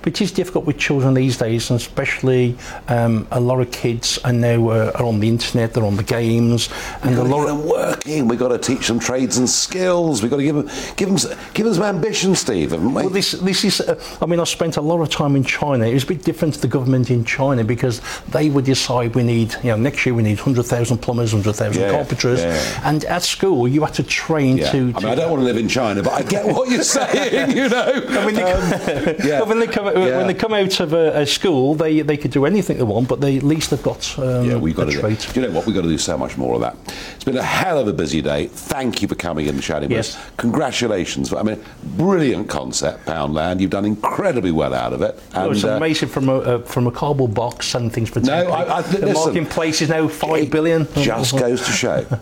it 0.09 0.21
is 0.21 0.33
difficult 0.33 0.65
with 0.65 0.79
children 0.79 1.15
these 1.15 1.37
days, 1.37 1.71
and 1.71 1.79
especially 1.79 2.57
um, 2.89 3.27
a 3.31 3.39
lot 3.41 3.61
of 3.61 3.71
kids 3.71 4.19
I 4.25 4.33
know 4.33 4.71
uh, 4.71 4.93
are 4.97 5.05
on 5.05 5.21
the 5.21 5.29
internet, 5.29 5.75
they're 5.75 5.85
on 5.85 5.97
the 5.97 6.03
games, 6.03 6.69
and 7.03 7.15
a 7.15 7.23
lot 7.23 7.43
of 7.43 7.49
them 7.59 7.69
working. 7.69 8.27
We've 8.27 8.39
got 8.39 8.49
to 8.49 8.59
teach 8.59 8.89
them 8.89 8.99
trades 8.99 9.37
and 9.39 9.49
skills. 9.49 10.23
We've 10.23 10.31
got 10.31 10.39
to 10.39 10.43
give 10.43 10.57
them, 10.57 10.67
give 10.97 11.09
them, 11.09 11.19
give 11.55 11.67
them 11.67 11.75
some 11.75 11.85
ambition, 11.85 12.35
Steve, 12.35 12.71
haven't 12.73 12.95
we? 12.95 13.03
Well, 13.03 13.11
this 13.11 13.33
this 13.33 13.65
is. 13.65 13.81
Uh, 13.81 14.01
I 14.23 14.27
mean, 14.27 14.41
I 14.41 14.45
spent 14.45 14.77
a 14.79 14.81
lot 14.81 15.01
of 15.01 15.11
time 15.11 15.37
in 15.37 15.45
China. 15.45 15.85
It 15.87 15.95
was 15.95 16.05
a 16.05 16.09
bit 16.09 16.25
different 16.25 16.55
to 16.55 16.61
the 16.61 16.69
government 16.69 17.11
in 17.11 17.25
China 17.25 17.63
because 17.65 18.01
they 18.31 18.49
would 18.51 18.65
decide 18.65 19.15
we 19.15 19.23
need, 19.23 19.55
you 19.63 19.71
know, 19.71 19.77
next 19.77 20.07
year 20.07 20.15
we 20.15 20.23
need 20.23 20.39
hundred 20.41 20.65
thousand 20.65 20.99
plumbers, 20.99 21.33
hundred 21.33 21.53
thousand 21.55 21.83
Yeah, 21.83 21.91
carpenters, 21.91 22.41
yeah. 22.41 22.89
and 22.89 23.05
at 23.05 23.23
school 23.23 23.69
you 23.69 23.85
had 23.85 23.95
to 23.95 24.03
train 24.03 24.57
Yeah. 24.59 24.73
to. 24.73 24.79
I 24.79 24.83
mean, 24.83 24.95
to 24.95 25.09
I 25.11 25.15
don't 25.15 25.31
want 25.31 25.41
to 25.43 25.45
live 25.45 25.57
in 25.59 25.69
China, 25.69 26.03
but 26.03 26.13
I 26.15 26.23
get 26.23 26.47
what 26.47 26.71
you're 26.71 26.83
saying. 26.99 27.57
You 27.57 27.69
know, 27.69 28.03
when 28.25 28.35
they, 28.35 28.43
Um, 28.43 29.15
yeah. 29.25 29.43
when 29.43 29.59
they 29.61 29.67
come 29.67 29.87
Yeah. 30.07 30.17
when 30.19 30.27
they 30.27 30.35
come 30.35 30.53
out 30.55 30.81
of 30.81 30.93
a, 30.93 31.21
a 31.21 31.27
school, 31.27 31.75
they, 31.75 32.01
they 32.01 32.17
could 32.17 32.31
do 32.31 32.45
anything 32.47 32.77
they 32.79 32.83
want, 32.85 33.09
but 33.09 33.21
they 33.21 33.37
at 33.37 33.43
least 33.43 33.71
they've 33.71 33.83
got 33.83 34.19
um, 34.19 34.45
Yeah, 34.49 34.57
we've 34.57 34.75
got 34.77 34.89
a 34.89 34.93
to 34.93 35.01
trade. 35.01 35.19
do. 35.19 35.33
Do 35.33 35.41
you 35.41 35.47
know 35.47 35.53
what? 35.55 35.67
We've 35.67 35.75
got 35.75 35.83
to 35.83 35.89
do 35.89 35.99
so 35.99 36.17
much 36.19 36.37
more 36.37 36.55
of 36.55 36.61
that. 36.61 36.77
It's 37.15 37.25
been 37.25 37.37
a 37.37 37.43
hell 37.43 37.79
of 37.79 37.89
a 37.89 37.93
busy 37.93 38.21
day. 38.23 38.47
Thank 38.49 39.03
you 39.03 39.09
for 39.09 39.15
coming 39.15 39.47
in 39.47 39.55
and 39.55 39.63
chatting 39.63 39.91
Yes. 39.91 40.15
with 40.15 40.25
us. 40.25 40.31
Congratulations. 40.37 41.33
I 41.33 41.43
mean, 41.43 41.63
brilliant 41.97 42.49
concept, 42.49 43.07
Poundland. 43.07 43.61
You've 43.61 43.71
done 43.71 43.85
incredibly 43.85 44.51
well 44.53 44.75
out 44.75 44.93
of 44.93 45.03
it. 45.03 45.21
It's 45.35 45.65
uh, 45.65 45.71
amazing 45.71 46.09
from 46.09 46.29
a 46.29 46.37
uh, 46.39 46.59
from 46.63 46.87
a 46.87 46.91
cardboard 46.93 47.35
box 47.35 47.75
and 47.75 47.93
things 47.93 48.11
for 48.11 48.21
No, 48.21 48.45
10 48.45 48.53
I- 48.53 48.77
I- 48.77 48.83
the 48.83 49.07
listen. 49.07 49.13
marketplace 49.35 49.83
is 49.83 49.89
now 49.89 50.09
five 50.09 50.51
billion. 50.51 50.87
just 50.95 51.39
goes 51.39 51.65
to 51.67 51.73
show. 51.73 52.07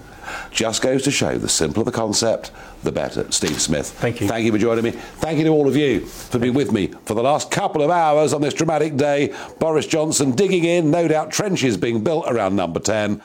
Just 0.50 0.82
goes 0.82 1.02
to 1.04 1.10
show 1.10 1.38
the 1.38 1.48
simpler 1.48 1.84
the 1.84 1.92
concept, 1.92 2.50
the 2.82 2.92
better. 2.92 3.30
Steve 3.30 3.60
Smith. 3.60 3.90
Thank 3.90 4.20
you. 4.20 4.28
Thank 4.28 4.44
you 4.44 4.52
for 4.52 4.58
joining 4.58 4.84
me. 4.84 4.90
Thank 4.90 5.38
you 5.38 5.44
to 5.44 5.50
all 5.50 5.68
of 5.68 5.76
you 5.76 6.00
for 6.00 6.38
being 6.38 6.54
with 6.54 6.72
me 6.72 6.88
for 7.04 7.14
the 7.14 7.22
last 7.22 7.50
couple 7.50 7.82
of 7.82 7.90
hours 7.90 8.32
on 8.32 8.40
this 8.40 8.54
dramatic 8.54 8.96
day. 8.96 9.34
Boris 9.58 9.86
Johnson 9.86 10.32
digging 10.32 10.64
in, 10.64 10.90
no 10.90 11.08
doubt 11.08 11.30
trenches 11.30 11.76
being 11.76 12.02
built 12.02 12.26
around 12.28 12.56
number 12.56 12.80
10. 12.80 13.22